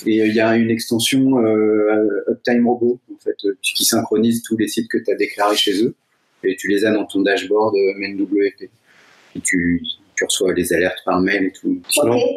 Et 0.05 0.21
euh, 0.21 0.27
il 0.27 0.33
y 0.35 0.39
a 0.39 0.55
une 0.55 0.71
extension 0.71 1.37
Uptime 2.27 2.67
Robot, 2.67 2.99
en 3.13 3.19
fait, 3.19 3.37
qui 3.61 3.85
synchronise 3.85 4.41
tous 4.43 4.57
les 4.57 4.67
sites 4.67 4.89
que 4.89 4.97
tu 4.97 5.11
as 5.11 5.15
déclarés 5.15 5.55
chez 5.55 5.83
eux. 5.83 5.93
Et 6.43 6.55
tu 6.55 6.67
les 6.67 6.85
as 6.85 6.91
dans 6.91 7.05
ton 7.05 7.21
dashboard 7.21 7.75
MainWP. 7.97 8.63
Et 9.35 9.39
tu, 9.41 9.83
tu 10.15 10.25
reçois 10.25 10.53
les 10.53 10.73
alertes 10.73 10.99
par 11.05 11.21
mail 11.21 11.45
et 11.45 11.51
tout. 11.51 11.79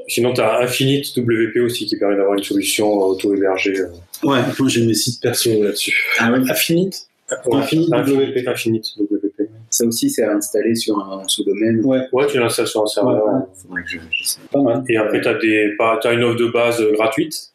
Sinon, 0.08 0.32
tu 0.34 0.40
as 0.42 0.60
Infinite 0.60 1.16
WP 1.16 1.56
aussi 1.64 1.86
qui 1.86 1.96
permet 1.98 2.16
d'avoir 2.16 2.36
une 2.36 2.44
solution 2.44 2.92
auto-hébergée. 2.92 3.74
Ouais, 4.22 4.40
moi 4.58 4.68
j'ai 4.68 4.86
mes 4.86 4.94
sites 4.94 5.22
perso 5.22 5.50
là-dessus. 5.62 5.96
Ah 6.18 6.30
ouais 6.30 6.38
Infinite? 6.50 7.08
Infinite, 7.52 7.88
WP. 7.88 8.46
Infinite 8.46 8.86
WP. 8.98 9.48
Ça 9.70 9.84
aussi, 9.84 10.08
c'est 10.08 10.22
à 10.22 10.32
installer 10.32 10.74
sur 10.74 10.98
un 10.98 11.26
sous-domaine. 11.26 11.84
Ouais. 11.84 12.00
ouais, 12.12 12.26
tu 12.28 12.38
l'installes 12.38 12.68
sur 12.68 12.82
un 12.82 12.86
serveur. 12.86 13.24
Ouais, 13.24 13.40
Faudrait 13.60 13.82
que 13.82 13.88
je, 13.88 13.98
je 14.12 14.34
Pas 14.52 14.62
mal. 14.62 14.84
Et 14.88 14.96
après, 14.96 15.20
tu 15.20 15.28
as, 15.28 15.34
des, 15.34 15.74
as 15.80 16.12
une 16.12 16.22
offre 16.22 16.38
de 16.38 16.46
base 16.46 16.82
gratuite. 16.92 17.50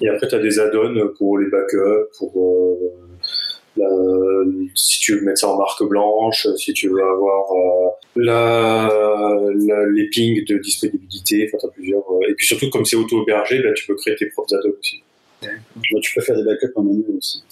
Et 0.00 0.08
après, 0.08 0.26
tu 0.26 0.34
as 0.34 0.38
des 0.38 0.58
add-ons 0.58 1.08
pour 1.16 1.38
les 1.38 1.48
backups, 1.48 2.18
pour 2.18 2.32
euh, 2.36 2.90
la, 3.76 3.88
si 4.74 5.00
tu 5.00 5.14
veux 5.14 5.22
mettre 5.22 5.38
ça 5.38 5.48
en 5.48 5.58
marque 5.58 5.82
blanche, 5.84 6.46
si 6.56 6.72
tu 6.72 6.88
veux 6.88 7.02
avoir 7.02 7.46
euh, 7.52 7.90
les 9.92 10.08
pings 10.08 10.44
de 10.44 10.58
disponibilité, 10.58 11.50
enfin, 11.54 11.68
plusieurs. 11.74 12.02
et 12.28 12.34
puis 12.34 12.46
surtout, 12.46 12.68
comme 12.70 12.84
c'est 12.84 12.96
auto-hébergé, 12.96 13.62
ben, 13.62 13.72
tu 13.74 13.86
peux 13.86 13.94
créer 13.94 14.16
tes 14.16 14.26
propres 14.26 14.54
add 14.54 14.66
aussi. 14.78 15.02
tu 15.40 16.14
peux 16.14 16.20
faire 16.20 16.36
des 16.36 16.44
backups 16.44 16.72
en 16.74 16.82
manuel 16.82 17.16
aussi. 17.16 17.42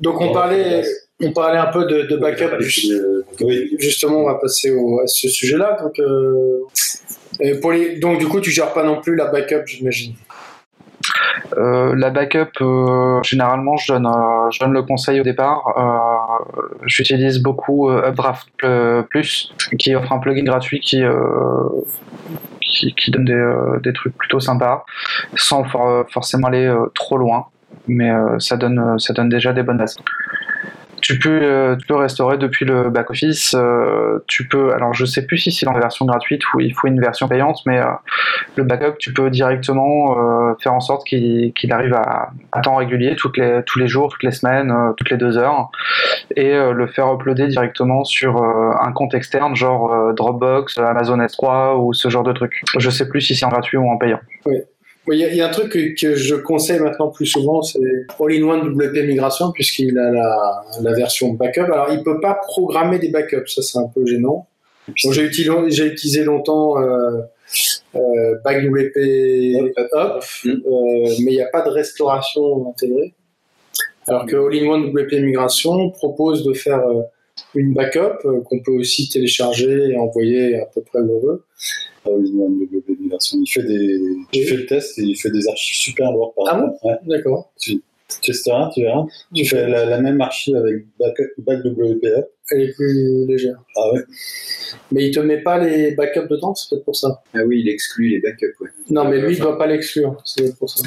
Donc 0.00 0.20
on 0.20 0.32
parlait, 0.32 0.82
on 1.22 1.32
parlait 1.32 1.58
un 1.58 1.66
peu 1.66 1.86
de, 1.86 2.16
backup. 2.16 2.60
Justement, 3.78 4.18
on 4.18 4.26
va 4.26 4.34
passer 4.34 4.70
à 4.70 5.06
ce 5.06 5.28
sujet-là. 5.28 5.78
Donc, 5.82 5.98
euh, 5.98 7.60
pour 7.60 7.72
les, 7.72 7.98
donc 7.98 8.18
du 8.18 8.26
coup, 8.26 8.40
tu 8.40 8.50
gères 8.50 8.72
pas 8.72 8.82
non 8.82 9.00
plus 9.00 9.14
la 9.16 9.26
backup, 9.26 9.66
j'imagine. 9.66 10.14
Euh, 11.56 11.94
la 11.96 12.10
backup, 12.10 12.60
euh, 12.60 13.22
généralement, 13.22 13.76
je 13.76 13.92
donne, 13.92 14.08
je 14.50 14.58
donne 14.58 14.72
le 14.72 14.82
conseil 14.82 15.20
au 15.20 15.22
départ. 15.22 15.64
J'utilise 16.84 17.40
beaucoup 17.40 17.90
Updraft 17.90 18.48
Plus, 19.08 19.54
qui 19.78 19.94
offre 19.94 20.12
un 20.12 20.18
plugin 20.18 20.44
gratuit 20.44 20.80
qui, 20.80 21.02
qui, 22.60 23.10
donne 23.10 23.24
des, 23.24 23.80
des, 23.82 23.92
trucs 23.94 24.16
plutôt 24.16 24.40
sympas, 24.40 24.84
sans 25.36 25.64
forcément 26.10 26.48
aller 26.48 26.74
trop 26.94 27.16
loin 27.16 27.46
mais 27.88 28.10
euh, 28.10 28.38
ça, 28.38 28.56
donne, 28.56 28.78
euh, 28.78 28.98
ça 28.98 29.12
donne 29.12 29.28
déjà 29.28 29.52
des 29.52 29.62
bonnes 29.62 29.78
bases. 29.78 29.96
Tu 31.02 31.18
peux, 31.18 31.40
euh, 31.40 31.76
tu 31.76 31.86
peux 31.86 31.94
restaurer 31.94 32.36
depuis 32.36 32.64
le 32.64 32.90
back-office. 32.90 33.54
tu 34.26 34.48
peux, 34.48 34.72
alors 34.72 34.92
je 34.92 35.04
sais 35.04 35.24
plus 35.24 35.38
si 35.38 35.52
c'est 35.52 35.64
dans 35.64 35.72
la 35.72 35.78
version 35.78 36.04
gratuite 36.04 36.42
ou 36.52 36.60
il 36.60 36.74
faut 36.74 36.88
une 36.88 37.00
version 37.00 37.28
payante, 37.28 37.60
mais 37.64 37.80
le 38.56 38.64
backup, 38.64 38.96
tu 38.98 39.12
peux 39.12 39.30
directement 39.30 40.56
faire 40.60 40.72
en 40.72 40.80
sorte 40.80 41.06
qu'il 41.06 41.52
arrive 41.70 41.94
à, 41.94 42.32
temps 42.62 42.76
régulier, 42.76 43.14
toutes 43.14 43.36
les, 43.36 43.62
tous 43.66 43.78
les 43.78 43.86
jours, 43.86 44.10
toutes 44.10 44.24
les 44.24 44.32
semaines, 44.32 44.74
toutes 44.96 45.10
les 45.10 45.16
deux 45.16 45.38
heures, 45.38 45.70
et 46.34 46.54
le 46.54 46.86
faire 46.88 47.12
uploader 47.12 47.46
directement 47.46 48.02
sur 48.02 48.42
un 48.42 48.90
compte 48.90 49.14
externe, 49.14 49.54
genre 49.54 50.12
Dropbox, 50.12 50.78
Amazon 50.78 51.18
S3 51.18 51.78
ou 51.78 51.92
ce 51.92 52.08
genre 52.08 52.24
de 52.24 52.32
truc. 52.32 52.64
Je 52.78 52.90
sais 52.90 53.08
plus 53.08 53.20
si 53.20 53.36
c'est 53.36 53.44
en 53.44 53.50
gratuit 53.50 53.76
ou 53.76 53.88
en 53.88 53.96
payant. 53.96 54.20
Oui. 54.46 54.56
Il 55.08 55.18
y, 55.18 55.40
a 55.40 55.48
un 55.48 55.50
truc 55.50 55.70
que, 55.70 56.14
je 56.16 56.34
conseille 56.34 56.80
maintenant 56.80 57.08
plus 57.08 57.26
souvent, 57.26 57.62
c'est 57.62 57.78
All-in-One 58.18 58.72
WP 58.74 59.06
Migration, 59.06 59.52
puisqu'il 59.52 59.96
a 59.98 60.10
la, 60.10 60.64
la, 60.82 60.92
version 60.94 61.32
backup. 61.32 61.60
Alors, 61.60 61.88
il 61.92 62.02
peut 62.02 62.20
pas 62.20 62.34
programmer 62.34 62.98
des 62.98 63.10
backups, 63.10 63.46
ça 63.46 63.62
c'est 63.62 63.78
un 63.78 63.88
peu 63.94 64.04
gênant. 64.04 64.48
J'ai 64.94 65.24
utilisé, 65.24 65.86
utilisé, 65.86 66.24
longtemps 66.24 66.80
euh, 66.80 67.20
euh, 67.94 68.34
BackWP 68.44 69.76
Up, 69.94 70.24
mm. 70.44 70.50
euh, 70.50 71.14
mais 71.24 71.32
il 71.32 71.36
n'y 71.36 71.42
a 71.42 71.48
pas 71.48 71.62
de 71.62 71.70
restauration 71.70 72.68
intégrée. 72.70 73.14
Alors 74.08 74.26
que 74.26 74.36
All-in-One 74.36 74.90
WP 74.90 75.20
Migration 75.20 75.90
propose 75.90 76.44
de 76.44 76.52
faire 76.52 76.86
euh, 76.86 77.02
une 77.54 77.74
backup 77.74 78.24
euh, 78.24 78.40
qu'on 78.42 78.60
peut 78.60 78.72
aussi 78.72 79.08
télécharger 79.08 79.90
et 79.90 79.96
envoyer 79.96 80.56
à 80.60 80.66
peu 80.66 80.80
près 80.82 81.00
où 81.00 81.16
on 81.16 81.26
veut. 81.26 81.44
Il 83.32 83.46
fait 83.46 83.62
des, 83.62 84.00
tu 84.32 84.44
fais 84.44 84.56
le 84.56 84.66
test 84.66 84.98
et 84.98 85.02
il 85.02 85.16
fait 85.16 85.30
des 85.30 85.46
archives 85.48 85.76
super 85.76 86.12
lourdes. 86.12 86.32
ah 86.46 86.60
bon 86.60 86.98
D'accord. 87.06 87.50
Tu 87.60 87.82
testeras, 88.22 88.70
tu 88.74 88.82
verras. 88.82 89.04
Tu 89.34 89.44
fais 89.44 89.68
la, 89.68 90.00
même 90.00 90.20
archive 90.20 90.56
avec 90.56 90.86
BackWPF. 91.38 92.24
Elle 92.52 92.62
est 92.62 92.72
plus 92.74 93.26
légère. 93.26 93.60
Ah 93.76 93.92
ouais. 93.92 94.02
Mais 94.92 95.08
il 95.08 95.14
te 95.14 95.20
met 95.20 95.38
pas 95.38 95.58
les 95.58 95.92
backups 95.92 96.28
dedans, 96.28 96.54
c'est 96.54 96.70
peut-être 96.70 96.84
pour 96.84 96.94
ça. 96.94 97.22
Ah 97.34 97.40
oui, 97.44 97.60
il 97.60 97.68
exclut 97.68 98.10
les 98.10 98.20
backups, 98.20 98.54
ouais. 98.60 98.70
Non, 98.90 99.08
mais 99.08 99.20
lui, 99.20 99.34
il 99.34 99.40
doit 99.40 99.58
pas 99.58 99.66
l'exclure, 99.66 100.16
c'est 100.24 100.56
pour 100.56 100.70
ça. 100.70 100.82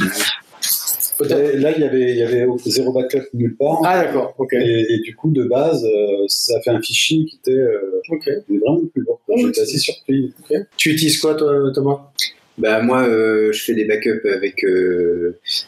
Là, 1.22 1.72
il 1.76 1.82
y 1.82 1.84
avait, 1.84 2.12
il 2.12 2.18
y 2.18 2.24
avait 2.24 2.46
zéro 2.66 2.94
backup 2.94 3.28
nulle 3.34 3.56
part. 3.58 3.82
Ah, 3.84 4.04
d'accord, 4.04 4.36
ok. 4.38 4.54
Et, 4.54 5.00
du 5.00 5.16
coup, 5.16 5.32
de 5.32 5.44
base, 5.44 5.84
euh, 5.84 6.24
ça 6.28 6.62
fait 6.62 6.70
un 6.70 6.82
fichier 6.82 7.26
qui 7.26 7.38
était 7.38 7.60
euh, 7.60 8.02
vraiment 8.48 8.82
plus 8.94 9.04
lourd. 9.04 9.20
Ah, 9.30 9.34
J'étais 9.36 9.62
assez 9.62 9.78
surpris. 9.78 10.34
Tu 10.78 10.92
utilises 10.92 11.20
quoi, 11.20 11.36
toi, 11.36 11.72
Thomas? 11.74 12.12
Bah, 12.58 12.82
Moi, 12.82 13.08
euh, 13.08 13.52
je 13.52 13.64
fais 13.64 13.74
des 13.74 13.86
backups 13.86 14.26
avec 14.26 14.64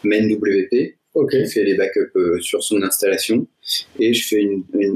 MainWP. 0.04 0.96
Ok. 1.14 1.32
Je 1.34 1.46
fais 1.46 1.64
les 1.66 1.76
backups 1.76 2.18
sur 2.40 2.64
son 2.64 2.82
installation 2.84 3.46
et 4.00 4.14
je 4.14 4.28
fais 4.30 4.48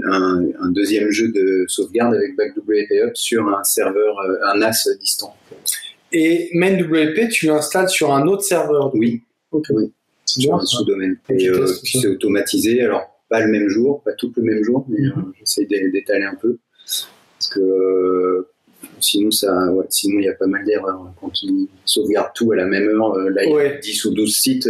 un, 0.05 0.45
un, 0.61 0.71
deuxième 0.71 1.11
jeu 1.11 1.27
de 1.27 1.65
sauvegarde 1.67 2.15
avec 2.15 2.37
BackWP 2.37 3.13
sur 3.15 3.45
un 3.49 3.65
serveur, 3.65 4.15
un 4.45 4.57
NAS 4.57 4.87
distant. 5.01 5.35
Et 6.13 6.49
MainWP, 6.53 7.27
tu 7.29 7.47
l'installes 7.47 7.89
sur 7.89 8.13
un 8.13 8.25
autre 8.27 8.43
serveur 8.43 8.95
Oui. 8.95 9.23
Ok. 9.51 9.65
Oui 9.71 9.91
sur 10.25 10.55
un 10.55 10.65
sous-domaine. 10.65 11.17
Et 11.29 11.47
euh, 11.49 11.67
puis 11.83 11.99
c'est 11.99 12.07
automatisé, 12.07 12.81
alors 12.81 13.09
pas 13.29 13.41
le 13.41 13.51
même 13.51 13.69
jour, 13.69 14.01
pas 14.03 14.13
tout 14.13 14.31
le 14.35 14.43
même 14.43 14.63
jour, 14.63 14.85
mais 14.89 14.99
mhm. 14.99 15.13
euh, 15.17 15.31
j'essaie 15.39 15.65
d'étaler 15.65 16.25
un 16.25 16.35
peu. 16.35 16.57
Parce 16.85 17.49
que 17.49 17.59
euh, 17.59 18.47
sinon, 18.99 19.31
ça, 19.31 19.71
ouais, 19.71 19.85
sinon 19.89 20.19
il 20.19 20.25
y 20.25 20.29
a 20.29 20.33
pas 20.33 20.47
mal 20.47 20.65
d'erreurs. 20.65 21.13
Quand 21.19 21.31
ils 21.43 21.67
sauvegardent 21.85 22.33
tout 22.35 22.51
à 22.51 22.55
la 22.55 22.65
même 22.65 22.87
heure, 22.89 23.17
là 23.17 23.43
il 23.43 23.51
y 23.51 23.59
a 23.59 23.77
10 23.77 24.05
ou 24.05 24.13
12 24.13 24.35
sites, 24.35 24.69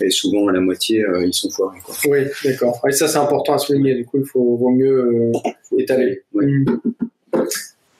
et 0.00 0.10
souvent 0.10 0.48
à 0.48 0.52
la 0.52 0.60
moitié, 0.60 1.04
ils 1.24 1.34
sont 1.34 1.50
foirés. 1.50 1.80
Quoi. 1.84 1.94
Oui, 2.08 2.20
d'accord. 2.44 2.80
Et 2.88 2.92
ça, 2.92 3.08
c'est 3.08 3.18
important 3.18 3.54
à 3.54 3.58
souligner. 3.58 3.94
Du 3.94 4.04
coup, 4.04 4.18
il 4.18 4.26
faut, 4.26 4.56
vaut 4.56 4.70
mieux 4.70 5.32
étaler. 5.78 6.22
Mhm. 6.34 6.80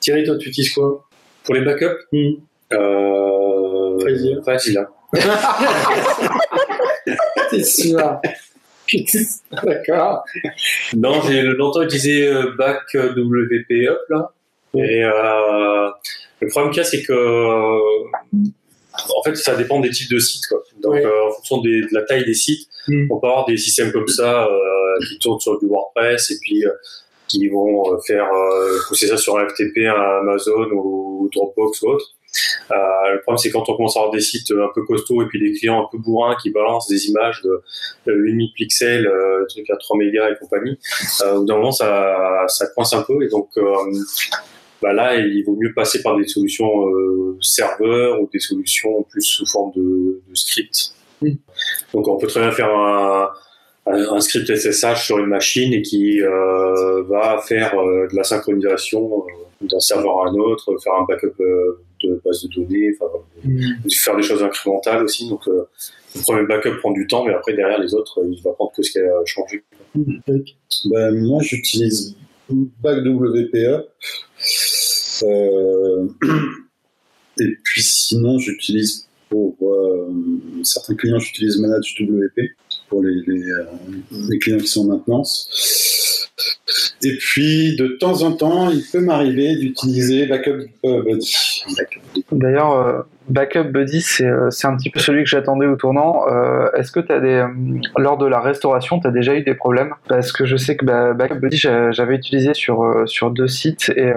Thierry, 0.02 0.24
toi, 0.24 0.36
tu 0.36 0.48
utilises 0.48 0.70
quoi? 0.70 1.08
Pour 1.44 1.54
les 1.54 1.60
backups? 1.60 2.06
Mmh. 2.12 2.32
euh, 2.72 4.42
Facile. 4.44 4.84
C'est 7.52 7.64
sûr. 7.64 8.20
D'accord. 9.62 10.24
Non, 10.94 11.20
j'ai 11.22 11.42
longtemps 11.42 11.82
utilisé 11.82 12.26
euh, 12.26 12.52
Back 12.56 12.82
WP 12.94 13.88
Up 13.88 14.00
là. 14.08 14.32
Et 14.74 15.04
euh, 15.04 15.90
le 16.40 16.48
problème 16.48 16.72
qu'il 16.72 16.78
y 16.78 16.80
a, 16.80 16.84
c'est 16.84 17.02
que 17.02 17.12
en 17.14 19.22
fait, 19.24 19.36
ça 19.36 19.54
dépend 19.54 19.80
des 19.80 19.90
types 19.90 20.10
de 20.10 20.18
sites. 20.18 20.46
Quoi. 20.48 20.62
Donc, 20.80 20.96
euh, 20.96 21.28
en 21.28 21.32
fonction 21.32 21.62
de 21.62 21.86
la 21.92 22.02
taille 22.02 22.24
des 22.24 22.34
sites, 22.34 22.68
mm. 22.88 23.06
on 23.10 23.18
peut 23.18 23.26
avoir 23.26 23.46
des 23.46 23.56
systèmes 23.56 23.92
comme 23.92 24.08
ça 24.08 24.48
qui 25.08 25.18
tournent 25.18 25.40
sur 25.40 25.58
du 25.58 25.66
WordPress 25.66 26.30
et 26.30 26.38
puis 26.40 26.64
qui 27.28 27.48
vont 27.48 27.98
faire 28.06 28.28
pousser 28.88 29.06
ça 29.06 29.16
sur 29.16 29.38
un 29.38 29.48
FTP, 29.48 29.86
un 29.86 30.20
Amazon 30.20 30.68
ou 30.72 31.30
Dropbox 31.32 31.82
ou 31.82 31.88
autre. 31.88 32.14
Euh, 32.70 32.74
le 33.14 33.20
problème, 33.20 33.38
c'est 33.38 33.50
quand 33.50 33.68
on 33.68 33.76
commence 33.76 33.96
à 33.96 34.00
avoir 34.00 34.12
des 34.12 34.20
sites 34.20 34.50
un 34.52 34.70
peu 34.74 34.82
costauds 34.84 35.22
et 35.22 35.26
puis 35.26 35.38
des 35.40 35.52
clients 35.58 35.82
un 35.84 35.88
peu 35.90 35.98
bourrins 35.98 36.36
qui 36.42 36.50
balancent 36.50 36.88
des 36.88 37.08
images 37.08 37.42
de, 37.42 37.62
8000 38.06 38.52
pixels, 38.54 39.06
euh, 39.06 39.44
trucs 39.48 39.68
à 39.70 39.76
3 39.76 39.98
mégas 39.98 40.30
et 40.30 40.36
compagnie, 40.40 40.78
euh, 41.22 41.34
au 41.34 41.40
bout 41.40 41.46
d'un 41.46 41.56
moment, 41.56 41.72
ça, 41.72 42.46
ça 42.48 42.66
coince 42.68 42.92
un 42.94 43.02
peu 43.02 43.22
et 43.22 43.28
donc 43.28 43.48
euh, 43.56 43.74
bah 44.80 44.92
là, 44.92 45.16
il 45.16 45.44
vaut 45.44 45.56
mieux 45.56 45.72
passer 45.72 46.02
par 46.02 46.16
des 46.16 46.26
solutions 46.26 46.88
euh, 46.88 47.38
serveurs 47.40 48.20
ou 48.20 48.28
des 48.32 48.40
solutions 48.40 49.04
plus 49.08 49.22
sous 49.22 49.46
forme 49.46 49.72
de, 49.76 50.20
de 50.28 50.34
script. 50.34 50.94
Donc, 51.94 52.08
on 52.08 52.16
peut 52.18 52.26
très 52.26 52.40
bien 52.40 52.50
faire 52.50 52.74
un, 52.74 53.30
un 53.86 54.20
script 54.20 54.52
SSH 54.52 55.04
sur 55.04 55.18
une 55.18 55.26
machine 55.26 55.72
et 55.72 55.82
qui 55.82 56.20
euh, 56.20 57.02
va 57.04 57.38
faire 57.38 57.76
de 57.76 58.16
la 58.16 58.24
synchronisation 58.24 59.24
d'un 59.60 59.78
serveur 59.78 60.22
à 60.22 60.30
un 60.30 60.34
autre, 60.34 60.76
faire 60.82 60.94
un 60.94 61.04
backup 61.04 61.36
de 62.02 62.20
base 62.24 62.42
de 62.42 62.48
données, 62.48 62.90
mm. 63.44 63.90
faire 63.90 64.16
des 64.16 64.22
choses 64.22 64.42
incrémentales 64.42 65.04
aussi. 65.04 65.28
Donc, 65.28 65.46
euh, 65.48 65.64
le 66.14 66.20
premier 66.22 66.46
backup 66.46 66.78
prend 66.80 66.92
du 66.92 67.06
temps, 67.06 67.24
mais 67.24 67.32
après, 67.34 67.54
derrière, 67.54 67.80
les 67.80 67.94
autres, 67.94 68.20
il 68.30 68.40
va 68.42 68.52
prendre 68.52 68.72
que 68.76 68.82
ce 68.82 68.90
qui 68.90 68.98
a 68.98 69.24
changé. 69.24 69.62
Mm. 69.94 70.18
Ben, 70.86 71.14
moi, 71.24 71.42
j'utilise 71.42 72.16
BackWPA. 72.50 73.84
Euh, 75.24 76.08
et 77.40 77.56
puis 77.64 77.82
sinon, 77.82 78.38
j'utilise 78.38 79.08
pour 79.28 79.56
euh, 79.62 80.12
certains 80.62 80.94
clients, 80.94 81.18
j'utilise 81.18 81.58
ManageWP 81.58 82.40
pour 82.88 83.02
les, 83.02 83.14
les, 83.26 83.44
les, 84.28 84.38
clients 84.38 84.58
qui 84.58 84.66
sont 84.66 84.82
en 84.82 84.96
maintenance. 84.96 85.48
Et 87.04 87.16
puis, 87.18 87.76
de 87.76 87.88
temps 87.88 88.22
en 88.22 88.32
temps, 88.32 88.70
il 88.70 88.82
peut 88.90 89.00
m'arriver 89.00 89.56
d'utiliser 89.56 90.26
Backup 90.26 90.68
Buddy. 90.82 91.64
D'ailleurs, 92.30 92.72
euh, 92.72 93.02
Backup 93.28 93.64
Buddy, 93.64 94.04
euh, 94.20 94.50
c'est 94.50 94.66
un 94.66 94.76
petit 94.76 94.90
peu 94.90 95.00
celui 95.00 95.24
que 95.24 95.28
j'attendais 95.28 95.66
au 95.66 95.76
tournant. 95.76 96.24
Euh, 96.28 96.70
est-ce 96.76 96.92
que 96.92 97.00
tu 97.00 97.12
as 97.12 97.20
des. 97.20 97.44
lors 97.96 98.18
de 98.18 98.26
la 98.26 98.40
restauration, 98.40 99.00
tu 99.00 99.06
as 99.06 99.10
déjà 99.10 99.34
eu 99.34 99.42
des 99.42 99.54
problèmes? 99.54 99.94
Parce 100.08 100.32
que 100.32 100.44
je 100.44 100.56
sais 100.56 100.76
que 100.76 100.84
bah, 100.84 101.12
Backup 101.12 101.40
Buddy, 101.40 101.56
j'avais 101.56 102.14
utilisé 102.14 102.54
sur, 102.54 103.02
sur 103.06 103.30
deux 103.30 103.48
sites 103.48 103.92
et, 103.96 104.12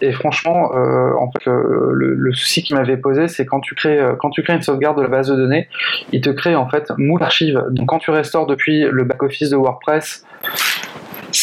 et 0.00 0.12
franchement, 0.12 0.72
en 0.74 1.30
fait, 1.30 1.46
le, 1.46 2.32
souci 2.34 2.62
qu'il 2.62 2.76
m'avait 2.76 2.96
posé, 2.96 3.28
c'est 3.28 3.46
quand, 3.46 3.60
tu 3.60 3.74
crées, 3.74 4.00
quand 4.18 4.30
tu 4.30 4.42
crées 4.42 4.54
une 4.54 4.62
sauvegarde 4.62 4.96
de 4.96 5.02
la 5.02 5.08
base 5.08 5.28
de 5.28 5.36
données, 5.36 5.68
il 6.12 6.20
te 6.20 6.30
crée 6.30 6.56
en 6.56 6.68
fait 6.68 6.90
moule 6.98 7.22
archive. 7.22 7.62
Donc 7.70 7.88
quand 7.88 7.98
tu 7.98 8.10
restaures 8.10 8.46
depuis 8.46 8.82
le 8.90 9.04
back-office 9.04 9.50
de 9.50 9.56
WordPress, 9.56 10.24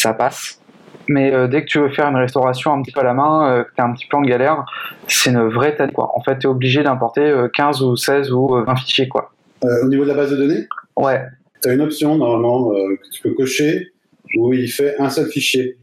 ça 0.02 0.14
passe. 0.14 0.60
Mais 1.08 1.34
euh, 1.34 1.48
dès 1.48 1.62
que 1.62 1.66
tu 1.66 1.78
veux 1.78 1.88
faire 1.88 2.06
une 2.06 2.16
restauration 2.16 2.72
un 2.72 2.82
petit 2.82 2.92
peu 2.92 3.00
à 3.00 3.04
la 3.04 3.14
main, 3.14 3.50
euh, 3.50 3.64
que 3.64 3.70
tu 3.74 3.80
es 3.80 3.84
un 3.84 3.92
petit 3.92 4.06
peu 4.06 4.16
en 4.16 4.22
galère, 4.22 4.64
c'est 5.08 5.30
une 5.30 5.48
vraie 5.48 5.74
tête. 5.74 5.92
Quoi. 5.92 6.12
En 6.14 6.22
fait, 6.22 6.38
tu 6.38 6.46
es 6.46 6.50
obligé 6.50 6.82
d'importer 6.82 7.34
15 7.54 7.82
euh, 7.82 7.86
ou 7.86 7.96
16 7.96 8.30
ou 8.30 8.48
20 8.64 8.76
fichiers. 8.76 9.08
Quoi. 9.08 9.32
au 9.62 9.88
niveau 9.88 10.04
de 10.04 10.08
la 10.08 10.14
base 10.14 10.30
de 10.30 10.36
données? 10.36 10.68
Ouais. 10.96 11.22
Tu 11.62 11.68
as 11.68 11.72
une 11.72 11.80
option 11.80 12.16
normalement 12.16 12.70
que 12.70 13.10
tu 13.10 13.22
peux 13.22 13.34
cocher 13.34 13.92
où 14.36 14.52
il 14.52 14.68
fait 14.68 14.96
un 14.98 15.10
seul 15.10 15.26
fichier. 15.26 15.76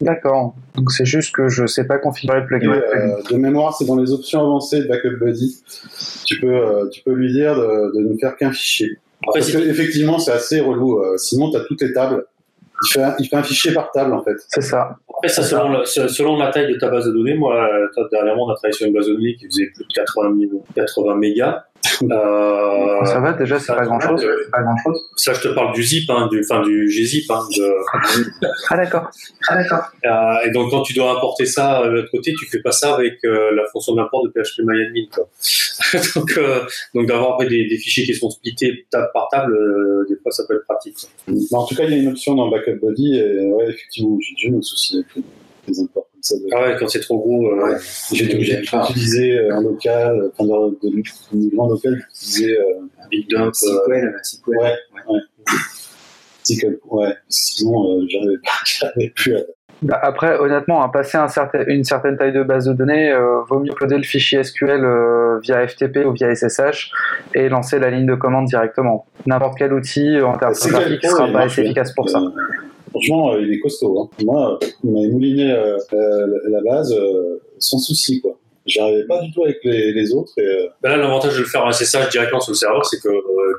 D'accord. 0.00 0.54
Donc 0.74 0.92
c'est 0.92 1.06
juste 1.06 1.34
que 1.34 1.48
je 1.48 1.66
sais 1.66 1.86
pas 1.86 1.98
configurer 1.98 2.40
le 2.40 2.46
plugin. 2.46 2.72
Euh, 2.72 3.22
de 3.30 3.36
mémoire, 3.36 3.76
c'est 3.76 3.86
dans 3.86 3.96
les 3.96 4.12
options 4.12 4.40
avancées 4.40 4.82
de 4.82 4.88
Backup 4.88 5.16
Buddy. 5.18 5.62
Tu 6.26 6.40
peux, 6.40 6.54
euh, 6.54 6.88
tu 6.90 7.02
peux 7.02 7.12
lui 7.12 7.32
dire 7.32 7.56
de, 7.56 7.96
de 7.96 8.08
ne 8.08 8.16
faire 8.18 8.36
qu'un 8.36 8.52
fichier. 8.52 8.98
Parce 9.32 9.50
que, 9.50 9.58
effectivement, 9.58 10.18
c'est 10.18 10.32
assez 10.32 10.60
relou. 10.60 11.00
Euh, 11.00 11.16
sinon, 11.16 11.50
tu 11.50 11.56
as 11.56 11.60
toutes 11.60 11.80
les 11.80 11.92
tables. 11.92 12.26
Il 12.82 12.92
fait, 12.92 13.02
un, 13.02 13.14
il 13.18 13.28
fait, 13.28 13.36
un, 13.36 13.42
fichier 13.42 13.72
par 13.72 13.90
table, 13.90 14.12
en 14.12 14.22
fait. 14.22 14.36
C'est 14.48 14.60
ça. 14.60 14.98
Après, 15.08 15.28
ça, 15.28 15.42
selon, 15.42 15.70
La, 15.70 15.84
selon 15.84 16.36
la 16.36 16.50
taille 16.50 16.72
de 16.72 16.78
ta 16.78 16.88
base 16.88 17.06
de 17.06 17.12
données, 17.12 17.34
moi, 17.34 17.68
dernièrement, 18.10 18.46
on 18.46 18.50
a 18.50 18.54
travaillé 18.54 18.74
sur 18.74 18.86
une 18.86 18.92
base 18.92 19.06
de 19.06 19.14
données 19.14 19.34
qui 19.36 19.46
faisait 19.46 19.70
plus 19.74 19.84
de 19.84 19.92
80, 19.94 20.34
80 20.74 21.16
mégas. 21.16 21.64
Euh, 22.02 23.04
ça 23.04 23.20
va 23.20 23.32
déjà, 23.32 23.58
c'est 23.58 23.74
pas 23.74 23.84
grand 23.84 24.00
chose. 24.00 24.26
Pas 24.50 24.62
grand 24.62 24.76
chose. 24.84 25.08
Ça, 25.16 25.32
je 25.32 25.40
te 25.40 25.48
parle 25.48 25.74
du 25.74 25.82
zip, 25.82 26.08
hein, 26.10 26.28
du, 26.30 26.40
enfin 26.40 26.62
du 26.62 26.86
gzip. 26.88 27.30
Hein, 27.30 27.40
de... 27.56 27.74
ah 28.70 28.76
d'accord. 28.76 29.10
Ah 29.48 29.56
d'accord. 29.56 29.84
Euh, 30.04 30.46
et 30.46 30.50
donc 30.50 30.70
quand 30.70 30.82
tu 30.82 30.92
dois 30.92 31.12
importer 31.12 31.46
ça 31.46 31.82
euh, 31.82 31.88
de 31.88 31.92
l'autre 31.92 32.10
côté, 32.10 32.34
tu 32.38 32.46
fais 32.46 32.60
pas 32.60 32.72
ça 32.72 32.94
avec 32.94 33.24
euh, 33.24 33.54
la 33.54 33.66
fonction 33.72 33.94
d'import 33.94 34.22
de 34.24 34.30
PHP 34.30 34.60
MyAdmin. 34.64 35.06
Quoi. 35.12 35.28
donc 36.14 36.36
euh, 36.36 36.64
donc 36.94 37.06
d'avoir 37.06 37.34
après 37.34 37.48
des, 37.48 37.68
des, 37.68 37.76
fichiers 37.78 38.04
qui 38.04 38.14
sont 38.14 38.30
splittés 38.30 38.86
table 38.90 39.10
par 39.12 39.28
table, 39.28 39.54
euh, 39.54 40.06
des 40.08 40.16
fois 40.16 40.32
ça 40.32 40.44
peut 40.48 40.54
être 40.54 40.64
pratique. 40.64 40.96
en 41.52 41.64
tout 41.66 41.74
cas, 41.74 41.84
il 41.84 41.90
y 41.90 41.94
a 41.94 41.98
une 41.98 42.08
option 42.08 42.34
dans 42.34 42.50
Backup 42.50 42.78
Body. 42.80 43.18
Et 43.18 43.52
ouais, 43.52 43.68
effectivement, 43.68 44.18
j'ai 44.20 44.48
eu 44.48 44.56
un 44.56 44.62
souci 44.62 44.96
avec 44.96 45.24
les 45.68 45.80
imports. 45.80 46.06
Ah 46.52 46.62
ouais, 46.62 46.76
quand 46.78 46.88
c'est 46.88 47.00
trop 47.00 47.18
gros, 47.18 47.46
euh, 47.48 47.64
ouais. 47.64 47.76
j'ai 48.12 48.24
été 48.24 48.34
obligé 48.34 48.56
d'utiliser 48.56 49.48
un 49.50 49.62
local, 49.62 50.30
enfin 50.38 50.44
de, 50.44 50.88
de, 50.88 50.96
de, 50.96 51.54
grand 51.54 51.68
local, 51.68 51.94
d'utiliser 51.94 52.58
euh, 52.58 52.64
Big 53.10 53.28
Dump, 53.28 53.54
SQL, 53.54 54.14
SQL. 54.22 54.56
Ouais, 54.56 54.74
ouais. 55.08 55.20
SQL, 56.44 56.78
ouais. 56.90 57.14
Sinon, 57.28 58.00
euh, 58.00 58.06
j'arrivais 58.64 59.10
plus 59.10 59.36
à. 59.36 59.40
Bah 59.82 60.00
après, 60.02 60.38
honnêtement, 60.38 60.82
hein, 60.82 60.88
passer 60.88 61.18
un 61.18 61.28
certain, 61.28 61.62
une 61.66 61.84
certaine 61.84 62.16
taille 62.16 62.32
de 62.32 62.42
base 62.42 62.64
de 62.64 62.72
données, 62.72 63.12
euh, 63.12 63.42
vaut 63.46 63.60
mieux 63.60 63.74
coder 63.74 63.98
le 63.98 64.04
fichier 64.04 64.42
SQL 64.42 64.82
euh, 64.82 65.38
via 65.40 65.66
FTP 65.68 65.98
ou 66.06 66.12
via 66.12 66.34
SSH 66.34 66.90
et 67.34 67.50
lancer 67.50 67.78
la 67.78 67.90
ligne 67.90 68.06
de 68.06 68.14
commande 68.14 68.46
directement. 68.46 69.04
N'importe 69.26 69.58
quel 69.58 69.74
outil 69.74 70.18
en 70.22 70.38
termes 70.38 70.54
de 70.54 70.70
graphique 70.70 71.04
ne 71.04 71.08
sera 71.08 71.28
pas 71.28 71.40
assez 71.42 71.60
efficace 71.60 71.92
pour 71.92 72.08
ça. 72.08 72.22
Franchement, 72.96 73.32
euh, 73.32 73.42
il 73.42 73.52
est 73.52 73.60
costaud. 73.60 74.00
Hein. 74.00 74.24
Moi, 74.24 74.58
il 74.82 74.90
m'a 74.90 75.00
mouliné 75.08 75.52
euh, 75.52 75.76
euh, 75.92 76.26
la 76.48 76.60
base 76.62 76.94
sans 77.58 77.78
souci, 77.78 78.20
quoi. 78.20 78.38
J'arrivais 78.64 79.04
pas 79.04 79.20
du 79.20 79.30
tout 79.30 79.44
avec 79.44 79.58
les, 79.62 79.92
les 79.92 80.12
autres. 80.12 80.32
Et, 80.38 80.68
ben 80.82 80.90
là, 80.90 80.96
l'avantage 80.96 81.34
de 81.34 81.40
le 81.40 81.44
faire 81.44 81.64
en 81.64 81.70
SSH 81.70 82.10
directement 82.10 82.40
sur 82.40 82.50
le 82.50 82.56
serveur, 82.56 82.84
c'est 82.84 83.00
que 83.00 83.08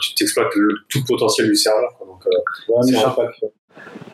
tu 0.01 0.15
t'exploites 0.15 0.51
tout 0.89 0.99
le 0.99 1.07
potentiel 1.07 1.47
du 1.47 1.55
serveur. 1.55 1.97
Ouais, 2.67 2.81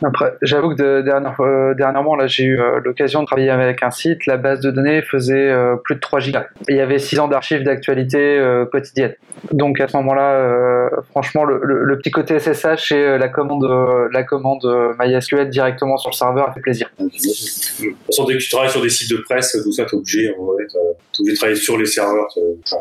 après, 0.05 0.33
j'avoue 0.41 0.75
que 0.75 0.81
euh, 0.81 1.73
dernièrement, 1.75 2.15
là, 2.15 2.27
j'ai 2.27 2.43
eu 2.43 2.59
euh, 2.59 2.79
l'occasion 2.83 3.21
de 3.21 3.25
travailler 3.25 3.49
avec 3.49 3.83
un 3.83 3.91
site. 3.91 4.25
La 4.25 4.37
base 4.37 4.59
de 4.59 4.71
données 4.71 5.01
faisait 5.01 5.49
euh, 5.49 5.75
plus 5.75 5.95
de 5.95 5.99
3 5.99 6.19
gigas. 6.19 6.47
Il 6.67 6.75
y 6.75 6.81
avait 6.81 6.99
6 6.99 7.19
ans 7.19 7.27
d'archives 7.27 7.63
d'actualité 7.63 8.39
quotidienne. 8.71 9.13
Donc 9.51 9.79
à 9.79 9.87
ce 9.87 9.97
moment-là, 9.97 10.89
franchement, 11.11 11.43
le, 11.43 11.97
petit 11.97 12.11
côté 12.11 12.39
SSH 12.39 12.91
et 12.91 13.17
la 13.17 13.29
commande, 13.29 14.65
MySQL 14.99 15.49
directement 15.49 15.97
sur 15.97 16.09
le 16.09 16.15
serveur 16.15 16.53
fait 16.53 16.59
plaisir. 16.59 16.89
De 16.99 17.05
toute 17.05 18.27
dès 18.27 18.33
que 18.33 18.39
tu 18.39 18.49
travailles 18.49 18.69
sur 18.69 18.81
des 18.81 18.89
sites 18.89 19.11
de 19.11 19.17
presse, 19.17 19.57
tout 19.63 19.71
ça, 19.71 19.85
t'es 19.85 19.95
obligé, 19.95 20.33
en 20.37 20.43
vrai, 20.43 20.65
t'es 20.67 20.77
obligé 21.19 21.33
de 21.33 21.37
travailler 21.37 21.59
sur 21.59 21.77
les 21.77 21.85
serveurs. 21.85 22.27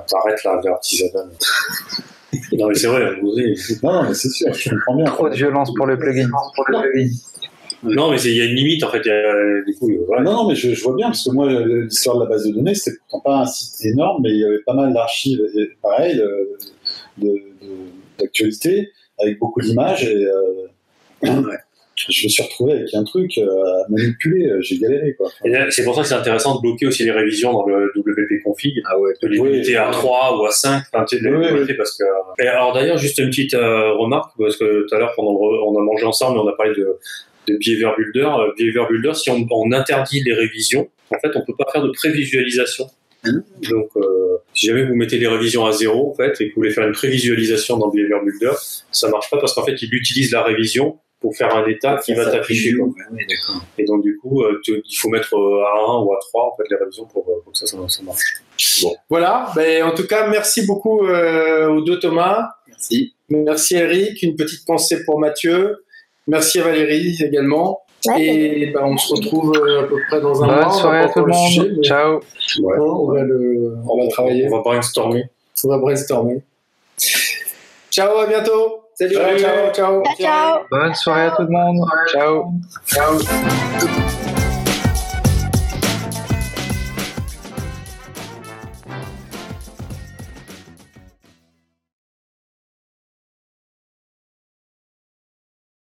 T'arrêtes 0.08 0.44
là, 0.44 0.60
l'artisanat. 0.64 1.24
Non, 2.52 2.68
mais 2.68 2.74
c'est 2.74 2.86
vrai, 2.86 3.16
Non, 3.82 4.02
mais 4.04 4.14
c'est 4.14 4.30
sûr, 4.30 4.52
je 4.52 4.70
comprends 4.70 4.96
bien. 4.96 5.04
Trop 5.04 5.28
de 5.28 5.34
violence 5.34 5.72
pour 5.74 5.86
le 5.86 5.98
plugin. 5.98 6.28
Pour 6.54 6.64
le 6.68 6.90
plugin. 6.90 7.10
Non, 7.82 8.10
mais 8.10 8.20
il 8.22 8.36
y 8.36 8.40
a 8.40 8.44
une 8.44 8.54
limite 8.54 8.84
en 8.84 8.90
fait. 8.90 9.00
du 9.00 9.74
coup, 9.74 9.90
voilà. 10.06 10.22
Non, 10.22 10.32
non, 10.32 10.48
mais 10.48 10.54
je, 10.54 10.72
je, 10.72 10.82
vois 10.84 10.94
bien 10.94 11.08
parce 11.08 11.24
que 11.24 11.30
moi, 11.32 11.50
l'histoire 11.50 12.18
de 12.18 12.24
la 12.24 12.28
base 12.28 12.46
de 12.46 12.52
données, 12.52 12.74
c'était 12.74 12.96
pourtant 12.98 13.20
pas 13.20 13.38
un 13.40 13.46
site 13.46 13.84
énorme, 13.86 14.22
mais 14.22 14.30
il 14.30 14.38
y 14.38 14.44
avait 14.44 14.62
pas 14.64 14.74
mal 14.74 14.92
d'archives, 14.92 15.40
pareil, 15.82 16.22
d'actualité, 18.18 18.92
avec 19.18 19.38
beaucoup 19.38 19.60
d'images 19.60 20.04
et. 20.04 20.26
Euh, 20.26 20.68
ouais 21.22 21.58
je 21.96 22.26
me 22.26 22.28
suis 22.28 22.42
retrouvé 22.42 22.72
avec 22.72 22.94
un 22.94 23.04
truc 23.04 23.38
euh, 23.38 23.44
à 23.44 23.84
manipuler, 23.88 24.46
euh, 24.46 24.60
j'ai 24.60 24.78
galéré. 24.78 25.14
Quoi. 25.14 25.30
c'est 25.70 25.84
pour 25.84 25.94
ça 25.94 26.02
que 26.02 26.08
c'est 26.08 26.14
intéressant 26.14 26.56
de 26.56 26.60
bloquer 26.60 26.86
aussi 26.86 27.04
les 27.04 27.10
révisions 27.10 27.52
dans 27.52 27.66
le 27.66 27.92
WP 27.94 28.42
config, 28.44 28.80
ah 28.86 28.98
ouais, 28.98 29.12
de 29.22 29.28
les 29.28 29.36
limiter 29.36 29.76
à 29.76 29.90
3 29.90 30.38
ou 30.38 30.46
à 30.46 30.50
5, 30.50 30.84
enfin, 30.92 31.04
tu 31.04 31.18
sais, 31.18 31.28
oui, 31.28 31.74
parce 31.76 31.96
que... 31.96 32.04
Et 32.42 32.46
alors 32.46 32.72
d'ailleurs, 32.72 32.98
juste 32.98 33.18
une 33.18 33.28
petite 33.28 33.54
euh, 33.54 33.92
remarque, 33.92 34.32
parce 34.38 34.56
que 34.56 34.86
tout 34.88 34.94
à 34.94 34.98
l'heure, 34.98 35.12
pendant 35.14 35.32
on 35.32 35.78
a 35.78 35.82
mangé 35.82 36.04
ensemble, 36.04 36.38
on 36.38 36.48
a 36.48 36.56
parlé 36.56 36.74
de, 36.74 36.98
de 37.48 37.56
Behavior 37.58 37.94
Builder. 37.96 38.30
Behavior 38.56 38.88
Builder, 38.88 39.14
si 39.14 39.30
on, 39.30 39.46
on, 39.50 39.72
interdit 39.72 40.22
les 40.22 40.34
révisions, 40.34 40.88
en 41.10 41.18
fait, 41.18 41.30
on 41.34 41.44
peut 41.44 41.54
pas 41.56 41.70
faire 41.72 41.82
de 41.82 41.90
prévisualisation. 41.90 42.86
Mmh. 43.24 43.38
Donc, 43.70 43.88
euh, 43.96 44.38
si 44.54 44.66
jamais 44.66 44.84
vous 44.84 44.94
mettez 44.94 45.18
les 45.18 45.28
révisions 45.28 45.64
à 45.64 45.72
zéro, 45.72 46.10
en 46.10 46.14
fait, 46.14 46.40
et 46.40 46.48
que 46.48 46.54
vous 46.54 46.62
voulez 46.62 46.70
faire 46.70 46.86
une 46.86 46.92
prévisualisation 46.92 47.76
dans 47.78 47.88
Behavior 47.88 48.22
Builder, 48.24 48.52
ça 48.90 49.08
marche 49.08 49.30
pas 49.30 49.38
parce 49.38 49.54
qu'en 49.54 49.64
fait, 49.64 49.80
il 49.80 49.94
utilise 49.94 50.32
la 50.32 50.42
révision 50.42 50.98
pour 51.22 51.34
faire 51.34 51.54
un 51.54 51.66
état 51.66 51.98
qui 52.04 52.12
va 52.12 52.30
t'afficher. 52.30 52.74
et 53.78 53.84
donc 53.84 54.02
du 54.02 54.18
coup, 54.18 54.42
euh, 54.42 54.60
il 54.68 54.96
faut 54.96 55.08
mettre 55.08 55.34
euh, 55.34 55.64
à 55.64 55.78
1 55.78 56.02
ou 56.02 56.12
à 56.12 56.18
3 56.18 56.52
en 56.52 56.56
fait 56.56 56.64
les 56.68 56.76
révisions 56.76 57.06
pour, 57.06 57.24
euh, 57.28 57.40
pour 57.42 57.52
que 57.52 57.58
ça, 57.58 57.66
ça, 57.66 57.76
marche. 58.02 58.42
Bon. 58.82 58.94
Voilà, 59.08 59.50
ben, 59.54 59.84
en 59.84 59.94
tout 59.94 60.06
cas, 60.06 60.28
merci 60.28 60.66
beaucoup 60.66 61.00
aux 61.00 61.80
deux 61.80 61.98
Thomas. 62.00 62.48
Merci. 62.68 63.14
Merci 63.30 63.76
Eric, 63.76 64.22
une 64.22 64.36
petite 64.36 64.66
pensée 64.66 65.04
pour 65.04 65.18
Mathieu. 65.18 65.84
Merci 66.26 66.60
à 66.60 66.64
Valérie 66.64 67.16
également. 67.22 67.80
et 68.18 68.66
ben, 68.74 68.82
on 68.84 68.96
se 68.96 69.14
retrouve 69.14 69.56
à 69.56 69.84
peu 69.84 69.96
près 70.08 70.20
dans 70.20 70.42
un 70.42 70.46
Bonne 70.48 70.56
mois. 70.56 70.70
soirée 70.70 70.98
à 70.98 71.08
tout 71.08 71.24
le 71.24 71.32
monde. 71.32 71.84
Ciao. 71.84 72.20
Ouais. 72.60 72.76
on, 72.78 73.12
va 73.12 73.22
le, 73.22 73.76
on 73.88 74.02
va 74.02 74.08
travailler. 74.08 74.48
On 74.48 74.56
va 74.56 74.62
brainstormer. 74.62 75.24
On 75.64 75.68
va 75.68 75.78
brainstormer. 75.78 76.42
Ciao, 77.92 78.20
à 78.20 78.26
bientôt. 78.26 78.88
Salut, 78.94 79.14
ciao, 79.14 79.38
ciao, 79.38 79.72
ciao. 79.74 80.02
ciao. 80.18 80.60
Bonne 80.70 80.94
soirée 80.94 81.26
à 81.26 81.30
tout 81.32 81.42
le 81.42 81.50
monde. 81.50 81.86
Ciao. 82.10 82.50
Ciao. 82.86 83.18